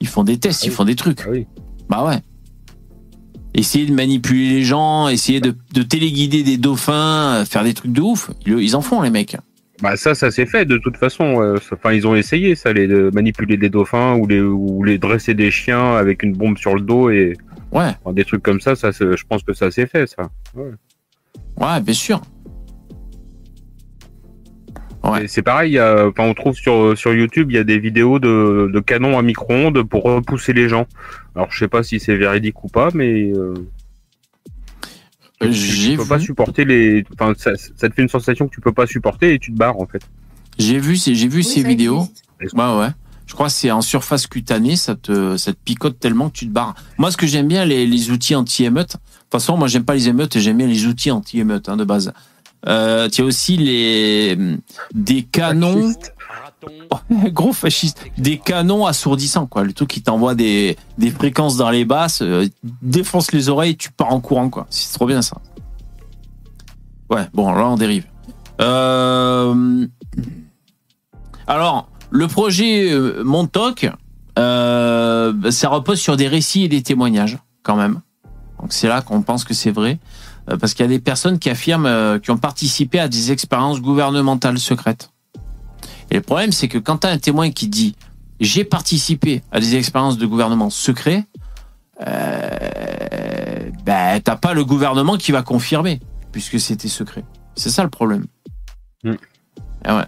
Ils 0.00 0.08
font 0.08 0.24
des 0.24 0.38
tests, 0.38 0.64
ils 0.64 0.70
font 0.70 0.84
des 0.84 0.96
trucs. 0.96 1.20
Bah 1.88 2.04
ouais. 2.04 2.20
Essayer 3.54 3.86
de 3.86 3.92
manipuler 3.92 4.50
les 4.50 4.62
gens, 4.62 5.08
essayer 5.08 5.40
de, 5.40 5.54
de 5.72 5.82
téléguider 5.82 6.42
des 6.42 6.56
dauphins, 6.58 7.40
euh, 7.40 7.44
faire 7.44 7.64
des 7.64 7.74
trucs 7.74 7.92
de 7.92 8.00
ouf. 8.00 8.30
Ils, 8.46 8.76
en 8.76 8.82
font, 8.82 9.00
les 9.02 9.10
mecs. 9.10 9.36
Bah 9.82 9.96
ça, 9.96 10.14
ça 10.14 10.30
s'est 10.30 10.46
fait 10.46 10.64
de 10.64 10.76
toute 10.78 10.96
façon. 10.96 11.40
euh, 11.42 11.56
Enfin, 11.72 11.92
ils 11.92 12.06
ont 12.06 12.14
essayé 12.14 12.54
ça, 12.54 12.72
les 12.72 12.86
de 12.86 13.10
manipuler 13.12 13.56
des 13.56 13.70
dauphins 13.70 14.14
ou 14.16 14.26
les 14.26 14.40
ou 14.40 14.82
les 14.84 14.98
dresser 14.98 15.34
des 15.34 15.50
chiens 15.50 15.94
avec 15.96 16.22
une 16.22 16.32
bombe 16.34 16.58
sur 16.58 16.74
le 16.74 16.80
dos 16.80 17.10
et 17.10 17.34
ouais, 17.72 17.90
enfin, 18.02 18.12
des 18.12 18.24
trucs 18.24 18.42
comme 18.42 18.60
ça. 18.60 18.76
Ça, 18.76 18.90
je 18.90 19.22
pense 19.28 19.42
que 19.42 19.52
ça 19.54 19.70
s'est 19.70 19.86
fait 19.86 20.06
ça. 20.06 20.28
Ouais. 20.54 20.70
Ouais, 21.60 21.80
bien 21.80 21.94
sûr. 21.94 22.20
Et 25.22 25.26
C'est 25.26 25.42
pareil. 25.42 25.70
il 25.72 25.74
y 25.74 25.78
a- 25.78 26.06
Enfin, 26.08 26.24
on 26.24 26.34
trouve 26.34 26.54
sur 26.54 26.96
sur 26.96 27.14
YouTube, 27.14 27.50
il 27.50 27.54
y 27.54 27.58
a 27.58 27.64
des 27.64 27.78
vidéos 27.78 28.18
de, 28.18 28.70
de 28.72 28.80
canons 28.80 29.18
à 29.18 29.22
micro-ondes 29.22 29.82
pour 29.84 30.02
repousser 30.02 30.52
les 30.52 30.68
gens. 30.68 30.86
Alors, 31.34 31.50
je 31.50 31.58
sais 31.58 31.68
pas 31.68 31.82
si 31.82 31.98
c'est 31.98 32.16
véridique 32.16 32.62
ou 32.62 32.68
pas, 32.68 32.90
mais 32.94 33.32
euh, 33.34 33.54
Tu, 35.40 35.52
J'ai 35.52 35.90
tu 35.92 35.96
peux 35.98 36.04
pas 36.04 36.18
supporter 36.18 36.64
les. 36.64 37.04
Enfin, 37.14 37.32
ça, 37.38 37.52
ça 37.56 37.88
te 37.88 37.94
fait 37.94 38.02
une 38.02 38.08
sensation 38.08 38.48
que 38.48 38.54
tu 38.54 38.60
peux 38.60 38.72
pas 38.72 38.86
supporter 38.86 39.32
et 39.34 39.38
tu 39.38 39.52
te 39.52 39.56
barres 39.56 39.80
en 39.80 39.86
fait. 39.86 40.02
J'ai 40.58 40.78
vu, 40.78 40.96
ces- 40.96 41.14
j'ai 41.14 41.28
vu 41.28 41.38
Oui, 41.38 41.44
ces 41.44 41.62
vidéos. 41.62 42.02
existe. 42.40 42.58
Ouais, 42.58 42.78
ouais. 42.78 42.88
Je 43.28 43.34
crois 43.34 43.48
que 43.48 43.52
c'est 43.52 43.70
en 43.70 43.82
surface 43.82 44.26
cutanée, 44.26 44.74
ça 44.74 44.96
te, 44.96 45.36
ça 45.36 45.52
te 45.52 45.58
picote 45.62 46.00
tellement 46.00 46.30
que 46.30 46.38
tu 46.38 46.46
te 46.46 46.50
barres. 46.50 46.74
Moi, 46.96 47.12
ce 47.12 47.18
que 47.18 47.26
j'aime 47.26 47.46
bien, 47.46 47.66
les, 47.66 47.86
les 47.86 48.10
outils 48.10 48.34
anti-émeute. 48.34 48.94
De 48.94 48.96
toute 48.96 49.30
façon, 49.30 49.58
moi, 49.58 49.68
j'aime 49.68 49.84
pas 49.84 49.94
les 49.94 50.08
émeutes, 50.08 50.38
j'aime 50.38 50.56
bien 50.56 50.66
les 50.66 50.86
outils 50.86 51.10
anti-émeute, 51.10 51.68
hein, 51.68 51.76
de 51.76 51.84
base. 51.84 52.10
Euh, 52.66 53.10
tu 53.10 53.20
as 53.20 53.24
aussi 53.26 53.58
les, 53.58 54.36
des 54.94 55.24
canons, 55.24 55.92
gros 57.10 57.52
fasciste, 57.52 58.02
des 58.16 58.38
canons 58.38 58.86
assourdissants, 58.86 59.46
quoi. 59.46 59.62
Le 59.62 59.74
truc 59.74 59.90
qui 59.90 60.00
t'envoie 60.00 60.34
des, 60.34 60.78
des 60.96 61.10
fréquences 61.10 61.58
dans 61.58 61.70
les 61.70 61.84
basses, 61.84 62.22
euh, 62.22 62.48
défonce 62.80 63.30
les 63.32 63.50
oreilles, 63.50 63.76
tu 63.76 63.92
pars 63.92 64.10
en 64.10 64.20
courant, 64.20 64.48
quoi. 64.48 64.66
C'est 64.70 64.94
trop 64.94 65.06
bien, 65.06 65.20
ça. 65.20 65.36
Ouais, 67.10 67.26
bon, 67.34 67.52
là, 67.52 67.68
on 67.68 67.76
dérive. 67.76 68.06
Euh, 68.62 69.86
alors, 71.46 71.90
le 72.10 72.26
projet 72.26 72.90
euh, 72.90 73.22
Montauk, 73.24 73.90
euh, 74.38 75.50
ça 75.50 75.68
repose 75.68 76.00
sur 76.00 76.16
des 76.16 76.28
récits 76.28 76.64
et 76.64 76.68
des 76.68 76.82
témoignages, 76.82 77.38
quand 77.62 77.76
même. 77.76 78.00
Donc, 78.60 78.72
c'est 78.72 78.88
là 78.88 79.02
qu'on 79.02 79.22
pense 79.22 79.44
que 79.44 79.54
c'est 79.54 79.70
vrai. 79.70 79.98
Euh, 80.50 80.56
parce 80.56 80.74
qu'il 80.74 80.84
y 80.84 80.88
a 80.88 80.88
des 80.88 81.00
personnes 81.00 81.38
qui 81.38 81.50
affirment, 81.50 81.86
euh, 81.86 82.18
qui 82.18 82.30
ont 82.30 82.38
participé 82.38 82.98
à 82.98 83.08
des 83.08 83.32
expériences 83.32 83.80
gouvernementales 83.80 84.58
secrètes. 84.58 85.10
Et 86.10 86.14
le 86.16 86.20
problème, 86.22 86.52
c'est 86.52 86.68
que 86.68 86.78
quand 86.78 86.98
tu 86.98 87.06
as 87.06 87.10
un 87.10 87.18
témoin 87.18 87.50
qui 87.50 87.68
dit 87.68 87.94
j'ai 88.40 88.64
participé 88.64 89.42
à 89.50 89.60
des 89.60 89.76
expériences 89.76 90.16
de 90.16 90.24
gouvernement 90.24 90.70
secret, 90.70 91.24
euh, 92.06 93.70
ben, 93.84 94.20
t'as 94.20 94.36
pas 94.36 94.54
le 94.54 94.64
gouvernement 94.64 95.16
qui 95.16 95.32
va 95.32 95.42
confirmer, 95.42 96.00
puisque 96.32 96.60
c'était 96.60 96.88
secret. 96.88 97.24
C'est 97.56 97.70
ça 97.70 97.82
le 97.82 97.90
problème. 97.90 98.26
Mm. 99.04 99.14
Ah 99.84 99.96
ouais. 99.96 100.04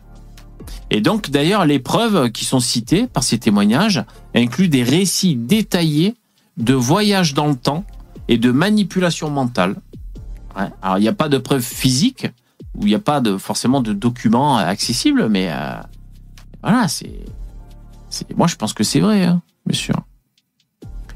Et 0.90 1.00
donc, 1.00 1.30
d'ailleurs, 1.30 1.64
les 1.66 1.78
preuves 1.78 2.30
qui 2.30 2.44
sont 2.44 2.60
citées 2.60 3.06
par 3.06 3.22
ces 3.22 3.38
témoignages 3.38 4.04
incluent 4.34 4.68
des 4.68 4.82
récits 4.82 5.36
détaillés 5.36 6.14
de 6.56 6.74
voyages 6.74 7.34
dans 7.34 7.46
le 7.46 7.56
temps 7.56 7.84
et 8.28 8.38
de 8.38 8.50
manipulation 8.50 9.30
mentale. 9.30 9.76
Ouais. 10.56 10.68
Alors, 10.82 10.98
il 10.98 11.02
n'y 11.02 11.08
a 11.08 11.12
pas 11.12 11.28
de 11.28 11.38
preuves 11.38 11.62
physiques, 11.62 12.26
où 12.76 12.82
il 12.82 12.88
n'y 12.88 12.94
a 12.94 13.00
pas 13.00 13.22
forcément 13.38 13.80
de 13.80 13.92
documents 13.92 14.56
accessibles, 14.56 15.28
mais 15.28 15.50
euh, 15.50 15.74
voilà, 16.62 16.88
c'est. 16.88 17.12
Moi, 18.36 18.48
je 18.48 18.56
pense 18.56 18.72
que 18.72 18.82
c'est 18.82 19.00
vrai, 19.00 19.24
hein, 19.24 19.40
bien 19.66 19.78
sûr. 19.78 19.94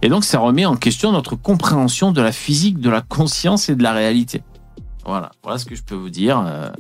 Et 0.02 0.08
donc, 0.08 0.24
ça 0.24 0.38
remet 0.38 0.66
en 0.66 0.76
question 0.76 1.12
notre 1.12 1.34
compréhension 1.34 2.12
de 2.12 2.20
la 2.20 2.30
physique, 2.30 2.78
de 2.78 2.90
la 2.90 3.00
conscience 3.00 3.68
et 3.68 3.74
de 3.74 3.82
la 3.82 3.92
réalité. 3.92 4.42
Voilà, 5.04 5.32
voilà 5.42 5.58
ce 5.58 5.64
que 5.64 5.74
je 5.74 5.82
peux 5.82 5.94
vous 5.94 6.10
dire 6.10 6.42
euh, 6.46 6.70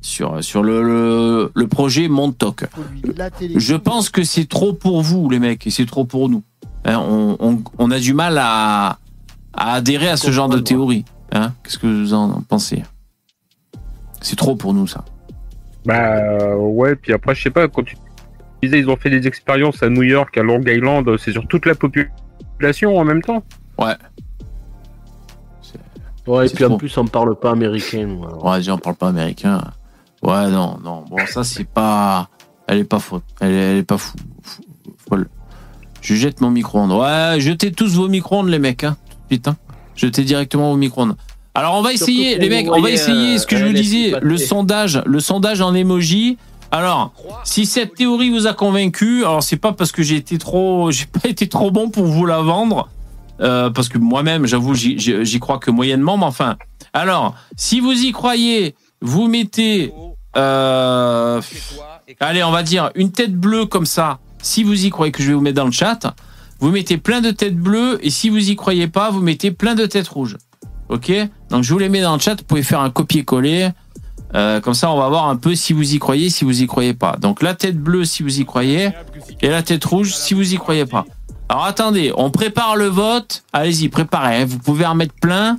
sur, 0.00 0.42
sur 0.42 0.62
le, 0.62 0.82
le, 0.82 1.52
le 1.54 1.66
projet 1.66 2.08
Montauk. 2.08 2.66
Je 3.56 3.74
pense 3.74 4.10
que 4.10 4.22
c'est 4.22 4.48
trop 4.48 4.72
pour 4.72 5.02
vous, 5.02 5.28
les 5.30 5.38
mecs, 5.38 5.66
et 5.66 5.70
c'est 5.70 5.86
trop 5.86 6.04
pour 6.04 6.28
nous. 6.28 6.42
Hein, 6.84 6.98
on, 6.98 7.36
on, 7.40 7.62
on 7.78 7.90
a 7.90 7.98
du 7.98 8.14
mal 8.14 8.38
à, 8.38 8.98
à 9.52 9.74
adhérer 9.74 10.08
à 10.08 10.16
ce 10.16 10.30
genre 10.30 10.48
de 10.48 10.58
théorie. 10.58 11.04
Hein 11.32 11.52
Qu'est-ce 11.62 11.78
que 11.78 11.86
vous 11.86 12.14
en 12.14 12.40
pensez? 12.42 12.82
C'est 14.20 14.36
trop 14.36 14.56
pour 14.56 14.74
nous, 14.74 14.86
ça. 14.86 15.04
Bah 15.84 16.16
euh, 16.16 16.54
ouais, 16.56 16.96
puis 16.96 17.12
après, 17.12 17.34
je 17.34 17.42
sais 17.42 17.50
pas, 17.50 17.68
quand 17.68 17.82
tu 17.82 17.96
disais 18.62 18.78
ils 18.80 18.88
ont 18.88 18.96
fait 18.96 19.10
des 19.10 19.26
expériences 19.26 19.82
à 19.82 19.88
New 19.88 20.02
York, 20.02 20.36
à 20.36 20.42
Long 20.42 20.60
Island, 20.66 21.08
c'est 21.18 21.32
sur 21.32 21.46
toute 21.46 21.66
la 21.66 21.74
population 21.74 22.96
en 22.98 23.04
même 23.04 23.22
temps. 23.22 23.42
Ouais. 23.78 23.94
Ouais, 26.26 26.46
et 26.46 26.50
puis 26.50 26.64
en 26.66 26.76
plus, 26.76 26.94
on 26.98 27.06
parle 27.06 27.34
pas 27.36 27.52
américain. 27.52 28.06
alors. 28.22 28.44
Ouais, 28.44 28.58
déjà, 28.58 28.74
on 28.74 28.78
parle 28.78 28.96
pas 28.96 29.08
américain. 29.08 29.62
Ouais, 30.22 30.48
non, 30.48 30.78
non. 30.82 31.04
Bon, 31.08 31.18
ça, 31.26 31.44
c'est 31.44 31.64
pas. 31.68 32.28
Elle 32.66 32.78
est 32.78 32.84
pas 32.84 32.98
faute. 32.98 33.24
Elle 33.40 33.52
est, 33.52 33.70
elle 33.72 33.76
est 33.78 33.82
pas 33.82 33.98
fou, 33.98 34.16
fou- 34.42 34.62
folle. 35.08 35.28
Je 36.00 36.14
jette 36.14 36.40
mon 36.40 36.50
micro-ondes. 36.50 36.92
Ouais, 36.92 37.40
jetez 37.40 37.72
tous 37.72 37.94
vos 37.94 38.08
micro-ondes, 38.08 38.48
les 38.48 38.58
mecs. 38.58 38.84
Hein. 38.84 38.96
Putain. 39.28 39.56
Jetez 39.96 40.24
directement 40.24 40.70
vos 40.70 40.76
micro-ondes. 40.76 41.16
Alors, 41.54 41.74
on 41.74 41.82
va 41.82 41.92
essayer, 41.92 42.38
les 42.38 42.48
mecs, 42.48 42.70
on 42.70 42.80
va 42.80 42.90
essayer 42.90 43.34
euh, 43.34 43.38
ce 43.38 43.46
que 43.46 43.56
je 43.56 43.64
un 43.64 43.68
vous 43.68 43.72
disais, 43.72 44.14
le 44.20 44.36
sondage, 44.36 45.02
le 45.06 45.18
sondage 45.18 45.60
en 45.60 45.74
emoji. 45.74 46.38
Alors, 46.70 47.12
si 47.44 47.66
cette 47.66 47.94
théorie 47.94 48.30
vous 48.30 48.46
a 48.46 48.52
convaincu, 48.52 49.24
alors 49.24 49.42
c'est 49.42 49.56
pas 49.56 49.72
parce 49.72 49.90
que 49.90 50.02
j'ai 50.02 50.16
été 50.16 50.38
trop, 50.38 50.90
j'ai 50.92 51.06
pas 51.06 51.28
été 51.28 51.48
trop 51.48 51.70
bon 51.70 51.88
pour 51.90 52.04
vous 52.04 52.26
la 52.26 52.40
vendre, 52.42 52.90
euh, 53.40 53.70
parce 53.70 53.88
que 53.88 53.98
moi-même, 53.98 54.46
j'avoue, 54.46 54.74
j'y 54.74 55.40
crois 55.40 55.58
que 55.58 55.70
moyennement, 55.70 56.16
mais 56.18 56.26
enfin. 56.26 56.56
Alors, 56.92 57.34
si 57.56 57.80
vous 57.80 57.92
y 57.92 58.12
croyez, 58.12 58.76
vous 59.00 59.28
mettez, 59.28 59.92
euh, 60.36 61.40
allez, 62.20 62.42
on 62.42 62.50
va 62.50 62.62
dire 62.62 62.90
une 62.94 63.12
tête 63.12 63.34
bleue 63.34 63.66
comme 63.66 63.86
ça. 63.86 64.18
Si 64.42 64.62
vous 64.62 64.84
y 64.84 64.90
croyez, 64.90 65.12
que 65.12 65.22
je 65.22 65.28
vais 65.28 65.34
vous 65.34 65.40
mettre 65.40 65.56
dans 65.56 65.66
le 65.66 65.72
chat, 65.72 66.14
vous 66.60 66.70
mettez 66.70 66.96
plein 66.98 67.20
de 67.20 67.30
têtes 67.30 67.56
bleues, 67.56 67.98
et 68.02 68.10
si 68.10 68.28
vous 68.30 68.50
y 68.50 68.56
croyez 68.56 68.88
pas, 68.88 69.10
vous 69.10 69.20
mettez 69.20 69.50
plein 69.50 69.74
de 69.74 69.86
têtes 69.86 70.08
rouges. 70.08 70.36
Ok? 70.88 71.12
Donc 71.50 71.64
je 71.64 71.72
vous 71.72 71.78
les 71.78 71.88
mets 71.88 72.00
dans 72.00 72.14
le 72.14 72.20
chat, 72.20 72.36
vous 72.36 72.44
pouvez 72.44 72.62
faire 72.62 72.80
un 72.80 72.90
copier-coller. 72.90 73.70
Euh, 74.34 74.60
comme 74.60 74.74
ça, 74.74 74.90
on 74.90 74.98
va 74.98 75.08
voir 75.08 75.28
un 75.28 75.36
peu 75.36 75.54
si 75.54 75.72
vous 75.72 75.94
y 75.94 75.98
croyez, 75.98 76.28
si 76.30 76.44
vous 76.44 76.62
y 76.62 76.66
croyez 76.66 76.94
pas. 76.94 77.16
Donc 77.18 77.42
la 77.42 77.54
tête 77.54 77.78
bleue, 77.78 78.04
si 78.04 78.22
vous 78.22 78.40
y 78.40 78.44
croyez, 78.44 78.90
et 79.40 79.48
la 79.48 79.62
tête 79.62 79.84
rouge, 79.84 80.14
si 80.14 80.34
vous 80.34 80.52
y 80.54 80.56
croyez 80.56 80.84
pas. 80.86 81.04
Alors 81.48 81.64
attendez, 81.64 82.12
on 82.16 82.30
prépare 82.30 82.76
le 82.76 82.86
vote. 82.86 83.42
Allez-y, 83.54 83.88
préparez. 83.88 84.42
hein. 84.42 84.44
Vous 84.46 84.58
pouvez 84.58 84.84
en 84.84 84.94
mettre 84.94 85.14
plein. 85.14 85.58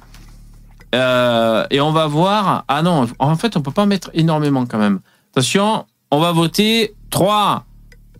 Euh, 0.95 1.65
et 1.69 1.81
on 1.81 1.91
va 1.91 2.07
voir. 2.07 2.65
Ah 2.67 2.81
non, 2.81 3.07
en 3.19 3.35
fait, 3.35 3.57
on 3.57 3.61
peut 3.61 3.71
pas 3.71 3.85
mettre 3.85 4.09
énormément 4.13 4.65
quand 4.65 4.79
même. 4.79 4.99
Attention, 5.31 5.85
on 6.11 6.19
va 6.19 6.31
voter. 6.31 6.95
3, 7.09 7.65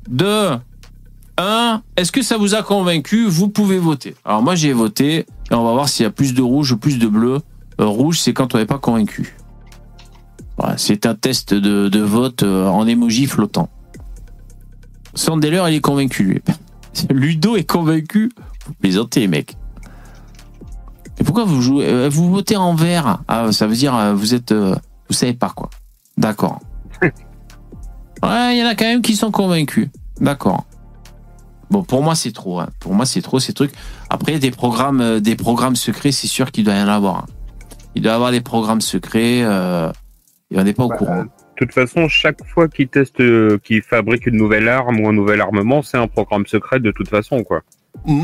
2, 0.10 0.52
1. 1.38 1.82
Est-ce 1.96 2.12
que 2.12 2.22
ça 2.22 2.38
vous 2.38 2.56
a 2.56 2.64
convaincu? 2.64 3.26
Vous 3.28 3.50
pouvez 3.50 3.80
voter. 3.80 4.16
Alors 4.26 4.42
moi, 4.42 4.56
j'ai 4.56 4.74
voté. 4.74 5.26
Et 5.52 5.54
on 5.54 5.64
va 5.64 5.74
voir 5.74 5.90
s'il 5.90 6.04
y 6.04 6.08
a 6.08 6.12
plus 6.12 6.34
de 6.34 6.42
rouge 6.42 6.72
ou 6.72 6.78
plus 6.78 7.00
de 7.00 7.08
bleu. 7.08 7.40
Euh, 7.80 7.86
rouge, 7.86 8.20
c'est 8.20 8.34
quand 8.34 8.56
on 8.56 8.58
n'est 8.58 8.66
pas 8.66 8.80
convaincu. 8.80 9.36
C'est 10.78 11.06
un 11.06 11.16
test 11.16 11.54
de, 11.54 12.00
vote 12.00 12.44
euh, 12.44 12.68
en 12.68 12.86
emoji 12.86 13.28
flottant. 13.28 13.70
Sandeller, 15.16 15.64
il 15.70 15.76
est 15.76 15.82
convaincu, 15.82 16.24
lui. 16.24 16.42
Ludo 17.10 17.56
est 17.56 17.64
convaincu. 17.64 18.32
Vous 18.66 18.74
plaisantez, 18.74 19.22
les 19.22 19.46
Et 21.20 21.24
pourquoi 21.24 21.44
vous 21.44 21.62
jouez 21.62 21.86
euh, 21.88 22.10
Vous 22.10 22.30
votez 22.32 22.56
en 22.56 22.74
vert? 22.76 23.20
Ah, 23.28 23.52
ça 23.52 23.68
veut 23.68 23.76
dire 23.76 23.96
euh, 23.96 24.14
vous 24.14 24.34
êtes, 24.34 24.52
euh, 24.52 24.76
vous 25.10 25.14
savez 25.16 25.34
pas 25.34 25.50
quoi. 25.50 25.70
D'accord. 26.18 26.60
Ouais, 28.22 28.58
il 28.58 28.60
y 28.60 28.64
en 28.64 28.68
a 28.68 28.76
quand 28.76 28.84
même 28.86 29.02
qui 29.02 29.16
sont 29.16 29.32
convaincus. 29.32 29.88
D'accord. 30.20 30.66
Bon, 31.70 31.84
pour 31.84 32.04
moi 32.04 32.16
c'est 32.16 32.34
trop. 32.34 32.60
hein. 32.60 32.68
Pour 32.82 32.94
moi 32.94 33.06
c'est 33.06 33.22
trop 33.22 33.40
ces 33.40 33.54
trucs. 33.54 33.72
Après 34.10 34.40
des 34.40 34.52
programmes, 34.52 35.22
des 35.22 35.36
programmes 35.38 35.78
secrets, 35.78 36.12
c'est 36.12 36.28
sûr 36.28 36.52
qu'il 36.52 36.66
doit 36.66 36.74
y 36.76 36.82
en 36.82 36.90
avoir. 36.90 37.16
hein. 37.20 37.26
Il 37.96 38.02
doit 38.02 38.12
y 38.12 38.16
avoir 38.16 38.32
des 38.32 38.42
programmes 38.42 38.82
secrets. 38.82 39.42
Euh, 39.44 39.90
et 40.52 40.60
on 40.60 40.64
n'est 40.64 40.74
pas 40.74 40.84
au 40.84 40.90
Bah, 40.90 40.98
courant. 40.98 41.24
De 41.24 41.30
toute 41.56 41.74
façon, 41.74 42.10
chaque 42.10 42.44
fois 42.46 42.68
qu'ils 42.68 42.90
testent, 42.90 43.24
qu'ils 43.64 43.84
fabriquent 43.84 44.26
une 44.28 44.36
nouvelle 44.38 44.68
arme 44.68 45.00
ou 45.00 45.08
un 45.08 45.14
nouvel 45.14 45.40
armement, 45.40 45.82
c'est 45.82 45.98
un 45.98 46.08
programme 46.08 46.46
secret 46.46 46.80
de 46.82 46.92
toute 46.92 47.08
façon, 47.08 47.44
quoi. 47.44 47.62
Mm. 48.06 48.24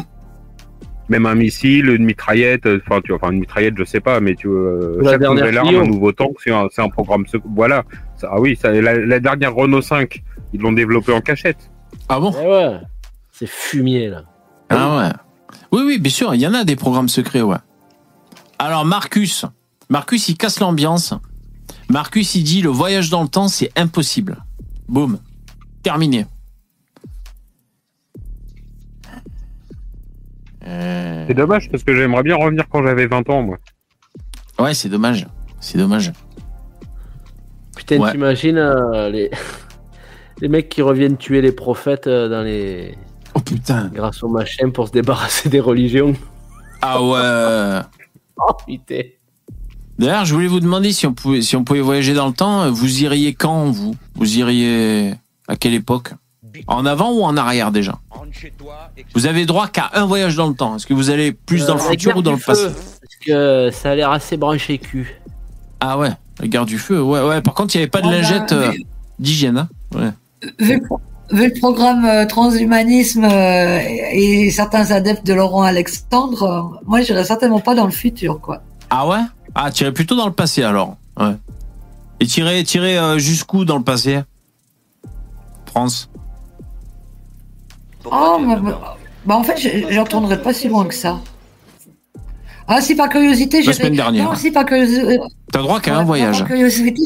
Même 1.10 1.26
un 1.28 1.36
missile, 1.36 1.90
une 1.90 2.04
mitraillette, 2.06 2.66
euh, 2.66 2.82
enfin, 2.88 3.00
tu 3.02 3.10
vois, 3.12 3.20
enfin 3.22 3.32
une 3.32 3.40
mitraillette, 3.40 3.76
je 3.78 3.84
sais 3.84 4.00
pas, 4.00 4.20
mais 4.20 4.34
tu 4.36 4.48
vois, 4.48 5.02
La 5.04 5.12
chaque 5.12 5.22
nouvelle 5.22 5.58
arme, 5.58 5.76
un 5.76 5.86
nouveau 5.86 6.12
tank, 6.12 6.36
c'est 6.44 6.52
un, 6.52 6.68
un 6.78 6.90
programme 6.90 7.28
secret. 7.28 7.48
Voilà. 7.56 7.84
Ça- 8.18 8.30
ah 8.32 8.40
oui, 8.40 8.58
ça, 8.60 8.72
la, 8.72 8.96
la 8.98 9.20
dernière 9.20 9.54
Renault 9.54 9.82
5, 9.84 10.24
ils 10.54 10.60
l'ont 10.62 10.72
développé 10.74 11.12
en 11.14 11.22
cachette. 11.22 11.70
Ah 12.10 12.20
bon? 12.20 12.34
Eh 12.42 12.48
ouais, 12.48 12.80
c'est 13.32 13.48
fumier 13.48 14.10
là. 14.10 14.24
Ah 14.70 14.98
ouais. 14.98 15.12
Oui, 15.72 15.84
oui, 15.86 16.00
bien 16.00 16.12
sûr, 16.12 16.34
il 16.34 16.42
y 16.42 16.48
en 16.48 16.54
a 16.56 16.64
des 16.64 16.76
programmes 16.76 17.10
secrets, 17.10 17.42
ouais. 17.44 17.58
Alors, 18.58 18.86
Marcus. 18.86 19.46
Marcus, 19.90 20.28
il 20.30 20.38
casse 20.38 20.60
l'ambiance. 20.60 21.14
Marcus, 21.90 22.34
il 22.36 22.44
dit 22.44 22.62
le 22.64 22.70
voyage 22.70 23.10
dans 23.12 23.22
le 23.22 23.28
temps, 23.28 23.48
c'est 23.48 23.70
impossible. 23.76 24.38
Boum. 24.88 25.20
Terminé. 25.84 26.26
C'est 30.66 31.34
dommage 31.34 31.70
parce 31.70 31.84
que 31.84 31.96
j'aimerais 31.96 32.24
bien 32.24 32.36
revenir 32.36 32.68
quand 32.70 32.84
j'avais 32.84 33.08
20 33.08 33.30
ans, 33.30 33.42
moi. 33.44 33.58
Ouais, 34.60 34.74
c'est 34.74 34.90
dommage. 34.90 35.28
C'est 35.60 35.78
dommage. 35.78 36.12
Putain, 37.76 38.00
Ouais. 38.00 38.12
t'imagines 38.12 38.58
euh, 38.58 39.10
les... 39.10 39.30
les 40.42 40.48
mecs 40.48 40.70
qui 40.70 40.82
reviennent 40.82 41.18
tuer 41.18 41.42
les 41.42 41.52
prophètes 41.52 42.08
euh, 42.08 42.30
dans 42.30 42.42
les... 42.44 42.96
Oh 43.34 43.40
putain. 43.40 43.90
grâce 43.94 44.24
au 44.24 44.30
machin 44.30 44.70
pour 44.70 44.88
se 44.88 44.94
débarrasser 44.94 45.50
des 45.56 45.60
religions. 45.60 46.14
Ah 46.82 47.02
ouais. 47.02 47.82
Oh 48.38 48.54
putain. 48.66 49.02
D'ailleurs, 50.00 50.26
je 50.26 50.34
voulais 50.34 50.48
vous 50.48 50.60
demander 50.60 50.92
si 50.92 51.06
on 51.08 51.14
pouvait, 51.14 51.42
si 51.42 51.56
on 51.56 51.64
pouvait 51.64 51.80
voyager 51.82 52.14
dans 52.14 52.28
le 52.28 52.34
temps. 52.34 52.70
Vous 52.72 53.02
iriez 53.02 53.34
quand, 53.34 53.66
vous? 53.72 53.96
Vous 54.16 54.38
iriez 54.38 55.14
à 55.48 55.56
quelle 55.56 55.74
époque? 55.74 56.12
En 56.68 56.86
avant 56.86 57.12
ou 57.12 57.24
en 57.24 57.36
arrière 57.38 57.72
déjà 57.72 58.00
Vous 59.14 59.26
avez 59.26 59.46
droit 59.46 59.68
qu'à 59.68 59.90
un 59.94 60.06
voyage 60.06 60.36
dans 60.36 60.48
le 60.48 60.54
temps. 60.56 60.76
Est-ce 60.76 60.86
que 60.88 60.94
vous 60.94 61.10
allez 61.10 61.32
plus 61.32 61.66
dans 61.66 61.76
le 61.76 61.82
Euh, 61.82 61.90
futur 61.90 62.12
guerre 62.12 62.18
ou 62.18 62.22
dans 62.22 62.32
le 62.34 62.38
passé 62.38 62.70
feu. 62.70 62.76
que 63.26 63.70
ça 63.72 63.92
a 63.92 63.96
l'air 63.96 64.12
assez 64.12 64.38
branché 64.38 64.78
cul. 64.78 65.20
Ah 65.80 65.98
ouais, 65.98 66.12
la 66.40 66.48
garde 66.48 66.68
du 66.68 66.78
feu. 66.80 67.02
Ouais, 67.02 67.22
ouais. 67.22 67.42
Par 67.42 67.54
contre, 67.54 67.76
il 67.76 67.80
n'y 67.80 67.84
avait 67.84 67.90
pas 67.92 68.02
de 68.02 68.08
Oh 68.08 68.10
bah, 68.10 68.16
lingette 68.16 68.52
euh, 68.52 68.72
d'hygiène. 69.20 69.58
Hein 69.58 69.70
ouais. 69.96 70.10
Vu, 70.60 70.76
le 70.76 70.82
pro- 70.86 71.00
vu 71.32 71.48
le 71.54 71.60
programme 71.60 72.06
euh, 72.06 72.26
transhumanisme 72.26 73.24
euh, 73.26 73.80
et, 73.82 74.46
et 74.46 74.52
certains 74.52 74.92
adeptes 74.92 75.26
de 75.26 75.34
Laurent 75.34 75.64
Alexandre, 75.64 76.44
euh, 76.44 76.80
moi, 76.86 77.02
j'irais 77.02 77.26
certainement 77.26 77.60
pas 77.60 77.76
dans 77.76 77.86
le 77.86 77.92
futur, 77.92 78.40
quoi. 78.42 78.62
Ah 78.90 79.08
ouais? 79.08 79.20
Ah, 79.56 79.72
tirer 79.72 79.92
plutôt 79.92 80.16
dans 80.16 80.28
le 80.28 80.34
passé 80.34 80.64
alors. 80.64 80.98
Ouais. 81.20 81.36
Et 82.20 82.26
tirer, 82.28 82.64
tirer 82.64 82.98
euh, 82.98 83.18
jusqu'où 83.18 83.66
dans 83.66 83.78
le 83.78 83.84
passé? 83.84 84.20
France. 85.66 86.10
Oh, 88.12 88.38
mais- 88.40 88.56
mais- 88.62 88.72
bah 89.26 89.36
en 89.38 89.44
fait, 89.44 89.58
je 89.58 89.70
je 89.94 90.00
retournerai 90.00 90.42
pas 90.42 90.54
si 90.54 90.68
loin 90.68 90.86
que 90.86 90.94
ça. 90.94 91.20
Ah, 92.68 92.82
si 92.82 92.96
par 92.96 93.10
curiosité, 93.10 93.62
La 93.62 93.74
semaine 93.74 93.94
dernière. 93.94 94.26
Non, 94.26 94.36
si 94.36 94.50
par 94.52 94.66
curiosité. 94.66 95.20
T'as 95.52 95.60
droit 95.60 95.80
qu'à 95.80 95.96
un 95.96 96.00
Ouais, 96.00 96.06
voyage. 96.06 96.40
Par 96.40 96.48
curiosité, 96.48 97.00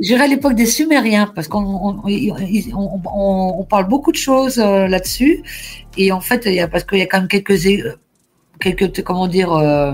j'irai- 0.00 0.22
à 0.24 0.26
l'époque 0.26 0.54
des 0.54 0.64
Sumériens, 0.66 1.30
parce 1.34 1.46
qu'on 1.46 1.60
on, 1.60 2.00
on- 2.04 2.76
on- 2.76 3.00
on- 3.14 3.54
on 3.60 3.64
parle 3.64 3.86
beaucoup 3.88 4.12
de 4.12 4.16
choses 4.16 4.58
euh, 4.58 4.86
là-dessus. 4.88 5.42
Et 5.98 6.10
en 6.12 6.20
fait, 6.20 6.42
il 6.46 6.54
y 6.54 6.60
a, 6.60 6.68
parce 6.68 6.84
qu'il 6.84 6.98
y 6.98 7.02
a 7.02 7.06
quand 7.06 7.18
même 7.18 7.28
quelques, 7.28 7.66
é- 7.66 7.82
quelques 8.60 9.02
comment 9.02 9.26
dire, 9.28 9.52
euh, 9.52 9.92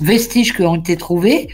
vestiges 0.00 0.54
qui 0.54 0.62
ont 0.62 0.76
été 0.76 0.96
trouvés. 0.96 1.48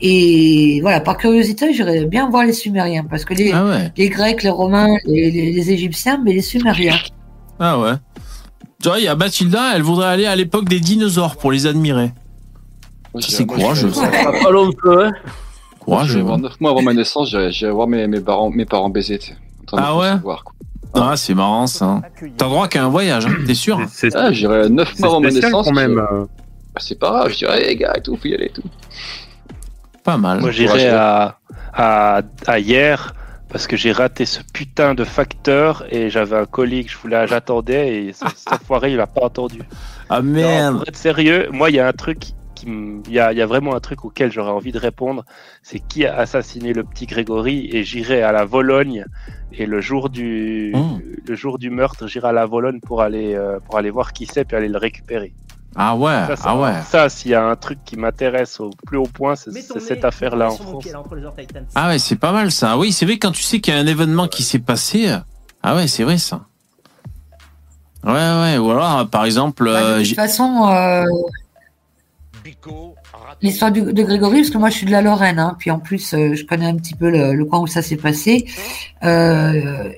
Et 0.00 0.80
voilà, 0.80 1.00
par 1.00 1.16
curiosité, 1.16 1.72
j'irais 1.72 2.04
bien 2.06 2.28
voir 2.30 2.44
les 2.44 2.52
Sumériens, 2.52 3.04
parce 3.08 3.24
que 3.24 3.34
les, 3.34 3.50
Ah 3.52 3.64
ouais. 3.64 3.92
les 3.96 4.08
Grecs, 4.08 4.42
les 4.44 4.50
Romains, 4.50 4.94
les, 5.06 5.30
les- 5.30 5.52
les 5.52 5.70
Égyptiens, 5.72 6.20
mais 6.24 6.32
les 6.32 6.42
Sumériens. 6.42 6.98
Ah 7.58 7.78
ouais. 7.78 7.92
Tu 8.82 8.88
vois, 8.88 8.98
il 8.98 9.04
y 9.04 9.08
a 9.08 9.14
Mathilda, 9.14 9.76
elle 9.76 9.82
voudrait 9.82 10.08
aller 10.08 10.26
à 10.26 10.34
l'époque 10.34 10.68
des 10.68 10.80
dinosaures 10.80 11.36
pour 11.36 11.52
les 11.52 11.66
admirer. 11.66 12.12
Moi, 13.14 13.22
c'est 13.22 13.44
moi, 13.44 13.74
je 13.74 13.86
courageux. 13.86 14.10
Pas 14.42 14.50
long 14.50 14.70
hein. 14.86 15.12
Courageux. 15.78 16.12
J'irais 16.12 16.22
voir 16.24 16.38
9 16.38 16.60
mois 16.60 16.70
avant 16.70 16.82
ma 16.82 16.94
naissance, 16.94 17.28
j'irais 17.50 17.70
voir 17.72 17.86
mes, 17.86 18.06
mes, 18.06 18.20
parents, 18.20 18.50
mes 18.50 18.64
parents 18.64 18.88
baiser. 18.90 19.20
Ah 19.72 19.96
ouais. 19.96 20.12
Ah, 20.94 21.14
c'est 21.16 21.34
marrant 21.34 21.66
ça. 21.66 22.02
T'as 22.36 22.46
droit 22.48 22.68
qu'à 22.68 22.84
un 22.84 22.88
voyage, 22.88 23.26
hein, 23.26 23.34
t'es 23.46 23.54
sûr 23.54 23.80
C'est 23.90 24.14
Ah, 24.16 24.32
j'irais 24.32 24.68
9 24.68 24.92
c'est 24.94 25.00
mois 25.00 25.08
avant 25.10 25.20
ma 25.20 25.30
naissance. 25.30 25.66
quand 25.66 25.72
même. 25.74 25.98
euh. 25.98 26.24
Bah, 26.74 26.80
c'est 26.80 26.98
pas 26.98 27.10
grave, 27.10 27.30
je 27.32 27.38
dirais, 27.38 27.60
les 27.66 27.76
gars, 27.76 27.92
et 27.96 28.00
tout, 28.02 28.16
faut 28.16 28.28
y 28.28 28.34
aller 28.34 28.46
et 28.46 28.50
tout. 28.50 28.62
Pas 30.04 30.16
mal. 30.16 30.40
Moi, 30.40 30.50
j'irai 30.50 30.88
à, 30.88 31.38
à, 31.74 32.22
à 32.46 32.58
hier 32.58 33.14
parce 33.52 33.66
que 33.66 33.76
j'ai 33.76 33.92
raté 33.92 34.24
ce 34.24 34.40
putain 34.52 34.94
de 34.94 35.04
facteur 35.04 35.84
et 35.90 36.10
j'avais 36.10 36.36
un 36.36 36.46
colis 36.46 36.84
que 36.86 36.90
je 36.90 36.96
voulais, 36.98 37.26
j'attendais 37.28 38.04
et 38.06 38.12
ce- 38.12 38.24
cet 38.36 38.52
enfoiré, 38.54 38.92
il 38.92 39.00
a 39.00 39.06
pas 39.06 39.26
entendu. 39.26 39.60
Ah 40.08 40.20
Non, 40.22 40.32
merde. 40.32 40.76
pour 40.78 40.88
être 40.88 40.96
sérieux, 40.96 41.48
moi, 41.52 41.70
il 41.70 41.76
y 41.76 41.80
a 41.80 41.86
un 41.86 41.92
truc 41.92 42.18
qui 42.20 42.34
il 42.64 43.12
y 43.12 43.18
a, 43.18 43.32
il 43.32 43.38
y 43.38 43.42
a 43.42 43.46
vraiment 43.46 43.74
un 43.74 43.80
truc 43.80 44.04
auquel 44.04 44.30
j'aurais 44.30 44.52
envie 44.52 44.70
de 44.70 44.78
répondre. 44.78 45.24
C'est 45.64 45.80
qui 45.80 46.06
a 46.06 46.16
assassiné 46.16 46.72
le 46.72 46.84
petit 46.84 47.06
Grégory 47.06 47.68
et 47.72 47.82
j'irai 47.82 48.22
à 48.22 48.30
la 48.30 48.44
Vologne 48.44 49.04
et 49.52 49.66
le 49.66 49.80
jour 49.80 50.08
du, 50.10 50.72
Oh. 50.72 51.00
le 51.26 51.34
jour 51.34 51.58
du 51.58 51.70
meurtre, 51.70 52.06
j'irai 52.06 52.28
à 52.28 52.32
la 52.32 52.46
Vologne 52.46 52.78
pour 52.80 53.02
aller, 53.02 53.34
euh, 53.34 53.58
pour 53.58 53.78
aller 53.78 53.90
voir 53.90 54.12
qui 54.12 54.26
c'est 54.26 54.44
puis 54.44 54.56
aller 54.56 54.68
le 54.68 54.78
récupérer. 54.78 55.32
Ah 55.74 55.96
ouais, 55.96 56.24
Ça, 56.26 56.36
ça- 56.36 56.42
ah 56.46 56.56
ouais. 56.58 56.74
Ça, 56.90 57.08
s'il 57.08 57.30
y 57.30 57.34
a 57.34 57.44
un 57.44 57.56
truc 57.56 57.78
qui 57.84 57.96
m'intéresse 57.96 58.60
au 58.60 58.70
plus 58.86 58.98
haut 58.98 59.04
point, 59.12 59.34
c'est 59.36 59.50
cette 59.80 60.04
affaire-là 60.04 60.48
en 60.50 60.56
France. 60.56 60.84
Ah 61.74 61.88
ouais, 61.88 61.98
c'est 61.98 62.16
pas 62.16 62.32
mal 62.32 62.50
ça. 62.52 62.76
Oui, 62.76 62.92
c'est 62.92 63.06
vrai 63.06 63.18
quand 63.18 63.32
tu 63.32 63.42
sais 63.42 63.60
qu'il 63.60 63.72
y 63.72 63.76
a 63.76 63.80
un 63.80 63.86
événement 63.86 64.28
qui 64.28 64.42
s'est 64.42 64.58
passé. 64.58 65.08
euh, 65.08 65.16
Ah 65.62 65.74
ouais, 65.76 65.86
c'est 65.88 66.04
vrai 66.04 66.18
ça. 66.18 66.42
Ouais, 68.04 68.12
ouais. 68.12 68.58
Ou 68.58 68.70
alors, 68.70 69.08
par 69.08 69.24
exemple, 69.24 69.64
Bah, 69.64 69.80
de 69.80 69.86
euh, 70.00 70.04
toute 70.04 70.14
façon, 70.16 70.66
euh, 70.68 71.04
l'histoire 73.40 73.72
de 73.72 73.80
Grégory, 74.02 74.38
parce 74.40 74.50
que 74.50 74.58
moi 74.58 74.70
je 74.70 74.76
suis 74.76 74.86
de 74.86 74.90
la 74.92 75.02
Lorraine, 75.02 75.38
hein, 75.38 75.56
puis 75.58 75.70
en 75.70 75.78
plus 75.78 76.12
euh, 76.14 76.34
je 76.34 76.44
connais 76.44 76.66
un 76.66 76.76
petit 76.76 76.94
peu 76.94 77.10
le, 77.10 77.32
le 77.34 77.44
coin 77.44 77.60
où 77.60 77.66
ça 77.66 77.82
s'est 77.82 77.96
passé. 77.96 78.46
Euh, 79.04 79.90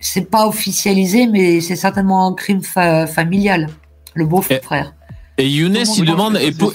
c'est 0.00 0.30
pas 0.30 0.46
officialisé, 0.46 1.26
mais 1.26 1.60
c'est 1.60 1.76
certainement 1.76 2.26
un 2.28 2.34
crime 2.34 2.62
fa- 2.62 3.06
familial, 3.06 3.68
le 4.16 4.26
beau-frère. 4.26 4.94
et 5.38 5.48
Younes, 5.48 5.76
il 5.96 6.04
demande 6.04 6.36
et, 6.38 6.50
pour- 6.52 6.72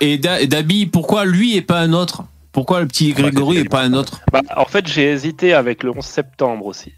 et, 0.00 0.14
et 0.14 0.18
Dabi, 0.48 0.86
pourquoi 0.86 1.24
lui 1.24 1.56
et 1.56 1.62
pas 1.62 1.78
un 1.80 1.92
autre? 1.92 2.24
Pourquoi 2.50 2.80
le 2.80 2.86
petit 2.88 3.12
Grégory 3.12 3.58
et 3.58 3.64
pas 3.64 3.82
un 3.82 3.92
autre? 3.92 4.20
Bah, 4.32 4.40
en 4.56 4.64
fait, 4.64 4.86
j'ai 4.88 5.10
hésité 5.12 5.54
avec 5.54 5.82
le 5.82 5.90
11 5.96 6.04
septembre 6.04 6.66
aussi. 6.66 6.92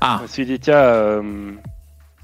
Ah, 0.00 0.16
Je 0.18 0.22
me 0.22 0.28
suis 0.28 0.46
dit, 0.46 0.58
tiens, 0.60 0.74
euh, 0.76 1.52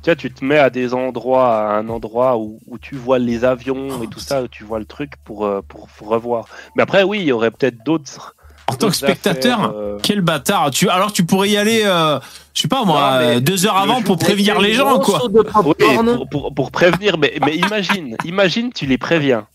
tiens, 0.03 0.15
tu 0.15 0.33
te 0.33 0.45
mets 0.45 0.59
à 0.59 0.71
des 0.71 0.95
endroits, 0.95 1.71
à 1.73 1.77
un 1.79 1.89
endroit 1.89 2.39
où, 2.39 2.61
où 2.67 2.79
tu 2.79 2.95
vois 2.95 3.19
les 3.19 3.45
avions 3.45 4.03
et 4.03 4.07
tout 4.07 4.21
ça, 4.21 4.43
où 4.43 4.49
tu 4.49 4.65
vois 4.65 4.79
le 4.79 4.85
truc 4.85 5.13
pour, 5.25 5.45
euh, 5.45 5.61
pour, 5.67 5.89
pour 5.89 6.09
revoir. 6.09 6.47
Mais 6.77 6.83
après, 6.85 7.03
oui, 7.03 7.19
il 7.21 7.27
y 7.27 7.33
aurait 7.33 7.51
peut-être 7.51 7.85
d'autres. 7.85 8.37
en 8.69 8.75
tant 8.75 8.89
que 8.89 8.95
spectateur, 8.97 9.59
affaires, 9.61 9.73
euh, 9.75 9.99
quel 10.03 10.21
bâtard. 10.21 10.71
Tu, 10.71 10.89
alors 10.89 11.13
tu 11.13 11.25
pourrais 11.25 11.51
y 11.51 11.57
aller, 11.57 11.83
euh, 11.85 12.19
je 12.59 12.63
sais 12.63 12.69
pas 12.69 12.85
moi, 12.85 13.21
Non, 13.21 13.29
euh, 13.37 13.41
deux 13.41 13.67
heures 13.67 13.77
avant 13.77 14.03
pour 14.03 14.19
prévenir 14.19 14.61
les 14.61 14.73
gens, 14.73 14.99
quoi. 14.99 15.21
Oui, 15.65 15.75
pour, 16.17 16.29
pour, 16.29 16.55
pour 16.55 16.71
prévenir, 16.73 17.17
mais, 17.17 17.35
mais 17.47 17.55
imagine, 17.55 18.17
imagine, 18.25 18.73
tu 18.73 18.85
les 18.87 18.99
préviens. 18.99 19.47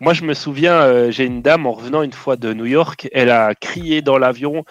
Moi, 0.00 0.12
je 0.12 0.24
me 0.24 0.34
souviens, 0.34 0.72
euh, 0.72 1.12
j'ai 1.12 1.24
une 1.24 1.42
dame 1.42 1.64
en 1.64 1.72
revenant 1.72 2.02
une 2.02 2.12
fois 2.12 2.34
de 2.36 2.52
New 2.52 2.64
York, 2.66 3.08
elle 3.12 3.30
a 3.30 3.54
crié 3.54 4.02
dans 4.02 4.18
l'avion. 4.18 4.64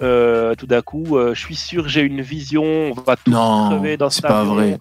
euh, 0.00 0.54
tout 0.54 0.66
d'un 0.68 0.80
coup, 0.80 1.18
euh, 1.18 1.34
je 1.34 1.40
suis 1.40 1.56
sûr, 1.56 1.88
j'ai 1.88 2.02
une 2.02 2.20
vision, 2.22 2.62
on 2.64 2.92
va 2.94 3.16
tous 3.16 3.32
Non, 3.32 3.70
crever 3.70 3.96
dans 3.96 4.08
c'est 4.08 4.20
cet 4.22 4.30
pas 4.30 4.40
avion. 4.42 4.54
vrai. 4.54 4.78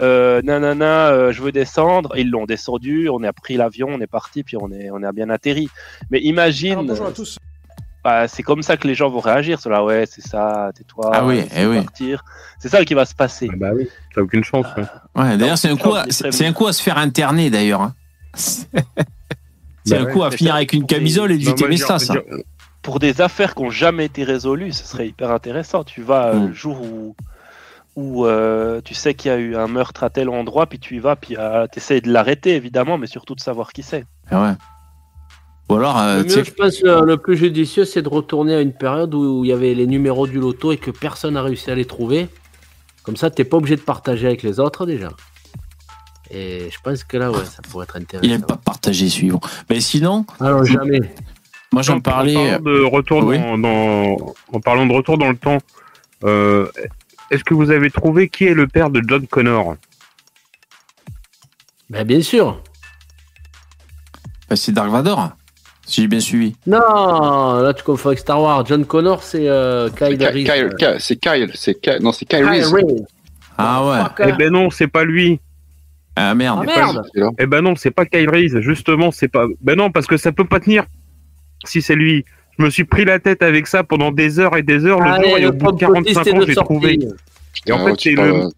Euh, 0.00 0.40
nanana, 0.42 1.08
euh, 1.08 1.32
je 1.32 1.42
veux 1.42 1.52
descendre. 1.52 2.12
Ils 2.16 2.30
l'ont 2.30 2.46
descendu, 2.46 3.08
on 3.10 3.22
a 3.24 3.32
pris 3.32 3.56
l'avion, 3.56 3.88
on 3.90 4.00
est 4.00 4.06
parti, 4.06 4.44
puis 4.44 4.56
on 4.56 4.70
est, 4.70 4.90
on 4.92 5.02
a 5.02 5.10
bien 5.12 5.28
atterri. 5.28 5.68
Mais 6.10 6.20
imagine, 6.20 6.72
Alors, 6.72 6.84
bonjour 6.84 7.06
à 7.06 7.12
tous. 7.12 7.36
Bah, 8.04 8.26
c'est 8.28 8.42
comme 8.42 8.62
ça 8.62 8.76
que 8.76 8.86
les 8.88 8.94
gens 8.94 9.08
vont 9.10 9.20
réagir. 9.20 9.60
Cela, 9.60 9.84
ouais, 9.84 10.04
c'est 10.10 10.26
ça, 10.26 10.70
tais-toi. 10.74 11.10
Ah 11.14 11.24
oui, 11.24 11.44
eh 11.56 11.66
oui. 11.66 11.82
partir. 11.82 12.24
C'est 12.58 12.68
ça 12.68 12.84
qui 12.84 12.94
va 12.94 13.04
se 13.04 13.14
passer. 13.14 13.48
Ah 13.52 13.56
bah 13.56 13.70
oui, 13.74 13.88
t'as 14.14 14.20
aucune 14.22 14.42
chance. 14.44 14.66
ouais. 14.76 14.84
Ouais, 15.16 15.36
d'ailleurs, 15.36 15.58
c'est 15.58 15.68
un 15.68 15.76
coup, 15.76 15.94
à- 15.94 16.00
Non, 16.04 16.10
c'est 16.10 16.32
c'est 16.32 16.46
un 16.46 16.52
coup 16.52 16.66
à 16.66 16.72
se 16.72 16.82
faire 16.82 16.98
interner 16.98 17.50
d'ailleurs. 17.50 17.82
hein. 17.82 17.94
C'est 18.34 18.66
Bah 19.96 20.00
un 20.00 20.04
ouais. 20.04 20.12
coup 20.12 20.22
à 20.22 20.30
Mais 20.30 20.36
finir 20.36 20.52
ça, 20.52 20.56
avec 20.56 20.72
une 20.72 20.86
camisole 20.86 21.32
et 21.32 21.38
du 21.38 21.44
je- 21.44 21.76
ça. 21.76 21.96
je- 21.98 22.42
Pour 22.82 22.98
des 22.98 23.20
affaires 23.20 23.54
qui 23.54 23.62
n'ont 23.62 23.70
jamais 23.70 24.06
été 24.06 24.24
résolues, 24.24 24.72
ce 24.72 24.84
serait 24.84 25.06
hyper 25.08 25.30
intéressant. 25.30 25.84
Tu 25.84 26.02
vas 26.02 26.28
euh, 26.28 26.34
Mm. 26.40 26.46
le 26.48 26.52
jour 26.52 26.80
où, 26.82 27.16
où 27.94 28.26
euh, 28.26 28.80
tu 28.84 28.94
sais 28.94 29.14
qu'il 29.14 29.30
y 29.30 29.34
a 29.34 29.38
eu 29.38 29.54
un 29.56 29.68
meurtre 29.68 30.02
à 30.04 30.10
tel 30.10 30.28
endroit, 30.28 30.66
puis 30.66 30.78
tu 30.78 30.96
y 30.96 30.98
vas, 30.98 31.14
puis 31.16 31.36
tu 31.72 31.78
essaies 31.78 32.00
de 32.00 32.10
l'arrêter 32.12 32.54
évidemment, 32.56 32.96
mais 32.98 33.06
surtout 33.06 33.34
de 33.34 33.40
savoir 33.40 33.72
qui 33.72 33.82
c'est. 33.82 34.04
Ah 34.30 34.42
ouais. 34.42 34.52
Ou 35.68 35.76
alors, 35.76 35.98
euh, 35.98 36.18
Le 36.18 36.24
mieux, 36.24 36.44
je 36.44 36.50
pense, 36.50 36.80
le, 36.82 37.04
le 37.04 37.16
plus 37.16 37.36
judicieux, 37.36 37.84
c'est 37.84 38.02
de 38.02 38.08
retourner 38.08 38.54
à 38.54 38.60
une 38.60 38.72
période 38.74 39.14
où 39.14 39.44
il 39.44 39.48
y 39.48 39.52
avait 39.52 39.74
les 39.74 39.86
numéros 39.86 40.26
du 40.26 40.38
loto 40.38 40.72
et 40.72 40.76
que 40.76 40.90
personne 40.90 41.34
n'a 41.34 41.42
réussi 41.42 41.70
à 41.70 41.74
les 41.74 41.84
trouver. 41.86 42.28
Comme 43.04 43.16
ça, 43.16 43.30
t'es 43.30 43.44
pas 43.44 43.56
obligé 43.56 43.76
de 43.76 43.80
partager 43.80 44.26
avec 44.26 44.42
les 44.42 44.60
autres 44.60 44.86
déjà. 44.86 45.08
Et 46.30 46.68
je 46.70 46.76
pense 46.82 47.04
que 47.04 47.16
là, 47.16 47.30
ouais, 47.30 47.44
ça 47.44 47.62
pourrait 47.62 47.84
être 47.84 47.96
intéressant. 47.96 48.26
il 48.26 48.32
aime 48.32 48.44
pas 48.46 48.56
partager 48.56 49.08
suivant. 49.08 49.40
Mais 49.70 49.80
sinon, 49.80 50.24
Alors 50.40 50.64
jamais. 50.64 51.00
moi 51.72 51.82
j'en 51.82 51.96
En 51.96 52.00
parlais. 52.00 52.34
parlant 52.34 52.60
de 52.60 52.84
retour 52.84 53.24
Oui. 53.24 53.38
dans, 53.38 53.58
dans- 53.58 54.34
en 54.52 54.60
parlant 54.60 54.86
de 54.86 54.92
retour 54.92 55.18
dans 55.18 55.28
le 55.30 55.36
temps, 55.36 55.58
euh, 56.24 56.68
est-ce 57.30 57.44
que 57.44 57.54
vous 57.54 57.70
avez 57.70 57.90
trouvé 57.90 58.28
qui 58.28 58.44
est 58.44 58.54
le 58.54 58.66
père 58.66 58.90
de 58.90 59.02
John 59.06 59.26
Connor? 59.26 59.76
Ben, 61.90 62.04
bien 62.06 62.22
sûr. 62.22 62.62
bah, 64.48 64.56
c'est 64.56 64.72
Dark 64.72 64.90
Vador, 64.90 65.32
si 65.86 66.02
j'ai 66.02 66.08
bien 66.08 66.20
suivi. 66.20 66.54
Non, 66.66 66.78
là 67.60 67.72
tu 67.74 67.82
confonds 67.82 68.10
avec 68.10 68.18
Star 68.20 68.40
Wars. 68.40 68.64
John 68.66 68.84
Connor, 68.84 69.22
c'est 69.22 69.48
euh, 69.48 69.88
Kyle 69.90 70.16
Ky- 70.18 70.24
Reese. 70.26 70.96
C'est 71.00 71.16
Kyle, 71.16 71.50
c'est 71.54 71.80
Kyle, 71.80 71.98
non, 72.00 72.12
c'est 72.12 72.24
Kyle 72.24 72.40
Kyle 72.50 72.64
Reese. 72.64 73.04
Ah 73.58 73.84
ouais. 73.86 73.98
Fuck, 74.02 74.22
Eh 74.28 74.32
ben 74.38 74.50
non, 74.52 74.70
c'est 74.70 74.86
pas 74.88 75.04
lui. 75.04 75.40
Ah 76.16 76.34
merde. 76.34 76.60
Ah 76.62 76.92
merde. 76.92 77.02
Eh 77.38 77.46
ben 77.46 77.60
non, 77.62 77.74
c'est 77.76 77.90
pas 77.90 78.06
Kyle 78.06 78.28
Reese. 78.30 78.60
Justement, 78.60 79.10
c'est 79.10 79.28
pas. 79.28 79.46
Ben 79.60 79.76
non, 79.76 79.90
parce 79.90 80.06
que 80.06 80.16
ça 80.16 80.32
peut 80.32 80.44
pas 80.46 80.60
tenir. 80.60 80.84
Si 81.64 81.80
c'est 81.82 81.94
lui. 81.94 82.24
Je 82.58 82.64
me 82.64 82.70
suis 82.70 82.84
pris 82.84 83.04
la 83.06 83.18
tête 83.18 83.42
avec 83.42 83.66
ça 83.66 83.82
pendant 83.82 84.12
des 84.12 84.38
heures 84.38 84.56
et 84.58 84.62
des 84.62 84.84
heures 84.84 85.00
le 85.00 85.10
Allez, 85.10 85.28
jour 85.28 85.38
et 85.38 85.46
au 85.46 85.52
bout 85.52 85.72
de 85.72 85.84
complotiste 85.86 86.22
45 86.22 86.26
est 86.26 86.34
ans, 86.42 86.44
j'ai 86.46 86.54
trouvé. 86.54 86.98
Et 87.66 87.72
en 87.72 87.78
Ah, 87.78 87.88
fait, 87.90 87.94
c'est 88.00 88.12
le. 88.12 88.48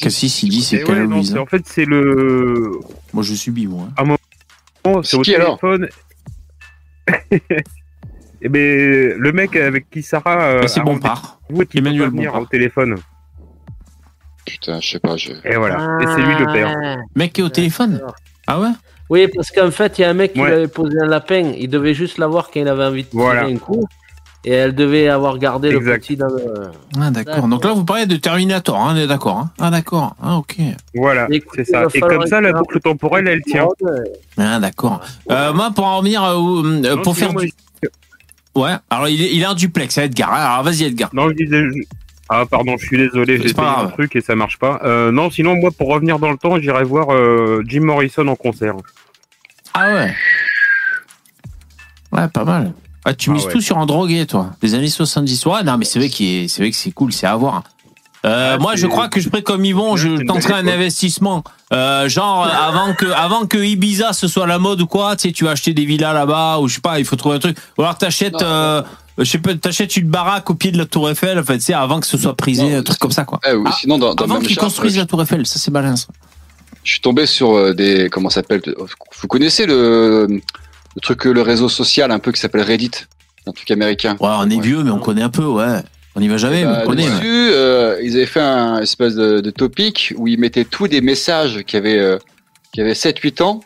Cassis, 0.00 0.42
il 0.44 0.48
dit 0.50 0.62
c'est 0.62 0.78
Eh 0.80 0.84
Kyle 0.84 1.06
Reese, 1.12 1.34
hein. 1.36 1.40
en 1.40 1.46
fait, 1.46 1.62
c'est 1.66 1.84
le. 1.84 2.72
Moi 3.12 3.22
je 3.22 3.34
subis, 3.34 3.66
moi. 3.66 3.88
hein. 3.98 4.04
Oh, 4.10 4.16
c'est 5.02 5.16
au 5.16 5.22
qui, 5.22 5.34
alors 5.34 5.58
téléphone. 5.58 5.88
Eh 8.44 8.48
ben, 8.48 9.16
le 9.18 9.32
mec 9.32 9.54
avec 9.54 9.88
qui 9.88 10.02
Sarah. 10.02 10.42
euh, 10.42 10.66
c'est 10.66 10.80
bon 10.80 10.98
part. 10.98 11.38
qui 11.70 11.78
Emmanuel 11.78 12.10
venir 12.10 12.30
Bompard. 12.32 12.42
au 12.42 12.46
téléphone. 12.46 12.96
Putain, 14.44 14.80
je 14.80 14.90
sais 14.90 14.98
pas, 14.98 15.16
je. 15.16 15.30
Et 15.44 15.54
voilà. 15.56 15.98
Et 16.00 16.06
c'est 16.06 16.20
lui 16.22 16.34
le 16.34 16.52
père. 16.52 16.76
Ah. 16.82 16.96
Mec 17.14 17.32
qui 17.34 17.40
est 17.40 17.44
au 17.44 17.48
téléphone 17.48 18.00
Ah 18.48 18.58
ouais 18.58 18.70
Oui, 19.10 19.28
parce 19.32 19.52
qu'en 19.52 19.70
fait, 19.70 19.98
il 19.98 20.02
y 20.02 20.04
a 20.04 20.10
un 20.10 20.14
mec 20.14 20.32
qui 20.32 20.40
Ouais. 20.40 20.48
lui 20.48 20.54
avait 20.56 20.66
posé 20.68 20.98
un 21.00 21.06
lapin. 21.06 21.52
Il 21.56 21.68
devait 21.70 21.94
juste 21.94 22.18
l'avoir 22.18 22.50
quand 22.50 22.58
il 22.58 22.66
avait 22.66 22.84
envie 22.84 23.04
de 23.04 23.08
tirer 23.10 23.22
Voilà. 23.22 23.44
un 23.44 23.56
coup. 23.56 23.86
Et 24.44 24.50
elle 24.50 24.74
devait 24.74 25.08
avoir 25.08 25.38
gardé 25.38 25.70
le 25.70 25.78
Exact. 25.78 26.00
petit 26.00 26.16
dans 26.16 26.26
le. 26.26 26.70
Ah, 27.00 27.10
d'accord. 27.10 27.46
Donc 27.46 27.64
là, 27.64 27.72
vous 27.72 27.84
parlez 27.84 28.06
de 28.06 28.16
Terminator, 28.16 28.76
hein, 28.76 28.94
on 28.94 28.96
est 28.96 29.06
d'accord. 29.06 29.38
hein 29.38 29.50
ah, 29.60 29.70
d'accord. 29.70 30.16
Ah, 30.20 30.36
ok. 30.36 30.56
Voilà, 30.94 31.28
c'est 31.54 31.64
ça. 31.64 31.84
Et 31.94 32.00
comme 32.00 32.26
ça, 32.26 32.40
la 32.40 32.48
un 32.48 32.52
boucle 32.52 32.80
temporelle, 32.80 33.28
elle 33.28 33.42
tient. 33.42 33.68
Ah, 34.36 34.58
d'accord. 34.58 35.00
Euh, 35.30 35.52
moi, 35.52 35.70
pour 35.72 35.86
en 35.86 35.98
revenir, 35.98 36.24
euh, 36.24 36.34
euh, 36.34 36.96
Non, 36.96 37.02
pour 37.02 37.16
faire 37.16 37.32
moi, 37.32 37.42
du... 37.42 37.52
Ouais, 38.54 38.72
alors 38.90 39.08
il 39.08 39.22
est, 39.22 39.32
il 39.32 39.42
est 39.42 39.46
en 39.46 39.54
duplex, 39.54 39.96
à 39.96 40.04
Edgar. 40.04 40.32
Alors 40.32 40.62
vas-y, 40.64 40.84
Edgar. 40.84 41.10
Non, 41.12 41.28
je 41.30 41.34
disais. 41.34 41.62
Ah, 42.28 42.44
pardon, 42.50 42.76
je 42.78 42.86
suis 42.86 42.98
désolé, 42.98 43.38
j'ai 43.38 43.48
fait 43.48 43.60
un 43.60 43.88
truc 43.88 44.16
et 44.16 44.20
ça 44.20 44.34
marche 44.34 44.58
pas. 44.58 44.80
Euh, 44.84 45.12
non, 45.12 45.30
sinon, 45.30 45.54
moi, 45.54 45.70
pour 45.70 45.88
revenir 45.88 46.18
dans 46.18 46.30
le 46.30 46.38
temps, 46.38 46.58
j'irai 46.58 46.82
voir 46.84 47.12
euh, 47.12 47.62
Jim 47.66 47.82
Morrison 47.82 48.26
en 48.26 48.36
concert. 48.36 48.74
Ah 49.74 49.94
ouais. 49.94 50.14
Ouais, 52.10 52.28
pas 52.28 52.44
mal. 52.44 52.72
Ah, 53.04 53.14
tu 53.14 53.30
Ah 53.30 53.32
mises 53.34 53.46
ouais. 53.46 53.52
tout 53.52 53.60
sur 53.60 53.78
un 53.78 53.86
drogué, 53.86 54.26
toi. 54.26 54.50
Les 54.62 54.74
années 54.74 54.88
70. 54.88 55.44
Ouais, 55.46 55.62
non, 55.64 55.76
mais 55.78 55.84
c'est 55.84 55.98
vrai 55.98 56.08
qu'il 56.08 56.26
est- 56.44 56.48
c'est 56.48 56.62
vrai 56.62 56.70
que 56.70 56.76
c'est 56.76 56.92
cool, 56.92 57.12
c'est 57.12 57.26
à 57.26 57.34
voir. 57.36 57.62
Euh, 58.24 58.52
Ah, 58.54 58.58
moi, 58.58 58.76
je 58.76 58.86
crois 58.86 59.08
que 59.08 59.18
je 59.20 59.28
ferais 59.28 59.42
comme 59.42 59.64
Yvon, 59.64 59.96
je 59.96 60.08
belle 60.08 60.52
un 60.54 60.68
investissement. 60.68 61.42
Euh, 61.72 62.08
genre, 62.08 62.44
avant 62.46 62.94
que, 62.94 63.06
avant 63.06 63.46
que 63.46 63.58
Ibiza 63.58 64.12
ce 64.12 64.28
soit 64.28 64.46
la 64.46 64.60
mode 64.60 64.80
ou 64.80 64.86
quoi, 64.86 65.16
tu 65.16 65.28
sais, 65.28 65.32
tu 65.32 65.44
vas 65.44 65.50
acheter 65.52 65.74
des 65.74 65.84
villas 65.84 66.14
là-bas, 66.14 66.58
ou 66.60 66.68
je 66.68 66.74
sais 66.76 66.80
pas, 66.80 67.00
il 67.00 67.04
faut 67.04 67.16
trouver 67.16 67.36
un 67.36 67.40
truc. 67.40 67.56
Ou 67.78 67.82
alors 67.82 67.98
t'achètes, 67.98 68.40
euh, 68.42 68.80
je 69.18 69.24
sais 69.24 69.38
pas, 69.38 69.54
t'achètes 69.56 69.96
une 69.96 70.06
baraque 70.08 70.48
au 70.50 70.54
pied 70.54 70.70
de 70.70 70.78
la 70.78 70.86
Tour 70.86 71.10
Eiffel, 71.10 71.36
en 71.36 71.42
fait, 71.42 71.58
tu 71.58 71.64
sais, 71.64 71.74
avant 71.74 71.98
que 71.98 72.06
ce 72.06 72.16
soit 72.16 72.36
prisé, 72.36 72.62
Non, 72.70 72.78
un 72.78 72.82
truc 72.84 72.98
comme 73.00 73.10
ça, 73.10 73.24
quoi. 73.24 73.40
Eh 73.44 73.54
oui, 73.54 73.64
Ah, 73.66 73.72
sinon, 73.80 73.98
dans, 73.98 74.12
Avant 74.14 74.38
qu'ils 74.38 74.56
construisent 74.56 74.94
je- 74.94 75.00
la 75.00 75.06
Tour 75.06 75.20
Eiffel, 75.22 75.44
ça 75.44 75.58
c'est 75.58 75.72
malin, 75.72 75.96
ça. 75.96 76.06
Je 76.84 76.92
suis 76.92 77.00
tombé 77.00 77.26
sur 77.26 77.56
euh, 77.56 77.74
des 77.74 78.08
comment 78.08 78.28
ça 78.30 78.36
s'appelle 78.36 78.62
Vous 79.20 79.26
connaissez 79.28 79.66
le, 79.66 80.40
le 80.94 81.00
truc 81.00 81.24
le 81.24 81.42
réseau 81.42 81.68
social 81.68 82.10
un 82.10 82.18
peu 82.18 82.32
qui 82.32 82.40
s'appelle 82.40 82.62
Reddit, 82.62 82.90
un 83.46 83.52
truc 83.52 83.70
américain. 83.70 84.16
Ouais, 84.20 84.28
on 84.30 84.48
est 84.50 84.60
vieux, 84.60 84.82
mais 84.84 84.90
on 84.90 84.98
connaît 84.98 85.22
un 85.22 85.30
peu, 85.30 85.44
ouais. 85.44 85.80
On 86.14 86.20
y 86.20 86.28
va 86.28 86.36
jamais, 86.36 86.64
mais 86.64 86.72
Bah, 86.72 86.80
on 86.84 86.88
connaît. 86.88 87.08
ouais. 87.08 87.20
euh, 87.24 87.98
ils 88.02 88.16
avaient 88.16 88.26
fait 88.26 88.40
un 88.40 88.80
espèce 88.80 89.14
de, 89.14 89.40
de 89.40 89.50
topic 89.50 90.12
où 90.16 90.28
ils 90.28 90.38
mettaient 90.38 90.64
tous 90.66 90.86
des 90.88 91.00
messages 91.00 91.62
qui 91.62 91.76
avaient 91.76 91.98
euh, 91.98 92.18
qui 92.74 92.80
avaient 92.82 92.92
7-8 92.92 93.42
ans 93.42 93.60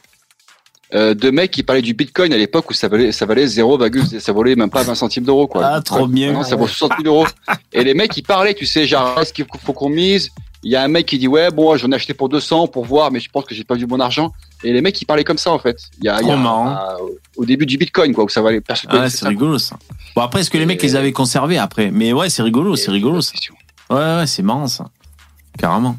euh, 0.95 1.15
de 1.15 1.31
mecs 1.31 1.51
qui 1.51 1.65
parlaient 1.65 1.83
du 1.83 1.95
Bitcoin 1.95 2.33
à 2.33 2.37
l'époque 2.37 2.71
où 2.71 2.75
ça 2.75 2.87
valait 2.87 3.11
ça 3.11 3.27
valait 3.27 3.49
0, 3.49 3.81
ça 4.21 4.33
valait 4.33 4.55
même 4.55 4.71
pas 4.71 4.85
20 4.85 4.95
centimes 4.95 5.25
d'euros 5.25 5.49
quoi. 5.49 5.65
Ah, 5.67 5.81
trop 5.81 6.07
bien. 6.07 6.33
Non, 6.33 6.45
ça 6.45 6.55
vaut 6.55 6.69
60 6.69 6.93
000 7.03 7.13
euros. 7.13 7.27
Et 7.73 7.83
les 7.83 7.95
mecs, 7.95 8.17
ils 8.17 8.23
parlaient, 8.23 8.55
tu 8.55 8.67
sais, 8.67 8.87
genre, 8.87 9.19
est-ce 9.21 9.33
qu'il 9.33 9.45
faut 9.65 9.73
qu'on 9.73 9.89
mise 9.89 10.31
Il 10.67 10.73
y 10.73 10.75
a 10.75 10.83
un 10.83 10.89
mec 10.89 11.07
qui 11.07 11.17
dit, 11.17 11.29
ouais, 11.29 11.53
bon, 11.53 11.77
j'en 11.77 11.93
ai 11.93 11.95
acheté 11.95 12.13
pour 12.13 12.29
200 12.29 12.67
pour 12.67 12.85
voir, 12.85 13.13
mais 13.13 13.21
je 13.21 13.31
pense 13.31 13.45
que 13.45 13.55
j'ai 13.55 13.63
pas 13.63 13.77
vu 13.77 13.87
bon 13.87 14.01
argent. 14.01 14.33
Et 14.65 14.73
les 14.73 14.81
mecs, 14.81 15.01
ils 15.01 15.05
parlaient 15.05 15.23
comme 15.23 15.39
ça, 15.39 15.53
en 15.53 15.61
fait. 15.61 15.79
Il 16.01 16.07
y 16.07 16.09
a, 16.09 16.21
il 16.21 16.27
y 16.27 16.31
a- 16.33 16.97
au 17.37 17.45
début 17.45 17.67
du 17.67 17.79
Bitcoin, 17.79 18.13
quoi, 18.13 18.25
où 18.25 18.29
ça 18.29 18.43
valait 18.43 18.61
personne. 18.61 18.91
Ah 18.93 19.09
c'est 19.09 19.29
rigolo 19.29 19.59
ça. 19.59 19.77
Bon 20.17 20.23
après 20.23 20.41
est-ce 20.41 20.51
que 20.51 20.59
les 20.59 20.67
mecs 20.67 20.83
les 20.83 20.97
avaient 20.97 21.13
conservés 21.13 21.57
après? 21.59 21.91
Mais 21.93 22.13
ouais 22.13 22.31
c'est 22.31 22.43
rigolo, 22.43 22.75
c'est 22.75 22.91
rigolo 22.91 23.21
ça. 23.21 23.33
Ouais 23.91 23.97
ouais 24.17 24.27
c'est 24.27 24.43
marrant 24.43 24.67
ça. 24.67 24.87
Carrément. 25.57 25.97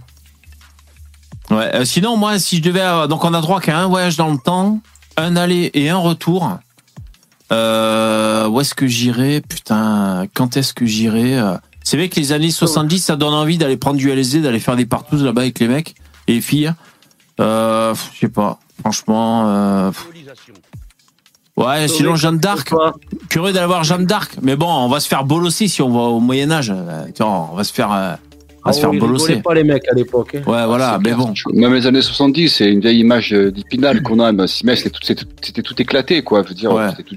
Ouais. 1.50 1.74
euh, 1.76 1.86
sinon 1.86 2.18
moi 2.18 2.38
si 2.40 2.58
je 2.58 2.62
devais 2.64 2.82
avoir- 2.82 3.08
donc 3.08 3.24
on 3.24 3.34
a 3.34 3.40
droit 3.40 3.62
qu'à 3.62 3.78
un 3.80 3.88
voyage 3.88 4.18
dans 4.18 4.30
le 4.32 4.38
temps, 4.38 4.80
un 5.16 5.36
aller 5.38 5.70
et 5.76 5.90
un 5.90 5.98
retour. 5.98 6.58
Euh, 7.52 8.48
où 8.50 8.60
est-ce 8.60 8.74
que 8.76 8.88
j'irai 8.88 9.40
Putain, 9.42 10.26
quand 10.34 10.58
est-ce 10.58 10.74
que 10.74 10.86
j'irai 10.86 11.38
Euh, 11.40 11.56
C'est 11.90 11.96
vrai 11.96 12.10
que 12.10 12.20
les 12.20 12.34
années 12.34 12.52
70 12.52 13.00
ça 13.00 13.16
donne 13.16 13.34
envie 13.34 13.58
d'aller 13.58 13.78
prendre 13.78 13.96
du 13.96 14.10
LSD, 14.12 14.42
d'aller 14.42 14.60
faire 14.60 14.76
des 14.76 14.86
partous 14.86 15.16
là-bas 15.24 15.44
avec 15.44 15.58
les 15.60 15.70
mecs 15.70 15.96
et 16.28 16.34
les 16.34 16.42
filles. 16.42 16.74
Euh, 17.40 17.94
je 18.14 18.20
sais 18.20 18.28
pas. 18.28 18.60
Franchement. 18.82 19.48
Euh, 19.48 19.92
Ouais, 21.56 21.88
sinon 21.88 22.16
Jeanne 22.18 22.38
d'Arc. 22.40 22.72
Curieux 23.30 23.54
d'aller 23.54 23.66
voir 23.68 23.84
Jeanne 23.86 24.06
d'Arc. 24.06 24.34
Mais 24.42 24.56
bon, 24.58 24.68
on 24.70 24.90
va 24.90 25.00
se 25.00 25.08
faire 25.08 25.24
bolosser 25.24 25.68
si 25.70 25.82
on 25.82 25.90
va 25.90 26.02
au 26.02 26.20
Moyen-Âge. 26.20 26.72
Euh, 26.76 27.06
on 27.22 27.56
va 27.56 27.64
se 27.64 27.74
faire, 27.74 27.92
euh, 27.92 28.14
on 28.66 28.70
va 28.70 28.74
se 28.74 28.78
Ah 28.80 28.82
faire 28.82 28.90
oui, 28.92 29.00
bolosser. 29.00 29.38
pas 29.38 29.54
les 29.56 29.64
mecs 29.64 29.88
à 29.88 29.94
l'époque. 29.96 30.36
hein. 30.36 30.44
Ouais, 30.46 30.66
voilà, 30.68 31.00
mais 31.04 31.14
bon. 31.14 31.34
Même 31.54 31.74
les 31.74 31.88
années 31.88 32.02
70, 32.04 32.50
c'est 32.50 32.70
une 32.70 32.82
vieille 32.82 33.00
image 33.00 33.32
d'Épinal 33.32 34.04
qu'on 34.04 34.20
a. 34.20 34.32
Mais 34.34 34.46
si, 34.46 34.66
mais 34.68 34.76
c'était 34.76 34.90
tout, 34.92 35.00
c'était 35.42 35.62
tout- 35.64 35.82
éclaté, 35.82 36.22
quoi. 36.22 36.44
Je 36.44 36.50
veux 36.50 36.54
dire, 36.54 36.72
Ouais. 36.74 36.90
c'était 36.92 37.04
tout. 37.04 37.16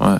Ouais. 0.00 0.16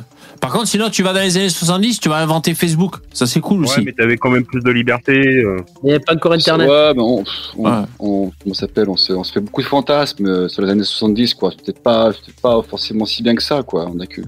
Par 0.46 0.52
contre, 0.52 0.68
sinon, 0.68 0.90
tu 0.90 1.02
vas 1.02 1.12
dans 1.12 1.18
les 1.22 1.36
années 1.36 1.48
70, 1.48 1.98
tu 1.98 2.08
vas 2.08 2.18
inventer 2.18 2.54
Facebook. 2.54 2.98
Ça, 3.12 3.26
c'est 3.26 3.40
cool 3.40 3.62
Ouais, 3.62 3.66
aussi. 3.68 3.80
mais 3.82 3.90
t'avais 3.92 4.16
quand 4.16 4.30
même 4.30 4.44
plus 4.44 4.60
de 4.62 4.70
liberté. 4.70 5.12
euh. 5.12 5.56
Il 5.82 5.86
n'y 5.86 5.90
avait 5.90 5.98
pas 6.04 6.14
encore 6.14 6.32
Internet. 6.34 6.68
Ouais, 6.68 6.92
mais 6.94 7.02
on, 7.02 7.24
Ouais. 7.56 8.54
s'appelle 8.54 8.88
on 8.88 8.96
se, 8.96 9.12
on 9.12 9.24
se 9.24 9.32
fait 9.32 9.40
beaucoup 9.40 9.60
de 9.60 9.66
fantasmes 9.66 10.24
euh, 10.26 10.48
sur 10.48 10.62
les 10.62 10.70
années 10.70 10.84
70, 10.84 11.34
quoi. 11.34 11.50
Peut-être 11.50 11.82
pas, 11.82 12.12
pas 12.40 12.62
forcément 12.62 13.06
si 13.06 13.24
bien 13.24 13.34
que 13.34 13.42
ça, 13.42 13.64
quoi. 13.64 13.90
On 13.92 13.98
a 13.98 14.06
que. 14.06 14.20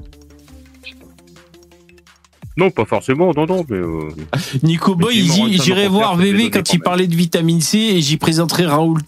Non, 2.57 2.71
pas 2.73 2.85
forcément, 2.85 3.33
non, 3.37 3.47
non, 3.47 3.65
mais. 3.69 3.77
euh, 3.77 4.09
Nico 4.65 4.97
Boy, 4.97 5.31
J'irai 5.63 5.87
voir 5.87 6.17
VV 6.17 6.51
quand 6.51 6.73
il 6.73 6.81
parlait 6.81 7.07
de 7.07 7.15
vitamine 7.15 7.61
C 7.61 7.79
et 7.79 8.01
j'y 8.01 8.17
présenterai 8.17 8.67
Raoult. 8.67 8.99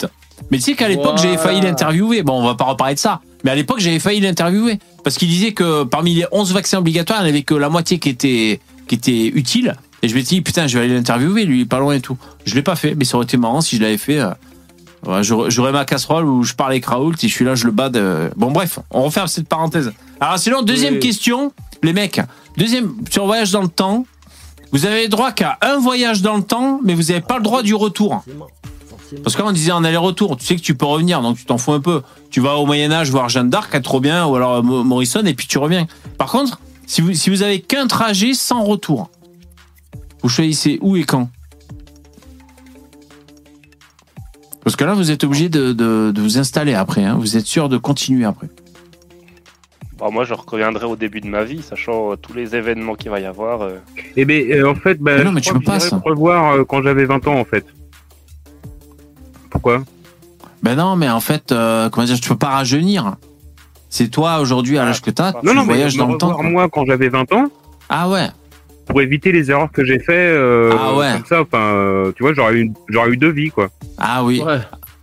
Mais 0.51 0.59
tu 0.59 0.65
sais 0.65 0.75
qu'à 0.75 0.89
l'époque, 0.89 1.19
j'avais 1.19 1.37
failli 1.39 1.61
l'interviewer. 1.61 2.23
Bon, 2.23 2.41
on 2.41 2.45
va 2.47 2.55
pas 2.55 2.65
reparler 2.65 2.95
de 2.95 2.99
ça. 3.01 3.21
Mais 3.45 3.51
à 3.53 3.55
l'époque, 3.55 3.79
j'avais 3.81 3.99
failli 3.99 4.21
l'interviewer. 4.21 4.79
Parce 5.05 5.17
qu'il 5.17 5.29
disait 5.29 5.53
que 5.53 5.85
parmi 5.85 6.15
les 6.15 6.27
11 6.33 6.53
vaccins 6.53 6.79
obligatoires, 6.79 7.21
il 7.21 7.25
n'y 7.25 7.29
en 7.31 7.33
avait 7.35 7.43
que 7.43 7.55
la 7.55 7.69
moitié 7.69 7.99
qui 7.99 8.09
était, 8.09 8.61
qui 8.89 8.95
était 8.97 9.27
utile. 9.35 9.77
Et 10.03 10.09
je 10.09 10.15
me 10.15 10.21
suis 10.21 10.37
dit, 10.37 10.41
putain, 10.41 10.67
je 10.67 10.79
vais 10.79 10.85
aller 10.85 10.95
l'interviewer, 10.95 11.45
lui, 11.45 11.65
pas 11.67 11.79
loin 11.79 11.95
et 11.95 12.01
tout. 12.01 12.17
Je 12.45 12.55
l'ai 12.55 12.63
pas 12.63 12.75
fait, 12.77 12.95
mais 12.95 13.05
ça 13.05 13.17
aurait 13.17 13.25
été 13.25 13.37
marrant 13.37 13.61
si 13.61 13.77
je 13.77 13.83
l'avais 13.83 13.99
fait. 13.99 14.19
euh, 14.19 14.31
ouais, 15.07 15.23
j'aurais 15.23 15.51
j'aurais 15.51 15.73
ma 15.73 15.85
casserole 15.85 16.25
où 16.27 16.43
je 16.43 16.55
parle 16.55 16.73
avec 16.73 16.87
Raoult 16.87 17.13
et 17.23 17.29
je 17.29 17.33
suis 17.33 17.45
là, 17.45 17.55
je 17.55 17.65
le 17.67 17.71
bats 17.71 17.89
de... 17.91 18.31
Bon, 18.37 18.51
bref, 18.51 18.79
on 18.91 19.03
referme 19.03 19.29
cette 19.29 19.49
parenthèse. 19.49 19.93
Alors, 20.21 20.39
sinon, 20.39 20.63
deuxième 20.63 20.95
Oui. 20.95 21.01
question, 21.01 21.53
les 21.83 21.93
mecs. 21.93 22.21
Deuxième, 22.57 22.95
sur 23.11 23.27
voyage 23.27 23.51
dans 23.53 23.63
le 23.63 23.69
temps. 23.69 24.05
Vous 24.73 24.87
avez 24.87 25.09
droit 25.09 25.33
qu'à 25.33 25.59
un 25.63 25.79
voyage 25.79 26.23
dans 26.23 26.37
le 26.37 26.43
temps, 26.45 26.81
mais 26.85 26.95
vous 26.95 27.03
n'avez 27.05 27.21
pas 27.21 27.37
le 27.39 27.43
droit 27.43 27.63
du 27.63 27.75
retour. 27.75 28.23
Parce 29.23 29.35
que 29.37 29.43
quand 29.43 29.49
on 29.49 29.53
disait 29.53 29.73
en 29.73 29.83
aller-retour, 29.85 30.37
tu 30.37 30.47
sais 30.47 30.57
que 30.57 30.61
tu 30.61 30.75
peux 30.75 30.87
revenir, 30.87 31.21
donc 31.23 31.37
tu 31.37 31.45
t'en 31.45 31.59
fous 31.59 31.73
un 31.73 31.81
peu. 31.81 32.03
Tu 32.31 32.41
vas 32.41 32.55
au 32.57 32.67
Moyen-Âge 32.67 33.11
voir 33.11 33.29
Jeanne 33.29 33.51
d'Arc, 33.51 33.71
elle 33.73 33.81
est 33.81 33.83
trop 33.83 34.01
bien, 34.01 34.27
ou 34.27 34.37
alors 34.37 34.63
Mo- 34.63 34.85
Morrison, 34.85 35.25
et 35.25 35.35
puis 35.35 35.47
tu 35.47 35.59
reviens. 35.59 35.87
Par 36.19 36.31
contre, 36.31 36.61
si 36.87 37.01
vous, 37.01 37.13
si 37.15 37.29
vous 37.31 37.43
avez 37.43 37.61
qu'un 37.61 37.87
trajet 37.87 38.35
sans 38.35 38.63
retour, 38.65 39.11
vous 40.23 40.29
choisissez 40.29 40.79
où 40.83 40.97
et 40.97 41.05
quand? 41.05 41.29
Parce 44.63 44.77
que 44.77 44.85
là, 44.85 44.95
vous 44.95 45.11
êtes 45.11 45.25
obligé 45.25 45.49
de, 45.49 45.73
de- 45.73 46.13
de 46.15 46.21
vous 46.21 46.39
installer 46.39 46.75
après. 46.75 47.03
hein. 47.03 47.17
Vous 47.19 47.37
êtes 47.37 47.47
sûr 47.47 47.69
de 47.69 47.79
continuer 47.79 48.25
après. 48.25 48.49
Bah, 49.99 50.09
moi, 50.13 50.25
je 50.25 50.35
reviendrai 50.35 50.85
au 50.87 50.97
début 50.97 51.21
de 51.21 51.27
ma 51.27 51.45
vie, 51.45 51.63
sachant 51.63 52.13
euh, 52.13 52.17
tous 52.17 52.33
les 52.35 52.55
événements 52.55 52.95
qu'il 52.95 53.11
va 53.11 53.21
y 53.21 53.25
avoir. 53.25 53.63
euh. 53.63 53.77
Eh 54.17 54.25
ben, 54.25 54.51
euh, 54.53 54.71
en 54.71 54.75
fait, 54.75 54.99
bah, 55.01 55.17
Mais 55.17 55.25
non, 55.25 55.31
je 55.31 55.35
mais 55.37 55.41
tu 55.41 55.53
peux 55.53 55.61
que 55.61 55.65
pas, 55.65 55.81
ça. 55.81 56.01
revoir 56.05 56.53
euh, 56.55 56.65
quand 56.65 56.83
j'avais 56.83 57.05
20 57.07 57.27
ans, 57.27 57.39
en 57.39 57.45
fait. 57.45 57.67
Pourquoi? 59.63 59.83
Ben 60.63 60.75
non, 60.75 60.97
mais 60.97 61.09
en 61.09 61.21
fait, 61.21 61.53
euh, 61.53 61.89
comment 61.91 62.07
dire, 62.07 62.19
tu 62.21 62.29
peux 62.29 62.37
pas 62.37 62.49
rajeunir. 62.51 63.17
C'est 63.89 64.09
toi 64.09 64.39
aujourd'hui 64.41 64.79
à 64.79 64.85
l'âge 64.85 65.01
que 65.03 65.11
t'as, 65.11 65.33
tu 65.33 65.45
Non, 65.47 65.55
non, 65.55 65.63
mais 65.63 65.75
voyages 65.75 65.95
me 65.95 65.99
dans 66.01 66.09
le 66.13 66.19
temps. 66.19 66.35
quoi. 66.35 66.45
moi 66.45 66.69
quand 66.69 66.85
j'avais 66.87 67.09
20 67.09 67.33
ans, 67.33 67.47
Ah 67.89 68.09
ouais. 68.09 68.29
pour 68.87 69.01
éviter 69.03 69.33
les 69.33 69.51
erreurs 69.51 69.71
que 69.73 69.85
j'ai 69.85 69.99
fait. 69.99 70.13
euh, 70.13 70.73
Ah 70.79 70.95
ouais. 70.95 71.13
Comme 71.15 71.27
ça, 71.27 71.41
enfin, 71.43 71.59
euh, 71.59 72.13
tu 72.17 72.23
vois, 72.23 72.33
j'aurais 72.35 72.55
eu, 72.55 72.73
j'aurais 72.89 73.11
eu 73.11 73.17
deux 73.17 73.31
vies, 73.33 73.51
quoi. 73.51 73.69
Ah 73.99 74.23
oui. 74.25 74.43
Ouais. 74.43 74.59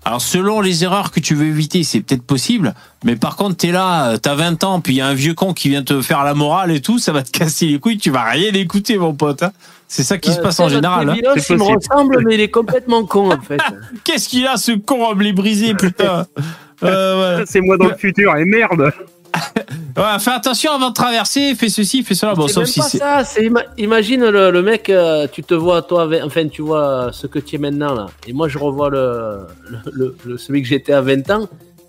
Alors 0.05 0.21
selon 0.21 0.61
les 0.61 0.85
erreurs 0.85 1.11
que 1.11 1.19
tu 1.19 1.35
veux 1.35 1.47
éviter, 1.47 1.83
c'est 1.83 1.99
peut-être 1.99 2.23
possible, 2.23 2.73
mais 3.03 3.17
par 3.17 3.35
contre 3.35 3.57
t'es 3.57 3.73
là, 3.73 4.17
t'as 4.17 4.35
20 4.35 4.63
ans, 4.63 4.79
puis 4.79 4.93
il 4.93 4.97
y 4.97 5.01
a 5.01 5.07
un 5.07 5.13
vieux 5.13 5.33
con 5.33 5.51
qui 5.53 5.67
vient 5.67 5.83
te 5.83 6.01
faire 6.01 6.23
la 6.23 6.33
morale 6.33 6.71
et 6.71 6.79
tout, 6.81 6.97
ça 6.97 7.11
va 7.11 7.23
te 7.23 7.29
casser 7.31 7.65
les 7.65 7.77
couilles, 7.79 7.97
tu 7.97 8.09
vas 8.09 8.23
rien 8.23 8.53
écouter 8.53 8.97
mon 8.97 9.13
pote. 9.13 9.43
hein. 9.43 9.51
C'est 9.87 10.03
ça 10.03 10.17
qui 10.17 10.31
se 10.31 10.37
Ouais, 10.37 10.43
passe 10.43 10.59
en 10.59 10.67
général. 10.69 11.09
hein. 11.09 11.15
Il 11.17 11.23
me 11.57 11.63
ressemble, 11.75 12.23
mais 12.25 12.33
il 12.35 12.41
est 12.41 12.49
complètement 12.49 13.05
con, 13.05 13.31
en 13.31 13.39
fait. 13.41 13.57
Qu'est-ce 14.03 14.27
qu'il 14.27 14.45
a 14.45 14.57
ce 14.57 14.73
con 14.73 15.09
à 15.09 15.13
blé 15.13 15.31
brisé, 15.33 15.73
putain 15.73 16.25
Euh, 16.83 17.39
ouais. 17.39 17.43
C'est 17.47 17.59
moi 17.61 17.75
dans 17.77 17.87
le 17.87 17.95
futur, 17.95 18.35
et 18.35 18.45
merde 18.45 18.91
Ouais, 19.97 20.19
fais 20.19 20.29
attention 20.31 20.73
avant 20.73 20.89
de 20.89 20.93
traverser, 20.93 21.55
fais 21.55 21.69
ceci, 21.69 22.03
fais 22.03 22.13
cela. 22.13 22.35
Bon, 22.35 22.47
c'est 22.47 22.53
sauf 22.53 22.65
si 22.65 22.79
pas 22.79 22.85
c'est. 22.85 22.97
ça. 22.99 23.23
C'est 23.23 23.43
ima- 23.47 23.65
imagine 23.79 24.29
le, 24.29 24.51
le 24.51 24.61
mec, 24.61 24.87
euh, 24.89 25.25
tu 25.31 25.41
te 25.43 25.55
vois 25.55 25.81
toi, 25.81 26.07
enfin 26.23 26.47
tu 26.47 26.61
vois 26.61 27.09
ce 27.11 27.25
que 27.25 27.39
tu 27.39 27.55
es 27.55 27.57
maintenant 27.57 27.95
là, 27.95 28.05
et 28.27 28.33
moi 28.33 28.47
je 28.47 28.57
revois 28.59 28.89
le, 28.91 29.39
le, 29.69 29.77
le- 29.91 30.17
le- 30.25 30.37
celui 30.37 30.61
que 30.61 30.67
j'étais 30.67 30.93
à 30.93 31.01
20 31.01 31.29
ans. 31.31 31.47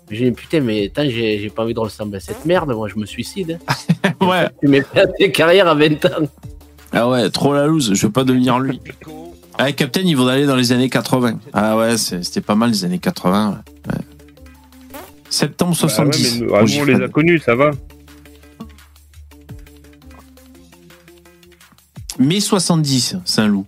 J'ai 0.09 0.25
dit 0.25 0.31
putain 0.31 0.61
mais 0.61 0.87
attends, 0.87 1.07
j'ai 1.07 1.37
j'ai 1.39 1.49
pas 1.51 1.61
envie 1.63 1.75
de 1.75 1.79
ressembler 1.79 2.17
à 2.17 2.19
cette 2.19 2.43
merde. 2.45 2.71
Moi 2.73 2.87
je 2.87 2.95
me 2.99 3.05
suicide. 3.05 3.59
hein. 4.03 4.09
Ouais. 4.25 4.49
Tu 4.59 4.67
mets 4.67 4.83
tes 5.19 5.31
carrières 5.31 5.67
à 5.67 5.75
20 5.75 6.03
ans. 6.05 6.09
Ah 6.91 7.07
ouais, 7.09 7.29
trop 7.29 7.53
la 7.53 7.67
loose, 7.67 7.93
je 7.93 8.05
veux 8.07 8.11
pas 8.11 8.23
devenir 8.23 8.59
lui. 8.59 8.79
Ah, 9.61 9.73
Captain, 9.73 9.99
il 10.05 10.15
vaut 10.15 10.25
aller 10.29 10.45
dans 10.45 10.55
les 10.55 10.71
années 10.71 10.87
80. 10.89 11.37
Ah 11.51 11.75
ouais, 11.75 11.97
c'est- 11.97 12.23
c'était 12.23 12.39
pas 12.39 12.55
mal 12.55 12.69
les 12.69 12.85
années 12.85 12.97
80. 12.99 13.61
ouais. 13.87 13.93
Septembre 15.29 15.71
Bah 15.71 15.85
ouais, 15.85 15.89
70. 15.89 16.39
mais 16.39 16.45
nous, 16.47 16.55
ah, 16.55 16.61
on 16.79 16.83
les 16.85 16.95
a 17.03 17.07
connus, 17.09 17.39
ça 17.39 17.55
va. 17.55 17.71
Mai 22.19 22.39
70, 22.39 23.15
Saint-Loup. 23.25 23.65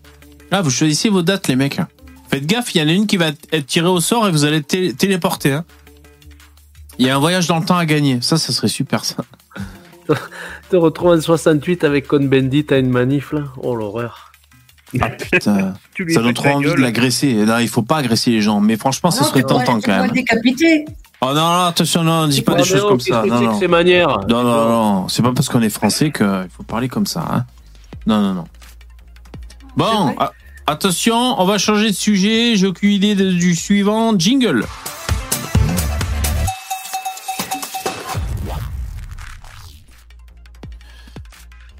Là, 0.50 0.62
vous 0.62 0.70
choisissez 0.70 1.10
vos 1.10 1.22
dates, 1.22 1.50
les 1.50 1.58
mecs. 1.58 1.80
Faites 2.30 2.46
gaffe, 2.46 2.74
il 2.74 2.82
y 2.82 2.84
en 2.84 2.88
a 2.88 2.92
une 2.94 3.08
qui 3.08 3.18
va 3.18 3.28
être 3.52 3.66
tirée 3.66 3.88
au 3.90 4.00
sort 4.00 4.28
et 4.28 4.32
vous 4.32 4.46
allez 4.46 4.64
té- 4.64 4.94
téléporter. 4.94 5.52
hein. 5.52 5.66
Il 7.00 7.06
y 7.06 7.10
a 7.10 7.16
un 7.16 7.20
voyage 7.20 7.48
dans 7.48 7.60
le 7.60 7.66
temps 7.66 7.78
à 7.78 7.86
gagner. 7.86 8.20
Ça, 8.22 8.38
ça 8.38 8.54
serait 8.54 8.68
super, 8.70 9.04
ça. 9.06 9.18
te 10.70 10.76
retrouves 10.76 11.12
en 11.18 11.22
68 11.22 11.84
avec 11.84 12.08
Cohn-Bendit 12.08 12.66
à 12.72 12.78
une 12.78 12.90
manif, 12.90 13.32
là. 13.34 13.42
Oh, 13.62 13.76
l'horreur. 13.76 14.32
Ah 15.00 15.10
putain, 15.10 15.74
ça 16.10 16.22
donne 16.22 16.34
trop 16.34 16.50
envie 16.50 16.66
de 16.70 16.74
l'agresser. 16.74 17.34
Non, 17.34 17.60
il 17.60 17.70
faut 17.70 17.82
pas 17.84 17.98
agresser 17.98 18.32
les 18.32 18.42
gens, 18.42 18.60
mais 18.60 18.76
franchement, 18.78 19.10
ça 19.12 19.22
Non, 19.22 19.28
serait 19.28 19.40
tu 19.42 19.48
pourrais- 19.48 19.64
tentant 19.66 19.80
quand 19.82 20.02
même. 20.02 20.12
décapiter. 20.12 20.86
Oh 21.22 21.28
non, 21.28 21.34
non, 21.36 21.66
attention, 21.68 22.04
non, 22.04 22.28
dis 22.28 22.42
pas 22.42 22.56
des 22.56 22.64
choses 22.64 22.82
comme 22.82 23.00
ça. 23.00 23.24
Non, 23.26 23.40
non. 23.42 23.60
ces 23.60 23.68
manières? 23.68 24.20
Non, 24.28 24.44
non, 24.44 24.70
non, 24.70 25.08
c'est 25.08 25.22
pas 25.22 25.32
parce 25.34 25.48
qu'on 25.50 25.62
est 25.62 25.70
français 25.70 26.12
qu'il 26.12 26.48
faut 26.56 26.64
parler 26.64 26.90
comme 26.90 27.06
ça. 27.06 27.24
Hein. 27.32 27.46
Non, 28.08 28.20
non, 28.22 28.34
non. 28.34 28.44
Bon, 29.78 30.16
attention, 30.68 31.40
on 31.40 31.46
va 31.46 31.58
changer 31.58 31.92
de 31.92 31.96
sujet. 31.96 32.56
J'ai 32.56 32.68
aucune 32.68 32.90
idée 32.92 33.16
de- 33.16 33.32
du 33.32 33.56
suivant. 33.56 34.18
Jingle. 34.18 34.66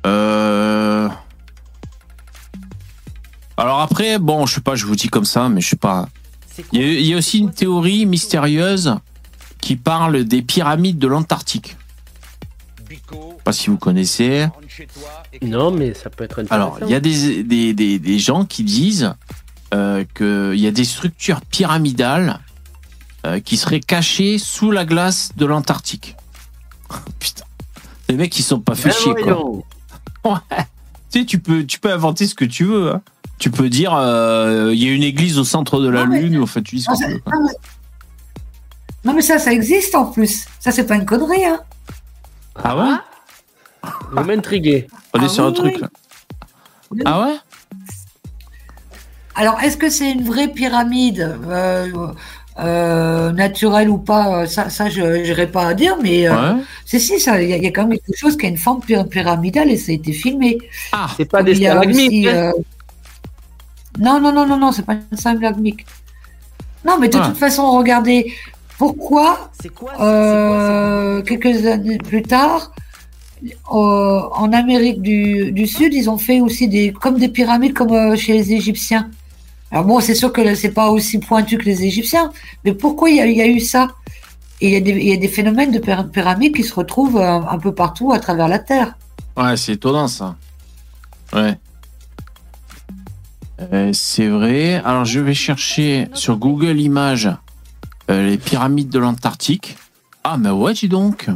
Euh... 0.06 1.10
Alors 3.58 3.82
après, 3.82 4.18
bon, 4.18 4.46
je 4.46 4.56
sais 4.56 4.62
pas, 4.62 4.76
je 4.76 4.86
vous 4.86 4.96
dis 4.96 5.10
comme 5.10 5.26
ça, 5.26 5.50
mais 5.50 5.62
je 5.62 5.70
sais 5.70 5.76
pas. 5.76 6.08
Il 6.74 6.82
y, 6.82 6.84
a, 6.84 6.88
il 6.88 7.06
y 7.06 7.14
a 7.14 7.18
aussi 7.18 7.40
une 7.40 7.52
théorie 7.52 8.06
mystérieuse 8.06 8.96
qui 9.60 9.76
parle 9.76 10.24
des 10.24 10.42
pyramides 10.42 10.98
de 10.98 11.08
l'Antarctique. 11.08 11.78
Je 12.90 12.96
sais 12.96 13.02
pas 13.44 13.54
si 13.54 13.70
vous 13.70 13.78
connaissez. 13.78 14.48
Non, 15.42 15.72
mais 15.72 15.94
ça 15.94 16.10
peut 16.10 16.24
être 16.24 16.40
intéressant. 16.40 16.56
Alors, 16.56 16.80
il 16.82 16.90
y 16.90 16.96
a 16.96 17.00
des, 17.00 17.44
des, 17.44 17.74
des, 17.74 18.00
des 18.00 18.20
gens 18.20 18.46
qui 18.46 18.64
disent 18.64 19.14
euh, 19.74 20.04
qu'il 20.16 20.60
y 20.60 20.68
a 20.68 20.72
des 20.72 20.84
structures 20.84 21.42
pyramidales 21.42 22.40
euh, 23.26 23.40
qui 23.40 23.56
seraient 23.56 23.80
cachées 23.80 24.38
sous 24.38 24.72
la 24.72 24.84
glace 24.84 25.32
de 25.38 25.46
l'Antarctique. 25.46 26.18
Putain. 27.20 27.46
Les 28.10 28.16
mecs, 28.16 28.38
ils 28.38 28.44
sont 28.44 28.60
pas 28.60 28.76
fait 28.76 28.90
Ben 28.90 28.96
chier, 28.96 29.14
quoi. 29.14 29.42
Ouais. 30.26 30.32
Tu 31.12 31.20
sais, 31.20 31.26
tu 31.26 31.40
peux, 31.40 31.66
tu 31.66 31.80
peux 31.80 31.92
inventer 31.92 32.28
ce 32.28 32.36
que 32.36 32.46
tu 32.46 32.64
veux. 32.66 32.92
hein. 32.94 33.02
Tu 33.40 33.50
peux 33.50 33.70
dire, 33.70 33.94
euh, 33.96 34.70
il 34.74 34.84
y 34.84 34.88
a 34.88 34.94
une 34.94 35.04
église 35.04 35.40
au 35.40 35.44
centre 35.44 35.80
de 35.82 35.90
la 35.90 36.02
Non, 36.06 36.12
mais- 36.12 36.22
Lune, 36.22 36.38
ou 36.38 36.44
enfin, 36.44 36.62
tu 36.62 36.76
dis 36.76 36.82
ce 36.84 36.90
Non, 36.92 36.96
que 36.98 37.00
tu 37.04 37.08
ça- 37.08 37.14
veux. 37.14 37.20
quoi. 37.20 37.34
non, 37.36 37.46
mais... 37.46 37.54
non, 39.06 39.14
mais 39.16 39.22
ça, 39.22 39.40
ça 39.40 39.52
existe 39.52 39.96
en 39.96 40.06
plus. 40.06 40.46
Ça, 40.60 40.72
c'est 40.72 40.86
pas 40.86 40.96
une 40.96 41.06
connerie. 41.06 41.44
Hein. 41.46 41.60
Ah 42.56 42.78
ouais 42.78 43.90
Vous 44.12 44.24
m'intriguez. 44.24 44.88
On 45.14 45.20
est 45.22 45.26
Ah 45.26 45.30
sur 45.30 45.46
un 45.46 45.52
truc, 45.54 45.74
oui. 45.76 45.82
là. 45.82 45.90
Ah 47.06 47.22
ouais 47.26 47.36
Alors, 49.36 49.60
est-ce 49.62 49.78
que 49.78 49.90
c'est 49.90 50.12
une 50.12 50.24
vraie 50.24 50.50
pyramide? 50.50 51.36
Euh, 51.48 52.14
euh, 52.60 53.32
naturelle 53.32 53.90
ou 53.90 53.98
pas 53.98 54.46
Ça, 54.46 54.70
ça 54.70 54.90
je 54.90 55.02
n'irai 55.02 55.48
pas 55.48 55.68
à 55.68 55.74
dire, 55.74 55.96
mais 56.02 56.28
euh, 56.28 56.34
Ouais. 56.56 56.62
c'est 56.86 57.00
si, 57.00 57.20
ça, 57.20 57.42
il 57.42 57.50
y, 57.50 57.54
a- 57.54 57.58
il 57.58 57.64
y 57.64 57.68
a 57.68 57.72
quand 57.72 57.88
même 57.88 57.98
quelque 58.00 58.18
chose 58.18 58.36
qui 58.38 58.46
a 58.46 58.50
une 58.50 58.58
forme 58.58 58.82
pyra- 58.82 59.08
pyramidale 59.08 59.70
et 59.72 59.78
ça 59.78 59.92
a 59.92 59.96
été 59.96 60.12
filmé. 60.12 60.58
Ah, 60.92 61.08
C'est 61.18 61.26
pas 61.30 61.44
des 61.44 61.56
stalagmites. 61.56 62.28
hein. 62.28 62.30
euh, 62.36 62.52
Non, 64.00 64.20
non, 64.22 64.32
non, 64.34 64.46
non, 64.46 64.58
non, 64.58 64.72
c'est 64.72 64.86
pas 64.86 64.94
une 65.12 65.18
stalagmique. 65.18 65.86
Non, 66.86 66.98
mais 67.00 67.10
de 67.10 67.18
Ah. 67.22 67.28
toute 67.28 67.38
façon, 67.38 67.72
regardez, 67.78 68.34
pourquoi 68.78 69.52
quoi? 69.76 69.92
euh, 70.02 71.22
quelques 71.22 71.66
années 71.68 71.98
plus 72.00 72.24
tard, 72.24 72.72
euh, 73.72 74.20
en 74.44 74.52
Amérique 74.54 75.02
du, 75.02 75.52
du 75.52 75.68
Sud, 75.68 75.94
ils 75.94 76.10
ont 76.10 76.18
fait 76.18 76.42
aussi 76.42 76.68
des 76.68 76.92
comme 76.92 77.18
des 77.18 77.28
pyramides 77.30 77.74
comme 77.74 77.92
euh, 77.94 78.16
chez 78.16 78.34
les 78.34 78.54
Égyptiens. 78.54 79.10
Alors 79.72 79.86
bon, 79.86 80.00
c'est 80.02 80.16
sûr 80.16 80.34
que 80.34 80.54
c'est 80.56 80.72
pas 80.72 80.90
aussi 80.90 81.20
pointu 81.20 81.58
que 81.58 81.64
les 81.66 81.84
Égyptiens, 81.84 82.32
mais 82.66 82.74
pourquoi 82.74 83.10
il 83.10 83.16
y 83.36 83.42
a, 83.42 83.48
eu 83.48 83.60
ça? 83.60 83.88
Il 84.60 84.70
y, 84.70 84.76
a 84.76 84.80
des- 85.18 85.28
phénomènes 85.28 85.72
de 85.72 85.80
pyra- 85.80 86.08
pyramides 86.08 86.54
qui 86.56 86.64
se 86.64 86.74
retrouvent 86.74 87.18
euh, 87.18 87.40
un 87.40 87.58
peu 87.58 87.74
partout 87.74 88.12
à 88.12 88.20
travers 88.20 88.48
la 88.48 88.60
Terre. 88.60 88.96
Ouais, 89.38 89.56
c'est 89.58 89.74
étonnant 89.74 90.08
ça. 90.08 90.36
Ouais. 91.34 91.58
Euh, 93.74 93.92
c'est 93.94 94.28
vrai. 94.28 94.82
Alors 94.84 95.06
je 95.06 95.20
vais 95.20 95.34
chercher 95.34 96.10
sur 96.14 96.38
Google 96.38 96.80
Images 96.80 97.30
euh, 98.10 98.28
les 98.30 98.38
pyramides 98.38 98.90
de 98.90 99.00
l'Antarctique. 99.00 99.78
Ah 100.24 100.38
mais 100.38 100.50
ouais, 100.50 100.74
dis 100.74 100.90
donc. 100.90 101.28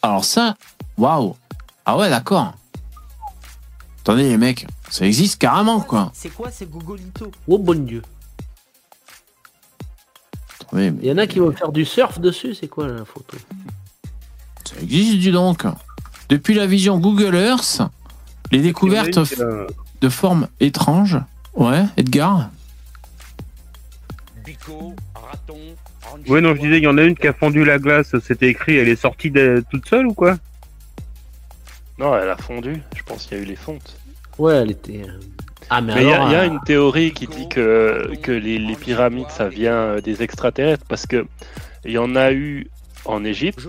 Alors 0.00 0.24
ça, 0.24 0.54
waouh. 0.96 1.34
Ah 1.84 1.96
ouais, 1.98 2.08
d'accord. 2.08 2.54
Attendez 4.00 4.28
les 4.28 4.36
mecs, 4.36 4.66
ça 4.94 5.06
existe 5.06 5.40
carrément 5.40 5.80
quoi. 5.80 6.12
C'est 6.14 6.28
quoi 6.28 6.52
ces 6.52 6.66
Googolito 6.66 7.32
Oh 7.48 7.58
bon 7.58 7.84
Dieu. 7.84 8.00
Mais 10.72 10.92
Il 11.02 11.06
y 11.06 11.10
en 11.10 11.18
a 11.18 11.26
qui 11.26 11.40
vont 11.40 11.50
faire 11.50 11.72
du 11.72 11.84
surf 11.84 12.20
dessus, 12.20 12.54
c'est 12.54 12.68
quoi 12.68 12.86
la 12.86 13.04
photo 13.04 13.36
ça 14.64 14.80
existe 14.80 15.18
dis 15.18 15.32
donc. 15.32 15.64
Depuis 16.28 16.54
la 16.54 16.66
vision 16.66 16.98
Google 17.00 17.34
Earth, 17.34 17.82
les 18.52 18.60
découvertes 18.60 19.18
de 20.00 20.08
formes 20.08 20.46
étranges. 20.60 21.18
Ouais, 21.54 21.84
Edgar. 21.96 22.50
Bico, 24.44 24.94
raton, 25.14 25.58
Ouais, 26.28 26.40
non, 26.40 26.54
je 26.54 26.60
disais, 26.60 26.78
il 26.78 26.84
y 26.84 26.86
en 26.86 26.96
a 26.98 27.02
une 27.02 27.16
qui 27.16 27.26
a 27.26 27.32
fondu 27.32 27.64
la 27.64 27.78
glace, 27.78 28.14
c'était 28.20 28.48
écrit, 28.48 28.76
elle 28.76 28.88
est 28.88 28.96
sortie 28.96 29.30
de- 29.32 29.64
toute 29.70 29.88
seule 29.88 30.06
ou 30.06 30.14
quoi? 30.14 30.36
Non, 31.98 32.16
elle 32.16 32.30
a 32.30 32.36
fondu. 32.36 32.80
Je 32.96 33.02
pense 33.02 33.26
qu'il 33.26 33.36
y 33.36 33.40
a 33.40 33.42
eu 33.42 33.46
les 33.46 33.56
fontes. 33.56 33.96
Ouais, 34.38 34.54
elle 34.54 34.70
était. 34.72 35.02
euh, 35.02 35.18
Ah, 35.70 35.80
mais, 35.80 35.94
Mais 35.94 36.02
il 36.04 36.08
y, 36.08 36.12
a- 36.12 36.30
y 36.32 36.34
euh, 36.34 36.46
une 36.46 36.60
théorie 36.60 37.12
qui 37.12 37.26
dit 37.26 37.48
que, 37.48 38.14
que 38.22 38.32
les, 38.32 38.58
les 38.58 38.74
pyramides, 38.76 39.30
ça 39.30 39.48
vient 39.48 39.72
euh, 39.74 40.00
des 40.00 40.22
extraterrestres 40.22 40.84
parce 40.88 41.06
que 41.06 41.26
il 41.84 41.92
y 41.92 41.98
en 41.98 42.16
a 42.16 42.32
eu 42.32 42.68
en 43.06 43.24
Égypte, 43.24 43.66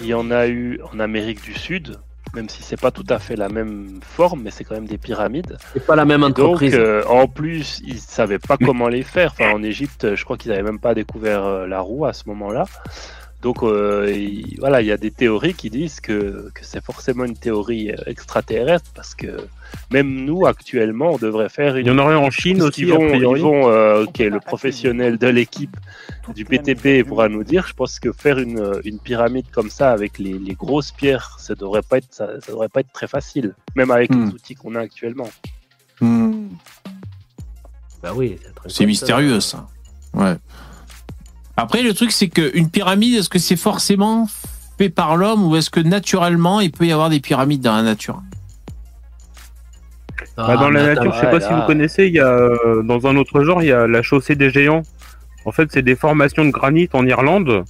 il 0.00 0.06
y 0.06 0.14
en 0.14 0.30
a 0.30 0.46
eu 0.46 0.80
en 0.92 0.98
Amérique 1.00 1.42
du 1.42 1.54
Sud, 1.54 1.98
même 2.34 2.48
si 2.48 2.62
c'est 2.62 2.80
pas 2.80 2.90
tout 2.92 3.06
à 3.08 3.18
fait 3.18 3.34
la 3.36 3.48
même 3.48 4.00
forme, 4.02 4.42
mais 4.42 4.50
c'est 4.50 4.64
quand 4.64 4.74
même 4.74 4.86
des 4.86 4.98
pyramides. 4.98 5.56
C'est 5.72 5.84
pas 5.84 5.96
la 5.96 6.04
même 6.04 6.20
Donc, 6.22 6.38
entreprise. 6.38 6.74
euh, 6.76 7.02
en 7.08 7.26
plus, 7.26 7.80
ils 7.84 7.98
savaient 7.98 8.38
pas 8.38 8.56
comment 8.56 8.88
les 8.88 9.02
faire. 9.02 9.32
Enfin, 9.32 9.52
en 9.52 9.62
Égypte, 9.62 10.14
je 10.14 10.24
crois 10.24 10.36
qu'ils 10.36 10.52
avaient 10.52 10.62
même 10.62 10.78
pas 10.80 10.94
découvert 10.94 11.66
la 11.66 11.80
roue 11.80 12.06
à 12.06 12.12
ce 12.12 12.22
moment-là. 12.28 12.64
Donc, 13.42 13.62
euh, 13.64 14.08
il- 14.14 14.56
voilà, 14.60 14.80
il 14.82 14.86
y 14.86 14.92
a 14.92 14.96
des 14.96 15.10
théories 15.10 15.54
qui 15.54 15.68
disent 15.68 15.98
que, 16.00 16.48
que 16.54 16.64
c'est 16.64 16.82
forcément 16.82 17.24
une 17.24 17.36
théorie 17.36 17.90
euh, 17.90 17.96
extraterrestre 18.06 18.88
parce 18.94 19.16
que 19.16 19.36
même 19.90 20.24
nous, 20.24 20.46
actuellement, 20.46 21.10
on 21.14 21.18
devrait 21.18 21.48
faire 21.48 21.76
une. 21.76 21.86
Il 21.86 21.88
y 21.88 21.92
en 21.92 21.98
aurait 21.98 22.14
en 22.14 22.30
Chine 22.30 22.62
aussi, 22.62 22.82
qu'ils 22.84 22.92
a 22.92 22.96
vont, 22.96 23.12
ils 23.14 23.42
vont 23.42 23.68
euh, 23.68 24.06
qui 24.14 24.22
est 24.22 24.30
le 24.30 24.38
professionnel 24.38 25.18
de 25.18 25.26
l'équipe 25.26 25.76
du 26.36 26.44
PTP 26.44 27.02
pourra 27.04 27.28
nous 27.28 27.42
dire. 27.42 27.66
Je 27.66 27.74
pense 27.74 27.98
que 27.98 28.12
faire 28.12 28.38
une, 28.38 28.80
une 28.84 29.00
pyramide 29.00 29.46
comme 29.50 29.70
ça 29.70 29.90
avec 29.90 30.18
les, 30.20 30.38
les 30.38 30.54
grosses 30.54 30.92
pierres, 30.92 31.36
ça 31.40 31.56
devrait 31.56 31.82
pas 31.82 31.98
être 31.98 32.06
ça, 32.14 32.28
ça 32.40 32.52
devrait 32.52 32.68
pas 32.68 32.80
être 32.80 32.92
très 32.92 33.08
facile, 33.08 33.54
même 33.74 33.90
avec 33.90 34.10
Hmm. 34.14 34.26
les 34.26 34.32
outils 34.34 34.54
qu'on 34.54 34.76
a 34.76 34.80
actuellement. 34.80 35.28
Hmm. 36.00 36.46
Bah 38.02 38.12
oui, 38.14 38.38
c'est 38.68 38.86
mystérieux 38.86 39.40
ça. 39.40 39.66
Ouais. 40.14 40.36
Après, 41.62 41.82
le 41.82 41.94
truc, 41.94 42.10
c'est 42.10 42.28
qu'une 42.28 42.68
pyramide, 42.68 43.14
est-ce 43.14 43.28
que 43.28 43.38
c'est 43.38 43.56
forcément 43.56 44.28
fait 44.78 44.88
par 44.88 45.16
l'homme 45.16 45.44
ou 45.46 45.54
est-ce 45.54 45.70
que 45.70 45.78
naturellement 45.78 46.60
il 46.60 46.72
peut 46.72 46.86
y 46.86 46.92
avoir 46.92 47.08
des 47.08 47.20
pyramides 47.20 47.60
dans 47.60 47.76
la 47.76 47.82
nature? 47.82 48.20
Bah, 50.36 50.56
dans 50.56 50.66
Ah, 50.66 50.70
la 50.70 50.94
nature, 50.94 51.12
je 51.14 51.20
sais 51.20 51.30
pas 51.30 51.40
si 51.40 51.52
vous 51.52 51.62
connaissez, 51.62 52.06
il 52.06 52.14
y 52.14 52.18
a 52.20 52.26
euh, 52.28 52.82
dans 52.82 53.06
un 53.06 53.14
autre 53.16 53.44
genre, 53.44 53.62
il 53.62 53.68
y 53.68 53.72
a 53.72 53.86
la 53.86 54.02
chaussée 54.02 54.34
des 54.34 54.50
géants. 54.50 54.82
En 55.44 55.52
fait, 55.52 55.68
c'est 55.72 55.82
des 55.82 55.94
formations 55.94 56.44
de 56.44 56.50
granit 56.50 56.88
en 56.94 57.06
Irlande, 57.06 57.64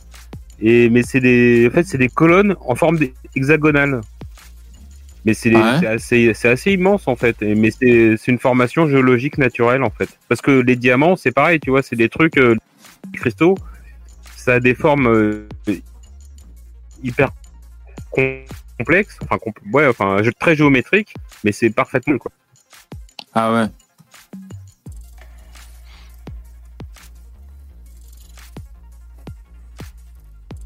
et 0.60 0.88
mais 0.88 1.02
c'est 1.02 1.20
des, 1.20 1.68
en 1.70 1.74
fait, 1.74 1.84
c'est 1.84 1.98
des 1.98 2.08
colonnes 2.08 2.54
en 2.66 2.74
forme 2.74 2.98
hexagonale. 3.36 4.00
Mais 5.24 5.34
c'est 5.34 5.54
Ouais. 5.54 5.76
c'est 5.80 5.86
assez, 5.86 6.32
c'est 6.34 6.48
assez 6.48 6.72
immense 6.72 7.06
en 7.08 7.16
fait. 7.16 7.40
Et- 7.42 7.54
mais 7.54 7.70
c'est 7.70 8.16
c'est 8.16 8.32
une 8.32 8.38
formation 8.38 8.88
géologique 8.88 9.36
naturelle 9.38 9.82
en 9.82 9.90
fait. 9.90 10.08
Parce 10.28 10.40
que 10.40 10.50
les 10.50 10.76
diamants, 10.76 11.16
c'est 11.16 11.30
pareil, 11.32 11.60
tu 11.60 11.70
vois, 11.70 11.82
c'est 11.82 11.96
des 11.96 12.08
trucs, 12.08 12.38
euh, 12.38 12.56
les 13.12 13.18
cristaux, 13.20 13.54
ça 14.42 14.54
a 14.54 14.60
des 14.60 14.74
formes 14.74 15.06
euh, 15.06 15.46
hyper 17.02 17.30
com- 18.10 18.42
complexes, 18.76 19.16
enfin, 19.22 19.38
ouais, 19.72 19.86
enfin, 19.86 20.16
très 20.40 20.56
géométriques, 20.56 21.14
mais 21.44 21.52
c'est 21.52 21.70
parfaitement 21.70 22.18
quoi. 22.18 22.32
Ah 23.34 23.52
ouais. 23.52 23.66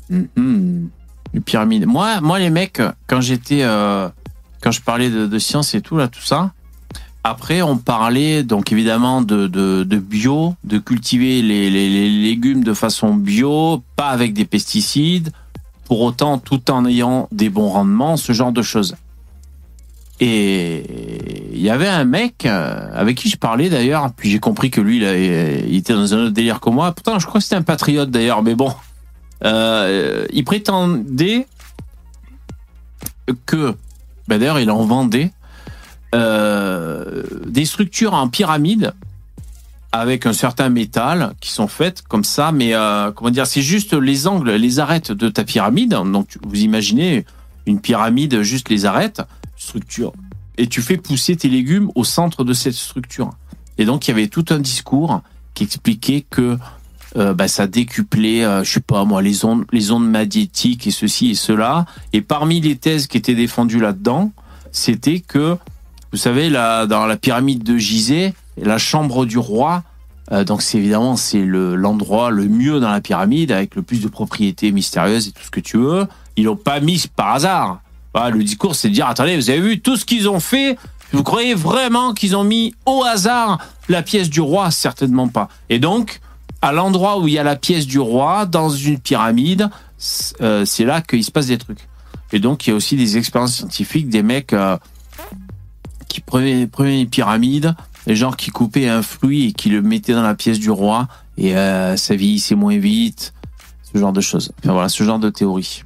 Mhm. 0.09 0.90
Les 1.35 1.40
pyramides. 1.40 1.86
Moi, 1.86 2.20
moi, 2.20 2.39
les 2.39 2.51
mecs, 2.51 2.81
quand 3.07 3.20
j'étais, 3.20 3.62
euh, 3.62 4.09
quand 4.62 4.70
je 4.70 4.81
parlais 4.81 5.11
de, 5.11 5.27
de 5.27 5.39
science 5.39 5.74
et 5.74 5.82
tout 5.82 5.97
là, 5.98 6.09
tout 6.09 6.23
ça. 6.23 6.53
Après, 7.28 7.61
on 7.61 7.77
parlait 7.77 8.44
donc 8.44 8.70
évidemment 8.70 9.20
de, 9.20 9.48
bio, 9.98 10.55
de 10.62 10.78
cultiver 10.78 11.43
les, 11.43 11.70
légumes 12.09 12.62
de 12.62 12.73
façon 12.73 13.15
bio, 13.15 13.82
pas 13.97 14.11
avec 14.11 14.32
des 14.32 14.44
pesticides, 14.44 15.32
pour 15.86 16.03
autant 16.03 16.39
tout 16.39 16.70
en 16.70 16.86
ayant 16.86 17.27
des 17.32 17.51
bons 17.51 17.69
rendements, 17.69 18.16
ce 18.16 18.32
genre 18.32 18.53
de 18.53 18.62
choses. 18.62 18.94
Et 20.20 20.85
il 21.53 21.61
y 21.61 21.69
avait 21.69 21.89
un 21.89 22.05
mec 22.05 22.47
euh, 22.47 22.89
avec 22.94 23.16
qui 23.16 23.28
je 23.28 23.36
parlais 23.36 23.70
d'ailleurs, 23.70 24.12
puis 24.12 24.31
j'ai 24.31 24.39
compris 24.39 24.70
que 24.70 24.81
lui, 24.81 24.98
il 24.98 25.74
était 25.74 25.94
dans 25.94 26.15
un 26.15 26.19
autre 26.19 26.32
délire 26.32 26.61
que 26.61 26.70
moi. 26.70 26.93
Pourtant, 26.93 27.19
je 27.19 27.27
crois 27.27 27.40
que 27.40 27.44
c'était 27.44 27.57
un 27.57 27.62
patriote 27.62 28.09
d'ailleurs, 28.09 28.44
mais 28.44 28.55
bon. 28.55 28.73
Euh, 29.44 30.27
il 30.32 30.44
prétendait 30.44 31.48
que, 33.47 33.74
ben 34.28 34.39
d'ailleurs, 34.39 34.61
il 34.61 34.70
en 34.70 34.85
vendait 34.85 35.32
euh, 36.15 37.23
des 37.47 37.65
structures 37.65 38.15
en 38.15 38.28
pyramide 38.28 38.93
avec 39.93 40.27
un 40.27 40.33
certain 40.33 40.69
métal 40.69 41.35
qui 41.41 41.51
sont 41.51 41.69
faites 41.69 42.03
comme 42.03 42.24
ça, 42.24 42.53
mais 42.53 42.74
euh, 42.74 43.11
comment 43.12 43.31
dire, 43.31 43.47
c'est 43.47 43.62
juste 43.62 43.95
les 43.95 44.27
angles, 44.27 44.53
les 44.53 44.78
arêtes 44.78 45.12
de 45.12 45.28
ta 45.28 45.45
pyramide. 45.45 45.91
Donc 45.91 46.39
vous 46.43 46.61
imaginez 46.61 47.24
une 47.66 47.81
pyramide, 47.81 48.43
juste 48.43 48.69
les 48.69 48.85
arêtes, 48.85 49.23
structure, 49.57 50.12
et 50.59 50.66
tu 50.66 50.83
fais 50.83 50.97
pousser 50.97 51.37
tes 51.37 51.49
légumes 51.49 51.91
au 51.95 52.05
centre 52.05 52.45
de 52.45 52.53
cette 52.53 52.74
structure. 52.74 53.31
Et 53.78 53.85
donc 53.85 54.07
il 54.07 54.11
y 54.11 54.15
avait 54.15 54.28
tout 54.28 54.45
un 54.51 54.59
discours 54.59 55.23
qui 55.55 55.65
expliquait 55.65 56.24
que 56.28 56.59
euh, 57.16 57.33
bah, 57.33 57.49
ça 57.49 57.66
décuplait, 57.66 58.45
euh, 58.45 58.62
je 58.62 58.73
sais 58.73 58.81
pas 58.81 59.05
moi, 59.05 59.23
les 59.23 59.45
ondes, 59.45 59.65
les 59.73 59.91
ondes 59.91 60.09
magnétiques 60.09 60.87
et 60.87 60.91
ceci 60.91 61.31
et 61.31 61.35
cela. 61.35 61.87
Et 62.12 62.20
parmi 62.20 62.61
les 62.61 62.77
thèses 62.77 63.07
qui 63.07 63.16
étaient 63.16 63.35
défendues 63.35 63.81
là-dedans, 63.81 64.33
c'était 64.70 65.20
que, 65.20 65.57
vous 66.17 66.23
savez, 66.23 66.49
là, 66.49 66.87
dans 66.87 67.05
la 67.05 67.19
pyramide 67.19 67.63
de 67.63 67.77
Gizeh, 67.77 68.33
la 68.57 68.79
chambre 68.79 69.27
du 69.27 69.37
roi, 69.37 69.83
euh, 70.33 70.45
donc 70.45 70.63
c'est 70.63 70.79
évidemment 70.79 71.15
c'est 71.15 71.45
le 71.45 71.77
l'endroit 71.77 72.31
le 72.31 72.47
mieux 72.47 72.81
dans 72.81 72.91
la 72.91 73.03
pyramide 73.03 73.53
avec 73.53 73.75
le 73.75 73.83
plus 73.83 74.01
de 74.01 74.09
propriétés 74.09 74.73
mystérieuses 74.73 75.29
et 75.29 75.33
tout 75.33 75.43
ce 75.45 75.51
que 75.51 75.61
tu 75.61 75.77
veux. 75.77 76.07
Ils 76.37 76.45
l'ont 76.45 76.57
pas 76.57 76.81
mis 76.81 77.05
par 77.15 77.35
hasard. 77.35 77.81
Le 78.15 78.43
discours 78.43 78.75
c'est 78.75 78.89
de 78.89 78.95
dire 78.95 79.07
attendez, 79.07 79.37
vous 79.37 79.51
avez 79.51 79.61
vu 79.61 79.81
tout 79.81 79.97
ce 79.97 80.07
qu'ils 80.07 80.27
ont 80.27 80.41
fait? 80.41 80.79
Vous 81.13 81.23
croyez 81.23 81.53
vraiment 81.53 82.15
qu'ils 82.15 82.35
ont 82.35 82.45
mis 82.45 82.75
au 82.87 83.05
hasard 83.05 83.59
la 83.91 84.01
pièce 84.01 84.31
du 84.31 84.41
roi? 84.41 84.71
Certainement 84.71 85.29
pas. 85.29 85.51
Et 85.69 85.79
donc 85.79 86.21
à 86.63 86.73
l'endroit 86.73 87.21
où 87.21 87.29
il 87.29 87.35
y 87.35 87.39
a 87.39 87.45
la 87.45 87.57
pièce 87.57 87.87
du 87.87 87.99
roi 87.99 88.47
dans 88.47 88.71
une 88.71 88.99
pyramide, 88.99 89.69
euh, 90.41 90.65
c'est 90.65 90.87
là 90.87 91.03
qu'il 91.03 91.23
se 91.23 91.31
passe 91.31 91.49
des 91.49 91.59
trucs. 91.59 91.87
Et 92.33 92.39
donc 92.39 92.67
il 92.67 92.71
y 92.71 92.73
a 92.73 92.77
aussi 92.77 92.97
des 92.97 93.19
expériences 93.19 93.57
scientifiques, 93.57 94.09
des 94.09 94.23
mecs 94.23 94.55
euh, 94.55 94.79
qui 96.09 96.20
prenaient, 96.20 96.66
prenaient 96.66 97.03
une 97.03 97.09
pyramide, 97.09 97.74
des 98.07 98.16
gens 98.16 98.33
qui 98.33 98.51
coupaient 98.51 98.89
un 98.89 99.03
fruit 99.03 99.47
et 99.47 99.53
qui 99.53 99.69
le 99.69 99.83
mettaient 99.83 100.15
dans 100.15 100.23
la 100.23 100.35
pièce 100.35 100.59
du 100.59 100.70
roi 100.70 101.09
et 101.39 101.57
euh, 101.57 101.97
ça 101.97 102.16
vieillissait 102.16 102.55
moins 102.55 102.78
vite, 102.78 103.35
ce 103.93 103.99
genre 103.99 104.12
de 104.12 104.20
choses. 104.20 104.53
Enfin 104.59 104.73
voilà, 104.73 104.89
ce 104.89 105.03
genre 105.05 105.19
de 105.19 105.31
théorie. 105.31 105.83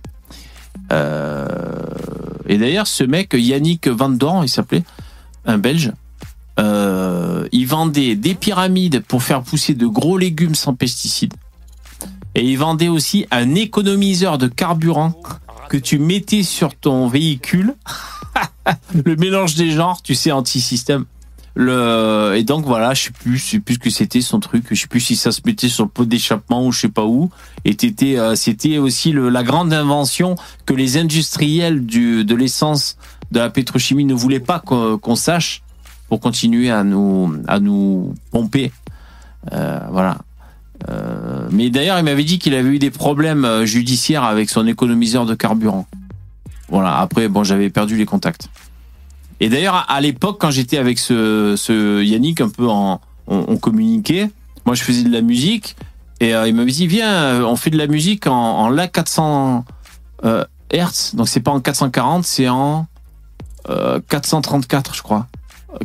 Euh, 0.92 1.46
et 2.46 2.58
d'ailleurs, 2.58 2.86
ce 2.86 3.04
mec, 3.04 3.34
Yannick 3.34 3.88
Van 3.88 4.10
Dorn, 4.10 4.44
il 4.44 4.48
s'appelait, 4.48 4.84
un 5.44 5.58
Belge, 5.58 5.92
euh, 6.58 7.48
il 7.52 7.66
vendait 7.66 8.16
des 8.16 8.34
pyramides 8.34 9.00
pour 9.00 9.22
faire 9.22 9.42
pousser 9.42 9.74
de 9.74 9.86
gros 9.86 10.18
légumes 10.18 10.54
sans 10.54 10.74
pesticides. 10.74 11.34
Et 12.34 12.44
il 12.44 12.56
vendait 12.56 12.88
aussi 12.88 13.26
un 13.30 13.54
économiseur 13.54 14.38
de 14.38 14.46
carburant 14.46 15.14
que 15.68 15.76
tu 15.76 15.98
mettais 15.98 16.42
sur 16.42 16.74
ton 16.74 17.08
véhicule. 17.08 17.74
le 19.04 19.16
mélange 19.16 19.54
des 19.54 19.70
genres, 19.70 20.02
tu 20.02 20.14
sais, 20.14 20.32
anti-système. 20.32 21.04
Et 21.56 22.44
donc 22.44 22.64
voilà, 22.64 22.94
je 22.94 23.04
sais 23.04 23.10
plus, 23.10 23.36
je 23.36 23.44
sais 23.44 23.60
plus 23.60 23.74
ce 23.74 23.78
que 23.80 23.90
c'était 23.90 24.20
son 24.20 24.40
truc. 24.40 24.66
Je 24.70 24.80
sais 24.80 24.86
plus 24.86 25.00
si 25.00 25.16
ça 25.16 25.32
se 25.32 25.40
mettait 25.44 25.68
sur 25.68 25.84
le 25.84 25.90
pot 25.90 26.04
d'échappement 26.04 26.64
ou 26.64 26.72
je 26.72 26.80
sais 26.80 26.88
pas 26.88 27.04
où. 27.04 27.30
Et 27.64 27.76
euh, 28.02 28.34
c'était 28.34 28.78
aussi 28.78 29.12
la 29.12 29.42
grande 29.42 29.72
invention 29.72 30.36
que 30.64 30.72
les 30.72 30.96
industriels 30.96 31.84
du, 31.84 32.24
de 32.24 32.34
l'essence, 32.34 32.96
de 33.30 33.40
la 33.40 33.50
pétrochimie 33.50 34.04
ne 34.04 34.14
voulaient 34.14 34.40
pas 34.40 34.60
qu'on 34.60 34.96
qu'on 34.98 35.16
sache 35.16 35.62
pour 36.08 36.20
continuer 36.20 36.70
à 36.70 36.82
nous, 36.82 37.36
à 37.46 37.60
nous 37.60 38.14
pomper. 38.30 38.72
Euh, 39.52 39.80
voilà. 39.90 40.18
Euh, 40.88 41.19
mais 41.52 41.70
d'ailleurs, 41.70 41.98
il 41.98 42.04
m'avait 42.04 42.24
dit 42.24 42.38
qu'il 42.38 42.54
avait 42.54 42.68
eu 42.68 42.78
des 42.78 42.90
problèmes 42.90 43.44
euh, 43.44 43.66
judiciaires 43.66 44.24
avec 44.24 44.50
son 44.50 44.66
économiseur 44.66 45.26
de 45.26 45.34
carburant. 45.34 45.86
Voilà. 46.68 46.98
Après, 46.98 47.28
bon, 47.28 47.44
j'avais 47.44 47.70
perdu 47.70 47.96
les 47.96 48.06
contacts. 48.06 48.48
Et 49.40 49.48
d'ailleurs, 49.48 49.86
à 49.88 50.00
l'époque, 50.00 50.38
quand 50.40 50.50
j'étais 50.50 50.78
avec 50.78 50.98
ce, 50.98 52.02
Yannick, 52.02 52.40
un 52.40 52.50
peu 52.50 52.68
en, 52.68 53.00
on, 53.26 53.56
communiquait. 53.56 54.30
Moi, 54.66 54.74
je 54.74 54.82
faisais 54.82 55.02
de 55.02 55.10
la 55.10 55.22
musique 55.22 55.76
et 56.20 56.34
euh, 56.34 56.46
il 56.46 56.54
m'avait 56.54 56.70
dit 56.70 56.86
viens, 56.86 57.10
euh, 57.10 57.42
on 57.42 57.56
fait 57.56 57.70
de 57.70 57.78
la 57.78 57.86
musique 57.86 58.26
en, 58.26 58.34
en 58.34 58.68
la 58.68 58.88
400 58.88 59.64
euh, 60.24 60.44
Hertz. 60.70 61.14
Donc 61.14 61.28
c'est 61.28 61.40
pas 61.40 61.50
en 61.50 61.60
440, 61.60 62.24
c'est 62.24 62.48
en 62.48 62.86
euh, 63.70 64.00
434, 64.08 64.94
je 64.94 65.02
crois. 65.02 65.26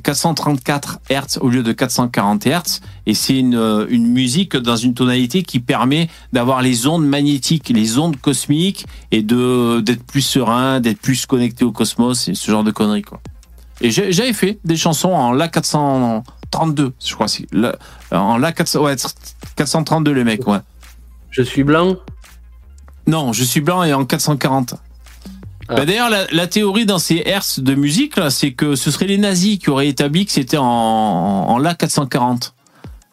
434 0.03 0.99
Hertz 1.09 1.37
au 1.41 1.49
lieu 1.49 1.63
de 1.63 1.71
440 1.71 2.45
Hertz 2.47 2.81
et 3.05 3.13
c'est 3.13 3.37
une, 3.37 3.55
euh, 3.55 3.85
une 3.89 4.07
musique 4.07 4.55
dans 4.57 4.75
une 4.75 4.93
tonalité 4.93 5.43
qui 5.43 5.59
permet 5.59 6.09
d'avoir 6.33 6.61
les 6.61 6.87
ondes 6.87 7.05
magnétiques, 7.05 7.69
les 7.69 7.97
ondes 7.97 8.17
cosmiques 8.17 8.85
et 9.11 9.21
de 9.21 9.79
d'être 9.81 10.03
plus 10.03 10.21
serein, 10.21 10.79
d'être 10.79 10.99
plus 11.01 11.25
connecté 11.25 11.63
au 11.65 11.71
cosmos 11.71 12.27
et 12.27 12.35
ce 12.35 12.49
genre 12.51 12.63
de 12.63 12.71
conneries 12.71 13.03
quoi. 13.03 13.21
Et 13.81 13.91
j'avais 13.91 14.33
fait 14.33 14.59
des 14.63 14.77
chansons 14.77 15.11
en 15.11 15.31
La 15.33 15.47
432, 15.49 16.93
je 17.05 17.13
crois 17.13 17.27
c'est 17.27 17.45
la- 17.51 17.75
en 18.11 18.37
La 18.37 18.51
400 18.53 18.81
ouais, 18.83 18.95
432 19.55 20.11
les 20.11 20.23
mecs 20.23 20.47
ouais. 20.47 20.59
Je 21.29 21.41
suis 21.41 21.63
blanc? 21.63 21.97
Non, 23.07 23.33
je 23.33 23.43
suis 23.43 23.61
blanc 23.61 23.83
et 23.83 23.93
en 23.93 24.05
440. 24.05 24.75
Ah. 25.67 25.75
Bah, 25.75 25.85
D'ailleurs, 25.85 26.09
la, 26.09 26.25
la 26.31 26.47
théorie 26.47 26.85
dans 26.85 26.99
ces 26.99 27.21
hertz 27.25 27.59
de 27.59 27.73
musique, 27.75 28.17
là, 28.17 28.29
c'est 28.29 28.53
que 28.53 28.75
ce 28.75 28.91
serait 28.91 29.07
les 29.07 29.17
nazis 29.17 29.57
qui 29.57 29.69
auraient 29.69 29.87
établi 29.87 30.25
que 30.25 30.31
c'était 30.31 30.57
en, 30.57 30.63
en 30.65 31.57
La 31.57 31.73
440. 31.75 32.53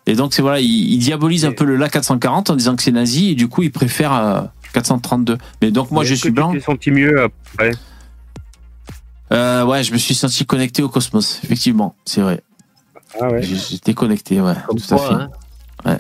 Et 0.07 0.15
donc, 0.15 0.35
c'est 0.35 0.43
voilà, 0.43 0.61
ils, 0.61 0.67
ils 0.93 0.99
diabolisent 0.99 1.45
un 1.45 1.53
peu 1.53 1.65
le 1.65 1.77
La 1.77 1.89
440 1.89 2.51
en 2.51 2.57
disant 2.57 2.77
que 2.77 2.83
c'est 2.83 2.91
nazi 2.93 3.31
et 3.31 3.35
du 3.35 3.49
coup, 3.49 3.63
ils 3.63 3.71
préfèrent 3.73 4.13
euh, 4.15 4.43
432. 4.75 5.39
Mais 5.63 5.71
donc, 5.71 5.91
moi, 5.91 6.03
Mais 6.03 6.09
je 6.09 6.15
suis 6.15 6.29
que 6.31 6.35
blanc. 6.35 6.51
Tu 6.53 6.59
t'es 6.59 6.65
senti 6.65 6.91
mieux 6.91 7.23
après? 7.23 7.71
Euh, 9.33 9.65
ouais, 9.65 9.83
je 9.83 9.93
me 9.93 9.99
suis 9.99 10.15
senti 10.15 10.45
connecté 10.45 10.83
au 10.83 10.89
cosmos, 10.91 11.41
effectivement, 11.45 11.95
c'est 12.05 12.21
vrai. 12.21 12.43
Ah 13.21 13.29
ouais. 13.29 13.43
J'étais 13.43 13.95
connecté, 13.95 14.41
ouais, 14.41 14.55
Comme 14.67 14.79
tout 14.79 14.95
à 14.95 14.99
quoi, 14.99 15.09
fait. 15.09 15.15
hein. 15.15 15.31
Ouais. 15.87 15.99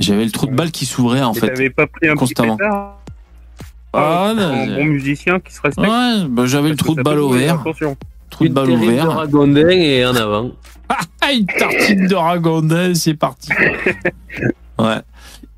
J'avais 0.00 0.24
le 0.24 0.32
trou 0.32 0.46
de 0.46 0.54
balle 0.54 0.72
qui 0.72 0.86
s'ouvrait, 0.86 1.22
en 1.22 1.32
Et 1.34 1.38
fait. 1.38 1.46
t'avais 1.48 1.70
pas 1.70 1.86
pris 1.86 2.08
un 2.08 2.16
constamment. 2.16 2.56
petit 2.56 2.64
pétard? 2.66 2.98
Ah, 3.96 4.28
un 4.30 4.34
non, 4.34 4.76
bon 4.76 4.84
musicien 4.84 5.40
qui 5.40 5.52
se 5.54 5.60
respecte. 5.60 5.88
Ouais, 5.88 6.24
bah, 6.28 6.46
j'avais 6.46 6.70
le 6.70 6.76
trou 6.76 6.94
de 6.94 7.02
balle 7.02 7.20
ouvert. 7.20 7.60
Attention. 7.60 7.96
Trou 8.30 8.44
de 8.44 8.48
Une 8.48 8.54
balle 8.54 8.66
terrine 8.66 8.80
de 8.80 8.86
ouvert. 8.86 9.10
ragondin 9.12 9.68
et 9.68 10.04
en 10.06 10.14
avant. 10.16 10.50
Ah, 11.26 11.32
une 11.32 11.46
tartine 11.46 12.06
de 12.06 12.14
ragondin, 12.14 12.94
c'est 12.94 13.14
parti. 13.14 13.48
Ouais. 14.78 15.00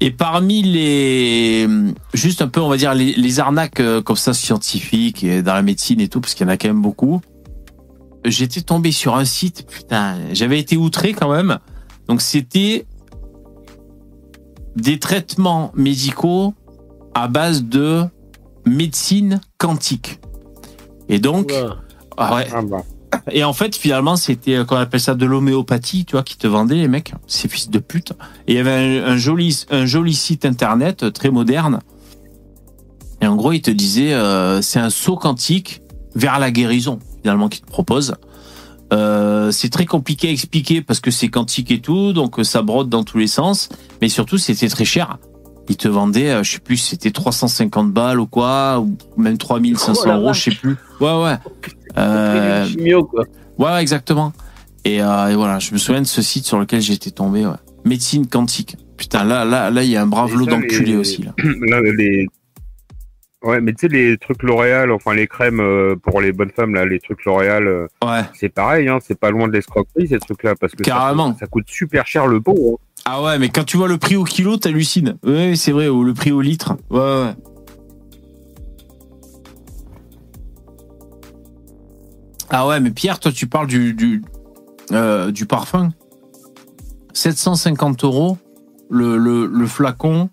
Et 0.01 0.11
parmi 0.11 0.63
les, 0.63 1.67
juste 2.15 2.43
un 2.43 2.49
peu, 2.49 2.61
on 2.61 2.69
va 2.69 2.77
dire, 2.77 2.95
les, 2.95 3.15
les 3.15 3.41
arnaques 3.41 3.81
euh, 3.81 4.03
comme 4.03 4.15
ça 4.17 4.35
scientifiques 4.35 5.25
et 5.25 5.43
dans 5.43 5.55
la 5.55 5.63
médecine 5.63 6.01
et 6.01 6.09
tout, 6.09 6.21
parce 6.21 6.35
qu'il 6.35 6.47
y 6.47 6.51
en 6.51 6.53
a 6.53 6.57
quand 6.59 6.69
même 6.69 6.83
beaucoup. 6.83 7.21
J'étais 8.25 8.61
tombé 8.61 8.93
sur 8.93 9.17
un 9.17 9.25
site, 9.25 9.67
putain, 9.69 10.17
j'avais 10.33 10.59
été 10.61 10.77
outré 10.77 11.15
quand 11.15 11.33
même. 11.33 11.59
Donc 12.09 12.21
c'était 12.21 12.87
des 14.77 14.99
traitements 14.99 15.73
médicaux 15.75 16.55
à 17.15 17.27
base 17.27 17.65
de 17.65 18.05
médecine 18.67 19.41
quantique. 19.59 20.21
Et 21.09 21.19
donc, 21.19 21.53
ah 22.17 22.35
ouais, 22.35 22.49
Ah 22.53 22.63
bah. 22.63 22.83
et 23.31 23.45
en 23.45 23.53
fait, 23.53 23.77
finalement, 23.77 24.17
c'était, 24.17 24.57
euh, 24.57 24.65
qu'on 24.65 24.77
appelle 24.77 25.01
ça, 25.01 25.15
de 25.15 25.25
l'homéopathie, 25.27 26.05
tu 26.05 26.13
vois, 26.13 26.23
qui 26.23 26.37
te 26.37 26.47
vendait, 26.47 26.77
les 26.77 26.89
mecs, 26.89 27.13
ces 27.27 27.49
fils 27.49 27.71
de 27.71 27.79
pute. 27.79 28.13
Et 28.47 28.53
il 28.53 28.57
y 28.57 28.59
avait 28.59 29.01
un, 29.01 29.13
un 29.13 29.17
joli, 29.17 29.65
un 29.71 29.87
joli 29.87 30.15
site 30.15 30.45
internet 30.45 31.05
euh, 31.05 31.11
très 31.11 31.31
moderne. 31.31 31.81
Et 33.21 33.27
en 33.27 33.37
gros, 33.37 33.53
il 33.53 33.63
te 33.63 33.71
disait, 33.71 34.13
euh, 34.13 34.61
c'est 34.63 34.81
un 34.81 34.91
saut 34.91 35.17
quantique 35.17 35.83
vers 36.15 36.39
la 36.39 36.51
guérison, 36.51 36.99
finalement, 37.23 37.49
qu'il 37.49 37.63
te 37.63 37.71
propose. 37.71 38.15
Euh, 38.93 39.51
c'est 39.51 39.71
très 39.71 39.87
compliqué 39.87 40.29
à 40.29 40.31
expliquer 40.31 40.81
parce 40.81 41.01
que 41.01 41.11
c'est 41.11 41.29
quantique 41.29 41.71
et 41.71 41.81
tout, 41.81 42.13
donc 42.13 42.39
ça 42.45 42.63
brode 42.63 42.89
dans 42.89 43.05
tous 43.05 43.19
les 43.19 43.27
sens. 43.27 43.69
Mais 44.01 44.09
surtout, 44.09 44.39
c'était 44.39 44.69
très 44.69 44.85
cher. 44.85 45.19
Il 45.69 45.77
te 45.77 45.89
vendait, 45.89 46.31
euh, 46.31 46.43
je 46.43 46.53
sais 46.53 46.59
plus, 46.59 46.77
si 46.77 46.91
c'était 46.91 47.11
350 47.11 47.93
balles 47.93 48.21
ou 48.21 48.27
quoi, 48.27 48.81
ou 48.81 48.97
même 49.17 49.37
3500 49.37 49.93
Oh 50.05 50.09
la 50.09 50.17
euros, 50.17 50.33
je 50.33 50.43
sais 50.43 50.51
plus. 50.53 50.77
Ouais, 51.01 51.23
ouais. 51.23 51.37
Euh, 51.99 52.67
chimio, 52.67 53.05
quoi. 53.05 53.25
Ouais, 53.59 53.81
exactement. 53.81 54.33
Et, 54.85 55.03
euh, 55.03 55.29
et 55.29 55.35
voilà, 55.35 55.59
je 55.59 55.73
me 55.73 55.79
souviens 55.79 56.03
de 56.03 56.07
ce 56.07 56.23
site 56.23 56.47
sur 56.47 56.61
lequel 56.61 56.81
j'étais 56.81 57.11
tombé. 57.11 57.45
Ouais. 57.45 57.57
Médecine 57.85 58.27
quantique. 58.27 58.77
Putain, 58.97 59.25
là, 59.25 59.45
là, 59.45 59.71
là, 59.71 59.83
il 59.83 59.91
y 59.91 59.97
a 59.97 60.03
un 60.03 60.07
brave 60.07 60.35
lot 60.35 60.47
d'enculés 60.47 60.97
aussi. 60.97 61.23
Là. 61.23 61.35
Là, 61.69 61.81
les... 61.81 62.29
Ouais, 63.47 63.60
mais 63.60 63.73
tu 63.73 63.82
sais, 63.82 63.89
les 63.89 64.18
trucs 64.18 64.43
L'Oréal, 64.43 64.90
enfin 64.90 65.14
les 65.14 65.27
crèmes 65.28 65.60
euh, 65.60 65.94
pour 65.97 66.20
les 66.20 66.32
bonnes 66.32 66.51
femmes, 66.51 66.74
là, 66.74 66.85
les 66.85 66.98
trucs 66.98 67.24
L'Oréal, 67.24 67.66
euh, 67.68 67.86
Ouais. 68.05 68.23
c'est 68.35 68.48
pareil, 68.48 68.89
hein, 68.89 68.98
c'est 69.01 69.18
pas 69.18 69.31
loin 69.31 69.47
de 69.47 69.52
l'escroquerie 69.52 70.09
ces 70.09 70.18
trucs-là, 70.18 70.55
parce 70.60 70.73
que 70.73 70.85
ça- 70.85 70.90
Carrément. 70.90 71.36
Ça, 71.39 71.47
coûte 71.47 71.68
super 71.68 72.06
cher 72.06 72.27
le 72.27 72.40
pot. 72.40 72.56
hein. 72.81 72.82
Ah 73.05 73.23
ouais, 73.23 73.39
mais 73.39 73.48
quand 73.48 73.62
tu 73.64 73.77
vois 73.77 73.86
le 73.86 73.98
prix 73.98 74.16
au 74.16 74.24
kilo, 74.24 74.56
t'hallucines. 74.56 75.16
Ouais, 75.24 75.52
c'est 75.55 75.70
vrai, 75.70 75.86
ou 75.89 76.02
le 76.02 76.12
prix 76.12 76.32
au 76.32 76.40
litre. 76.40 76.77
Ouais, 76.90 76.98
ouais. 76.98 77.32
Ah 82.51 82.66
ouais, 82.66 82.81
mais 82.81 82.90
Pierre, 82.90 83.18
toi, 83.18 83.32
tu 83.32 83.47
parles 83.47 83.66
du, 83.66 83.93
du, 83.94 84.23
euh, 84.93 85.31
du 85.32 85.47
parfum. 85.47 85.90
750 87.12 88.05
euros 88.05 88.39
le, 88.90 89.16
le, 89.16 89.47
le 89.47 89.66
flacon 89.66 90.31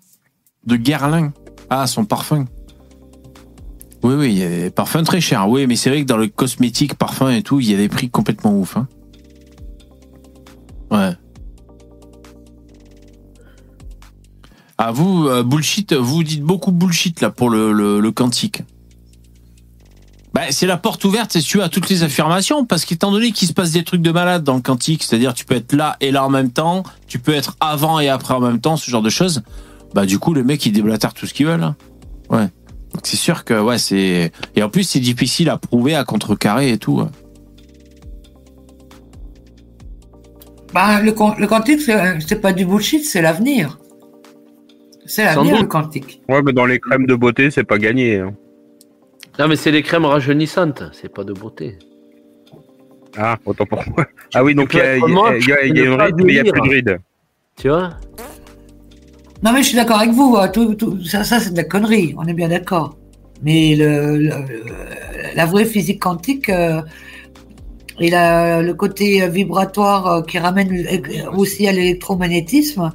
de 0.66 0.76
Guerlain. 0.76 1.32
Ah, 1.70 1.86
son 1.86 2.04
parfum. 2.04 2.44
Oui, 4.04 4.14
oui, 4.16 4.34
il 4.34 4.66
y 4.66 5.04
très 5.04 5.20
chers. 5.22 5.48
Oui, 5.48 5.66
mais 5.66 5.76
c'est 5.76 5.88
vrai 5.88 6.02
que 6.02 6.06
dans 6.06 6.18
le 6.18 6.28
cosmétique, 6.28 6.94
parfum 6.94 7.30
et 7.30 7.42
tout, 7.42 7.58
il 7.60 7.70
y 7.70 7.74
a 7.74 7.78
des 7.78 7.88
prix 7.88 8.10
complètement 8.10 8.54
ouf. 8.54 8.76
Hein. 8.76 8.86
Ouais. 10.90 11.12
Ah, 14.76 14.92
vous, 14.92 15.26
euh, 15.26 15.42
bullshit, 15.42 15.94
vous 15.94 16.22
dites 16.22 16.42
beaucoup 16.42 16.70
bullshit 16.70 17.22
là 17.22 17.30
pour 17.30 17.48
le, 17.48 17.72
le, 17.72 18.12
quantique. 18.12 18.62
Bah, 20.34 20.42
c'est 20.50 20.66
la 20.66 20.76
porte 20.76 21.02
ouverte, 21.06 21.32
c'est 21.32 21.40
tu 21.40 21.62
à 21.62 21.70
toutes 21.70 21.88
les 21.88 22.02
affirmations, 22.02 22.66
parce 22.66 22.84
qu'étant 22.84 23.10
donné 23.10 23.32
qu'il 23.32 23.48
se 23.48 23.54
passe 23.54 23.70
des 23.70 23.84
trucs 23.84 24.02
de 24.02 24.10
malade 24.10 24.44
dans 24.44 24.56
le 24.56 24.60
quantique, 24.60 25.02
c'est-à-dire 25.02 25.32
tu 25.32 25.46
peux 25.46 25.54
être 25.54 25.72
là 25.72 25.96
et 26.02 26.10
là 26.10 26.26
en 26.26 26.30
même 26.30 26.50
temps, 26.50 26.82
tu 27.06 27.18
peux 27.18 27.32
être 27.32 27.56
avant 27.60 28.00
et 28.00 28.10
après 28.10 28.34
en 28.34 28.40
même 28.40 28.60
temps, 28.60 28.76
ce 28.76 28.90
genre 28.90 29.00
de 29.00 29.10
choses, 29.10 29.42
bah 29.94 30.04
du 30.04 30.18
coup 30.18 30.34
les 30.34 30.42
mecs 30.42 30.66
ils 30.66 30.72
déblatèrent 30.72 31.14
tout 31.14 31.26
ce 31.26 31.32
qu'ils 31.32 31.46
veulent. 31.46 31.62
hein. 31.62 31.76
Ouais. 32.28 32.50
C'est 33.02 33.16
sûr 33.16 33.44
que 33.44 33.54
ouais 33.60 33.78
c'est 33.78 34.30
et 34.54 34.62
en 34.62 34.68
plus 34.70 34.84
c'est 34.84 35.00
difficile 35.00 35.50
à 35.50 35.58
prouver, 35.58 35.94
à 35.94 36.04
contrecarrer 36.04 36.70
et 36.72 36.78
tout. 36.78 37.02
Bah, 40.72 41.00
le, 41.00 41.12
le 41.38 41.46
quantique, 41.46 41.80
c'est 41.80 42.40
pas 42.40 42.52
du 42.52 42.64
bullshit, 42.64 43.04
c'est 43.04 43.22
l'avenir. 43.22 43.78
C'est 45.06 45.24
l'avenir, 45.24 45.60
le 45.60 45.68
quantique. 45.68 46.20
Ouais, 46.28 46.42
mais 46.42 46.52
dans 46.52 46.66
les 46.66 46.80
crèmes 46.80 47.06
de 47.06 47.14
beauté, 47.14 47.50
c'est 47.50 47.62
pas 47.64 47.78
gagné. 47.78 48.18
hein. 48.20 48.34
Non, 49.38 49.48
mais 49.48 49.56
c'est 49.56 49.70
les 49.70 49.82
crèmes 49.82 50.04
rajeunissantes, 50.04 50.82
c'est 50.92 51.12
pas 51.12 51.22
de 51.24 51.32
beauté. 51.32 51.78
Ah, 53.16 53.36
autant 53.44 53.66
pour 53.66 53.82
moi. 53.88 54.06
Ah 54.34 54.42
oui, 54.42 54.54
donc 54.56 54.72
il 54.74 54.78
y 54.78 54.80
a, 54.80 54.96
y 54.96 55.00
a- 55.00 55.66
y 55.66 55.68
y 55.68 55.80
une 55.84 55.92
ride, 56.00 56.14
mais 56.24 56.32
il 56.34 56.42
n'y 56.42 56.48
a 56.48 56.52
plus 56.52 56.60
de 56.60 56.68
ride. 56.68 56.98
Tu 57.56 57.68
vois? 57.68 57.90
Non, 59.44 59.52
mais 59.52 59.62
je 59.62 59.68
suis 59.68 59.76
d'accord 59.76 59.98
avec 59.98 60.12
vous. 60.12 60.36
hein, 60.38 60.48
tout- 60.48 60.74
tout- 60.74 61.02
ça, 61.04 61.22
ça 61.24 61.38
c'est 61.40 61.50
de 61.52 61.56
la 61.56 61.64
connerie. 61.64 62.14
On 62.16 62.24
est 62.26 62.32
bien 62.32 62.48
d'accord. 62.48 62.96
Mais 63.42 63.76
le, 63.76 64.16
le- 64.16 64.28
le- 64.28 65.34
la 65.34 65.44
vraie 65.46 65.66
physique 65.66 66.00
quantique 66.00 66.48
euh, 66.48 66.80
et 68.00 68.08
la- 68.10 68.62
le 68.62 68.72
côté 68.74 69.28
vibratoire 69.28 70.06
euh, 70.06 70.22
qui 70.22 70.38
ramène 70.38 70.72
euh, 70.72 71.30
aussi 71.32 71.66
à 71.68 71.72
l'électromagnétisme, 71.72 72.90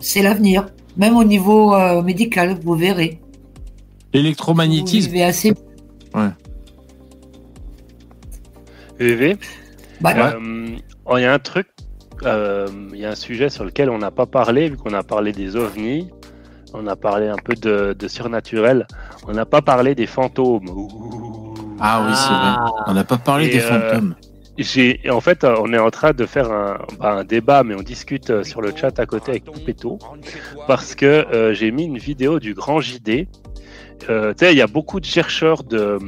c'est 0.00 0.22
l'avenir. 0.22 0.66
Même 0.96 1.16
au 1.16 1.24
niveau 1.24 1.74
euh, 1.74 2.02
médical, 2.02 2.58
vous 2.64 2.74
verrez. 2.74 3.18
Vous 3.20 4.08
L'électromagnétisme. 4.14 5.10
vivez 5.10 5.22
assez. 5.24 5.52
EV. 8.98 9.36
Bah, 10.00 10.14
Euh, 10.16 10.76
oh, 11.04 11.16
Il 11.18 11.22
y 11.22 11.24
a 11.26 11.32
un 11.34 11.38
truc, 11.38 11.66
il 12.22 12.98
y 12.98 13.04
a 13.04 13.10
un 13.10 13.14
sujet 13.14 13.48
sur 13.50 13.64
lequel 13.64 13.90
on 13.90 13.98
n'a 13.98 14.10
pas 14.10 14.26
parlé, 14.26 14.68
vu 14.70 14.76
qu'on 14.76 14.94
a 14.94 15.02
parlé 15.02 15.32
des 15.32 15.56
ovnis, 15.56 16.10
on 16.74 16.86
a 16.86 16.96
parlé 16.96 17.28
un 17.28 17.36
peu 17.36 17.54
de, 17.54 17.94
de 17.98 18.08
surnaturel, 18.08 18.86
on 19.26 19.32
n'a 19.32 19.46
pas 19.46 19.62
parlé 19.62 19.94
des 19.94 20.06
fantômes. 20.06 20.68
Ouh. 20.68 21.54
Ah 21.80 22.02
oui, 22.06 22.14
c'est 22.14 22.28
vrai. 22.34 22.72
On 22.86 22.92
n'a 22.94 23.04
pas 23.04 23.16
parlé 23.16 23.46
Et, 23.46 23.50
des 23.50 23.60
euh, 23.60 23.90
fantômes. 23.90 24.14
J'ai, 24.58 25.00
en 25.10 25.20
fait, 25.22 25.44
euh, 25.44 25.56
on 25.62 25.72
est 25.72 25.78
en 25.78 25.90
train 25.90 26.12
de 26.12 26.26
faire 26.26 26.52
un, 26.52 26.78
bah, 26.98 27.12
un 27.14 27.24
débat, 27.24 27.62
mais 27.64 27.74
on 27.74 27.82
discute 27.82 28.28
euh, 28.28 28.44
sur 28.44 28.60
le 28.60 28.76
chat 28.76 28.98
à 28.98 29.06
côté 29.06 29.30
avec 29.30 29.44
Poupetto, 29.44 29.98
parce 30.66 30.94
que 30.94 31.06
euh, 31.06 31.54
j'ai 31.54 31.70
mis 31.70 31.84
une 31.84 31.96
vidéo 31.98 32.38
du 32.38 32.52
grand 32.52 32.80
JD. 32.80 33.26
Euh, 34.10 34.32
tu 34.34 34.44
sais, 34.44 34.52
il 34.52 34.58
y 34.58 34.62
a 34.62 34.66
beaucoup 34.66 35.00
de 35.00 35.06
chercheurs 35.06 35.62
de, 35.62 35.98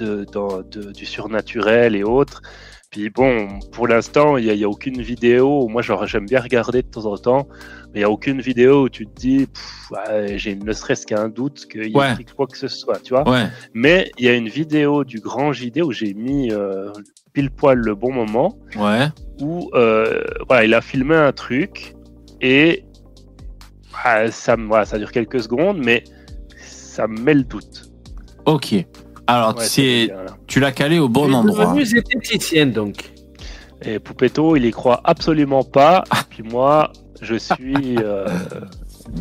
de, 0.00 0.24
dans- 0.32 0.62
de- 0.62 0.90
du 0.92 1.06
surnaturel 1.06 1.94
et 1.94 2.02
autres. 2.02 2.42
Puis 2.94 3.10
bon, 3.10 3.58
pour 3.72 3.88
l'instant, 3.88 4.36
il 4.36 4.44
n'y 4.44 4.62
a, 4.62 4.66
a 4.66 4.70
aucune 4.70 5.02
vidéo. 5.02 5.66
Moi, 5.66 5.82
j'aime 5.82 6.26
bien 6.26 6.38
regarder 6.40 6.80
de 6.82 6.86
temps 6.86 7.06
en 7.06 7.16
temps, 7.16 7.48
mais 7.92 7.94
il 7.96 7.98
n'y 7.98 8.04
a 8.04 8.10
aucune 8.10 8.40
vidéo 8.40 8.84
où 8.84 8.88
tu 8.88 9.04
te 9.08 9.12
dis, 9.20 9.48
ouais, 9.90 10.38
j'ai 10.38 10.54
ne 10.54 10.72
serait-ce 10.72 11.04
qu'un 11.04 11.28
doute 11.28 11.66
qu'il 11.66 11.88
y 11.88 11.90
ait 11.90 11.96
Ouais. 11.96 12.14
quoi 12.36 12.46
que 12.46 12.56
ce 12.56 12.68
soit, 12.68 13.00
tu 13.02 13.12
vois. 13.14 13.28
Ouais. 13.28 13.46
Mais 13.72 14.12
il 14.16 14.26
y 14.26 14.28
a 14.28 14.34
une 14.34 14.48
vidéo 14.48 15.02
du 15.02 15.18
grand 15.18 15.52
JD 15.52 15.82
où 15.82 15.90
j'ai 15.90 16.14
mis 16.14 16.52
euh, 16.52 16.92
pile 17.32 17.50
poil 17.50 17.78
le 17.78 17.96
bon 17.96 18.12
moment, 18.12 18.56
Ouais. 18.76 19.08
où 19.40 19.70
euh, 19.74 20.22
voilà, 20.46 20.64
il 20.64 20.72
a 20.72 20.80
filmé 20.80 21.16
un 21.16 21.32
truc 21.32 21.96
et 22.40 22.84
ah, 24.04 24.30
ça, 24.30 24.54
voilà, 24.56 24.84
ça 24.84 24.98
dure 24.98 25.10
quelques 25.10 25.40
secondes, 25.42 25.78
mais 25.84 26.04
ça 26.64 27.08
me 27.08 27.18
met 27.20 27.34
le 27.34 27.42
doute. 27.42 27.90
Ok. 28.46 28.72
Alors, 29.26 29.56
Ouais, 29.56 29.64
c'est, 29.64 30.10
tu 30.46 30.60
l'as 30.60 30.72
calé 30.72 30.98
au 30.98 31.08
bon 31.08 31.32
endroit. 31.32 31.74
zététicien, 31.84 32.66
donc. 32.66 33.10
Et 33.82 33.98
Poupetto, 33.98 34.56
il 34.56 34.64
y 34.66 34.70
croit 34.70 35.00
absolument 35.04 35.62
pas. 35.64 36.04
Puis 36.30 36.42
moi, 36.42 36.92
je 37.20 37.34
suis, 37.36 37.96
euh, 38.02 38.26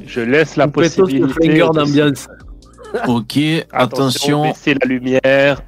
je 0.05 0.21
laisse 0.21 0.55
la 0.55 0.67
Poupetto, 0.67 1.07
c'est 1.07 1.19
possibilité. 1.19 1.59
de- 1.59 1.73
d'ambiance. 1.73 2.27
Ok, 3.07 3.39
attention. 3.71 4.43
baisser 4.43 4.75
la 4.75 4.85
lumière. 4.87 5.61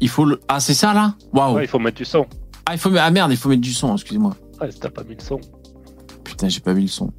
Il 0.00 0.08
faut 0.08 0.24
le. 0.24 0.40
Ah, 0.48 0.60
c'est 0.60 0.74
ça 0.74 0.92
là? 0.92 1.14
Waouh. 1.32 1.56
Ouais, 1.56 1.64
il 1.64 1.68
faut 1.68 1.78
mettre 1.78 1.96
du 1.98 2.04
son. 2.04 2.26
Ah, 2.66 2.74
il 2.74 2.78
faut. 2.78 2.90
Ah 2.98 3.10
merde, 3.10 3.30
il 3.32 3.36
faut 3.36 3.48
mettre 3.48 3.60
du 3.62 3.72
son. 3.72 3.94
Excusez-moi. 3.94 4.34
Ouais, 4.60 4.70
si 4.70 4.80
t'as 4.80 4.90
pas 4.90 5.02
mis 5.04 5.14
le 5.14 5.20
son. 5.20 5.40
Putain, 6.24 6.48
j'ai 6.48 6.60
pas 6.60 6.74
mis 6.74 6.82
le 6.82 6.88
son. 6.88 7.10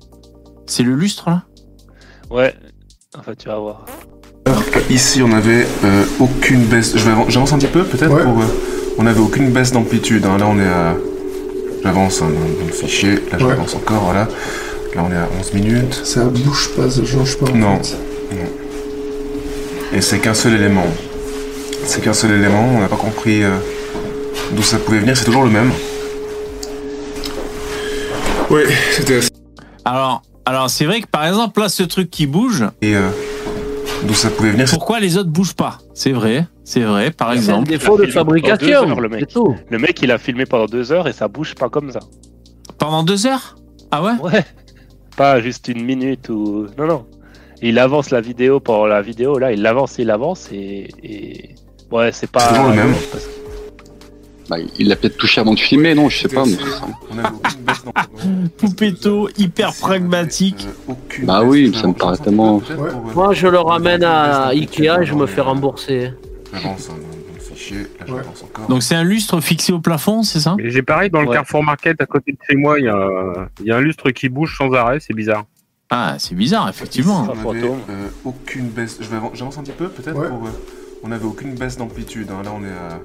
C'est 0.65 0.83
le 0.83 0.95
lustre 0.95 1.29
là? 1.29 1.43
Ouais. 2.33 2.53
Enfin, 3.17 3.33
tu 3.37 3.47
vas 3.47 3.57
voir. 3.57 3.85
Ici, 4.89 5.21
on 5.23 5.31
avait 5.33 5.65
euh, 5.85 6.03
aucune 6.19 6.63
baisse. 6.65 6.93
Je 6.97 7.03
vais 7.05 7.11
avan- 7.11 7.29
J'avance 7.29 7.53
un 7.53 7.57
petit 7.57 7.67
peu, 7.67 7.83
peut-être 7.83 8.09
pour, 8.09 8.41
euh, 8.41 8.45
On 8.97 9.05
avait 9.05 9.19
aucune 9.19 9.49
baisse 9.51 9.71
d'amplitude. 9.71 10.25
hein. 10.25 10.37
Là, 10.37 10.47
on 10.47 10.59
est 10.59 10.67
à. 10.67 10.95
J'avance 11.83 12.21
hein, 12.21 12.27
dans, 12.29 12.59
dans 12.61 12.65
le 12.67 12.71
fichier. 12.73 13.15
Là, 13.31 13.37
Ouais. 13.37 13.49
j'avance 13.49 13.75
encore. 13.75 14.03
Voilà. 14.05 14.27
Là, 14.95 15.03
on 15.07 15.11
est 15.11 15.15
à 15.17 15.27
11 15.39 15.53
minutes. 15.53 16.01
Ça 16.03 16.25
bouge 16.25 16.71
pas, 16.75 16.89
ça 16.89 17.03
change 17.05 17.37
pas. 17.37 17.49
en 17.51 17.55
Non. 17.55 17.79
fait. 17.83 17.95
non. 18.35 18.49
Et 19.97 20.01
c'est 20.01 20.19
qu'un 20.19 20.33
seul 20.33 20.53
élément. 20.55 20.85
C'est 21.85 22.01
qu'un 22.01 22.13
seul 22.13 22.31
élément. 22.31 22.67
On 22.75 22.79
n'a 22.81 22.87
pas 22.87 22.95
compris 22.95 23.43
euh, 23.43 23.57
d'où 24.53 24.63
ça 24.63 24.77
pouvait 24.77 24.99
venir. 24.99 25.15
C'est 25.17 25.25
toujours 25.25 25.43
le 25.43 25.49
même. 25.51 25.71
Oui, 28.49 28.61
c'était. 28.91 29.19
Alors, 29.85 30.21
alors 30.45 30.69
c'est 30.69 30.85
vrai 30.85 31.01
que 31.01 31.07
par 31.07 31.25
exemple 31.25 31.59
là, 31.59 31.69
ce 31.69 31.83
truc 31.83 32.09
qui 32.09 32.27
bouge. 32.27 32.63
Et 32.81 32.95
euh, 32.95 33.09
d'où 34.03 34.13
ça 34.13 34.29
pouvait 34.29 34.51
venir 34.51 34.67
Pourquoi 34.69 34.99
les 34.99 35.17
autres 35.17 35.29
bougent 35.29 35.53
pas? 35.55 35.77
C'est 35.93 36.11
vrai, 36.11 36.45
c'est 36.63 36.81
vrai. 36.81 37.11
Par 37.11 37.29
C'est 37.29 37.33
un 37.33 37.37
exemple. 37.37 37.69
défaut 37.69 37.97
de 37.97 38.05
fabrication. 38.07 38.89
heures, 38.89 38.99
le 39.01 39.09
mec. 39.09 39.21
C'est 39.21 39.33
tout. 39.33 39.55
Le 39.69 39.77
mec, 39.79 40.01
il 40.01 40.11
a 40.11 40.17
filmé 40.17 40.45
pendant 40.45 40.65
deux 40.65 40.91
heures 40.91 41.07
et 41.07 41.13
ça 41.13 41.27
bouge 41.27 41.55
pas 41.55 41.69
comme 41.69 41.91
ça. 41.91 41.99
Pendant 42.77 43.03
deux 43.03 43.25
heures? 43.27 43.55
Ah 43.91 44.03
ouais? 44.03 44.13
Ouais. 44.21 44.43
Pas 45.15 45.39
juste 45.41 45.67
une 45.67 45.83
minute 45.83 46.29
ou. 46.29 46.67
Non, 46.77 46.87
non. 46.87 47.05
Il 47.61 47.79
avance 47.79 48.09
la 48.09 48.19
vidéo 48.19 48.59
pendant 48.59 48.87
la 48.87 49.01
vidéo, 49.01 49.37
là, 49.37 49.51
il 49.53 49.61
l'avance, 49.61 49.95
il 49.99 50.09
avance 50.11 50.49
et. 50.51 50.89
et- 51.03 51.55
Ouais, 51.91 52.11
c'est 52.11 52.29
pas. 52.31 52.39
C'est 52.39 52.47
toujours 52.49 52.69
le 52.69 52.75
même. 52.75 52.93
parce 53.11 53.23
que- 53.25 53.29
Bah, 54.49 54.57
il 54.77 54.89
l'a 54.89 54.95
peut-être 54.97 55.17
touché 55.17 55.39
avant 55.39 55.53
de 55.53 55.59
filmer, 55.59 55.95
non 55.95 56.09
Je 56.09 56.19
sais 56.19 56.27
pas. 56.27 56.43
mais- 56.45 56.57
On 57.11 57.17
avait 57.17 57.27
aucune 57.29 57.61
baisse 57.63 57.83
d'amplitude. 57.85 58.49
Poupetto, 58.57 59.29
hyper 59.37 59.73
pragmatique. 59.73 60.67
Aucune 60.87 61.25
Bah 61.25 61.39
baisse. 61.41 61.49
oui, 61.49 61.73
ça 61.79 61.87
me 61.87 61.93
paraît 61.93 62.17
tellement- 62.17 62.61
euh, 62.69 62.91
Moi, 63.15 63.33
je 63.33 63.47
le 63.47 63.59
ramène 63.59 64.03
à 64.03 64.47
Ikea 64.49 65.01
et 65.01 65.05
je 65.05 65.13
me 65.13 65.25
fais 65.27 65.41
rembourser. 65.41 66.11
J'avance 66.53 66.89
hein, 66.89 66.95
dans 66.97 67.07
dans 67.29 67.33
le 67.35 67.39
fichier. 67.39 67.77
Là, 67.77 68.13
Ouais. 68.13 68.21
j'avance 68.21 68.43
encore. 68.43 68.67
Donc 68.67 68.83
c'est 68.83 68.95
un 68.95 69.03
lustre 69.03 69.39
fixé 69.39 69.71
au 69.71 69.79
plafond, 69.79 70.23
c'est 70.23 70.39
ça? 70.41 70.55
J'ai 70.59 70.81
pareil 70.83 71.09
dans 71.09 71.21
le 71.21 71.27
Ouais. 71.27 71.33
Carrefour 71.35 71.63
Market 71.63 71.99
à 72.01 72.05
côté 72.05 72.33
de 72.33 72.37
chez 72.47 72.55
moi, 72.57 72.79
il 72.79 72.85
y, 72.85 72.89
a, 72.89 73.47
il 73.61 73.67
y 73.67 73.71
a 73.71 73.77
un 73.77 73.81
lustre 73.81 74.09
qui 74.11 74.27
bouge 74.29 74.55
sans 74.57 74.71
arrêt, 74.73 74.99
c'est 74.99 75.13
bizarre. 75.13 75.45
Ah, 75.89 76.15
c'est 76.19 76.35
bizarre, 76.35 76.67
effectivement. 76.69 77.21
Un 77.21 77.27
On 77.27 77.29
avait 77.51 77.61
fantôme. 77.61 77.79
euh, 77.89 78.07
aucune 78.25 78.67
baisse. 78.69 78.99
J'avance 79.01 79.57
un 79.57 79.63
petit 79.63 79.71
peu, 79.71 79.87
peut-être 79.87 80.17
Ouais. 80.17 80.27
pour, 80.27 80.45
euh, 80.47 80.49
On 81.05 81.11
avait 81.11 81.25
aucune 81.25 81.53
baisse 81.55 81.77
d'amplitude. 81.77 82.27
hein. 82.31 82.41
Là, 82.45 82.51
on 82.57 82.63
est 82.63 82.67
à. 82.69 82.99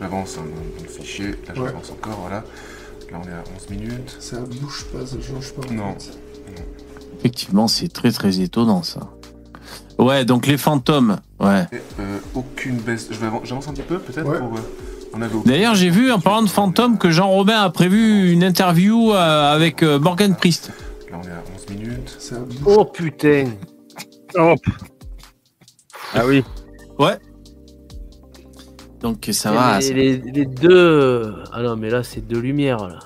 J'avance 0.00 0.36
hein, 0.38 0.42
dans, 0.44 0.76
dans 0.78 0.82
le 0.82 0.88
fichier. 0.88 1.26
Là, 1.26 1.32
Ouais. 1.60 1.68
j'avance 1.68 1.90
encore. 1.90 2.18
Voilà. 2.20 2.44
Là, 3.12 3.20
on 3.22 3.28
est 3.28 3.32
à 3.32 3.44
11 3.56 3.70
minutes. 3.70 4.16
Ça 4.20 4.38
bouge 4.40 4.86
pas, 4.92 5.06
ça 5.06 5.16
change 5.20 5.52
pas. 5.52 5.66
en 5.68 5.72
Non. 5.74 5.96
fait. 5.98 6.12
Effectivement, 7.20 7.68
c'est 7.68 7.88
très 7.88 8.10
très 8.12 8.40
étonnant 8.40 8.82
ça. 8.82 9.00
Ouais, 9.98 10.24
donc 10.24 10.46
les 10.46 10.58
fantômes. 10.58 11.18
Ouais. 11.40 11.66
Et, 11.72 11.76
euh, 12.00 12.18
aucune 12.34 12.76
baisse. 12.76 13.08
J'avance 13.12 13.68
un 13.68 13.72
petit 13.72 13.82
peu, 13.82 13.98
peut-être 13.98 14.26
Ouais. 14.28 14.38
pour. 14.38 14.56
euh, 14.56 14.60
D'ailleurs, 15.46 15.76
j'ai 15.76 15.90
vu 15.90 16.10
en 16.10 16.18
parlant 16.18 16.42
de 16.42 16.48
fantômes 16.48 16.98
que 16.98 17.10
Jean 17.12 17.28
Robin 17.28 17.60
a 17.62 17.70
prévu 17.70 18.32
une 18.32 18.42
interview 18.42 19.12
euh, 19.12 19.54
avec 19.54 19.84
euh, 19.84 20.00
Morgan 20.00 20.34
Priest. 20.34 20.72
Là, 21.10 21.20
on 21.22 21.26
est 21.26 21.30
à 21.30 21.42
11 21.56 21.68
minutes. 21.78 22.16
Ça 22.18 22.40
bouge. 22.40 22.56
Oh 22.66 22.84
putain. 22.84 23.44
Oh. 24.36 24.56
Ah 26.14 26.26
oui. 26.26 26.42
Donc 29.04 29.28
ça 29.32 29.52
Et 29.52 29.54
va, 29.54 29.78
les, 29.78 29.82
ça, 29.86 29.92
les- 29.94 30.16
les 30.32 30.46
deux. 30.46 31.34
Ah 31.52 31.62
non, 31.62 31.76
mais 31.76 31.90
là, 31.90 32.02
c'est 32.02 32.26
deux 32.26 32.40
lumières, 32.40 32.78
là. 32.88 32.98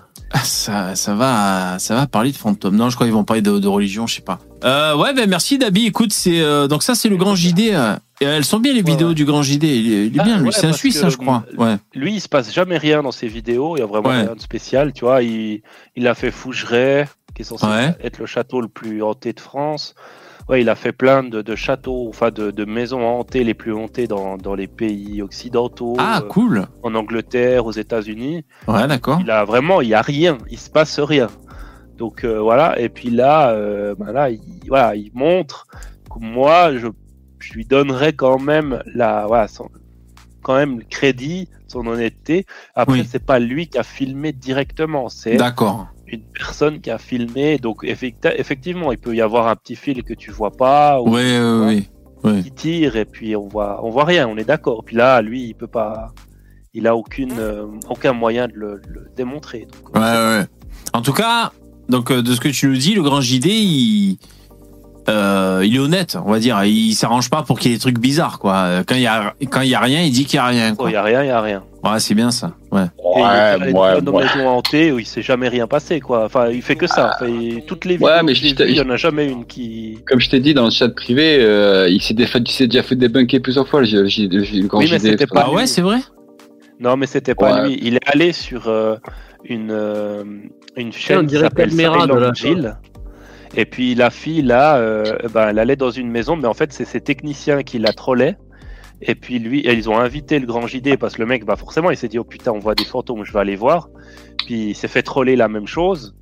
ça, 0.44 0.94
ça 0.94 1.14
va, 1.14 1.78
ça 1.78 1.94
va 1.96 2.06
parler 2.06 2.30
de 2.32 2.36
fantômes. 2.36 2.76
Non, 2.76 2.88
je 2.88 2.94
crois 2.94 3.06
qu'ils 3.06 3.14
vont 3.14 3.24
parler 3.24 3.42
de, 3.42 3.58
de 3.58 3.66
religion, 3.68 4.06
je 4.06 4.14
sais 4.16 4.20
pas. 4.22 4.38
Euh, 4.64 4.96
ouais, 4.96 5.12
ben 5.12 5.28
merci 5.28 5.58
Dabi. 5.58 5.86
Écoute, 5.86 6.12
c'est 6.12 6.40
euh, 6.40 6.68
donc 6.68 6.82
ça 6.82 6.94
c'est 6.94 7.08
le 7.08 7.16
grand 7.16 7.34
JD. 7.34 7.70
euh, 7.72 7.96
et 8.20 8.24
elles 8.26 8.44
sont 8.44 8.58
bien 8.60 8.72
les 8.72 8.82
Ouais, 8.82 8.90
vidéos 8.90 9.08
ouais. 9.08 9.14
du 9.14 9.24
grand 9.24 9.42
JD. 9.42 9.64
Il 9.64 9.92
est, 9.92 10.06
il 10.06 10.16
est 10.16 10.20
Ah, 10.20 10.24
bien, 10.24 10.38
lui. 10.38 10.46
ouais, 10.46 10.52
c'est 10.52 10.66
un 10.66 10.72
Suisse, 10.72 11.02
hein, 11.02 11.08
je 11.08 11.16
crois. 11.16 11.44
Ouais. 11.56 11.76
Lui, 11.94 12.14
il 12.14 12.20
se 12.20 12.28
passe 12.28 12.52
jamais 12.52 12.78
rien 12.78 13.02
dans 13.02 13.10
ses 13.12 13.26
vidéos, 13.28 13.76
il 13.76 13.80
y 13.80 13.82
a 13.82 13.86
vraiment 13.86 14.08
Ouais. 14.10 14.22
rien 14.22 14.34
de 14.36 14.40
spécial, 14.40 14.92
tu 14.92 15.04
vois. 15.04 15.22
Il, 15.22 15.62
il 15.96 16.06
a 16.06 16.14
fait 16.14 16.30
Fougeray, 16.30 17.06
qui 17.34 17.42
est 17.42 17.44
censé 17.44 17.66
Ouais. 17.66 17.96
être 18.02 18.18
le 18.18 18.26
château 18.26 18.60
le 18.60 18.68
plus 18.68 19.02
hanté 19.02 19.32
de 19.32 19.40
France. 19.40 19.94
Ouais, 20.48 20.62
il 20.62 20.68
a 20.70 20.74
fait 20.74 20.92
plein 20.92 21.22
de, 21.22 21.42
de 21.42 21.54
châteaux, 21.54 22.06
enfin 22.08 22.30
de, 22.30 22.50
de 22.50 22.64
maisons 22.64 23.04
hantées 23.06 23.44
les 23.44 23.52
plus 23.54 23.74
hantées 23.74 24.06
dans, 24.06 24.38
dans 24.38 24.54
les 24.54 24.66
pays 24.66 25.20
occidentaux. 25.20 25.94
Ah, 25.98 26.20
euh, 26.24 26.28
cool. 26.28 26.66
En 26.82 26.94
Angleterre, 26.94 27.66
aux 27.66 27.72
États-Unis. 27.72 28.44
Ouais, 28.66 28.86
d'accord. 28.86 29.18
Il 29.20 29.30
a 29.30 29.44
vraiment, 29.44 29.82
il 29.82 29.88
y 29.88 29.94
a 29.94 30.00
rien, 30.00 30.38
il 30.50 30.58
se 30.58 30.70
passe 30.70 31.00
rien. 31.00 31.28
Donc 31.98 32.24
euh, 32.24 32.38
voilà, 32.40 32.78
et 32.80 32.88
puis 32.88 33.10
là, 33.10 33.50
euh, 33.50 33.94
ben 33.98 34.12
là, 34.12 34.30
il, 34.30 34.40
voilà, 34.68 34.94
il 34.94 35.10
montre 35.14 35.66
que 36.10 36.18
moi, 36.20 36.74
je, 36.76 36.86
je 37.40 37.52
lui 37.54 37.66
donnerais 37.66 38.12
quand 38.12 38.38
même 38.38 38.82
la, 38.94 39.26
voilà, 39.26 39.48
son- 39.48 39.68
quand 40.42 40.54
même 40.54 40.78
le 40.78 40.84
crédit, 40.84 41.48
son 41.66 41.86
honnêteté. 41.86 42.46
Après, 42.74 43.00
c'est 43.04 43.24
pas 43.24 43.38
lui 43.40 43.66
qui 43.66 43.76
a 43.78 43.82
filmé 43.82 44.32
directement, 44.32 45.08
c'est 45.08 45.36
D'accord. 45.36 45.88
Une 46.12 46.22
personne 46.22 46.80
qui 46.80 46.90
a 46.90 46.98
filmé. 46.98 47.58
Donc 47.58 47.84
effecti- 47.84 48.32
effectivement, 48.36 48.92
il 48.92 48.98
peut 48.98 49.14
y 49.14 49.20
avoir 49.20 49.48
un 49.48 49.56
petit 49.56 49.76
fil 49.76 50.02
que 50.02 50.14
tu 50.14 50.30
vois 50.30 50.50
pas, 50.50 51.00
ou 51.00 51.14
Ouais, 51.14 51.38
ouais. 52.24 52.42
qui 52.42 52.50
tire, 52.52 52.96
et 52.96 53.04
puis 53.04 53.36
on 53.36 53.46
voit, 53.48 53.80
on 53.84 53.90
voit 53.90 54.04
rien, 54.04 54.28
on 54.28 54.36
est 54.36 54.44
d'accord. 54.44 54.82
Puis 54.84 54.96
là, 54.96 55.20
lui, 55.22 55.44
il 55.48 55.54
peut 55.54 55.66
pas, 55.68 56.12
il 56.74 56.86
a 56.86 56.96
aucune, 56.96 57.38
euh, 57.38 57.66
aucun 57.88 58.12
moyen 58.12 58.48
de 58.48 58.54
le, 58.54 58.80
démontrer. 59.16 59.66
Donc, 59.72 59.94
Ouais, 59.96 60.02
ouais. 60.02 60.44
En 60.92 61.02
tout 61.02 61.12
cas, 61.12 61.52
donc 61.88 62.10
euh, 62.10 62.22
de 62.22 62.34
ce 62.34 62.40
que 62.40 62.48
tu 62.48 62.66
nous 62.68 62.76
dis, 62.76 62.94
le 62.94 63.02
grand 63.02 63.20
JD, 63.20 63.46
il, 63.46 64.18
euh, 65.08 65.62
il 65.64 65.74
est 65.76 65.78
honnête, 65.78 66.16
on 66.24 66.30
va 66.30 66.38
dire. 66.38 66.62
Il 66.64 66.92
s'arrange 66.94 67.30
pas 67.30 67.42
pour 67.42 67.58
qu'il 67.58 67.70
y 67.70 67.74
ait 67.74 67.76
des 67.76 67.80
trucs 67.80 67.98
bizarres, 67.98 68.38
quoi. 68.38 68.82
Quand 68.86 68.94
il 68.94 69.02
y 69.02 69.06
a, 69.06 69.34
quand 69.50 69.62
il 69.62 69.68
y 69.70 69.74
a 69.74 69.80
rien, 69.80 70.02
il 70.02 70.12
dit 70.12 70.24
qu'il 70.26 70.36
y 70.36 70.38
a 70.40 70.46
rien. 70.46 70.74
Quoi. 70.74 70.90
il 70.90 70.92
y 70.92 70.96
a 70.96 71.02
rien, 71.02 71.22
il 71.24 71.28
y 71.28 71.30
a 71.30 71.40
rien. 71.40 71.62
Ouais, 71.84 72.00
c'est 72.00 72.14
bien 72.14 72.30
ça. 72.30 72.52
Ouais. 72.72 72.82
Et 73.16 73.20
il 73.20 73.68
est 73.68 73.72
plein 73.72 74.00
de 74.00 74.10
maisons 74.10 74.48
hantées 74.48 74.90
où 74.92 74.98
il 74.98 75.06
s'est 75.06 75.22
jamais 75.22 75.48
rien 75.48 75.66
passé, 75.66 76.00
quoi. 76.00 76.24
Enfin, 76.24 76.48
il 76.48 76.60
fait 76.62 76.74
que 76.76 76.86
ça. 76.86 77.12
Enfin, 77.14 77.30
il- 77.30 77.62
toutes 77.66 77.84
les 77.84 77.94
vidéos, 77.94 78.08
Ouais, 78.08 78.22
mais 78.22 78.34
je 78.34 78.44
il 78.46 78.76
y 78.76 78.80
en 78.80 78.90
a 78.90 78.96
jamais 78.96 79.26
une 79.28 79.44
qui. 79.46 79.98
Comme 80.06 80.20
je 80.20 80.28
t'ai 80.28 80.40
dit 80.40 80.54
dans 80.54 80.64
le 80.64 80.70
chat 80.70 80.88
privé, 80.88 81.38
euh, 81.40 81.88
il 81.88 82.02
s'est 82.02 82.14
défa- 82.14 82.42
il 82.60 82.68
déjà 82.68 82.82
fait 82.82 82.96
débunker 82.96 83.40
plusieurs 83.40 83.66
fois. 83.68 83.80
Oui, 83.82 84.88
mais 84.90 84.98
c'était 84.98 85.26
pas 85.26 85.44
Ah 85.46 85.52
ouais, 85.52 85.62
lui. 85.62 85.68
c'est 85.68 85.82
vrai? 85.82 85.98
Non, 86.80 86.96
mais 86.96 87.06
c'était 87.06 87.34
pas 87.34 87.62
Ouais. 87.62 87.68
lui. 87.68 87.78
Il 87.82 87.94
est 87.96 88.08
allé 88.08 88.32
sur 88.32 88.68
euh, 88.68 88.96
une 89.44 89.70
euh, 89.70 90.24
une 90.76 90.92
chaîne 90.92 91.20
qui 91.22 91.26
dirait 91.26 91.44
s'appelle 91.44 91.70
Silent 91.72 92.06
la- 92.06 92.32
Jill. 92.32 92.76
Et 93.56 93.64
puis 93.64 93.94
la 93.94 94.10
fille 94.10 94.42
là, 94.42 94.76
euh, 94.76 95.16
ben, 95.32 95.48
elle 95.48 95.58
allait 95.58 95.76
dans 95.76 95.90
une 95.90 96.10
maison, 96.10 96.36
mais 96.36 96.46
en 96.46 96.54
fait 96.54 96.72
c'est 96.72 96.84
ses 96.84 97.00
techniciens 97.00 97.62
qui 97.62 97.78
la 97.78 97.92
trollaient. 97.92 98.36
Et 99.00 99.14
puis 99.14 99.38
lui, 99.38 99.60
et 99.60 99.72
ils 99.74 99.88
ont 99.88 99.96
invité 99.98 100.38
le 100.40 100.46
grand 100.46 100.66
JD 100.66 100.96
parce 100.98 101.14
que 101.14 101.22
le 101.22 101.26
mec, 101.26 101.44
bah 101.44 101.54
forcément, 101.56 101.90
il 101.90 101.96
s'est 101.96 102.08
dit 102.08 102.18
oh 102.18 102.24
putain, 102.24 102.52
on 102.52 102.58
voit 102.58 102.74
des 102.74 102.84
fantômes, 102.84 103.24
je 103.24 103.32
vais 103.32 103.38
aller 103.40 103.56
voir. 103.56 103.88
Puis 104.46 104.70
il 104.70 104.74
s'est 104.74 104.88
fait 104.88 105.02
troller 105.02 105.36
la 105.36 105.48
même 105.48 105.66
chose. 105.68 106.16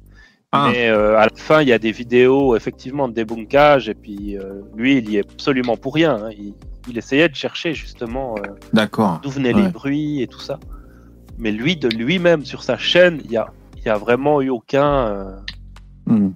Ah. 0.53 0.69
Mais 0.71 0.89
euh, 0.89 1.17
à 1.19 1.25
la 1.25 1.31
fin, 1.35 1.63
il 1.63 1.69
y 1.69 1.73
a 1.73 1.79
des 1.79 1.91
vidéos 1.91 2.55
effectivement 2.55 3.09
de 3.09 3.15
débunkage. 3.15 3.89
Et 3.89 3.95
puis 3.95 4.37
euh, 4.39 4.61
lui, 4.77 4.99
il 4.99 5.11
y 5.11 5.17
est 5.17 5.21
absolument 5.33 5.77
pour 5.77 5.95
rien. 5.95 6.17
hein. 6.27 6.31
Il, 6.39 6.55
il 6.89 6.99
essayait 6.99 7.29
de 7.29 7.35
chercher 7.35 7.73
justement 7.75 8.37
euh, 8.39 8.43
D'accord. 8.73 9.21
d'où 9.23 9.31
venaient 9.31 9.55
Ouais. 9.55 9.63
les 9.63 9.69
bruits 9.69 10.23
et 10.23 10.27
tout 10.29 10.41
ça. 10.41 10.61
Mais 11.39 11.51
lui, 11.53 11.77
de 11.77 11.89
lui-même 11.89 12.45
sur 12.45 12.63
sa 12.63 12.77
chaîne, 12.79 13.21
il 13.25 13.31
y 13.33 13.37
a, 13.39 13.49
il 13.79 13.85
y 13.85 13.89
a 13.89 13.97
vraiment 13.97 14.41
eu 14.43 14.51
aucun. 14.51 15.35
Hmm. 16.07 16.31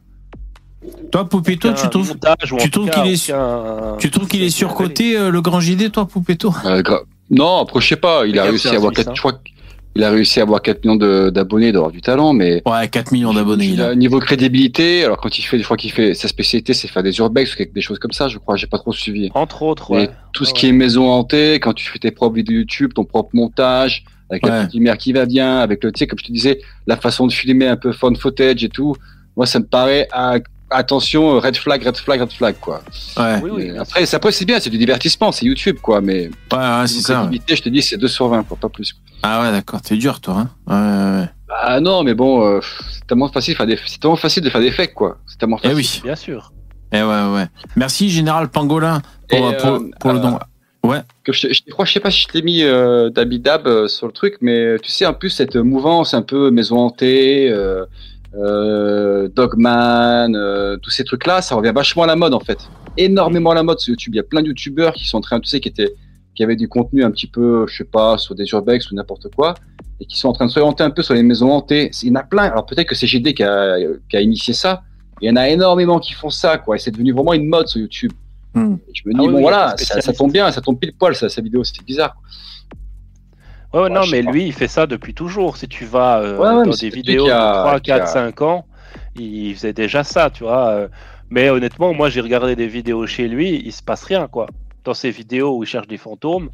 Toi, 1.13 1.29
Poupetto, 1.29 1.73
tu 1.75 1.89
trouves, 1.91 2.15
tu 2.59 2.71
trouves 2.71 2.89
qu'il 2.91 3.07
est, 3.13 3.31
aucun- 3.33 3.97
tu 3.99 4.11
trouves 4.11 4.29
qu'il 4.29 4.43
est 4.43 4.51
surcoté, 4.51 5.17
euh, 5.17 5.31
le 5.31 5.41
grand 5.43 5.61
JD, 5.61 5.91
toi, 5.93 6.07
Poupetto 6.07 6.53
Euh, 6.65 6.81
gra- 6.83 7.03
non, 7.29 7.59
après, 7.59 7.81
je 7.81 7.89
sais 7.89 7.97
pas, 7.97 8.25
il 8.27 8.39
a 8.39 8.45
réussi 8.45 8.69
à 8.69 8.73
avoir 8.73 8.93
Suisse, 8.95 9.05
4, 9.05 9.09
hein. 9.11 9.15
je 9.15 9.21
crois 9.21 9.33
qu'il 9.95 10.05
a 10.05 10.11
réussi 10.11 10.41
à 10.41 10.45
avoir 10.45 10.63
4 10.63 10.83
millions 10.85 10.97
de- 10.97 11.29
d'abonnés, 11.29 11.71
d'avoir 11.73 11.91
du 11.91 12.01
talent, 12.01 12.33
mais. 12.33 12.63
Ouais, 12.65 12.89
4 12.89 13.13
millions 13.13 13.35
d'abonnés. 13.35 13.67
Il 13.67 13.75
il 13.75 13.83
a. 13.83 13.95
niveau 13.95 14.21
crédibilité, 14.21 15.05
alors 15.05 15.19
quand 15.19 15.39
il 15.39 15.43
fait, 15.43 15.59
je 15.59 15.65
crois 15.65 15.77
qu'il 15.77 15.93
fait, 15.93 16.15
sa 16.15 16.29
spécialité, 16.29 16.73
c'est 16.73 16.89
faire 16.89 17.03
des 17.03 17.19
urbex 17.19 17.53
ou 17.53 17.57
quelque- 17.59 17.75
des 17.75 17.83
choses 17.83 17.99
comme 17.99 18.13
ça, 18.13 18.29
je 18.29 18.39
crois, 18.39 18.57
j'ai 18.57 18.67
pas 18.67 18.79
trop 18.79 18.93
suivi. 18.95 19.31
Entre 19.35 19.63
autres, 19.63 19.93
Mais 19.93 19.99
ouais. 19.99 20.11
tout 20.33 20.47
ce 20.47 20.53
Ouais, 20.53 20.57
qui 20.61 20.69
est 20.69 20.73
maison 20.73 21.11
hantée, 21.11 21.61
quand 21.61 21.75
tu 21.75 21.87
fais 21.91 21.99
tes 21.99 22.11
propres 22.11 22.37
vidéos 22.37 22.57
YouTube, 22.61 22.93
ton 22.95 23.05
propre 23.05 23.31
montage, 23.35 24.05
avec 24.31 24.47
la 24.47 24.61
petite 24.61 24.75
lumière 24.75 24.97
qui 24.97 25.13
va 25.13 25.27
bien, 25.27 25.59
avec 25.59 25.85
le, 25.85 25.93
tu 25.93 25.99
sais, 25.99 26.07
comme 26.07 26.19
je 26.19 26.25
te 26.25 26.33
disais, 26.33 26.61
la 26.87 26.97
façon 26.97 27.27
de 27.27 27.33
filmer 27.33 27.67
un 27.69 27.77
peu 27.77 27.93
fun 27.93 28.15
footage 28.15 28.65
et 28.65 28.69
tout, 28.71 28.95
moi, 29.37 29.45
ça 29.45 29.59
me 29.59 29.67
paraît, 29.67 30.09
à- 30.13 30.39
attention, 30.71 31.39
red 31.41 31.57
flag, 31.57 31.83
red 31.85 31.97
flag, 31.97 32.21
red 32.21 32.33
flag, 32.33 32.55
quoi. 32.61 32.83
Ouais. 33.19 33.41
Oui, 33.43 33.51
oui, 33.53 33.79
après, 33.79 34.07
c'est- 34.07 34.17
après, 34.17 34.33
c'est 34.33 34.45
bien, 34.45 34.61
c'est 34.61 34.71
du 34.71 34.79
divertissement, 34.79 35.33
c'est 35.33 35.47
YouTube, 35.47 35.79
quoi, 35.83 36.01
mais. 36.01 36.31
Ouais, 36.53 36.59
ouais, 36.59 36.87
c'est 36.87 37.01
ça. 37.01 37.29
je 37.49 37.63
te 37.63 37.69
dis, 37.69 37.83
c'est 37.83 37.97
2 37.97 38.09
sur 38.09 38.29
20, 38.29 38.43
quoi, 38.45 38.57
pas 38.57 38.69
plus. 38.69 38.95
Ah 39.23 39.43
ouais, 39.43 39.51
d'accord. 39.53 39.81
T'es 39.83 39.97
dur, 39.97 40.21
toi. 40.21 40.35
Hein 40.39 40.49
ouais, 40.67 40.75
ouais, 41.17 41.21
ouais. 41.23 41.29
Ah 41.63 41.81
non, 41.81 42.03
mais 42.05 42.15
bon, 42.15 42.45
euh, 42.47 42.61
c'est 42.93 43.07
tellement 43.07 43.29
facile, 43.29 43.55
de 43.55 43.57
faire 43.59 43.67
des- 43.67 43.79
c'est 43.87 43.99
tellement 44.01 44.17
facile 44.17 44.43
de 44.43 44.51
faire 44.51 44.61
des 44.61 44.71
fakes, 44.71 44.95
quoi. 44.95 45.19
C'est 45.27 45.39
tellement 45.39 45.59
Eh 45.63 45.69
facile. 45.69 45.77
oui. 45.77 46.01
Bien 46.05 46.17
sûr. 46.17 46.53
Eh 46.93 47.03
ouais, 47.03 47.33
ouais. 47.35 47.47
Merci, 47.77 48.09
Général 48.09 48.49
Pangolin, 48.49 49.03
pour, 49.29 49.51
Et, 49.51 49.57
pour, 49.59 49.69
euh, 49.71 49.91
pour 50.01 50.13
le 50.13 50.19
euh, 50.19 50.23
don. 50.23 50.39
Ouais. 50.83 51.01
que 51.25 51.33
je, 51.33 51.49
je 51.53 51.61
crois, 51.71 51.85
je 51.85 51.93
sais 51.93 52.01
pas 52.01 52.11
si 52.11 52.23
je 52.23 52.29
t'ai 52.29 52.41
mis 52.41 52.63
euh, 52.63 53.11
d'Abidab 53.11 53.67
euh, 53.67 53.87
sur 53.87 54.07
le 54.07 54.13
truc, 54.15 54.39
mais 54.41 54.77
tu 54.83 54.91
sais, 54.91 55.05
en 55.05 55.13
plus, 55.13 55.29
cette 55.29 55.57
mouvance 55.57 56.15
un 56.15 56.23
peu 56.23 56.51
maison 56.51 56.79
hantée, 56.79 57.51
euh, 58.35 59.29
Dogman, 59.29 60.35
euh, 60.35 60.77
tous 60.77 60.91
ces 60.91 61.05
trucs-là, 61.05 61.43
ça 61.43 61.55
revient 61.55 61.73
vachement 61.75 62.05
à 62.05 62.07
la 62.07 62.17
mode, 62.17 62.35
en 62.35 62.41
fait. 62.41 62.59
Énormément 62.97 63.51
à 63.51 63.55
la 63.55 63.63
mode 63.63 63.81
sur 63.81 63.91
YouTube. 63.91 64.15
Il 64.15 64.17
y 64.17 64.21
a 64.21 64.25
plein 64.25 64.43
de 64.43 64.49
YouTubeurs 64.49 64.93
qui 64.95 65.07
sont 65.07 65.19
en 65.19 65.21
train, 65.21 65.41
tu 65.41 65.49
sais, 65.49 65.61
qui 65.61 65.69
étaient, 65.69 65.95
qui 66.35 66.43
avaient 66.43 66.57
du 66.57 66.69
contenu 66.69 67.05
un 67.05 67.11
petit 67.11 67.27
peu, 67.27 67.67
je 67.69 67.79
sais 67.79 67.85
pas, 67.85 68.19
sur 68.19 68.35
des 68.35 68.47
urbex 68.47 68.91
ou 68.91 68.95
n'importe 68.95 69.35
quoi, 69.35 69.55
et 70.01 70.07
qui 70.07 70.19
sont 70.19 70.29
en 70.29 70.33
train 70.33 70.47
de 70.47 70.51
s'orienter 70.51 70.85
un 70.85 70.91
peu 70.91 71.03
sur 71.03 71.15
les 71.15 71.23
maisons 71.23 71.51
hantées. 71.51 71.91
Il 72.03 72.09
y 72.09 72.11
en 72.13 72.17
a 72.17 72.23
plein. 72.23 72.45
Alors 72.45 72.67
peut-être 72.67 72.89
que 72.89 72.95
c'est 72.95 73.07
GD 73.07 73.35
qui 73.35 73.43
a, 73.43 73.77
qui 74.09 74.17
a 74.17 74.21
initié 74.21 74.55
ça. 74.55 74.83
Il 75.21 75.29
y 75.29 75.31
en 75.31 75.37
a 75.37 75.49
énormément 75.49 75.99
qui 75.99 76.15
font 76.15 76.31
ça, 76.31 76.57
quoi. 76.57 76.77
Et 76.77 76.79
c'est 76.79 76.91
devenu 76.91 77.13
vraiment 77.13 77.35
une 77.35 77.47
mode 77.47 77.69
sur 77.69 77.81
YouTube. 77.81 78.13
Hmm. 78.55 78.77
Et 78.89 78.93
je 78.95 79.03
me 79.07 79.13
dis, 79.13 79.19
Ah 79.19 79.23
oui, 79.23 79.29
bon 79.29 79.37
oui, 79.37 79.43
voilà, 79.43 79.75
ça, 79.77 80.01
ça 80.01 80.13
tombe 80.13 80.33
bien, 80.33 80.51
ça 80.51 80.61
tombe 80.61 80.79
pile 80.79 80.93
poil, 80.99 81.15
sa, 81.15 81.29
sa 81.29 81.43
vidéo, 81.43 81.63
c'était 81.63 81.85
bizarre. 81.85 82.17
Ouais, 82.17 82.60
ouais, 83.73 83.81
Ouais, 83.83 83.91
non, 83.91 84.03
mais 84.11 84.23
pas. 84.23 84.31
lui, 84.33 84.45
il 84.47 84.53
fait 84.53 84.69
ça 84.69 84.87
depuis 84.87 85.15
toujours. 85.15 85.57
Si 85.57 85.69
tu 85.69 85.85
vas 85.85 86.21
euh, 86.21 86.37
Ouais, 86.39 86.49
ouais, 86.49 86.65
mais 86.65 86.71
dans 86.71 86.77
des 86.77 86.91
vidéos 86.91 87.29
a- 87.29 87.29
de 87.29 87.59
3, 87.69 87.81
qui 87.81 87.93
a- 87.93 87.99
4, 88.01 88.09
5 88.09 88.43
ans, 88.43 88.67
il 89.17 89.55
faisait 89.55 89.73
déjà 89.73 90.05
ça, 90.05 90.31
tu 90.31 90.45
vois. 90.45 90.69
euh. 90.71 90.89
Mais 91.31 91.49
honnêtement, 91.51 91.95
moi, 91.95 92.09
j'ai 92.11 92.21
regardé 92.21 92.57
des 92.57 92.67
vidéos 92.67 93.07
chez 93.07 93.29
lui, 93.29 93.63
il 93.65 93.73
se 93.73 93.83
passe 93.83 94.03
rien, 94.05 94.27
quoi. 94.27 94.47
Dans 94.85 94.95
ces 94.95 95.11
vidéos 95.11 95.57
où 95.57 95.63
il 95.63 95.67
cherche 95.67 95.87
des 95.87 95.99
fantômes, 95.99 96.51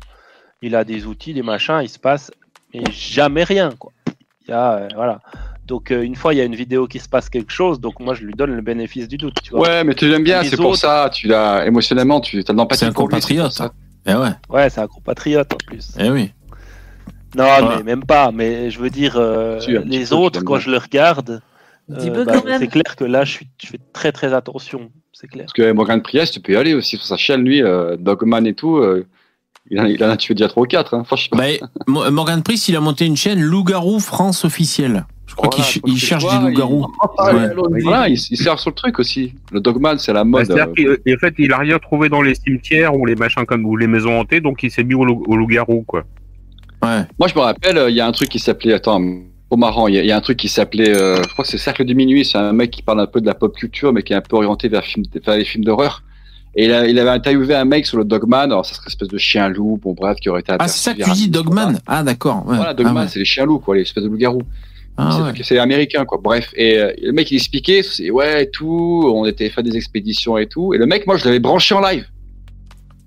il 0.60 0.74
a 0.76 0.84
des 0.84 1.06
outils, 1.06 1.32
des 1.32 1.42
machins, 1.42 1.80
il 1.82 1.88
se 1.88 1.98
passe 1.98 2.30
mais 2.74 2.82
jamais 2.92 3.44
rien, 3.44 3.70
quoi. 3.78 3.92
Il 4.46 4.50
y 4.50 4.52
a, 4.52 4.72
euh, 4.74 4.88
voilà. 4.94 5.20
Donc, 5.66 5.90
euh, 5.90 6.02
une 6.02 6.14
fois, 6.14 6.34
il 6.34 6.36
y 6.36 6.40
a 6.40 6.44
une 6.44 6.54
vidéo 6.54 6.86
qui 6.86 6.98
se 6.98 7.08
passe 7.08 7.30
quelque 7.30 7.50
chose, 7.52 7.80
donc 7.80 7.98
moi, 8.00 8.12
je 8.14 8.22
lui 8.24 8.34
donne 8.34 8.54
le 8.54 8.60
bénéfice 8.60 9.08
du 9.08 9.16
doute, 9.16 9.34
tu 9.42 9.50
vois. 9.50 9.60
Ouais, 9.62 9.84
mais 9.84 9.94
tu 9.94 10.08
l'aimes 10.08 10.22
bien, 10.24 10.42
c'est 10.44 10.56
pour 10.56 10.76
ça, 10.76 11.08
tu 11.12 11.26
l'as, 11.26 11.64
émotionnellement, 11.66 12.20
tu 12.20 12.38
as 12.40 12.42
de 12.42 12.52
l'empathie. 12.56 12.80
C'est 12.80 12.86
un 12.86 12.92
compatriote. 12.92 13.52
ça. 13.52 13.72
Eh 14.04 14.14
ouais. 14.14 14.28
Ouais, 14.50 14.68
c'est 14.70 14.80
un 14.80 14.86
compatriote 14.86 15.52
en 15.54 15.56
plus. 15.66 15.96
Eh 15.98 16.10
oui. 16.10 16.32
Non, 17.34 17.44
Voilà. 17.44 17.76
mais 17.78 17.82
même 17.82 18.04
pas. 18.04 18.30
Mais 18.32 18.70
je 18.70 18.78
veux 18.78 18.90
dire, 18.90 19.14
euh, 19.16 19.58
les 19.84 20.12
autres, 20.12 20.42
quand 20.44 20.58
je 20.58 20.70
le 20.70 20.78
regarde, 20.78 21.40
euh, 21.90 22.24
bah, 22.24 22.32
c'est 22.58 22.68
clair 22.68 22.96
que 22.96 23.04
là, 23.04 23.24
je, 23.24 23.32
suis, 23.32 23.48
je 23.62 23.68
fais 23.68 23.80
très 23.92 24.12
très 24.12 24.32
attention. 24.32 24.90
C'est 25.12 25.28
clair. 25.28 25.44
Parce 25.46 25.52
que 25.54 25.72
Morgan 25.72 26.02
Priest, 26.02 26.34
tu 26.34 26.40
peux 26.40 26.52
y 26.52 26.56
aller 26.56 26.74
aussi 26.74 26.96
sur 26.96 27.06
sa 27.06 27.16
chaîne, 27.16 27.42
lui, 27.42 27.62
euh, 27.62 27.96
Dogman 27.96 28.46
et 28.46 28.54
tout. 28.54 28.76
euh, 28.76 29.06
il, 29.70 29.80
en, 29.80 29.86
il 29.86 30.02
en 30.04 30.10
a 30.10 30.16
tué 30.16 30.34
déjà 30.34 30.48
3 30.48 30.62
ou 30.62 30.66
4, 30.66 30.94
hein, 30.94 31.04
franchement. 31.04 31.38
Bah, 31.38 31.44
Mo- 31.88 32.08
Morgan 32.10 32.42
Priest, 32.42 32.68
il 32.68 32.76
a 32.76 32.80
monté 32.80 33.04
une 33.06 33.16
chaîne 33.16 33.40
Loup-Garou 33.40 33.98
France 33.98 34.44
officielle. 34.44 35.06
Je 35.26 35.34
crois 35.34 35.50
Voilà, 35.52 35.64
qu'il 35.64 35.98
cherche 35.98 36.22
des 36.24 36.38
loups-garous. 36.38 36.86
il- 37.30 37.34
Ouais. 37.34 37.80
Voilà, 37.82 38.08
il, 38.08 38.12
il 38.30 38.36
sert 38.36 38.58
sur 38.60 38.70
le 38.70 38.76
truc 38.76 38.98
aussi. 39.00 39.34
Le 39.50 39.58
Dogman, 39.60 39.98
c'est 39.98 40.12
la 40.12 40.20
Bah, 40.22 40.44
mode. 40.44 40.50
Euh, 40.52 40.96
qu'en 41.04 41.18
fait, 41.18 41.34
il 41.38 41.52
a 41.52 41.58
rien 41.58 41.78
trouvé 41.80 42.08
dans 42.08 42.22
les 42.22 42.36
cimetières 42.36 42.94
ou 42.94 43.06
les 43.06 43.16
machins 43.16 43.44
comme 43.44 43.64
ou 43.66 43.76
les 43.76 43.88
maisons 43.88 44.20
hantées, 44.20 44.40
donc 44.40 44.62
il 44.62 44.70
s'est 44.70 44.84
mis 44.84 44.94
au, 44.94 45.00
au 45.04 45.36
loup-garou, 45.36 45.82
quoi. 45.82 46.04
Ouais. 46.86 47.04
Moi, 47.18 47.28
je 47.28 47.34
me 47.34 47.40
rappelle, 47.40 47.76
euh, 47.78 47.90
il 47.90 47.96
y 47.96 48.00
a 48.00 48.06
un 48.06 48.12
truc 48.12 48.28
qui 48.28 48.38
s'appelait. 48.38 48.72
Attends, 48.74 49.00
trop 49.50 49.56
marrant. 49.58 49.88
Il 49.88 49.94
y, 49.94 49.98
a- 49.98 50.02
il 50.02 50.06
y 50.06 50.12
a 50.12 50.16
un 50.16 50.20
truc 50.20 50.38
qui 50.38 50.48
s'appelait. 50.48 50.94
euh, 50.94 51.16
je 51.22 51.28
crois 51.32 51.44
que 51.44 51.50
c'est 51.50 51.58
Cercle 51.58 51.84
de 51.84 51.94
minuit. 51.94 52.24
C'est 52.24 52.38
un 52.38 52.52
mec 52.52 52.70
qui 52.70 52.82
parle 52.82 53.00
un 53.00 53.06
peu 53.06 53.20
de 53.20 53.26
la 53.26 53.34
pop 53.34 53.54
culture, 53.54 53.92
mais 53.92 54.02
qui 54.02 54.12
est 54.12 54.16
un 54.16 54.20
peu 54.20 54.36
orienté 54.36 54.68
vers, 54.68 54.84
film, 54.84 55.04
vers 55.24 55.36
les 55.36 55.44
films 55.44 55.64
d'horreur. 55.64 56.02
Et 56.58 56.64
il, 56.66 56.72
a- 56.72 56.86
il 56.86 56.98
avait 56.98 57.10
interviewé 57.10 57.54
un 57.54 57.64
mec 57.66 57.84
sur 57.86 57.98
le 57.98 58.04
Dogman. 58.04 58.44
Alors, 58.50 58.64
ça 58.64 58.74
serait 58.74 58.84
une 58.86 58.90
espèce 58.92 59.08
de 59.08 59.18
chien 59.18 59.48
loup. 59.48 59.78
Bon, 59.82 59.92
bref, 59.92 60.16
qui 60.20 60.28
aurait 60.30 60.40
été 60.40 60.52
Ah, 60.58 60.68
c'est 60.68 60.78
ça 60.82 60.94
que 60.94 61.02
tu 61.02 61.10
dis, 61.10 61.28
vers- 61.30 61.42
Dogman? 61.42 61.78
Ah, 61.86 62.02
d'accord. 62.02 62.44
Ouais. 62.46 62.56
Voilà, 62.56 62.72
Dogman, 62.74 62.96
Ah, 62.96 63.00
ouais. 63.02 63.08
c'est 63.08 63.18
les 63.18 63.24
chiens 63.26 63.44
loups, 63.44 63.58
quoi, 63.58 63.76
les 63.76 63.82
espèces 63.82 64.04
de 64.04 64.08
loups-garous. 64.08 64.42
Ah, 64.98 65.18
c'est 65.42 65.52
ouais. 65.54 65.58
américain, 65.60 66.06
quoi. 66.06 66.18
Bref, 66.22 66.50
et 66.56 66.78
euh, 66.78 66.90
le 67.02 67.12
mec 67.12 67.30
il 67.30 67.34
expliquait, 67.36 67.82
ouais, 68.10 68.44
et 68.44 68.50
tout, 68.50 69.02
on 69.14 69.26
était 69.26 69.50
fait 69.50 69.62
des 69.62 69.76
expéditions 69.76 70.38
et 70.38 70.46
tout. 70.46 70.72
Et 70.72 70.78
le 70.78 70.86
mec, 70.86 71.06
moi, 71.06 71.18
je 71.18 71.26
l'avais 71.26 71.38
branché 71.38 71.74
en 71.74 71.82
live. 71.82 72.06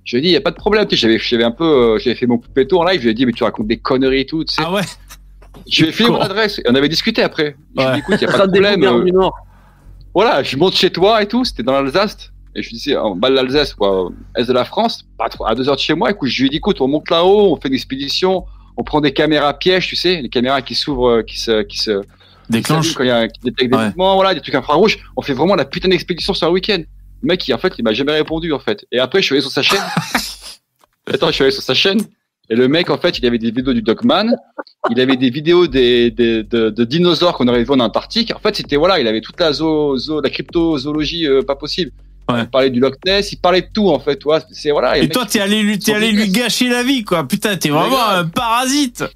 Je 0.05 0.15
lui 0.15 0.23
ai 0.23 0.27
dit, 0.27 0.33
y 0.33 0.37
a 0.37 0.41
pas 0.41 0.51
de 0.51 0.55
problème. 0.55 0.87
J'avais, 0.89 1.19
j'avais 1.19 1.43
un 1.43 1.51
peu, 1.51 1.63
euh, 1.65 1.99
j'avais 1.99 2.15
fait 2.15 2.25
mon 2.25 2.37
poupetto 2.37 2.79
en 2.79 2.83
live. 2.83 2.99
Je 2.99 3.05
lui 3.05 3.11
ai 3.11 3.13
dit, 3.13 3.25
mais 3.25 3.31
tu 3.31 3.43
racontes 3.43 3.67
des 3.67 3.77
conneries 3.77 4.21
et 4.21 4.25
tout. 4.25 4.43
Tu 4.43 4.55
sais. 4.55 4.61
Ah 4.65 4.71
ouais. 4.71 4.81
Je 5.71 5.83
lui 5.83 5.89
ai 5.89 5.91
filé 5.91 6.09
mon 6.09 6.19
adresse 6.19 6.59
et 6.59 6.63
on 6.67 6.75
avait 6.75 6.89
discuté 6.89 7.21
après. 7.21 7.55
Je 7.77 7.81
lui 7.83 7.89
ai 7.89 7.93
dit, 7.93 7.99
écoute, 7.99 8.21
y 8.21 8.25
a 8.25 8.31
pas 8.31 8.47
de 8.47 8.51
problème. 8.51 8.83
Euh, 8.83 9.29
voilà, 10.13 10.41
je 10.41 10.57
monte 10.57 10.75
chez 10.75 10.89
toi 10.89 11.21
et 11.21 11.27
tout. 11.27 11.43
C'était 11.45 11.63
dans 11.63 11.73
l'Alsace. 11.73 12.31
Et 12.55 12.63
je 12.63 12.69
lui 12.69 12.77
disais, 12.77 12.97
en 12.97 13.15
bas 13.15 13.29
de 13.29 13.35
l'Alsace, 13.35 13.73
quoi, 13.75 14.09
est 14.35 14.45
de 14.45 14.53
la 14.53 14.65
France, 14.65 15.05
pas 15.17 15.29
trop, 15.29 15.45
à 15.45 15.53
deux 15.53 15.69
heures 15.69 15.75
de 15.75 15.81
chez 15.81 15.93
moi. 15.93 16.09
Écoute, 16.09 16.29
je 16.29 16.41
lui 16.41 16.47
ai 16.47 16.49
dit, 16.49 16.57
écoute, 16.57 16.81
on 16.81 16.87
monte 16.87 17.09
là-haut, 17.11 17.53
on 17.53 17.61
fait 17.61 17.67
une 17.67 17.75
expédition, 17.75 18.45
on 18.75 18.83
prend 18.83 19.01
des 19.01 19.13
caméras 19.13 19.53
pièges, 19.53 19.85
tu 19.87 19.95
sais, 19.95 20.21
les 20.21 20.29
caméras 20.29 20.63
qui 20.63 20.73
s'ouvrent, 20.73 21.09
euh, 21.09 21.21
qui 21.21 21.39
se, 21.39 21.61
qui 21.61 21.77
se, 21.77 22.01
Déclenche. 22.49 22.95
Quand 22.95 23.03
il 23.03 23.07
y 23.07 23.11
a 23.11 23.27
qui 23.27 23.39
détecte 23.41 23.71
des 23.71 23.77
Ouais. 23.77 23.85
mouvements, 23.89 24.15
voilà, 24.15 24.33
des 24.33 24.41
trucs 24.41 24.55
infrarouges, 24.55 24.97
on 25.15 25.21
fait 25.21 25.33
vraiment 25.33 25.53
la 25.53 25.65
putain 25.65 25.89
d'expédition 25.89 26.33
sur 26.33 26.47
un 26.47 26.49
week-end. 26.49 26.81
Le 27.21 27.27
mec, 27.27 27.47
il, 27.47 27.53
en 27.53 27.57
fait, 27.57 27.73
il 27.77 27.83
m'a 27.83 27.93
jamais 27.93 28.13
répondu, 28.13 28.53
en 28.53 28.59
fait. 28.59 28.85
Et 28.91 28.99
après, 28.99 29.21
je 29.21 29.25
suis 29.27 29.33
allé 29.35 29.41
sur 29.41 29.51
sa 29.51 29.61
chaîne. 29.61 29.81
Attends, 31.13 31.27
je 31.27 31.31
suis 31.33 31.43
allé 31.43 31.51
sur 31.51 31.63
sa 31.63 31.73
chaîne. 31.73 32.01
Et 32.51 32.55
le 32.55 32.67
mec, 32.67 32.89
en 32.89 32.97
fait, 32.97 33.19
il 33.19 33.25
avait 33.25 33.37
des 33.37 33.51
vidéos 33.51 33.73
du 33.73 33.81
Dogman. 33.81 34.35
Il 34.89 34.99
avait 34.99 35.17
des 35.17 35.29
vidéos 35.29 35.67
des, 35.67 36.09
des- 36.11 36.43
de, 36.43 36.69
de 36.69 36.83
dinosaures 36.83 37.37
qu'on 37.37 37.47
aurait 37.47 37.63
vu 37.63 37.71
en 37.71 37.79
Antarctique. 37.79 38.33
En 38.35 38.39
fait, 38.39 38.55
c'était, 38.55 38.75
voilà, 38.75 38.99
il 38.99 39.07
avait 39.07 39.21
toute 39.21 39.39
la 39.39 39.53
zoo, 39.53 39.97
zoo 39.97 40.19
la 40.21 40.29
cryptozoologie, 40.29 41.27
euh, 41.27 41.41
pas 41.43 41.55
possible. 41.55 41.91
Il 42.31 42.47
parlait 42.49 42.69
du 42.69 42.79
Loch 42.79 42.93
Ness, 43.05 43.31
il 43.31 43.37
parlait 43.37 43.61
de 43.61 43.67
tout, 43.73 43.89
en 43.89 43.99
fait, 43.99 44.17
tu 44.17 44.25
vois. 44.25 44.39
C'est, 44.51 44.69
voilà. 44.71 44.97
Et 44.99 45.09
toi, 45.09 45.25
t'es 45.25 45.39
allé, 45.39 45.61
lui- 45.63 45.79
t'es 45.79 45.93
allé 45.95 46.11
lui 46.11 46.29
gâcher 46.29 46.69
la 46.69 46.83
vie, 46.83 47.03
quoi. 47.03 47.27
Putain, 47.27 47.57
t'es 47.57 47.69
vraiment 47.69 48.07
un 48.07 48.25
parasite. 48.25 49.03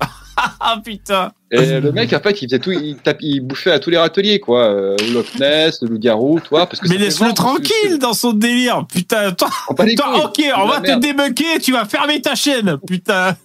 Ah 0.60 0.82
putain. 0.84 1.32
Et 1.54 1.80
le 1.80 1.92
mec, 1.92 2.12
en 2.14 2.20
fait, 2.20 2.42
il 2.42 2.48
faisait 2.48 2.60
tout, 2.60 2.72
il, 2.72 2.96
tape, 2.98 3.18
il 3.22 3.42
bouffait 3.42 3.72
à 3.72 3.80
tous 3.80 3.90
les 3.90 3.98
râteliers, 3.98 4.40
quoi. 4.40 4.64
Euh, 4.66 4.96
Loch 5.14 5.36
Ness, 5.40 5.82
le 5.82 5.90
loup-garou, 5.90 6.40
toi, 6.40 6.66
parce 6.66 6.80
que 6.80 6.88
Mais 6.90 6.98
laisse-le 6.98 7.32
tranquille 7.34 8.00
dans 8.00 8.14
son 8.14 8.34
délire. 8.34 8.86
Putain, 8.92 9.32
toi, 9.34 9.50
couilles. 9.68 9.96
ok, 10.24 10.42
on 10.58 10.68
va 10.68 10.82
te 10.82 10.98
débunker, 11.00 11.60
tu 11.62 11.72
vas 11.72 11.86
fermer 11.86 12.22
ta 12.22 12.36
chaîne. 12.36 12.78
Putain, 12.88 13.36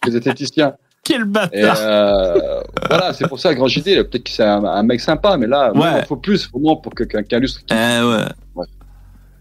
que 0.00 0.10
des 0.10 0.16
esthéticiens. 0.18 0.74
quel 1.04 1.22
Et 1.22 1.24
bâtard. 1.24 1.76
euh, 1.80 2.60
voilà, 2.88 3.12
c'est 3.12 3.26
pour 3.28 3.40
ça, 3.40 3.54
Grand 3.54 3.66
JD, 3.66 3.84
peut-être 3.84 4.24
que 4.24 4.30
c'est 4.30 4.42
un, 4.44 4.64
un 4.64 4.82
mec 4.82 5.00
sympa, 5.00 5.36
mais 5.36 5.46
là, 5.46 5.72
Ouais. 5.74 6.00
il 6.00 6.06
faut 6.06 6.16
plus, 6.16 6.48
vraiment, 6.50 6.76
pour 6.76 6.94
que 6.94 7.04
qu'un 7.04 7.38
lustre. 7.40 7.60
Eh 7.70 7.74
ouais. 7.74 8.24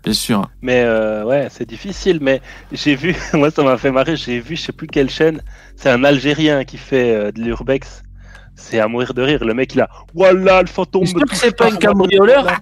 Bien 0.03 0.13
sûr. 0.13 0.49
Mais 0.61 0.83
euh, 0.85 1.25
ouais, 1.25 1.47
c'est 1.51 1.67
difficile. 1.67 2.19
Mais 2.21 2.39
j'ai 2.71 2.95
vu, 2.95 3.13
moi 3.33 3.51
ça 3.51 3.61
m'a 3.63 3.77
fait 3.77 3.91
marrer, 3.91 4.15
j'ai 4.15 4.39
vu, 4.39 4.55
je 4.55 4.61
sais 4.61 4.71
plus 4.71 4.87
quelle 4.87 5.09
chaîne, 5.09 5.41
c'est 5.75 5.89
un 5.89 6.03
Algérien 6.05 6.63
qui 6.63 6.77
fait 6.77 7.13
euh, 7.13 7.31
de 7.33 7.41
l'urbex. 7.41 8.03
C'est 8.59 8.79
à 8.79 8.87
mourir 8.87 9.13
de 9.13 9.21
rire. 9.21 9.45
Le 9.45 9.53
mec 9.53 9.73
il 9.75 9.81
a, 9.81 9.89
voilà 10.13 10.61
le 10.61 10.67
fantôme. 10.67 11.03
Me 11.03 11.13
que 11.13 11.19
touche 11.29 11.37
c'est 11.37 11.55
pas 11.55 11.71
un 11.71 11.75
cambrioleur. 11.77 12.47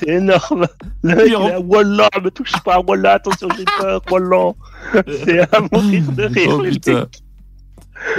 C'est 0.00 0.08
énorme. 0.08 0.66
Le 1.02 1.14
mec 1.16 1.26
il 1.26 1.34
a, 1.34 1.58
voilà, 1.58 2.08
me 2.22 2.30
touche 2.30 2.52
pas, 2.64 2.80
voilà, 2.86 3.14
attention 3.14 3.48
j'ai 3.56 3.64
peur, 3.78 4.00
voilà. 4.08 4.52
C'est 5.24 5.40
à 5.54 5.60
mourir 5.72 6.12
de 6.12 6.22
rire. 6.24 6.48
Oh 6.58 6.62
le 6.62 6.70
putain. 6.70 7.00
mec. 7.00 7.22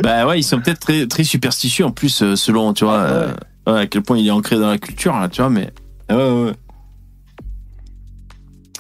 Bah 0.04 0.28
ouais, 0.28 0.40
ils 0.40 0.44
sont 0.44 0.60
peut-être 0.60 0.80
très, 0.80 1.08
très 1.08 1.24
superstitieux 1.24 1.86
en 1.86 1.92
plus, 1.92 2.22
euh, 2.22 2.36
selon, 2.36 2.74
tu 2.74 2.84
vois, 2.86 2.98
euh, 3.00 3.34
ouais, 3.68 3.80
à 3.82 3.88
quel 3.88 4.02
point 4.02 4.18
il 4.18 4.28
est 4.28 4.32
ancré 4.32 4.58
dans 4.58 4.70
la 4.70 4.78
culture, 4.78 5.18
là, 5.18 5.30
tu 5.30 5.42
vois, 5.42 5.50
mais. 5.50 5.72
Ouais, 6.10 6.16
ouais. 6.16 6.52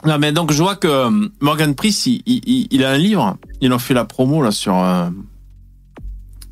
Non, 0.05 0.17
mais 0.19 0.31
donc 0.31 0.51
je 0.51 0.61
vois 0.61 0.75
que 0.75 0.87
euh, 0.87 1.09
Morgan 1.39 1.75
Price, 1.75 2.05
il, 2.07 2.21
il- 2.25 2.41
il- 2.45 2.67
il 2.71 2.83
a 2.83 2.91
un 2.91 2.97
livre, 2.97 3.37
il 3.61 3.73
en 3.73 3.79
fait 3.79 3.93
la 3.93 4.05
promo, 4.05 4.41
là, 4.41 4.51
sur. 4.51 4.77
euh, 4.77 5.09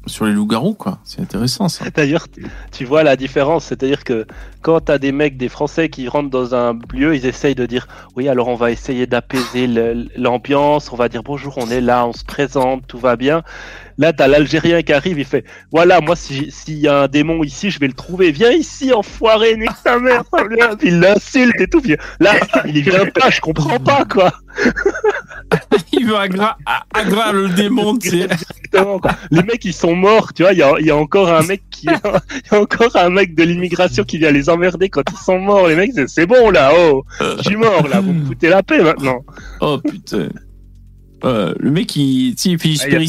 sur 0.05 0.25
les 0.25 0.33
loups-garous, 0.33 0.73
quoi. 0.73 0.99
C'est 1.03 1.21
intéressant, 1.21 1.69
ça. 1.69 1.85
D'ailleurs, 1.95 2.27
tu 2.71 2.85
vois 2.85 3.03
la 3.03 3.15
différence, 3.15 3.65
c'est-à-dire 3.65 4.03
que 4.03 4.25
quand 4.61 4.79
t'as 4.79 4.97
des 4.97 5.11
mecs, 5.11 5.37
des 5.37 5.49
Français 5.49 5.89
qui 5.89 6.07
rentrent 6.07 6.29
dans 6.29 6.55
un 6.55 6.77
lieu, 6.93 7.15
ils 7.15 7.25
essayent 7.25 7.55
de 7.55 7.65
dire 7.65 7.87
oui, 8.15 8.27
alors 8.27 8.47
on 8.47 8.55
va 8.55 8.71
essayer 8.71 9.07
d'apaiser 9.07 9.67
l'ambiance, 10.15 10.91
on 10.91 10.95
va 10.95 11.09
dire 11.09 11.23
bonjour, 11.23 11.57
on 11.57 11.69
est 11.69 11.81
là, 11.81 12.07
on 12.07 12.13
se 12.13 12.23
présente, 12.23 12.87
tout 12.87 12.99
va 12.99 13.15
bien. 13.15 13.43
Là, 13.97 14.11
t'as 14.11 14.27
l'Algérien 14.27 14.81
qui 14.81 14.91
arrive, 14.91 15.17
il 15.19 15.25
fait 15.25 15.45
voilà, 15.71 16.01
moi, 16.01 16.15
si- 16.17 16.51
s'il 16.51 16.79
y 16.79 16.87
a 16.87 17.03
un 17.03 17.07
démon 17.07 17.43
ici, 17.43 17.71
je 17.71 17.79
vais 17.79 17.87
le 17.87 17.93
trouver, 17.93 18.31
viens 18.31 18.51
ici, 18.51 18.91
enfoiré, 18.91 19.55
nique 19.55 19.69
ta 19.83 19.97
mère, 19.99 20.23
ça 20.33 20.43
vient. 20.47 20.75
Puis 20.75 20.89
il 20.89 20.99
l'insulte 20.99 21.59
et 21.61 21.67
tout. 21.67 21.79
Puis 21.81 21.95
là, 22.19 22.33
il 22.65 22.81
vient 22.83 23.05
pas, 23.05 23.29
je 23.29 23.39
comprends 23.39 23.79
pas, 23.79 24.03
quoi. 24.05 24.33
il 25.93 26.05
veut 26.05 26.15
agra 26.93 27.31
le 27.31 27.49
démon, 27.49 27.97
tu 27.97 28.09
sais. 28.09 28.19
Exactement, 28.23 28.99
quoi. 28.99 29.11
Les 29.31 29.43
mecs, 29.43 29.63
ils 29.63 29.73
sont 29.73 29.95
morts, 29.95 30.33
tu 30.33 30.43
vois. 30.43 30.53
Il 30.53 30.59
y 30.59 30.63
a, 30.63 30.73
il 30.79 30.85
y 30.85 30.91
a 30.91 30.97
encore 30.97 31.29
un 31.31 31.43
mec 31.43 31.61
qui, 31.71 31.87
il 31.87 31.91
y 32.51 32.55
a 32.55 32.59
encore 32.59 32.95
un 32.95 33.09
mec 33.09 33.35
de 33.35 33.43
l'immigration 33.43 34.03
qui 34.03 34.17
vient 34.17 34.31
les 34.31 34.49
emmerder 34.49 34.89
quand 34.89 35.03
ils 35.11 35.17
sont 35.23 35.39
morts. 35.39 35.67
Les 35.67 35.75
mecs, 35.75 35.91
c'est- 36.07 36.25
bon 36.25 36.49
là, 36.49 36.71
oh, 36.77 37.03
je 37.37 37.43
suis 37.43 37.55
mort 37.55 37.87
là, 37.87 38.01
vous 38.01 38.13
me 38.13 38.25
foutez 38.25 38.49
la 38.49 38.61
paix 38.63 38.81
maintenant. 38.83 39.19
Oh 39.61 39.77
putain. 39.77 40.29
Ouais, 41.23 41.53
le 41.59 41.71
mec, 41.71 41.95
il, 41.95 42.35
tu 42.35 42.41
sais, 42.41 42.49
il 42.49 42.59
fait 42.59 42.69
Ah, 42.83 42.99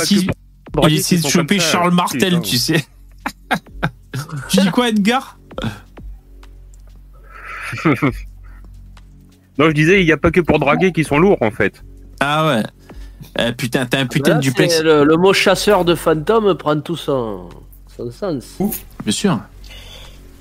il 0.89 0.97
essaie 0.97 1.17
de 1.19 1.27
choper 1.27 1.59
Charles 1.59 1.91
si, 1.91 1.97
Martel, 1.97 2.41
tu 2.41 2.57
sais. 2.59 2.85
tu 4.49 4.61
dis 4.61 4.71
quoi, 4.71 4.89
Edgar? 4.89 5.39
Non, 9.59 9.67
je 9.69 9.73
disais, 9.73 10.03
il 10.03 10.07
n'y 10.07 10.13
a 10.13 10.19
pas 10.19 10.31
que 10.31 10.41
pour 10.41 10.59
draguer 10.59 10.93
qui 10.93 11.03
sont 11.03 11.19
lourds 11.19 11.41
en 11.41 11.51
fait. 11.51 11.83
Ah 12.21 12.47
ouais. 12.47 12.63
Eh, 13.39 13.53
putain, 13.53 13.87
t'as 13.87 14.01
un 14.01 14.07
putain 14.07 14.33
Là, 14.33 14.37
de 14.37 14.43
duplex. 14.43 14.77
c'est 14.77 14.83
Le, 14.83 15.05
le 15.05 15.17
mot 15.17 15.33
chasseur 15.33 15.85
de 15.85 15.95
fantômes 15.95 16.55
prend 16.57 16.79
tout 16.81 16.97
son, 16.97 17.49
son 17.97 18.11
sens. 18.11 18.59
Bien 19.03 19.13
sûr. 19.13 19.41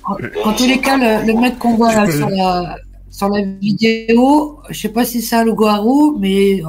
En, 0.04 0.18
en 0.44 0.54
tous 0.54 0.68
les 0.68 0.80
cas, 0.80 0.98
le, 0.98 1.26
le 1.28 1.40
mec 1.40 1.58
qu'on 1.58 1.76
voit 1.78 1.96
là 1.96 2.12
sur 2.12 2.30
la, 2.30 2.78
sur 3.10 3.30
la 3.30 3.42
vidéo, 3.62 4.60
je 4.70 4.80
sais 4.82 4.90
pas 4.90 5.06
si 5.06 5.22
c'est 5.22 5.38
un 5.38 5.46
loup-garou, 5.46 6.18
mais 6.20 6.62
euh, 6.62 6.68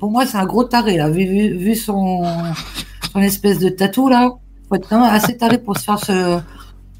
pour 0.00 0.10
moi, 0.10 0.24
c'est 0.24 0.38
un 0.38 0.46
gros 0.46 0.64
taré, 0.64 0.96
là. 0.96 1.10
Vu, 1.10 1.26
vu, 1.26 1.56
vu 1.58 1.74
son, 1.74 2.22
son 3.12 3.20
espèce 3.20 3.58
de 3.58 3.68
tatou, 3.68 4.08
là, 4.08 4.32
faut 4.68 4.74
être 4.76 4.88
quand 4.88 5.00
même 5.00 5.14
assez 5.14 5.36
taré 5.36 5.58
pour 5.58 5.76
se 5.76 5.84
faire 5.84 5.98
ce, 5.98 6.38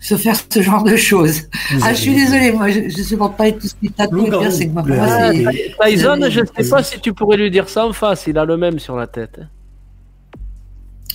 se 0.01 0.17
faire 0.17 0.37
ce 0.37 0.61
genre 0.63 0.83
de 0.85 0.97
choses. 0.97 1.43
Ah, 1.81 1.87
avez 1.87 1.95
je 1.95 2.01
suis 2.01 2.15
désolée, 2.15 2.53
moi, 2.53 2.69
je, 2.71 2.89
je 2.89 3.03
supporte 3.03 3.37
pas 3.37 3.51
tout 3.53 3.67
ce 3.67 3.75
qui 3.75 3.87
est 3.87 3.97
tatou. 3.97 4.17
Le 4.17 4.21
Loup-garou, 4.23 4.43
pire, 4.43 4.53
c'est 4.53 4.67
que 4.67 4.73
moi. 4.73 4.83
Tyson, 4.83 6.19
c'est- 6.21 6.31
je 6.31 6.41
sais 6.63 6.71
pas 6.71 6.83
si 6.83 7.01
tu 7.01 7.13
pourrais 7.15 7.37
lui 7.37 7.51
dire 7.51 7.69
ça 7.69 7.87
en 7.87 7.93
face, 7.93 8.25
il 8.27 8.37
a 8.39 8.45
le 8.45 8.57
même 8.57 8.79
sur 8.79 8.97
la 8.97 9.07
tête. 9.07 9.41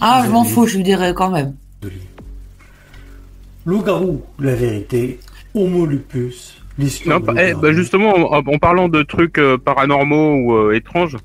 Ah, 0.02 0.24
je 0.26 0.32
m'en 0.32 0.44
fous, 0.44 0.68
je 0.68 0.78
lui 0.78 0.84
dirais 0.84 1.14
quand 1.15 1.30
même. 1.32 1.56
Loup-garou, 3.65 4.22
la 4.40 4.56
vérité. 4.56 5.19
Homo 5.53 5.86
lupus, 5.86 6.61
l'histoire. 6.78 7.19
Non, 7.19 7.34
eh, 7.38 7.53
bah, 7.53 7.74
justement, 7.74 8.14
en, 8.32 8.38
en 8.38 8.57
parlant 8.60 8.90
de 8.90 9.02
trucs 9.03 9.40
euh, 9.40 9.57
paranormaux 9.57 10.36
ou 10.36 10.53
euh, 10.56 10.74
étranges, 10.76 11.18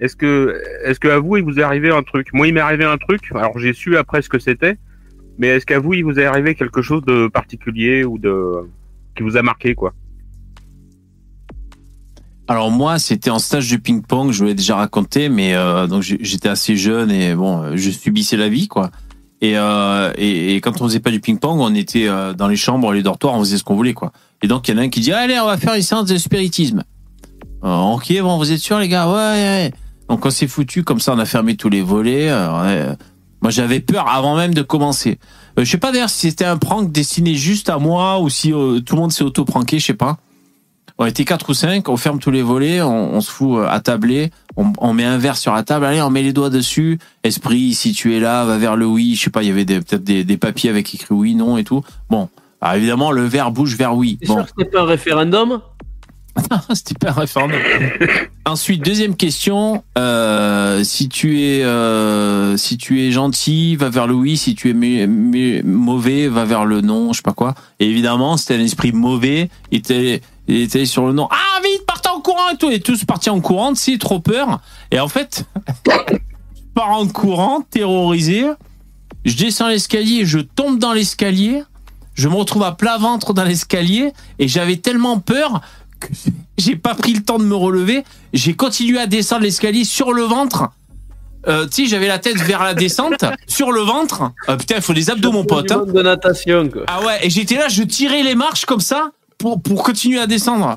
est-ce 0.00 0.16
que, 0.16 0.60
est-ce 0.84 1.00
que 1.00 1.08
vous 1.16 1.36
il 1.38 1.44
vous 1.44 1.58
est 1.58 1.62
arrivé 1.62 1.90
un 1.90 2.02
truc? 2.02 2.28
Moi, 2.32 2.46
il 2.46 2.54
m'est 2.54 2.60
arrivé 2.60 2.84
un 2.84 2.98
truc. 2.98 3.22
Alors, 3.34 3.58
j'ai 3.58 3.72
su 3.72 3.96
après 3.96 4.22
ce 4.22 4.28
que 4.28 4.38
c'était, 4.38 4.78
mais 5.38 5.48
est-ce 5.48 5.66
qu'à 5.66 5.78
vous 5.78 5.94
il 5.94 6.04
vous 6.04 6.18
est 6.18 6.24
arrivé 6.24 6.54
quelque 6.54 6.82
chose 6.82 7.04
de 7.04 7.28
particulier 7.28 8.04
ou 8.04 8.18
de 8.18 8.68
qui 9.16 9.22
vous 9.22 9.36
a 9.36 9.42
marqué 9.42 9.74
quoi? 9.74 9.92
Alors 12.50 12.70
moi, 12.70 12.98
c'était 12.98 13.28
en 13.28 13.38
stage 13.38 13.70
de 13.70 13.76
ping-pong, 13.76 14.32
je 14.32 14.38
vous 14.38 14.44
l'ai 14.46 14.54
déjà 14.54 14.76
raconté, 14.76 15.28
mais 15.28 15.54
euh, 15.54 15.86
donc 15.86 16.02
j'étais 16.02 16.48
assez 16.48 16.76
jeune 16.76 17.10
et 17.10 17.34
bon, 17.34 17.76
je 17.76 17.90
subissais 17.90 18.38
la 18.38 18.48
vie, 18.48 18.68
quoi. 18.68 18.90
Et, 19.42 19.52
euh, 19.56 20.12
et, 20.16 20.56
quand 20.56 20.80
on 20.80 20.86
faisait 20.86 20.98
pas 20.98 21.10
du 21.10 21.20
ping-pong, 21.20 21.60
on 21.60 21.74
était 21.74 22.08
euh, 22.08 22.32
dans 22.32 22.48
les 22.48 22.56
chambres, 22.56 22.92
les 22.92 23.02
dortoirs, 23.02 23.34
on 23.34 23.40
faisait 23.40 23.58
ce 23.58 23.64
qu'on 23.64 23.76
voulait, 23.76 23.92
quoi. 23.92 24.12
Et 24.42 24.48
donc 24.48 24.66
il 24.66 24.74
y 24.74 24.74
en 24.74 24.80
a 24.80 24.84
un 24.84 24.88
qui 24.88 25.00
dit 25.00 25.12
allez, 25.12 25.38
on 25.38 25.46
va 25.46 25.58
faire 25.58 25.74
une 25.74 25.82
séance 25.82 26.06
de 26.06 26.16
spiritisme. 26.16 26.84
Ok, 27.60 28.12
bon, 28.22 28.38
vous 28.38 28.50
êtes 28.50 28.60
sûrs 28.60 28.78
les 28.78 28.88
gars, 28.88 29.08
ouais, 29.08 29.12
ouais. 29.12 29.72
Donc 30.08 30.24
on 30.24 30.30
s'est 30.30 30.46
foutu 30.48 30.84
comme 30.84 31.00
ça, 31.00 31.12
on 31.14 31.18
a 31.18 31.24
fermé 31.26 31.56
tous 31.56 31.68
les 31.68 31.82
volets. 31.82 32.28
euh. 32.30 32.94
Moi, 33.40 33.52
j'avais 33.52 33.78
peur 33.78 34.08
avant 34.08 34.36
même 34.36 34.52
de 34.52 34.62
commencer. 34.62 35.18
Euh, 35.58 35.64
je 35.64 35.70
sais 35.70 35.78
pas 35.78 35.92
d'ailleurs 35.92 36.10
si 36.10 36.28
c'était 36.28 36.44
un 36.44 36.56
prank 36.56 36.90
destiné 36.90 37.34
juste 37.36 37.68
à 37.68 37.78
moi 37.78 38.18
ou 38.20 38.28
si 38.28 38.52
euh, 38.52 38.80
tout 38.80 38.96
le 38.96 39.00
monde 39.02 39.12
s'est 39.12 39.22
auto-pranké, 39.22 39.78
je 39.78 39.86
sais 39.86 39.94
pas. 39.94 40.18
On 41.00 41.06
était 41.06 41.24
quatre 41.24 41.48
ou 41.50 41.54
cinq, 41.54 41.88
on 41.88 41.96
ferme 41.96 42.18
tous 42.18 42.32
les 42.32 42.42
volets, 42.42 42.82
on, 42.82 43.14
on 43.14 43.20
se 43.20 43.30
fout 43.30 43.58
euh, 43.60 43.68
à 43.68 43.78
tabler, 43.78 44.32
on, 44.56 44.72
on 44.78 44.92
met 44.92 45.04
un 45.04 45.18
verre 45.18 45.36
sur 45.36 45.52
la 45.54 45.62
table, 45.62 45.84
allez, 45.84 46.02
on 46.02 46.10
met 46.10 46.22
les 46.24 46.32
doigts 46.32 46.50
dessus. 46.50 46.98
Esprit, 47.22 47.74
si 47.74 47.92
tu 47.92 48.16
es 48.16 48.18
là, 48.18 48.44
va 48.44 48.58
vers 48.58 48.74
le 48.74 48.86
oui. 48.86 49.14
Je 49.14 49.22
sais 49.22 49.30
pas, 49.30 49.44
il 49.44 49.48
y 49.48 49.52
avait 49.52 49.64
peut-être 49.64 50.02
des, 50.02 50.24
des 50.24 50.36
papiers 50.36 50.70
avec 50.70 50.92
écrit 50.92 51.14
oui, 51.14 51.36
non 51.36 51.56
et 51.58 51.62
tout. 51.62 51.82
Bon, 52.10 52.28
alors 52.60 52.74
évidemment, 52.74 53.12
le 53.12 53.22
verre 53.22 53.52
bouge 53.52 53.76
vers 53.76 53.94
oui. 53.94 54.18
C'est 54.22 54.26
Bon, 54.26 54.34
sûr 54.38 54.46
que 54.46 54.50
c'était 54.58 54.70
pas 54.72 54.80
un 54.80 54.86
référendum? 54.86 55.60
c'était 56.74 56.94
pas 56.94 57.12
référendum. 57.12 57.58
Ensuite, 58.44 58.84
deuxième 58.84 59.16
question. 59.16 59.84
euh, 59.96 60.82
si 60.84 61.08
tu 61.08 61.42
es 61.42 61.64
euh, 61.64 62.56
si 62.56 62.78
tu 62.78 63.02
es 63.02 63.10
gentil, 63.12 63.76
va 63.76 63.88
vers 63.88 64.06
le 64.06 64.14
oui. 64.14 64.36
Si 64.36 64.54
tu 64.54 64.70
es 64.70 65.62
mauvais, 65.62 66.28
va 66.28 66.44
vers 66.44 66.64
le 66.64 66.80
non. 66.80 67.12
Je 67.12 67.18
sais 67.18 67.22
pas 67.22 67.32
quoi. 67.32 67.54
Et 67.80 67.88
évidemment, 67.88 68.36
c'était 68.36 68.54
un 68.54 68.64
esprit 68.64 68.92
mauvais. 68.92 69.50
Il 69.70 69.78
était 69.78 70.22
il 70.46 70.62
était 70.62 70.86
sur 70.86 71.06
le 71.06 71.12
non. 71.12 71.28
Ah 71.30 71.60
vite, 71.62 71.84
partez 71.86 72.08
en 72.08 72.20
courant 72.20 72.48
et 72.52 72.56
tout. 72.56 72.70
Et 72.70 72.80
tous 72.80 73.04
partis 73.04 73.30
en 73.30 73.40
courant. 73.40 73.74
C'est 73.74 73.98
trop 73.98 74.20
peur. 74.20 74.60
Et 74.90 74.98
en 74.98 75.08
fait, 75.08 75.44
je 75.86 75.92
pars 76.74 76.90
en 76.90 77.06
courant, 77.06 77.60
terrorisé. 77.60 78.44
Je 79.24 79.36
descends 79.36 79.68
l'escalier, 79.68 80.24
je 80.24 80.38
tombe 80.38 80.78
dans 80.78 80.92
l'escalier. 80.92 81.62
Je 82.14 82.28
me 82.28 82.34
retrouve 82.34 82.64
à 82.64 82.72
plat 82.72 82.98
ventre 82.98 83.32
dans 83.32 83.44
l'escalier 83.44 84.12
et 84.38 84.48
j'avais 84.48 84.76
tellement 84.76 85.20
peur 85.20 85.60
que 86.00 86.08
j'ai 86.58 86.76
pas 86.76 86.94
pris 86.94 87.12
le 87.14 87.22
temps 87.22 87.38
de 87.38 87.44
me 87.44 87.54
relever. 87.54 88.04
J'ai 88.32 88.54
continué 88.54 88.98
à 88.98 89.06
descendre 89.06 89.42
l'escalier 89.42 89.84
sur 89.84 90.12
le 90.12 90.22
ventre. 90.22 90.68
Euh, 91.46 91.66
tu 91.66 91.84
sais, 91.84 91.86
j'avais 91.88 92.08
la 92.08 92.18
tête 92.18 92.36
vers 92.38 92.62
la 92.62 92.74
descente, 92.74 93.24
sur 93.46 93.70
le 93.72 93.80
ventre. 93.80 94.32
Euh, 94.48 94.56
putain, 94.56 94.76
il 94.76 94.82
faut 94.82 94.92
des 94.92 95.08
abdos, 95.10 95.32
mon 95.32 95.44
pote. 95.44 95.70
hein. 95.70 95.84
De 95.86 96.02
natation, 96.02 96.68
quoi. 96.68 96.82
Ah 96.88 97.00
ouais, 97.06 97.18
et 97.24 97.30
j'étais 97.30 97.54
là, 97.56 97.68
je 97.68 97.82
tirais 97.84 98.22
les 98.22 98.34
marches 98.34 98.64
comme 98.66 98.80
ça 98.80 99.10
pour, 99.38 99.62
pour 99.62 99.82
continuer 99.84 100.18
à 100.18 100.26
descendre. 100.26 100.76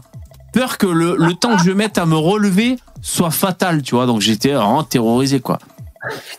Peur 0.54 0.78
que 0.78 0.86
le, 0.86 1.16
le 1.18 1.34
temps 1.34 1.58
que 1.58 1.64
je 1.64 1.72
mette 1.72 1.98
à 1.98 2.06
me 2.06 2.16
relever 2.16 2.78
soit 3.02 3.32
fatal, 3.32 3.82
tu 3.82 3.96
vois. 3.96 4.06
Donc 4.06 4.22
j'étais 4.22 4.52
vraiment 4.52 4.84
terrorisé, 4.84 5.40
quoi. 5.40 5.58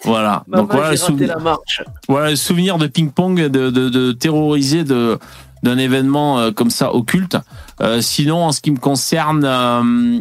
Voilà. 0.05 0.45
Maman, 0.47 0.63
Donc 0.63 0.73
voilà 0.73 0.91
le, 0.91 0.97
souvenir, 0.97 1.39
la 1.39 1.59
voilà 2.09 2.31
le 2.31 2.37
souvenir 2.37 2.79
de 2.79 2.87
ping-pong, 2.87 3.41
de, 3.49 3.71
de, 3.71 3.89
de 3.89 4.13
terroriser 4.13 4.85
de 4.85 5.19
d'un 5.63 5.79
événement 5.79 6.41
euh, 6.41 6.51
comme 6.51 6.71
ça 6.71 6.93
occulte. 6.93 7.37
Euh, 7.83 8.01
sinon, 8.01 8.45
en 8.45 8.53
ce 8.53 8.61
qui 8.61 8.71
me 8.71 8.79
concerne, 8.79 9.45
euh, 9.45 10.21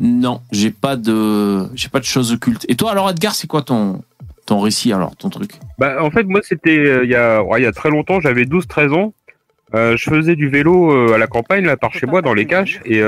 non, 0.00 0.40
j'ai 0.52 0.70
pas 0.70 0.96
de 0.96 1.66
j'ai 1.74 1.88
pas 1.88 1.98
de 1.98 2.04
choses 2.04 2.32
occultes. 2.32 2.64
Et 2.68 2.76
toi, 2.76 2.92
alors 2.92 3.10
Edgar, 3.10 3.34
c'est 3.34 3.48
quoi 3.48 3.62
ton 3.62 4.02
récit 4.48 4.92
alors, 4.92 5.16
ton 5.16 5.28
truc? 5.28 5.52
Bah, 5.78 6.02
en 6.02 6.10
fait, 6.10 6.24
moi, 6.24 6.40
c'était 6.42 6.78
euh, 6.78 7.04
il 7.04 7.10
y, 7.10 7.14
a, 7.14 7.42
y 7.58 7.66
a 7.66 7.72
très 7.72 7.90
longtemps, 7.90 8.20
j'avais 8.20 8.44
12-13 8.44 8.94
ans. 8.94 9.14
Je 9.72 10.02
faisais 10.02 10.34
du 10.34 10.48
vélo 10.48 11.12
à 11.12 11.18
la 11.18 11.28
campagne, 11.28 11.64
là, 11.64 11.76
par 11.76 11.92
chez 11.92 12.04
moi, 12.06 12.22
dans 12.22 12.34
les 12.34 12.46
caches. 12.46 12.80
Et 12.84 13.02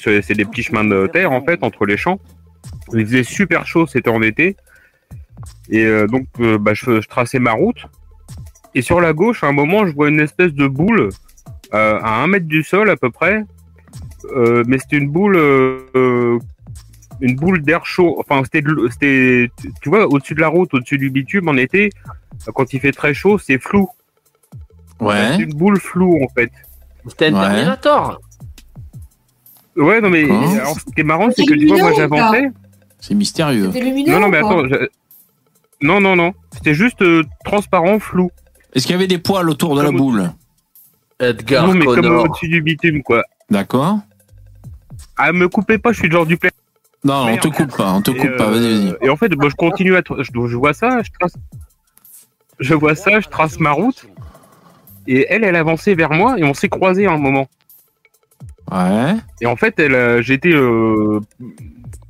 c'est 0.00 0.34
des 0.34 0.44
petits 0.44 0.62
chemins 0.62 0.84
de 0.84 1.08
terre, 1.08 1.32
en 1.32 1.40
fait, 1.44 1.64
entre 1.64 1.86
les 1.86 1.96
champs. 1.96 2.20
Il 2.92 3.04
faisait 3.04 3.24
super 3.24 3.66
chaud, 3.66 3.88
c'était 3.88 4.10
en 4.10 4.22
été. 4.22 4.56
Et 5.70 5.84
donc, 6.06 6.28
bah, 6.60 6.72
je, 6.72 7.00
je 7.00 7.08
traçais 7.08 7.40
ma 7.40 7.50
route. 7.50 7.86
Et 8.76 8.82
sur 8.82 9.00
la 9.00 9.12
gauche, 9.12 9.42
à 9.42 9.48
un 9.48 9.52
moment, 9.52 9.88
je 9.88 9.92
vois 9.92 10.08
une 10.08 10.20
espèce 10.20 10.52
de 10.52 10.68
boule 10.68 11.10
euh, 11.74 11.98
à 12.02 12.22
un 12.22 12.26
mètre 12.28 12.46
du 12.46 12.62
sol, 12.62 12.88
à 12.90 12.96
peu 12.96 13.10
près. 13.10 13.44
Euh, 14.36 14.62
mais 14.66 14.78
c'était 14.78 14.96
une 14.96 15.10
boule... 15.10 15.36
euh, 15.36 16.38
une 17.20 17.36
boule 17.36 17.62
d'air 17.62 17.86
chaud. 17.86 18.16
Enfin, 18.18 18.42
c'était, 18.44 19.48
tu- 19.80 19.88
vois, 19.88 20.06
au-dessus 20.06 20.34
de 20.34 20.40
la 20.40 20.48
route, 20.48 20.72
au-dessus 20.74 20.98
du 20.98 21.10
bitume, 21.10 21.48
en 21.48 21.56
été, 21.56 21.90
quand 22.54 22.72
il 22.72 22.80
fait 22.80 22.92
très 22.92 23.14
chaud, 23.14 23.38
c'est 23.38 23.58
flou. 23.58 23.88
Ouais. 25.00 25.34
C'est 25.36 25.42
une 25.42 25.54
boule 25.54 25.78
floue, 25.78 26.18
en 26.22 26.28
fait. 26.34 26.50
C'était 27.06 27.26
un 27.26 27.34
Ouais. 27.34 27.40
Terminator. 27.48 28.20
Ouais, 29.76 30.00
non, 30.00 30.10
mais 30.10 30.24
alors, 30.24 30.78
ce 30.78 30.84
qui 30.84 31.00
est 31.00 31.04
marrant, 31.04 31.28
c'est 31.36 31.44
que 31.44 31.54
tu 31.54 31.66
vois, 31.66 31.78
moi, 31.78 31.92
j'avançais. 31.96 32.50
C'est 33.00 33.14
mystérieux. 33.14 33.70
Non, 34.06 34.20
non, 34.20 34.28
mais 34.28 34.38
attends. 34.38 34.66
je- 34.66 34.88
Non, 35.82 36.00
non, 36.00 36.16
non. 36.16 36.32
C'était 36.52 36.74
juste 36.74 37.02
euh, 37.02 37.22
transparent, 37.44 37.98
flou. 37.98 38.30
Est-ce 38.74 38.86
qu'il 38.86 38.94
y 38.94 38.98
avait 38.98 39.06
des 39.06 39.18
poils 39.18 39.48
autour 39.50 39.76
de 39.76 39.82
la 39.82 39.90
boule? 39.90 40.32
Edgar 41.20 41.66
non, 41.68 41.74
mais 41.74 41.84
comme 41.84 41.96
Connor. 41.96 42.24
au-dessus 42.24 42.48
du 42.48 42.60
bitume, 42.62 43.02
quoi. 43.02 43.22
D'accord. 43.50 43.98
Ah, 45.16 45.32
me 45.32 45.48
coupez 45.48 45.78
pas, 45.78 45.92
je 45.92 45.98
suis 45.98 46.08
le 46.08 46.12
genre 46.14 46.26
du 46.26 46.36
plaisir. 46.36 46.56
Non, 47.04 47.26
on 47.28 47.36
te 47.36 47.48
coupe 47.48 47.76
pas, 47.76 47.92
on 47.92 48.00
te 48.02 48.10
Et, 48.10 48.16
coupe 48.16 48.36
pas. 48.36 48.46
euh, 48.48 48.50
Vas-y, 48.52 48.88
vas-y. 48.90 48.96
Et 49.06 49.10
en 49.10 49.16
fait, 49.16 49.34
moi, 49.36 49.48
je 49.50 49.54
continue 49.54 49.94
à. 49.96 50.00
tra- 50.00 50.22
Je, 50.22 50.30
je 50.48 50.56
vois 50.56 50.72
ça, 50.72 51.02
je 51.02 51.10
trace. 51.18 51.34
Je 52.60 52.74
vois 52.74 52.94
ça, 52.94 53.20
je 53.20 53.28
trace 53.28 53.58
ma 53.60 53.72
route. 53.72 54.06
Et 55.06 55.26
elle, 55.28 55.44
elle 55.44 55.56
avançait 55.56 55.94
vers 55.94 56.10
moi 56.12 56.38
et 56.38 56.44
on 56.44 56.54
s'est 56.54 56.68
croisés 56.70 57.06
à 57.06 57.12
un 57.12 57.18
moment. 57.18 57.46
Ouais. 58.72 59.14
Et 59.42 59.46
en 59.46 59.56
fait, 59.56 59.78
elle, 59.78 59.94
euh, 59.94 60.22
euh, 60.46 61.20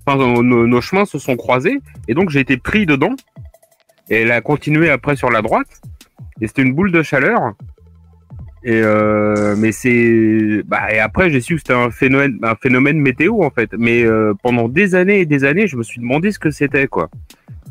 Enfin, 0.06 0.18
nos, 0.18 0.66
nos 0.66 0.80
chemins 0.80 1.06
se 1.06 1.18
sont 1.18 1.34
croisés 1.36 1.80
et 2.08 2.14
donc 2.14 2.30
j'ai 2.30 2.40
été 2.40 2.56
pris 2.56 2.86
dedans. 2.86 3.14
Et 4.10 4.20
elle 4.22 4.30
a 4.32 4.40
continué 4.42 4.90
après 4.90 5.16
sur 5.16 5.30
la 5.30 5.42
droite. 5.42 5.80
Et 6.40 6.46
c'était 6.46 6.62
une 6.62 6.74
boule 6.74 6.92
de 6.92 7.02
chaleur. 7.02 7.54
Et 8.66 8.80
euh, 8.82 9.54
mais 9.58 9.72
c'est 9.72 10.62
bah 10.66 10.90
et 10.90 10.98
après 10.98 11.28
j'ai 11.28 11.40
su 11.42 11.54
que 11.56 11.60
c'était 11.60 11.74
un 11.74 11.90
phénomène 11.90 12.38
un 12.42 12.54
phénomène 12.54 12.98
météo 12.98 13.42
en 13.42 13.50
fait. 13.50 13.70
Mais 13.76 14.04
euh, 14.04 14.32
pendant 14.42 14.68
des 14.68 14.94
années 14.94 15.20
et 15.20 15.26
des 15.26 15.44
années, 15.44 15.66
je 15.66 15.76
me 15.76 15.82
suis 15.82 16.00
demandé 16.00 16.32
ce 16.32 16.38
que 16.38 16.50
c'était 16.50 16.86
quoi. 16.86 17.10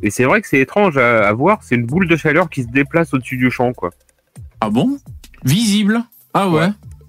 Et 0.04 0.12
c'est 0.12 0.26
vrai 0.26 0.42
que 0.42 0.48
c'est 0.48 0.60
étrange 0.60 0.98
à, 0.98 1.28
à 1.28 1.34
voir. 1.34 1.60
C'est 1.64 1.76
une 1.76 1.86
boule 1.86 2.08
de 2.08 2.16
chaleur 2.16 2.48
qui 2.50 2.62
se 2.64 2.68
déplace 2.68 3.14
au-dessus 3.14 3.38
du 3.38 3.50
champ 3.50 3.74
quoi. 3.74 3.90
Ah 4.62 4.70
bon? 4.70 4.98
Visible? 5.44 6.04
Ah 6.34 6.48
ouais. 6.50 6.68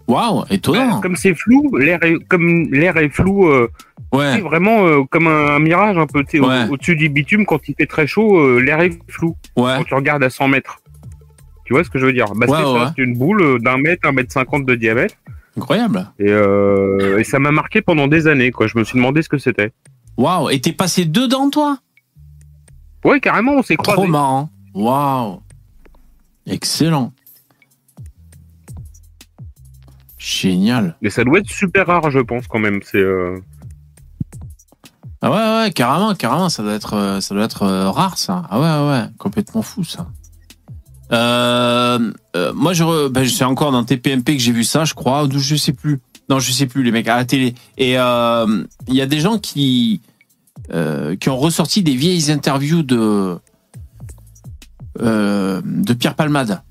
Waouh, 0.09 0.44
étonnant. 0.51 1.01
Comme 1.01 1.16
c'est 1.16 1.35
flou, 1.35 1.77
l'air 1.77 2.02
est 2.02 2.16
comme 2.27 2.66
l'air 2.70 2.97
est 2.97 3.09
flou. 3.11 3.48
euh, 3.48 3.69
Ouais. 4.12 4.35
c'est 4.36 4.43
vraiment 4.43 4.86
euh, 4.86 5.02
comme 5.11 5.27
un, 5.27 5.56
un 5.56 5.59
mirage 5.59 5.98
un 5.98 6.06
peu. 6.06 6.20
au- 6.39 6.47
Ouais. 6.48 6.69
Au-dessus 6.70 6.94
du 6.94 7.09
bitume, 7.09 7.44
quand 7.44 7.69
il 7.69 7.74
fait 7.74 7.86
très 7.86 8.06
chaud, 8.06 8.39
euh, 8.39 8.61
l'air 8.61 8.81
est 8.81 8.97
flou. 9.09 9.35
Ouais. 9.56 9.73
Quand 9.78 9.85
tu 9.85 9.94
regardes 9.94 10.23
à 10.23 10.31
100 10.31 10.47
mètres. 10.48 10.78
Tu 11.65 11.73
vois 11.73 11.82
ce 11.85 11.91
que 11.91 11.99
je 11.99 12.07
veux 12.07 12.12
dire? 12.12 12.31
Ouais, 12.32 12.47
C'est 12.47 12.53
ça, 12.53 12.95
une 12.99 13.16
boule 13.16 13.62
d'un 13.62 13.78
mètre, 13.78 14.07
un 14.09 14.12
mètre 14.12 14.32
cinquante 14.32 14.66
de 14.66 14.74
diamètre. 14.74 15.15
Incroyable. 15.57 16.11
Et, 16.19 16.28
euh, 16.28 17.19
et 17.19 17.24
ça 17.24 17.39
m'a 17.39 17.53
marqué 17.53 17.81
pendant 17.81 18.07
des 18.09 18.27
années. 18.27 18.51
Quoi. 18.51 18.66
Je 18.66 18.77
me 18.77 18.85
suis 18.85 18.97
demandé 18.99 19.23
ce 19.23 19.28
que 19.28 19.39
c'était. 19.39 19.73
Waouh, 20.16 20.51
et 20.51 20.61
t'es 20.61 20.73
passé 20.73 21.05
dedans, 21.05 21.49
toi? 21.51 21.78
Ouais, 23.05 23.20
carrément, 23.20 23.53
on 23.53 23.62
s'est 23.62 23.77
croisés. 23.77 24.01
Trop 24.03 24.07
marrant. 24.07 24.51
Waouh. 24.74 25.41
Excellent. 26.47 27.12
Génial. 30.19 30.97
Mais 31.03 31.11
ça 31.11 31.24
doit 31.24 31.39
être 31.39 31.51
super 31.51 31.86
rare, 31.86 32.11
je 32.11 32.19
pense, 32.20 32.47
quand 32.47 32.59
même. 32.59 32.81
C'est. 32.82 32.99
euh, 32.99 33.39
Ah 35.23 35.31
ouais, 35.31 35.65
ouais, 35.66 35.70
carrément, 35.73 36.15
carrément, 36.15 36.49
ça 36.49 36.62
doit 36.62 36.73
être, 36.74 36.95
euh, 36.95 37.20
ça 37.20 37.35
doit 37.35 37.45
être 37.45 37.66
rare, 37.66 38.19
ça. 38.19 38.43
Ah 38.51 38.59
ouais, 38.61 38.91
ouais, 38.91 39.05
complètement 39.19 39.62
fou, 39.62 39.85
ça. 39.85 40.07
Euh, 41.15 42.12
euh, 42.36 42.53
moi, 42.55 42.73
je, 42.73 43.09
ben, 43.09 43.27
c'est 43.28 43.45
encore 43.45 43.73
dans 43.73 43.85
TPMP 43.85 44.36
que 44.36 44.39
j'ai 44.39 44.53
vu 44.53 44.65
ça, 44.65 44.85
je 44.85 44.95
crois, 44.95 45.24
ou 45.24 45.31
je 45.39 45.57
sais 45.57 45.73
plus. 45.73 46.01
Non, 46.28 46.39
je 46.41 46.51
sais 46.53 46.66
plus, 46.66 46.82
les 46.82 46.91
mecs, 46.91 47.09
à 47.09 47.16
la 47.16 47.24
télé. 47.24 47.55
Et 47.78 47.99
euh, 47.99 48.65
il 48.89 48.95
y 48.95 49.01
a 49.01 49.07
des 49.07 49.20
gens 49.20 49.39
qui, 49.39 50.01
qui 51.20 51.28
ont 51.28 51.36
ressorti 51.36 51.82
des 51.82 51.95
vieilles 51.95 52.31
interviews 52.31 52.82
de, 52.82 53.39
de 54.99 55.93
Pierre 55.93 56.15
Palmade. 56.15 56.62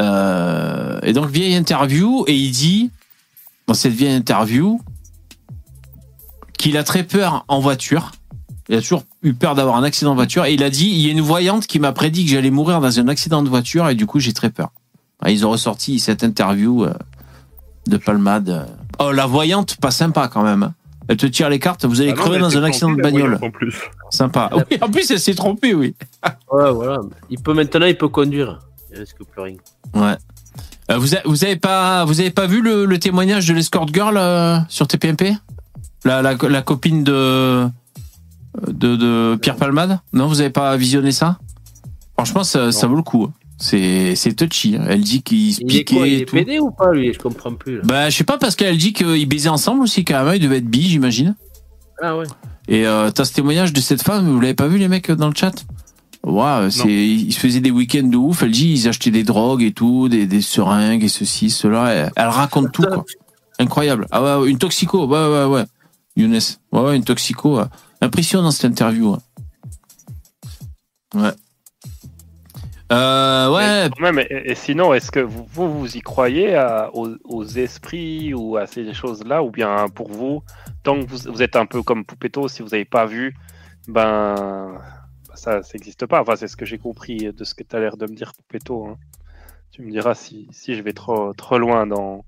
Et 0.00 1.12
donc, 1.12 1.28
vieille 1.28 1.56
interview, 1.56 2.24
et 2.26 2.34
il 2.34 2.50
dit, 2.52 2.90
dans 3.66 3.74
cette 3.74 3.92
vieille 3.92 4.14
interview, 4.14 4.80
qu'il 6.58 6.76
a 6.76 6.84
très 6.84 7.02
peur 7.02 7.44
en 7.48 7.60
voiture. 7.60 8.12
Il 8.68 8.76
a 8.76 8.80
toujours 8.80 9.04
eu 9.26 9.34
peur 9.34 9.54
d'avoir 9.54 9.76
un 9.76 9.82
accident 9.82 10.10
de 10.12 10.16
voiture. 10.16 10.44
Et 10.44 10.54
il 10.54 10.62
a 10.62 10.70
dit, 10.70 10.88
il 10.88 10.98
y 11.06 11.08
a 11.08 11.12
une 11.12 11.20
voyante 11.20 11.66
qui 11.66 11.78
m'a 11.78 11.92
prédit 11.92 12.24
que 12.24 12.30
j'allais 12.30 12.50
mourir 12.50 12.80
dans 12.80 12.98
un 13.00 13.08
accident 13.08 13.42
de 13.42 13.48
voiture 13.48 13.88
et 13.88 13.94
du 13.94 14.06
coup, 14.06 14.20
j'ai 14.20 14.32
très 14.32 14.50
peur. 14.50 14.70
Ah, 15.22 15.30
Ils 15.30 15.44
ont 15.46 15.50
ressorti 15.50 15.98
cette 15.98 16.22
interview 16.22 16.84
euh, 16.84 16.94
de 17.86 17.96
Palmade. 17.96 18.68
Oh, 18.98 19.12
la 19.12 19.26
voyante, 19.26 19.76
pas 19.80 19.90
sympa 19.90 20.28
quand 20.28 20.42
même. 20.42 20.62
hein. 20.62 20.74
Elle 21.08 21.16
te 21.18 21.26
tire 21.26 21.48
les 21.48 21.60
cartes, 21.60 21.84
vous 21.84 22.00
allez 22.00 22.10
Ah 22.10 22.14
crever 22.14 22.38
dans 22.40 22.56
un 22.58 22.64
accident 22.64 22.90
de 22.90 23.00
bagnole. 23.00 23.38
En 23.40 23.50
plus. 23.50 23.76
Sympa. 24.10 24.50
Oui, 24.52 24.78
en 24.80 24.90
plus, 24.90 25.08
elle 25.12 25.20
s'est 25.20 25.34
trompée, 25.34 25.72
oui. 25.74 25.94
Ouais, 26.52 26.72
voilà. 26.72 26.98
Il 27.30 27.40
peut 27.40 27.54
maintenant, 27.54 27.86
il 27.86 27.96
peut 27.96 28.08
conduire. 28.08 28.58
Il 28.92 28.98
risque 28.98 29.18
plus 29.30 29.40
rien. 29.42 29.56
Ouais. 29.94 30.16
Euh, 30.90 30.98
vous, 30.98 31.14
a- 31.14 31.20
vous 31.24 31.44
avez 31.44 31.56
pas, 31.56 32.04
vous 32.04 32.20
avez 32.20 32.30
pas 32.30 32.46
vu 32.46 32.60
le, 32.60 32.84
le 32.86 32.98
témoignage 32.98 33.46
de 33.46 33.54
l'escort 33.54 33.86
girl 33.92 34.16
euh, 34.16 34.58
sur 34.68 34.86
TPMP 34.88 35.34
la, 36.04 36.22
la, 36.22 36.34
la 36.34 36.62
copine 36.62 37.02
de, 37.04 37.68
de, 38.68 38.96
de 38.96 39.36
Pierre 39.40 39.56
Palmade 39.56 40.00
Non, 40.12 40.26
vous 40.28 40.40
avez 40.40 40.50
pas 40.50 40.76
visionné 40.76 41.12
ça? 41.12 41.38
Franchement, 42.14 42.44
ça, 42.44 42.72
ça 42.72 42.86
vaut 42.86 42.96
le 42.96 43.02
coup. 43.02 43.30
C'est 43.58 44.14
touchy. 44.36 44.76
Elle 44.86 45.00
dit 45.00 45.22
qu'il 45.22 45.54
se 45.54 45.60
Il 45.60 45.64
est 45.76 45.78
piquait 45.80 45.94
quoi 45.96 46.06
Il 46.08 46.22
est 46.22 46.24
tout. 46.26 46.36
PD 46.36 46.58
ou 46.58 46.70
pas, 46.70 46.92
lui? 46.92 47.12
Je 47.12 47.18
comprends 47.18 47.54
plus. 47.54 47.76
là. 47.78 47.82
Bah, 47.84 48.10
je 48.10 48.16
sais 48.16 48.24
pas 48.24 48.38
parce 48.38 48.54
qu'elle 48.56 48.76
dit 48.78 48.92
qu'ils 48.92 49.26
baisaient 49.28 49.48
ensemble 49.48 49.82
aussi 49.82 50.04
quand 50.04 50.24
même. 50.24 50.34
Ils 50.34 50.40
devaient 50.42 50.58
être 50.58 50.66
bi, 50.68 50.82
j'imagine. 50.82 51.34
Ah 52.02 52.16
ouais. 52.16 52.26
Et 52.68 52.86
euh, 52.86 53.10
t'as 53.10 53.24
ce 53.24 53.32
témoignage 53.32 53.72
de 53.72 53.80
cette 53.80 54.02
femme. 54.02 54.28
Vous 54.28 54.40
l'avez 54.40 54.54
pas 54.54 54.66
vu 54.68 54.76
les 54.78 54.88
mecs 54.88 55.10
dans 55.10 55.28
le 55.28 55.34
chat? 55.34 55.64
C'est 56.70 56.88
ils 56.88 57.32
se 57.32 57.38
faisaient 57.38 57.60
des 57.60 57.70
week-ends 57.70 58.08
de 58.08 58.16
ouf. 58.16 58.42
Elle 58.42 58.50
dit 58.50 58.72
ils 58.72 58.88
achetaient 58.88 59.12
des 59.12 59.22
drogues 59.22 59.62
et 59.62 59.72
tout, 59.72 60.08
des, 60.08 60.26
des 60.26 60.40
seringues 60.42 61.04
et 61.04 61.08
ceci, 61.08 61.50
cela. 61.50 61.90
Elle, 61.90 62.10
elle 62.16 62.28
raconte 62.28 62.72
tout 62.72 62.82
quoi. 62.82 63.04
Incroyable. 63.58 64.06
Ah 64.10 64.22
ouais, 64.22 64.42
ouais, 64.44 64.50
une 64.50 64.58
toxico. 64.58 65.06
Ouais, 65.06 65.28
ouais, 65.28 65.44
ouais. 65.44 65.64
Younes. 66.16 66.38
Ouais, 66.72 66.80
ouais, 66.80 66.96
une 66.96 67.04
toxico. 67.04 67.58
ouais. 67.58 67.64
Impressionnant 68.00 68.50
cette 68.50 68.64
interview. 68.70 69.12
Ouais. 69.14 69.20
Ouais. 71.22 71.30
Euh, 72.92 73.52
ouais. 73.52 73.90
Quand 73.96 74.02
même, 74.02 74.20
et, 74.20 74.26
et 74.50 74.54
sinon, 74.54 74.94
est-ce 74.94 75.10
que 75.10 75.18
vous, 75.20 75.44
vous, 75.52 75.78
vous 75.80 75.96
y 75.96 76.00
croyez 76.00 76.54
à- 76.54 76.90
aux, 76.94 77.08
aux 77.24 77.44
esprits 77.44 78.32
ou 78.32 78.56
à 78.56 78.66
ces 78.66 78.92
choses-là 78.94 79.42
Ou 79.42 79.50
bien 79.50 79.88
pour 79.88 80.08
vous, 80.08 80.42
tant 80.84 81.00
que 81.00 81.06
vous, 81.10 81.32
vous 81.32 81.42
êtes 81.42 81.56
un 81.56 81.66
peu 81.66 81.82
comme 81.82 82.04
Poupetto, 82.04 82.46
si 82.48 82.62
vous 82.62 82.68
n'avez 82.68 82.84
pas 82.84 83.06
vu, 83.06 83.34
ben 83.88 84.78
ça 85.34 85.60
n'existe 85.74 86.06
pas. 86.06 86.20
Enfin, 86.22 86.36
c'est 86.36 86.46
ce 86.48 86.56
que 86.56 86.64
j'ai 86.64 86.78
compris 86.78 87.32
de 87.32 87.44
ce 87.44 87.54
que 87.54 87.64
tu 87.64 87.74
as 87.74 87.80
l'air 87.80 87.96
de 87.96 88.06
me 88.06 88.14
dire, 88.14 88.32
Poupetto. 88.34 88.86
hein. 88.86 88.96
Tu 89.72 89.82
me 89.82 89.90
diras 89.90 90.14
si, 90.14 90.46
si 90.52 90.74
je 90.76 90.82
vais 90.82 90.92
trop, 90.92 91.34
trop 91.34 91.58
loin 91.58 91.86
dans, 91.88 92.24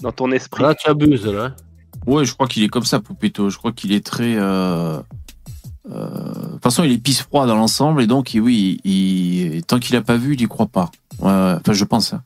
dans 0.00 0.12
ton 0.12 0.30
esprit. 0.30 0.62
Là, 0.62 0.74
tu 0.76 0.88
abuses, 0.88 1.26
là. 1.26 1.56
Ouais, 2.06 2.24
je 2.24 2.32
crois 2.34 2.46
qu'il 2.46 2.62
est 2.62 2.68
comme 2.68 2.84
ça, 2.84 3.00
Poupetto. 3.00 3.50
Je 3.50 3.58
crois 3.58 3.72
qu'il 3.72 3.92
est 3.92 4.04
très. 4.04 4.34
euh, 4.36 5.00
euh, 5.90 6.08
De 6.08 6.52
toute 6.52 6.62
façon, 6.62 6.84
il 6.84 6.92
est 6.92 6.98
pisse 6.98 7.22
froid 7.22 7.46
dans 7.46 7.56
l'ensemble 7.56 8.02
et 8.02 8.06
donc, 8.06 8.34
il- 8.34 8.40
oui, 8.40 8.80
il... 8.84 9.62
tant 9.64 9.78
qu'il 9.78 9.96
a 9.96 10.02
pas 10.02 10.16
vu, 10.16 10.34
il 10.34 10.40
y 10.40 10.46
croit 10.46 10.66
pas. 10.66 10.90
Ouais, 11.18 11.26
ouais. 11.28 11.54
Enfin, 11.60 11.72
je 11.72 11.84
pense. 11.84 12.12
hein. 12.12 12.22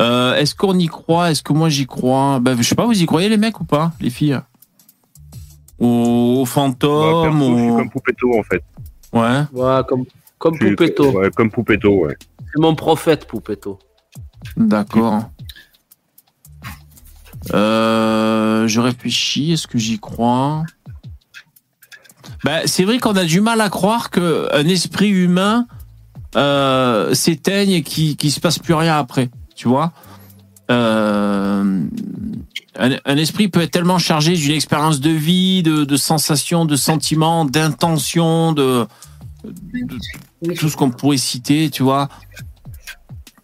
Euh, 0.00 0.34
Est-ce 0.36 0.54
qu'on 0.54 0.78
y 0.78 0.86
croit? 0.86 1.30
Est-ce 1.30 1.42
que 1.42 1.52
moi 1.52 1.68
j'y 1.68 1.86
crois? 1.86 2.40
Ben, 2.40 2.56
je 2.56 2.62
sais 2.62 2.74
pas, 2.74 2.86
vous 2.86 3.00
y 3.00 3.06
croyez 3.06 3.28
les 3.28 3.36
mecs 3.36 3.60
ou 3.60 3.64
pas, 3.64 3.92
les 4.00 4.10
filles? 4.10 4.40
Aux, 5.78 6.42
aux 6.42 6.44
Bah, 6.44 7.30
je 7.32 7.38
suis 7.58 7.76
comme 7.76 7.90
Poupetto, 7.90 8.38
en 8.38 8.42
fait. 8.42 8.62
Ouais. 9.12 9.42
Ouais, 9.52 9.80
comme, 9.88 10.04
comme 10.38 10.58
Poupetto. 10.58 11.10
Ouais, 11.10 11.30
comme 11.30 11.50
Poupetto, 11.50 12.06
ouais. 12.06 12.16
C'est 12.54 12.60
mon 12.60 12.74
prophète, 12.74 13.26
Poupetto. 13.26 13.78
D'accord. 14.56 15.30
Euh, 17.52 18.68
je 18.68 18.80
réfléchis, 18.80 19.52
est-ce 19.52 19.66
que 19.66 19.78
j'y 19.78 19.98
crois? 19.98 20.64
Bah, 22.44 22.60
c'est 22.66 22.84
vrai 22.84 22.98
qu'on 22.98 23.16
a 23.16 23.24
du 23.24 23.40
mal 23.40 23.60
à 23.60 23.68
croire 23.68 24.10
qu'un 24.10 24.66
esprit 24.66 25.08
humain 25.08 25.66
euh, 26.36 27.14
s'éteigne 27.14 27.70
et 27.70 27.82
qu'il 27.82 28.16
ne 28.22 28.30
se 28.30 28.40
passe 28.40 28.58
plus 28.58 28.74
rien 28.74 28.96
après. 28.96 29.30
Tu 29.54 29.68
vois? 29.68 29.92
Euh, 30.70 31.84
un, 32.78 33.16
esprit 33.16 33.48
peut 33.48 33.60
être 33.60 33.70
tellement 33.70 33.98
chargé 33.98 34.34
d'une 34.34 34.52
expérience 34.52 35.00
de 35.00 35.10
vie, 35.10 35.62
de, 35.62 35.84
de 35.84 35.96
sensations, 35.96 36.64
de 36.64 36.76
sentiments, 36.76 37.44
d'intentions, 37.44 38.52
de, 38.52 38.86
de 39.44 40.54
tout 40.54 40.68
ce 40.68 40.76
qu'on 40.76 40.90
pourrait 40.90 41.18
citer, 41.18 41.70
tu 41.70 41.82
vois? 41.82 42.08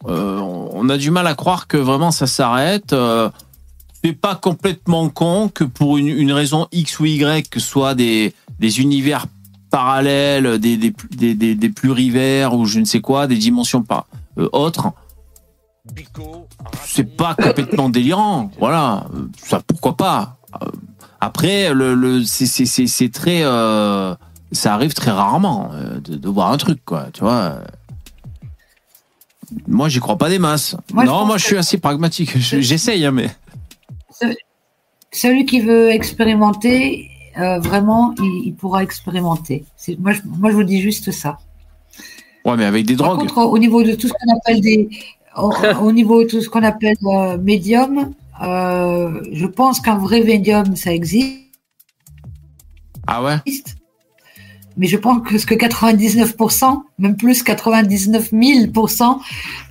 On 0.04 0.88
a 0.88 0.96
du 0.96 1.10
mal 1.10 1.26
à 1.26 1.34
croire 1.34 1.66
que 1.66 1.76
vraiment 1.76 2.10
ça 2.10 2.26
s'arrête. 2.26 2.94
C'est 4.04 4.12
pas 4.12 4.36
complètement 4.36 5.08
con 5.08 5.48
que 5.52 5.64
pour 5.64 5.98
une, 5.98 6.08
une 6.08 6.32
raison 6.32 6.68
X 6.72 7.00
ou 7.00 7.06
Y, 7.06 7.48
que 7.50 7.58
ce 7.60 7.66
soit 7.68 7.94
des, 7.94 8.32
des 8.60 8.80
univers 8.80 9.26
parallèles, 9.70 10.58
des, 10.58 10.76
des, 10.76 10.94
des, 11.10 11.34
des, 11.34 11.54
des 11.54 11.68
plurivers 11.68 12.54
ou 12.54 12.64
je 12.64 12.78
ne 12.80 12.84
sais 12.84 13.00
quoi, 13.00 13.26
des 13.26 13.36
dimensions 13.36 13.82
pas, 13.82 14.06
euh, 14.38 14.48
autres, 14.52 14.92
c'est 16.86 17.16
pas 17.16 17.34
complètement 17.34 17.88
délirant. 17.88 18.50
Voilà, 18.58 19.06
ça 19.42 19.60
pourquoi 19.66 19.96
pas? 19.96 20.36
Euh, 20.62 20.66
Après, 21.20 21.74
le, 21.74 21.94
le 21.94 22.24
c'est 22.24 22.46
c'est 22.46 22.66
c'est 22.66 22.86
c'est 22.86 23.08
très, 23.10 23.40
euh, 23.42 24.14
ça 24.52 24.74
arrive 24.74 24.94
très 24.94 25.10
rarement 25.10 25.70
euh, 25.74 25.98
de, 26.00 26.14
de 26.16 26.28
voir 26.28 26.52
un 26.52 26.56
truc 26.56 26.78
quoi. 26.84 27.06
Tu 27.12 27.20
vois. 27.20 27.58
Moi, 29.66 29.88
j'y 29.88 29.98
crois 29.98 30.18
pas 30.18 30.28
des 30.28 30.38
masses. 30.38 30.76
Moi, 30.92 31.04
non, 31.04 31.24
moi, 31.24 31.38
je 31.38 31.44
suis 31.46 31.56
assez 31.56 31.78
pragmatique. 31.78 32.38
Je- 32.38 32.60
J'essaye, 32.60 33.04
hein, 33.06 33.12
mais. 33.12 33.30
Ce- 34.20 34.34
Celui 35.10 35.46
qui 35.46 35.60
veut 35.60 35.88
expérimenter, 35.90 37.08
euh, 37.38 37.58
vraiment, 37.60 38.14
il, 38.18 38.42
il 38.48 38.54
pourra 38.54 38.82
expérimenter. 38.82 39.64
Moi 39.98 40.12
je, 40.12 40.20
moi, 40.26 40.50
je 40.50 40.56
vous 40.56 40.64
dis 40.64 40.80
juste 40.82 41.10
ça. 41.12 41.38
Ouais, 42.44 42.56
mais 42.56 42.64
avec 42.66 42.84
des 42.86 42.94
Par 42.96 43.16
drogues. 43.16 43.28
contre, 43.28 43.38
au 43.50 43.58
niveau 43.58 43.82
de 43.82 43.92
tout 43.94 44.08
ce 44.08 44.12
qu'on 44.12 44.36
appelle 44.36 44.60
des, 44.60 44.88
au, 45.36 45.50
au 45.82 45.92
niveau 45.92 46.22
de 46.24 46.28
tout 46.28 46.40
ce 46.42 46.48
qu'on 46.48 46.62
appelle 46.62 46.96
euh, 47.04 47.38
médium, 47.38 48.12
euh, 48.42 49.20
je 49.32 49.46
pense 49.46 49.80
qu'un 49.80 49.96
vrai 49.96 50.20
médium, 50.22 50.76
ça 50.76 50.92
existe. 50.92 51.38
Ah 53.06 53.22
ouais? 53.22 53.36
Mais 54.76 54.86
je 54.86 54.96
pense 54.96 55.26
que 55.26 55.38
ce 55.38 55.46
que 55.46 55.54
99%, 55.54 56.82
même 56.98 57.16
plus 57.16 57.42
99 57.42 58.32
000%, 58.32 59.18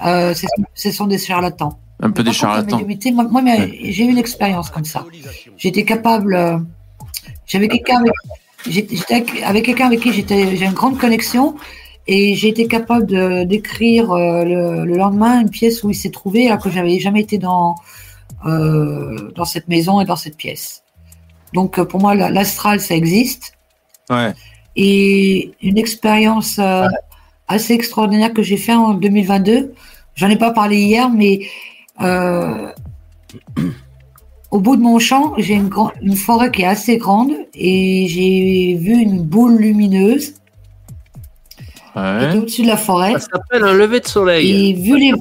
euh, 0.05 0.33
ce 0.33 0.41
sont- 0.41 0.63
ce 0.73 0.91
sont 0.91 1.07
des 1.07 1.17
charlatans. 1.19 1.77
Un 1.99 2.11
peu 2.11 2.23
des 2.23 2.31
charlatans. 2.33 2.79
moi, 3.13 3.23
moi, 3.31 3.41
j'ai 3.83 4.05
eu 4.05 4.09
une 4.09 4.17
expérience 4.19 4.69
comme 4.69 4.85
ça. 4.85 5.05
J'étais 5.57 5.83
capable. 5.83 6.35
euh, 6.35 6.57
j'avais 7.47 7.67
quelqu'un 7.67 7.99
avec, 7.99 8.13
j'étais 8.69 9.23
quelqu'un 9.63 9.87
avec 9.87 9.99
qui 10.01 10.11
j'ai 10.13 10.65
une 10.65 10.73
grande 10.73 10.97
connexion 10.99 11.55
et 12.07 12.35
j'ai 12.35 12.49
été 12.49 12.67
capable 12.67 13.45
d'écrire 13.47 14.11
euh, 14.11 14.43
le, 14.45 14.85
le 14.85 14.97
lendemain 14.97 15.41
une 15.41 15.49
pièce 15.49 15.83
où 15.83 15.89
il 15.89 15.95
s'est 15.95 16.11
trouvé 16.11 16.47
alors 16.47 16.61
que 16.61 16.69
j'avais 16.69 16.99
jamais 16.99 17.21
été 17.21 17.37
dans 17.37 17.75
euh, 18.45 19.31
dans 19.35 19.45
cette 19.45 19.67
maison 19.67 19.99
et 20.01 20.05
dans 20.05 20.15
cette 20.15 20.37
pièce. 20.37 20.83
Donc 21.53 21.81
pour 21.81 21.99
moi, 21.99 22.13
la- 22.15 22.29
l'astral, 22.29 22.79
ça 22.79 22.95
existe 22.95 23.53
Ouais. 24.09 24.33
et 24.75 25.51
une 25.61 25.77
expérience 25.77 26.59
euh, 26.59 26.85
assez 27.47 27.73
extraordinaire 27.73 28.33
que 28.33 28.41
j'ai 28.43 28.57
fait 28.57 28.73
en 28.73 28.93
2022. 28.93 29.73
J'en 30.15 30.29
ai 30.29 30.37
pas 30.37 30.51
parlé 30.51 30.77
hier, 30.77 31.09
mais 31.09 31.41
euh, 32.01 32.71
au 34.51 34.59
bout 34.59 34.75
de 34.75 34.81
mon 34.81 34.99
champ, 34.99 35.33
j'ai 35.37 35.55
une, 35.55 35.69
une 36.01 36.15
forêt 36.15 36.51
qui 36.51 36.61
est 36.61 36.67
assez 36.67 36.97
grande 36.97 37.31
et 37.53 38.07
j'ai 38.07 38.75
vu 38.75 38.93
une 38.93 39.21
boule 39.21 39.57
lumineuse 39.57 40.33
qui 41.93 42.25
était 42.25 42.37
au-dessus 42.37 42.61
de 42.61 42.67
la 42.67 42.77
forêt. 42.77 43.13
Ça 43.13 43.27
s'appelle 43.33 43.63
un 43.63 43.73
lever 43.73 43.99
de 43.99 44.07
soleil. 44.07 44.69
Et 44.69 44.73
vu 44.73 44.97
les 44.97 45.13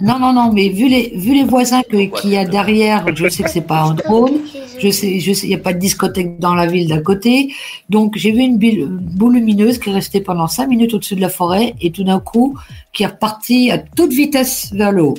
non 0.00 0.18
non 0.18 0.32
non 0.32 0.50
mais 0.50 0.70
vu 0.70 0.88
les 0.88 1.12
vu 1.14 1.34
les 1.34 1.44
voisins 1.44 1.82
qu'il 1.82 2.30
y 2.30 2.36
a 2.36 2.46
derrière, 2.46 3.04
je 3.14 3.28
sais 3.28 3.42
que 3.42 3.50
c'est 3.50 3.60
pas 3.60 3.82
un 3.82 3.94
drone, 3.94 4.38
je 4.78 4.90
sais 4.90 5.20
je 5.20 5.32
sais 5.34 5.46
il 5.46 5.50
y 5.50 5.54
a 5.54 5.58
pas 5.58 5.74
de 5.74 5.78
discothèque 5.78 6.38
dans 6.38 6.54
la 6.54 6.66
ville 6.66 6.88
d'à 6.88 7.00
côté, 7.00 7.52
donc 7.90 8.16
j'ai 8.16 8.32
vu 8.32 8.40
une 8.40 8.56
boule 8.56 9.34
lumineuse 9.34 9.78
qui 9.78 9.90
est 9.90 9.92
restée 9.92 10.22
pendant 10.22 10.46
cinq 10.46 10.68
minutes 10.68 10.94
au-dessus 10.94 11.16
de 11.16 11.20
la 11.20 11.28
forêt 11.28 11.74
et 11.82 11.90
tout 11.90 12.04
d'un 12.04 12.20
coup 12.20 12.56
qui 12.94 13.02
est 13.02 13.08
repartie 13.08 13.70
à 13.70 13.76
toute 13.78 14.12
vitesse 14.12 14.72
vers 14.72 14.92
le 14.92 15.02
haut. 15.02 15.18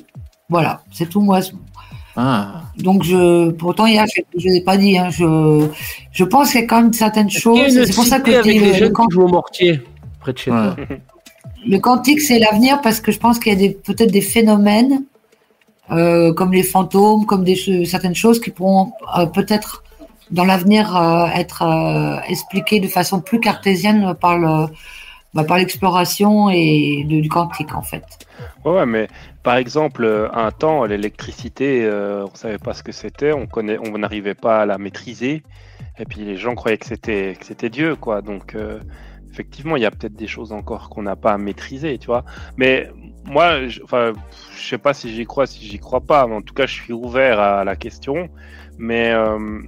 Voilà, 0.52 0.82
c'est 0.92 1.10
tout 1.10 1.22
moi. 1.22 1.40
Ah. 2.18 2.64
Donc 2.78 3.04
je 3.04 3.52
pourtant 3.52 3.86
hier 3.88 4.06
je 4.14 4.22
je 4.38 4.48
l'ai 4.50 4.62
pas 4.62 4.76
dit 4.76 4.98
hein, 4.98 5.10
je 5.10 5.66
je 6.12 6.24
pense 6.26 6.52
qu'il 6.52 6.60
y 6.60 6.64
a 6.64 6.68
quand 6.68 6.82
même 6.84 6.92
certaines 6.94 7.30
choses. 7.30 7.74
C'est 7.86 7.96
pour 7.96 8.04
ça 8.04 8.20
que 8.20 8.30
avec 8.32 8.46
le- 8.46 8.52
les 8.52 8.60
le 8.68 8.74
jeunes 8.74 8.94
qui 8.94 9.14
jouent 9.14 9.24
au 9.24 9.28
mortier 9.30 9.82
près 10.20 10.34
de 10.34 10.38
chez 10.38 10.52
toi. 10.52 10.76
le 11.66 11.78
quantique, 11.80 12.20
c'est 12.20 12.38
l'avenir 12.38 12.82
parce 12.82 13.00
que 13.00 13.12
je 13.14 13.20
pense 13.26 13.40
qu'il 13.40 13.54
y 13.54 13.56
a 13.56 13.60
des- 13.60 13.70
peut-être 13.88 14.12
des 14.12 14.22
phénomènes 14.36 15.04
euh, 15.92 16.34
comme 16.34 16.52
les 16.54 16.64
fantômes, 16.64 17.26
comme 17.26 17.44
des 17.46 17.56
certaines 17.86 18.16
choses 18.16 18.40
qui 18.42 18.50
pourront 18.52 18.92
euh, 19.18 19.26
peut-être 19.26 19.84
dans 20.32 20.46
l'avenir 20.46 20.96
euh, 20.96 21.26
être 21.34 21.62
euh, 21.64 22.20
expliquées 22.28 22.80
de 22.82 22.88
façon 22.88 23.22
plus 23.22 23.40
cartésienne 23.40 24.14
par 24.20 24.38
le 24.38 24.68
bah, 25.34 25.46
par 25.46 25.58
l'exploration 25.58 26.50
et 26.50 27.06
de- 27.10 27.22
du 27.22 27.30
quantique 27.30 27.74
en 27.74 27.82
fait. 27.82 28.04
Ouais, 28.66 28.74
ouais, 28.74 28.86
mais 28.86 29.08
par 29.44 29.56
exemple, 29.56 30.04
euh, 30.04 30.30
un 30.34 30.52
temps, 30.52 30.86
l'électricité, 30.86 31.84
euh, 31.86 32.26
on 32.32 32.36
savait 32.36 32.58
pas 32.58 32.74
ce 32.74 32.84
que 32.84 32.92
c'était, 32.92 33.34
on 33.34 33.48
connaît, 33.48 33.78
on 33.80 33.98
n'arrivait 33.98 34.36
pas 34.36 34.62
à 34.62 34.66
la 34.66 34.78
maîtriser, 34.78 35.44
et 35.98 36.06
puis 36.06 36.22
les 36.22 36.38
gens 36.38 36.56
croyaient 36.56 36.78
que 36.78 36.86
c'était 36.86 37.36
que 37.40 37.46
c'était 37.46 37.70
Dieu, 37.70 37.96
quoi. 37.96 38.22
Donc, 38.22 38.56
euh, 38.56 38.80
effectivement, 39.32 39.76
il 39.78 39.82
y 39.82 39.86
a 39.86 39.92
peut-être 39.92 40.16
des 40.16 40.28
choses 40.28 40.52
encore 40.52 40.90
qu'on 40.90 41.04
n'a 41.04 41.16
pas 41.16 41.34
à 41.34 41.38
maîtriser, 41.38 41.98
tu 41.98 42.08
vois. 42.08 42.26
Mais 42.58 42.92
moi, 43.26 43.68
je, 43.68 43.82
enfin, 43.84 44.14
je 44.56 44.68
sais 44.68 44.78
pas 44.78 44.94
si 44.94 45.14
j'y 45.14 45.26
crois, 45.26 45.48
si 45.48 45.66
j'y 45.66 45.80
crois 45.80 46.02
pas, 46.02 46.28
mais 46.28 46.36
en 46.36 46.42
tout 46.42 46.54
cas, 46.54 46.66
je 46.66 46.74
suis 46.74 46.94
ouvert 46.94 47.40
à 47.40 47.64
la 47.64 47.76
question. 47.76 48.30
Mais 48.78 49.12
euh, 49.12 49.60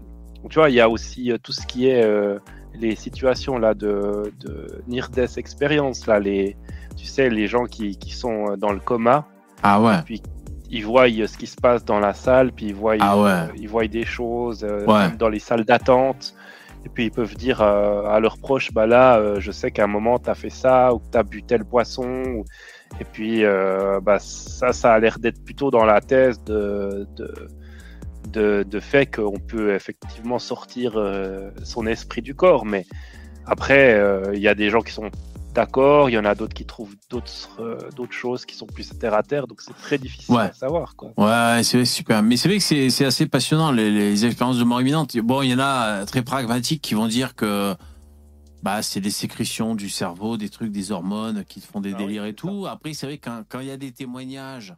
tu 0.50 0.60
vois, 0.60 0.70
il 0.70 0.76
y 0.76 0.82
a 0.82 0.90
aussi 0.90 1.32
euh, 1.32 1.38
tout 1.42 1.52
ce 1.52 1.66
qui 1.66 1.88
est 1.88 2.04
euh, 2.04 2.40
les 2.74 2.96
situations 2.96 3.58
là 3.58 3.74
de, 3.74 4.34
de 4.40 4.82
near 4.88 5.10
death 5.10 5.38
experience 5.38 6.08
là, 6.08 6.20
les, 6.20 6.58
tu 6.98 7.06
sais, 7.06 7.30
les 7.30 7.48
gens 7.48 7.66
qui, 7.66 7.98
qui 7.98 8.12
sont 8.12 8.58
dans 8.58 8.72
le 8.72 8.80
coma. 8.80 9.28
Ah 9.64 9.82
ouais. 9.82 9.98
Puis 10.06 10.22
ils 10.70 10.86
voient 10.86 11.08
euh, 11.10 11.28
ce 11.28 11.38
qui 11.38 11.48
se 11.48 11.56
passe 11.56 11.84
dans 11.86 12.00
la 12.00 12.14
salle, 12.14 12.52
puis 12.52 12.68
ils 12.68 12.76
voient, 12.76 12.96
Ah 13.00 13.18
ouais. 13.18 13.30
euh, 13.30 13.48
ils 13.58 13.70
voient 13.70 13.88
des 13.88 14.06
choses 14.06 14.64
euh, 14.64 14.86
Ouais. 14.86 15.12
dans 15.18 15.30
les 15.30 15.40
salles 15.40 15.66
d'attente. 15.66 16.34
Et 16.86 16.90
puis 16.90 17.06
ils 17.06 17.12
peuvent 17.12 17.36
dire 17.36 17.62
euh, 17.62 18.04
à 18.08 18.20
leurs 18.20 18.38
proches, 18.38 18.74
bah 18.74 18.86
là, 18.86 19.18
euh, 19.18 19.40
je 19.40 19.52
sais 19.52 19.72
qu'à 19.72 19.86
un 19.86 19.88
moment 19.88 20.20
tu 20.20 20.30
as 20.30 20.36
fait 20.36 20.50
ça 20.50 20.94
ou 20.94 21.00
que 21.00 21.10
tu 21.12 21.18
as 21.18 21.24
bu 21.24 21.42
tel 21.44 21.64
boisson. 21.64 22.24
ou- 22.38 22.44
Et 23.00 23.06
puis 23.06 23.46
euh, 23.46 24.00
bah, 24.02 24.18
ça, 24.20 24.74
ça 24.74 24.94
a 24.94 25.00
l'air 25.00 25.18
d'être 25.20 25.42
plutôt 25.46 25.72
dans 25.72 25.86
la 25.86 26.02
thèse 26.02 26.44
de, 26.44 27.08
de, 27.16 27.34
de, 28.30 28.64
de 28.64 28.80
fait 28.82 29.06
qu'on 29.06 29.40
peut 29.40 29.74
effectivement 29.74 30.40
sortir 30.40 30.94
son 31.64 31.88
esprit 31.88 32.22
du 32.22 32.36
corps. 32.36 32.66
Mais 32.66 32.86
après, 33.46 34.00
il 34.34 34.40
y 34.42 34.48
a 34.50 34.54
des 34.56 34.70
gens 34.70 34.82
qui 34.82 34.92
sont 34.92 35.10
d'accord, 35.54 36.10
il 36.10 36.14
y 36.14 36.18
en 36.18 36.26
a 36.26 36.36
d'autres 36.36 36.54
qui 36.54 36.66
trouvent 36.66 36.96
d'autres 37.10 37.50
euh, 37.60 37.78
d'autres 37.96 38.14
choses 38.14 38.46
qui 38.46 38.56
sont 38.56 38.66
plus 38.66 38.90
terre 38.98 39.14
à 39.14 39.24
terre, 39.24 39.48
donc 39.48 39.62
c'est 39.62 39.76
très 39.78 39.98
difficile 39.98 40.34
Ouais. 40.36 40.42
à 40.44 40.54
savoir. 40.54 40.96
Quoi. 40.96 41.12
Ouais, 41.18 41.64
c'est 41.64 41.86
super. 41.86 42.24
Mais 42.24 42.38
c'est 42.38 42.50
vrai 42.50 42.58
que 42.58 42.90
c'est 42.90 43.06
assez 43.06 43.28
passionnant, 43.28 43.72
les, 43.72 43.92
les 43.92 44.26
expériences 44.26 44.58
de 44.58 44.64
mort 44.64 44.82
imminente. 44.82 45.16
Bon, 45.18 45.42
il 45.42 45.50
y 45.52 45.54
en 45.54 45.60
a 45.60 45.86
euh, 46.02 46.06
très 46.06 46.22
pragmatiques 46.22 46.82
qui 46.82 46.94
vont 46.96 47.08
dire 47.08 47.36
que 47.36 47.76
bah, 48.64 48.82
c'est 48.82 49.02
des 49.02 49.12
sécrétions 49.12 49.76
du 49.76 49.90
cerveau, 49.90 50.38
des 50.38 50.50
trucs, 50.50 50.72
des 50.72 50.92
hormones 50.92 51.44
qui 51.46 51.60
te 51.60 51.68
font 51.68 51.82
des 51.82 51.94
délires 51.94 52.26
et 52.26 52.34
tout. 52.34 52.66
Après, 52.66 52.94
c'est 52.94 53.06
vrai 53.06 53.18
que 53.18 53.30
quand 53.50 53.60
il 53.60 53.68
y 53.68 53.72
a 53.72 53.78
des 53.78 53.92
témoignages. 53.92 54.74